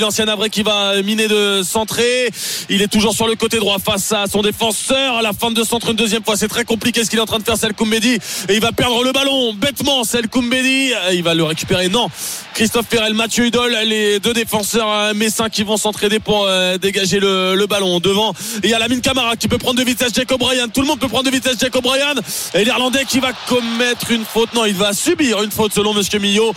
l'ancien 0.00 0.28
avré 0.28 0.50
qui 0.50 0.62
va 0.62 1.00
miner 1.02 1.28
de 1.28 1.62
centrer. 1.62 2.30
Il 2.68 2.82
est 2.82 2.88
toujours 2.88 3.14
sur 3.14 3.26
le 3.26 3.34
côté 3.34 3.58
droit 3.58 3.78
face 3.78 4.12
à 4.12 4.26
son 4.26 4.42
défenseur. 4.42 5.16
À 5.16 5.22
la 5.22 5.32
fin 5.32 5.50
de 5.50 5.62
centre 5.64 5.90
une 5.90 5.96
deuxième 5.96 6.24
fois, 6.24 6.36
c'est 6.36 6.48
très 6.48 6.64
compliqué 6.64 7.04
ce 7.04 7.10
qu'il 7.10 7.18
est 7.18 7.22
en 7.22 7.26
train 7.26 7.38
de 7.38 7.44
faire 7.44 7.56
Saël 7.56 7.74
Koumbedi. 7.74 8.18
Et 8.48 8.54
il 8.54 8.60
va 8.60 8.72
perdre 8.72 9.02
le 9.04 9.12
ballon 9.12 9.52
bêtement. 9.54 10.04
Saël 10.04 10.28
Koumbedi, 10.28 10.92
Euh, 10.92 11.14
il 11.14 11.22
va 11.22 11.34
le 11.34 11.44
récupérer. 11.44 11.88
Non. 11.88 12.08
Christophe 12.54 12.86
Ferrel, 12.88 13.14
Mathieu 13.14 13.46
Hudol, 13.46 13.76
les 13.86 14.20
deux 14.20 14.34
défenseurs 14.34 14.90
euh, 14.90 15.14
messins 15.14 15.48
qui 15.48 15.62
vont 15.62 15.76
s'entraider 15.76 16.18
pour 16.18 16.44
euh, 16.46 16.76
dégager 16.78 17.18
le, 17.18 17.66
ballon 17.66 18.00
devant. 18.00 18.34
Il 18.62 18.70
y 18.70 18.74
a 18.74 18.78
Lamine 18.78 19.00
Camara 19.00 19.36
qui 19.36 19.48
peut 19.48 19.58
prendre 19.58 19.78
de 19.78 19.84
vitesse 19.84 20.12
Jacob 20.14 20.40
Bryan. 20.40 20.68
Tout 20.68 20.82
le 20.82 20.86
monde 20.86 20.98
peut 20.98 21.08
prendre 21.08 21.24
de 21.24 21.30
vitesse 21.30 21.58
Jacob 21.58 21.82
Bryan. 21.82 22.20
Et 22.54 22.64
l'Irlandais 22.64 23.04
qui 23.06 23.20
va 23.20 23.32
commettre 23.48 24.10
une 24.10 24.24
faute. 24.24 24.52
Non, 24.54 24.64
il 24.64 24.74
va 24.74 24.92
subir 24.92 25.42
une 25.42 25.50
faute 25.50 25.72
selon 25.72 25.94
Monsieur 25.94 26.18
Millot. 26.18 26.52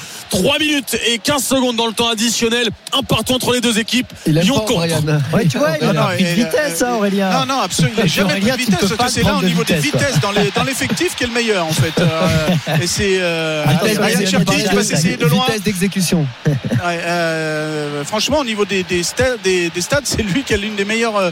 3 0.46 0.60
minutes 0.60 0.96
et 1.08 1.18
15 1.18 1.44
secondes 1.44 1.76
dans 1.76 1.88
le 1.88 1.94
temps 1.94 2.08
additionnel. 2.10 2.70
Un 2.94 3.02
partout 3.02 3.34
entre 3.34 3.52
les 3.52 3.62
deux 3.62 3.80
équipes. 3.80 4.06
Il 4.28 4.38
Lyon 4.40 4.60
pas 4.60 4.62
contre. 4.62 4.80
Brian. 5.02 5.02
Ouais, 5.34 5.48
tu 5.48 5.58
vois, 5.58 5.72
il 5.82 5.84
Non, 5.84 5.90
a 5.90 5.94
non, 5.94 6.04
pris 6.14 6.24
de 6.24 6.30
vitesse, 6.30 6.84
hein, 6.84 6.94
Aurélien. 6.98 7.32
Non, 7.32 7.46
non, 7.48 7.60
absolument. 7.62 7.96
Il 7.98 8.02
n'a 8.04 8.06
jamais 8.08 8.30
pris 8.34 8.42
Aurélien, 8.42 8.56
de 8.56 8.60
vitesse. 8.62 8.90
c'est 9.10 9.24
là 9.24 9.38
au 9.38 9.42
niveau 9.42 9.64
des 9.64 9.74
vitesse, 9.78 10.02
vitesses 10.04 10.20
dans 10.22 10.32
les- 10.32 10.52
dans 10.56 10.64
l'effectif 10.64 11.16
qui 11.16 11.24
est 11.24 11.28
le 11.28 11.34
meilleur 11.34 11.66
en 11.66 11.72
fait. 11.72 12.00
Euh, 12.00 12.78
et 12.80 12.86
c'est 12.86 13.18
euh, 13.20 13.64
Attends, 13.66 13.86
Ryan 13.86 14.20
qui 14.46 14.76
va 14.76 14.84
s'essayer 14.84 15.18
de 15.18 15.26
loin. 15.26 15.46
Vitesse 15.48 15.64
d'exécution. 15.64 16.28
Ouais, 16.46 17.00
euh, 17.04 18.04
franchement, 18.04 18.38
au 18.40 18.46
niveau 18.46 18.66
des, 18.66 18.84
des, 18.84 19.02
stades, 19.02 19.40
des, 19.44 19.72
des 19.72 19.82
stades, 19.82 20.06
c'est 20.06 20.22
lui 20.22 20.44
qui 20.44 20.54
a 20.54 20.58
l'une 20.58 20.76
des 20.76 20.86
meilleures 20.86 21.32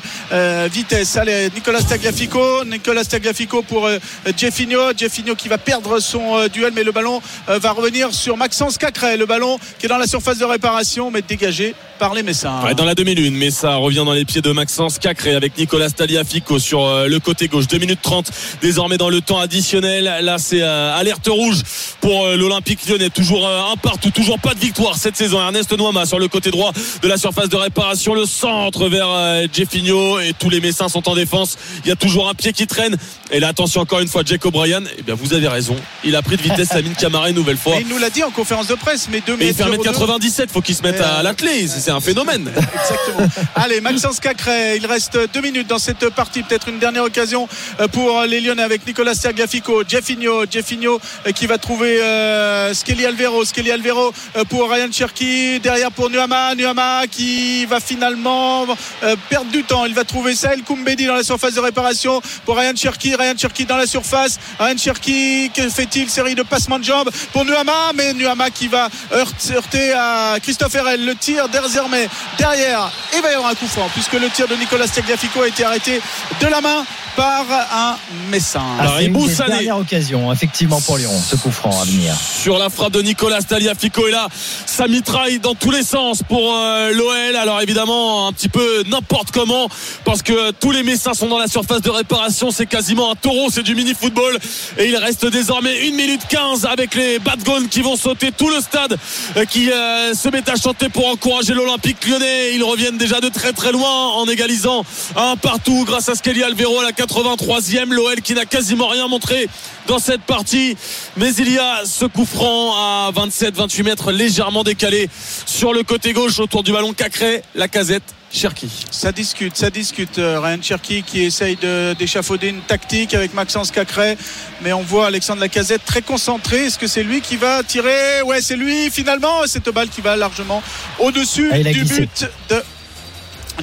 vitesses. 0.71 1.17
Allez, 1.17 1.51
Nicolas 1.53 1.81
Tagliafico, 1.83 2.65
Nicolas 2.65 3.05
Tagliafico 3.05 3.61
pour 3.61 3.85
euh, 3.85 3.99
Jeffinho, 4.35 4.91
Jeffinho 4.97 5.35
qui 5.35 5.49
va 5.49 5.59
perdre 5.59 5.99
son 5.99 6.37
euh, 6.37 6.47
duel, 6.47 6.71
mais 6.75 6.83
le 6.83 6.91
ballon 6.91 7.21
euh, 7.49 7.59
va 7.59 7.71
revenir 7.71 8.11
sur 8.13 8.37
Maxence 8.37 8.77
Le 9.03 9.25
ballon 9.25 9.59
qui 9.79 9.85
est 9.85 9.89
dans 9.89 9.97
la 9.97 10.07
surface 10.07 10.37
de 10.37 10.45
réparation, 10.45 11.11
mais 11.11 11.21
dégagé 11.21 11.75
par 11.99 12.13
les 12.13 12.23
Messins. 12.23 12.73
Dans 12.75 12.85
la 12.85 12.95
demi-lune, 12.95 13.35
mais 13.35 13.51
ça 13.51 13.75
revient 13.75 14.03
dans 14.05 14.13
les 14.13 14.23
pieds 14.23 14.41
de 14.41 14.51
Maxence 14.51 14.97
Cacré 14.97 15.35
avec 15.35 15.57
Nicolas 15.57 15.89
Taliafico 15.89 16.57
sur 16.57 16.85
euh, 16.85 17.07
le 17.07 17.19
côté 17.19 17.49
gauche. 17.49 17.67
2 17.67 17.77
minutes 17.79 17.99
30 18.01 18.31
désormais 18.61 18.97
dans 18.97 19.09
le 19.09 19.19
temps 19.19 19.39
additionnel. 19.39 20.05
Là, 20.21 20.37
c'est 20.37 20.61
euh, 20.61 20.95
alerte 20.95 21.27
rouge 21.27 21.61
pour 21.99 22.25
euh, 22.25 22.37
l'Olympique 22.37 22.87
lyonnais. 22.87 23.09
Toujours 23.09 23.45
un 23.45 23.75
partout, 23.75 24.09
toujours 24.09 24.39
pas 24.39 24.53
de 24.53 24.59
victoire 24.59 24.95
cette 24.95 25.17
saison. 25.17 25.39
Ernest 25.41 25.77
Noama 25.77 26.05
sur 26.05 26.17
le 26.17 26.29
côté 26.29 26.49
droit 26.49 26.71
de 27.01 27.07
la 27.07 27.17
surface 27.17 27.49
de 27.49 27.57
réparation. 27.57 28.13
Le 28.13 28.25
centre 28.25 28.87
vers 28.87 29.47
Jeffinho 29.53 30.19
et 30.19 30.31
tous 30.37 30.49
les 30.49 30.61
Messins 30.61 30.87
sont 30.87 31.09
en 31.09 31.15
défense. 31.15 31.57
Il 31.83 31.89
y 31.89 31.91
a 31.91 31.97
toujours 31.97 32.29
un 32.29 32.33
pied 32.33 32.53
qui 32.53 32.67
traîne. 32.67 32.95
Et 33.33 33.39
là, 33.39 33.47
attention 33.47 33.81
encore 33.81 33.99
une 33.99 34.07
fois, 34.07 34.21
Jacob 34.23 34.53
Bryan. 34.53 34.87
Eh 34.95 35.01
bien, 35.01 35.15
vous 35.15 35.33
avez 35.33 35.47
raison. 35.47 35.75
Il 36.03 36.15
a 36.15 36.21
pris 36.21 36.37
de 36.37 36.43
vitesse 36.43 36.71
Lamine 36.73 36.93
Camara 36.93 37.29
une 37.29 37.35
nouvelle 37.35 37.57
fois. 37.57 37.77
Et 37.77 37.81
il 37.81 37.87
nous 37.87 37.97
l'a 37.97 38.11
dit 38.11 38.23
en 38.23 38.29
conférence 38.29 38.67
de 38.67 38.75
presse, 38.75 39.07
mais 39.11 39.21
2 39.25 39.33
Et 39.39 39.47
il 39.47 39.53
fait 39.55 39.65
mètres 39.65 39.83
1m97, 39.83 40.49
faut 40.49 40.61
qu'il 40.61 40.75
se 40.75 40.83
mette 40.83 41.01
à 41.01 41.23
l'athlé. 41.23 41.67
C'est 41.67 41.89
un 41.89 41.99
phénomène. 41.99 42.51
Exactement. 42.55 43.27
Allez, 43.55 43.81
Maxence 43.81 44.19
Cacré, 44.19 44.77
il 44.77 44.85
reste 44.85 45.17
deux 45.33 45.41
minutes 45.41 45.67
dans 45.67 45.79
cette 45.79 46.09
partie. 46.09 46.43
Peut-être 46.43 46.69
une 46.69 46.77
dernière 46.77 47.03
occasion 47.03 47.47
euh, 47.79 47.87
pour 47.87 48.21
les 48.21 48.39
Lyonnais 48.39 48.61
avec 48.61 48.85
Nicolas 48.85 49.15
Sergafico, 49.15 49.83
Jeffinho, 49.87 50.45
Jeffinho 50.49 51.01
euh, 51.25 51.31
qui 51.31 51.47
va 51.47 51.57
trouver 51.57 52.03
euh, 52.03 52.71
Skelly 52.75 53.03
Alvero, 53.03 53.43
Skelly 53.45 53.71
Alvero 53.71 54.13
euh, 54.35 54.43
pour 54.45 54.69
Ryan 54.69 54.91
Cherki, 54.91 55.59
derrière 55.59 55.91
pour 55.91 56.11
Nuama, 56.11 56.53
Nuama 56.53 57.07
qui 57.09 57.65
va 57.65 57.79
finalement 57.79 58.67
euh, 59.03 59.15
perdre 59.29 59.49
du 59.49 59.63
temps. 59.63 59.85
Il 59.85 59.95
va 59.95 60.03
trouver 60.03 60.35
Saël 60.35 60.61
Koumbedi 60.61 61.07
dans 61.07 61.15
la 61.15 61.23
surface 61.23 61.55
de 61.55 61.59
réparation 61.59 62.21
pour 62.45 62.57
Ryan 62.57 62.75
Cherki, 62.75 63.15
Ryan 63.23 63.37
Cherki 63.37 63.65
dans 63.65 63.77
la 63.77 63.87
surface. 63.87 64.37
Ryan 64.59 64.77
Cherki, 64.77 65.49
que 65.55 65.69
fait-il 65.69 66.09
Série 66.09 66.35
de 66.35 66.43
passements 66.43 66.77
de 66.77 66.83
jambes 66.83 67.09
pour 67.31 67.45
Nuama, 67.45 67.93
mais 67.95 68.13
Nuama 68.13 68.49
qui 68.49 68.67
va 68.67 68.89
heurter, 69.13 69.93
à 69.93 70.35
Christophe 70.41 70.75
Herel. 70.75 71.05
Le 71.05 71.15
tir 71.15 71.47
désormais 71.47 72.09
derrière. 72.37 72.91
Il 73.15 73.21
va 73.21 73.31
y 73.31 73.33
avoir 73.33 73.51
un 73.51 73.55
coup 73.55 73.67
franc 73.67 73.89
puisque 73.93 74.13
le 74.13 74.29
tir 74.29 74.47
de 74.47 74.55
Nicolas 74.55 74.87
Tagliafico 74.87 75.41
a 75.41 75.47
été 75.47 75.63
arrêté 75.63 76.01
de 76.41 76.47
la 76.47 76.59
main 76.59 76.85
par 77.15 77.45
un 77.71 77.95
Messin. 78.29 78.61
Ah, 78.79 78.95
c'est 78.97 79.05
une 79.05 79.27
des 79.27 79.35
dernières 79.35 79.77
occasions, 79.77 80.31
effectivement, 80.31 80.81
pour 80.81 80.97
Lyon, 80.97 81.11
ce 81.25 81.35
coup 81.35 81.51
franc 81.51 81.81
à 81.81 81.85
venir. 81.85 82.15
sur 82.41 82.57
la 82.57 82.69
frappe 82.69 82.93
de 82.93 83.01
Nicolas 83.01 83.41
Taliafico 83.41 84.07
et 84.07 84.11
là 84.11 84.27
ça 84.65 84.87
mitraille 84.87 85.39
dans 85.39 85.55
tous 85.55 85.71
les 85.71 85.83
sens 85.83 86.21
pour 86.27 86.53
euh, 86.55 86.91
l'OL 86.93 87.35
alors 87.35 87.61
évidemment 87.61 88.27
un 88.27 88.33
petit 88.33 88.49
peu 88.49 88.83
n'importe 88.87 89.31
comment 89.31 89.67
parce 90.03 90.21
que 90.21 90.51
tous 90.51 90.71
les 90.71 90.83
Messins 90.83 91.13
sont 91.13 91.27
dans 91.27 91.37
la 91.37 91.47
surface 91.47 91.81
de 91.81 91.89
réparation. 91.89 92.51
C'est 92.51 92.65
quasiment 92.65 93.11
un 93.11 93.15
taureau 93.15 93.49
c'est 93.51 93.63
du 93.63 93.75
mini 93.75 93.93
football 93.93 94.37
et 94.77 94.85
il 94.85 94.95
reste 94.95 95.25
désormais 95.25 95.87
1 95.87 95.95
minute 95.95 96.21
15 96.29 96.65
avec 96.65 96.95
les 96.95 97.19
Badgones 97.19 97.67
qui 97.67 97.81
vont 97.81 97.95
sauter 97.95 98.31
tout 98.31 98.49
le 98.49 98.59
stade 98.61 98.97
euh, 99.37 99.45
qui 99.45 99.71
euh, 99.71 100.13
se 100.13 100.29
met 100.29 100.49
à 100.49 100.55
chanter 100.55 100.89
pour 100.89 101.07
encourager 101.07 101.53
l'Olympique 101.53 102.05
lyonnais. 102.07 102.55
Ils 102.55 102.63
reviennent 102.63 102.97
déjà 102.97 103.21
de 103.21 103.29
très 103.29 103.53
très 103.53 103.71
loin 103.71 104.09
en 104.13 104.27
égalisant 104.27 104.83
un 105.15 105.35
partout 105.35 105.83
grâce 105.85 106.09
à 106.09 106.15
Skelly 106.15 106.43
Alvero 106.43 106.79
à 106.79 106.83
la 106.83 106.91
83e 107.07 107.89
l'OL 107.93 108.21
qui 108.21 108.33
n'a 108.33 108.45
quasiment 108.45 108.87
rien 108.87 109.07
montré 109.07 109.47
dans 109.87 109.99
cette 109.99 110.21
partie 110.21 110.75
mais 111.17 111.33
il 111.35 111.51
y 111.51 111.57
a 111.59 111.81
ce 111.85 112.05
coup 112.05 112.25
franc 112.25 112.73
à 112.75 113.11
27-28 113.11 113.83
mètres 113.83 114.11
légèrement 114.11 114.63
décalé 114.63 115.09
sur 115.45 115.73
le 115.73 115.83
côté 115.83 116.13
gauche 116.13 116.39
autour 116.39 116.63
du 116.63 116.71
ballon 116.71 116.93
Cacré 116.93 117.41
la 117.55 117.67
casette 117.67 118.03
Cherki 118.31 118.67
Ça 118.89 119.11
discute, 119.11 119.55
ça 119.55 119.69
discute. 119.69 120.17
Euh, 120.17 120.39
Ryan 120.39 120.57
Cherki 120.59 121.03
qui 121.03 121.21
essaye 121.21 121.55
de- 121.55 121.93
d'échafauder 121.99 122.47
une 122.47 122.61
tactique 122.61 123.13
avec 123.13 123.35
Maxence 123.35 123.69
Cacré. 123.69 124.17
Mais 124.63 124.73
on 124.73 124.81
voit 124.81 125.05
Alexandre 125.05 125.39
Lacazette 125.39 125.85
très 125.85 126.01
concentré. 126.01 126.65
Est-ce 126.65 126.79
que 126.79 126.87
c'est 126.87 127.03
lui 127.03 127.21
qui 127.21 127.35
va 127.37 127.61
tirer? 127.61 128.23
Ouais, 128.25 128.41
c'est 128.41 128.55
lui 128.55 128.89
finalement. 128.89 129.45
Cette 129.45 129.69
balle 129.69 129.89
qui 129.89 130.01
va 130.01 130.15
largement 130.15 130.63
au-dessus 130.97 131.51
Ah, 131.53 131.59
du 131.59 131.63
glissé. 131.81 132.01
but 132.01 132.27
de 132.49 132.63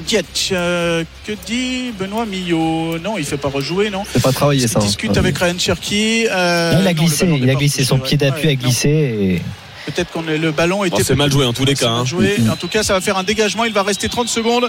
Dietch. 0.06 0.50
Euh, 0.52 1.04
que 1.26 1.32
dit 1.46 1.92
Benoît 1.98 2.26
Millot 2.26 2.98
Non, 2.98 3.18
il 3.18 3.24
fait 3.24 3.36
pas 3.36 3.48
rejouer, 3.48 3.90
non 3.90 4.04
C'est 4.12 4.22
pas 4.22 4.32
travaillé 4.32 4.66
ça. 4.68 4.78
Il 4.78 4.82
hein. 4.82 4.86
discute 4.86 5.16
avec 5.16 5.36
Ryan 5.38 5.58
Cherki. 5.58 6.26
Euh, 6.30 6.78
il 6.80 6.86
a 6.86 6.94
non, 6.94 7.02
glissé, 7.02 7.24
ballon 7.26 7.38
il 7.42 7.50
a 7.50 7.54
glissé, 7.54 7.84
son 7.84 7.98
pied 7.98 8.18
ouais. 8.20 8.30
d'appui 8.30 8.46
a 8.46 8.50
Ouais, 8.50 8.56
glissé. 8.56 8.88
Et... 8.88 9.42
Peut-être 9.86 10.10
qu'on 10.12 10.26
est 10.28 10.38
le 10.38 10.52
ballon 10.52 10.84
était 10.84 10.96
Oh, 10.98 11.02
c'est 11.04 11.14
mal 11.14 11.30
joué 11.30 11.46
en 11.46 11.52
tous 11.52 11.64
les 11.64 11.74
cas 11.74 11.88
hein. 11.88 12.04
joué. 12.04 12.36
En 12.50 12.56
tout 12.56 12.68
cas, 12.68 12.82
ça 12.82 12.92
va 12.92 13.00
faire 13.00 13.16
un 13.16 13.22
dégagement. 13.22 13.64
Il 13.64 13.72
va 13.72 13.82
rester 13.82 14.08
30 14.08 14.28
secondes. 14.28 14.68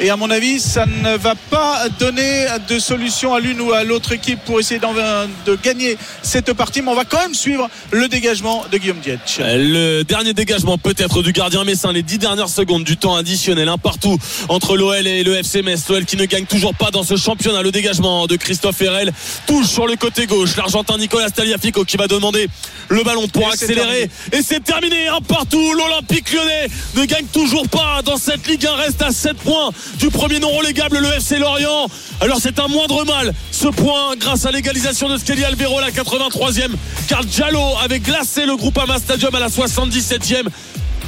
Et 0.00 0.10
à 0.10 0.16
mon 0.16 0.30
avis, 0.30 0.60
ça 0.60 0.86
ne 0.86 1.16
va 1.16 1.34
pas 1.34 1.88
donner 1.98 2.46
de 2.68 2.78
solution 2.78 3.34
à 3.34 3.40
l'une 3.40 3.60
ou 3.60 3.72
à 3.72 3.84
l'autre 3.84 4.12
équipe 4.12 4.40
pour 4.44 4.60
essayer 4.60 4.80
de 4.80 5.56
gagner 5.56 5.96
cette 6.22 6.52
partie. 6.52 6.82
Mais 6.82 6.90
on 6.90 6.94
va 6.94 7.04
quand 7.04 7.20
même 7.20 7.34
suivre 7.34 7.68
le 7.90 8.08
dégagement 8.08 8.64
de 8.70 8.78
Guillaume 8.78 9.00
Dietsch. 9.00 9.38
Le 9.40 10.02
dernier 10.02 10.32
dégagement 10.32 10.78
peut-être 10.78 11.22
du 11.22 11.32
gardien 11.32 11.64
Messin, 11.64 11.92
les 11.92 12.02
dix 12.02 12.18
dernières 12.18 12.48
secondes 12.48 12.84
du 12.84 12.96
temps 12.96 13.16
additionnel, 13.16 13.68
un 13.68 13.78
partout 13.78 14.18
entre 14.48 14.76
l'OL 14.76 15.06
et 15.06 15.22
le 15.24 15.36
FC 15.36 15.62
Metz. 15.62 15.88
L'OL 15.88 16.04
qui 16.04 16.16
ne 16.16 16.24
gagne 16.24 16.46
toujours 16.46 16.74
pas 16.74 16.90
dans 16.90 17.02
ce 17.02 17.16
championnat. 17.16 17.62
Le 17.62 17.72
dégagement 17.72 18.26
de 18.26 18.36
Christophe 18.36 18.80
Herrel 18.80 19.12
touche 19.46 19.66
sur 19.66 19.86
le 19.86 19.96
côté 19.96 20.26
gauche. 20.26 20.56
L'Argentin 20.56 20.98
Nicolas 20.98 21.30
Taliafico 21.30 21.84
qui 21.84 21.96
va 21.96 22.06
demander 22.06 22.48
le 22.88 23.02
ballon 23.02 23.28
pour 23.28 23.42
Et 23.42 23.52
accélérer. 23.52 24.10
Et 24.32 24.42
c'est 24.52 24.64
terminé. 24.64 25.08
Un 25.08 25.20
partout. 25.20 25.72
L'Olympique 25.72 26.30
lyonnais 26.30 26.68
ne 26.94 27.04
gagne 27.06 27.24
toujours 27.26 27.66
pas 27.68 28.02
dans 28.04 28.18
cette 28.18 28.46
Ligue 28.46 28.66
1. 28.66 28.74
Reste 28.74 29.00
à 29.00 29.10
7 29.10 29.36
points 29.38 29.70
du 29.98 30.10
premier 30.10 30.40
non 30.40 30.50
relégable, 30.50 30.98
le 30.98 31.08
FC 31.14 31.38
Lorient. 31.38 31.88
Alors 32.20 32.38
c'est 32.40 32.58
un 32.58 32.68
moindre 32.68 33.04
mal 33.04 33.32
ce 33.50 33.68
point 33.68 34.14
grâce 34.18 34.44
à 34.44 34.50
l'égalisation 34.50 35.08
de 35.08 35.16
Skelly 35.16 35.44
Alvero 35.44 35.78
à 35.78 35.80
la 35.80 35.90
83e. 35.90 36.70
Car 37.08 37.24
Diallo 37.24 37.62
avait 37.82 38.00
glacé 38.00 38.44
le 38.44 38.56
groupe 38.56 38.76
Ama 38.76 38.98
Stadium 38.98 39.34
à 39.34 39.40
la 39.40 39.48
77e. 39.48 40.44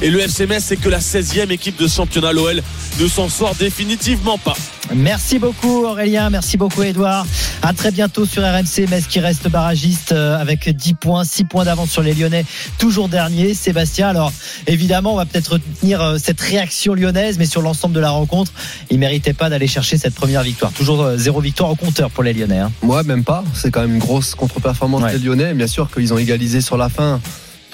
Et 0.01 0.09
le 0.09 0.19
FC 0.19 0.45
Metz, 0.45 0.63
c'est 0.63 0.75
que 0.77 0.89
la 0.89 0.99
16e 0.99 1.49
équipe 1.51 1.77
de 1.79 1.87
championnat 1.87 2.33
l'OL 2.33 2.61
ne 2.99 3.07
s'en 3.07 3.29
sort 3.29 3.55
définitivement 3.55 4.37
pas. 4.37 4.55
Merci 4.93 5.39
beaucoup 5.39 5.83
Aurélien, 5.85 6.29
merci 6.29 6.57
beaucoup 6.57 6.83
Edouard. 6.83 7.25
À 7.63 7.73
très 7.73 7.89
bientôt 7.91 8.25
sur 8.25 8.43
RMC 8.43 8.87
Metz 8.89 9.07
qui 9.07 9.19
reste 9.19 9.47
barragiste 9.49 10.11
euh, 10.11 10.37
avec 10.39 10.69
10 10.69 10.93
points, 10.95 11.23
6 11.23 11.45
points 11.45 11.63
d'avance 11.65 11.89
sur 11.89 12.03
les 12.03 12.13
Lyonnais, 12.13 12.45
toujours 12.77 13.09
dernier. 13.09 13.53
Sébastien, 13.55 14.09
alors 14.09 14.31
évidemment 14.67 15.13
on 15.13 15.17
va 15.17 15.25
peut-être 15.25 15.53
retenir 15.53 16.01
euh, 16.01 16.17
cette 16.21 16.39
réaction 16.41 16.93
lyonnaise, 16.93 17.39
mais 17.39 17.45
sur 17.47 17.61
l'ensemble 17.61 17.95
de 17.95 17.99
la 17.99 18.11
rencontre, 18.11 18.51
il 18.91 18.99
méritait 18.99 19.33
pas 19.33 19.49
d'aller 19.49 19.67
chercher 19.67 19.97
cette 19.97 20.13
première 20.13 20.43
victoire. 20.43 20.71
Toujours 20.73 21.01
euh, 21.01 21.17
zéro 21.17 21.39
victoire 21.41 21.71
au 21.71 21.75
compteur 21.75 22.11
pour 22.11 22.21
les 22.23 22.33
Lyonnais. 22.33 22.59
Hein. 22.59 22.71
Ouais, 22.83 23.01
même 23.03 23.23
pas. 23.23 23.43
C'est 23.55 23.71
quand 23.71 23.81
même 23.81 23.93
une 23.93 23.99
grosse 23.99 24.35
contre-performance 24.35 25.01
Ouais. 25.03 25.17
des 25.17 25.25
Lyonnais. 25.25 25.53
Bien 25.55 25.67
sûr 25.67 25.89
qu'ils 25.89 26.13
ont 26.13 26.17
égalisé 26.17 26.61
sur 26.61 26.77
la 26.77 26.89
fin. 26.89 27.19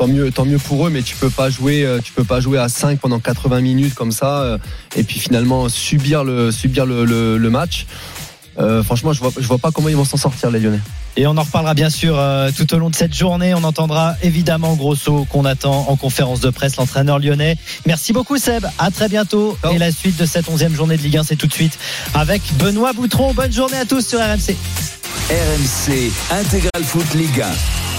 Tant 0.02 0.08
mieux, 0.08 0.32
tant 0.32 0.46
mieux 0.46 0.58
pour 0.58 0.88
eux, 0.88 0.90
mais 0.90 1.04
tu 1.04 1.16
peux 1.16 1.30
pas 1.30 1.52
jouer, 1.52 1.86
euh, 1.86 2.00
tu 2.04 2.12
peux 2.12 2.24
pas 2.24 2.40
jouer 2.40 2.58
à 2.58 2.70
5 2.70 2.98
pendant 3.00 3.20
80 3.20 3.62
minutes 3.62 3.94
comme 3.94 4.12
ça, 4.12 4.42
euh, 4.42 4.58
et 4.96 5.04
puis 5.04 5.20
finalement 5.20 5.70
subir 5.70 6.24
le, 6.24 6.52
subir 6.52 6.88
le, 6.88 7.06
le- 7.06 7.38
le 7.38 7.50
match. 7.52 7.86
Euh, 8.58 8.82
franchement, 8.82 9.14
je 9.14 9.20
vois, 9.20 9.32
je 9.40 9.46
vois 9.46 9.60
pas 9.60 9.70
comment 9.70 9.90
ils 9.90 9.96
vont 9.96 10.04
s'en 10.04 10.18
sortir 10.18 10.50
les 10.50 10.60
Lyonnais. 10.60 10.80
Et 11.18 11.28
on 11.28 11.38
en 11.38 11.44
reparlera 11.44 11.76
bien 11.76 11.92
sûr 11.92 12.16
euh, 12.18 12.50
tout 12.58 12.74
au 12.74 12.80
long 12.80 12.90
de 12.90 12.96
cette 12.96 13.14
journée. 13.14 13.54
On 13.54 13.64
entendra 13.64 14.16
évidemment 14.24 14.74
Grosso 14.74 15.26
qu'on 15.30 15.46
attend 15.46 15.86
en 15.88 15.96
conférence 15.96 16.40
de 16.40 16.50
presse, 16.50 16.78
l'entraîneur 16.78 17.20
lyonnais. 17.20 17.58
Merci 17.86 18.12
beaucoup 18.12 18.38
Seb, 18.40 18.66
à 18.80 18.90
très 18.90 19.08
bientôt. 19.08 19.56
Et 19.72 19.78
la 19.78 19.92
suite 19.92 20.18
de 20.18 20.26
cette 20.26 20.50
onzième 20.50 20.74
journée 20.74 20.98
de 20.98 21.04
Ligue 21.04 21.18
1, 21.18 21.24
c'est 21.26 21.36
tout 21.36 21.46
de 21.48 21.54
suite 21.54 21.78
avec 22.16 22.42
Benoît 22.58 22.94
Boutron. 22.94 23.36
Bonne 23.36 23.54
journée 23.54 23.78
à 23.78 23.86
tous 23.86 24.04
sur 24.08 24.18
RMC. 24.20 24.56
RMC 25.30 26.12
Intégral 26.32 26.84
Foot 26.84 27.14
Ligue 27.14 27.42
1. 27.42 27.91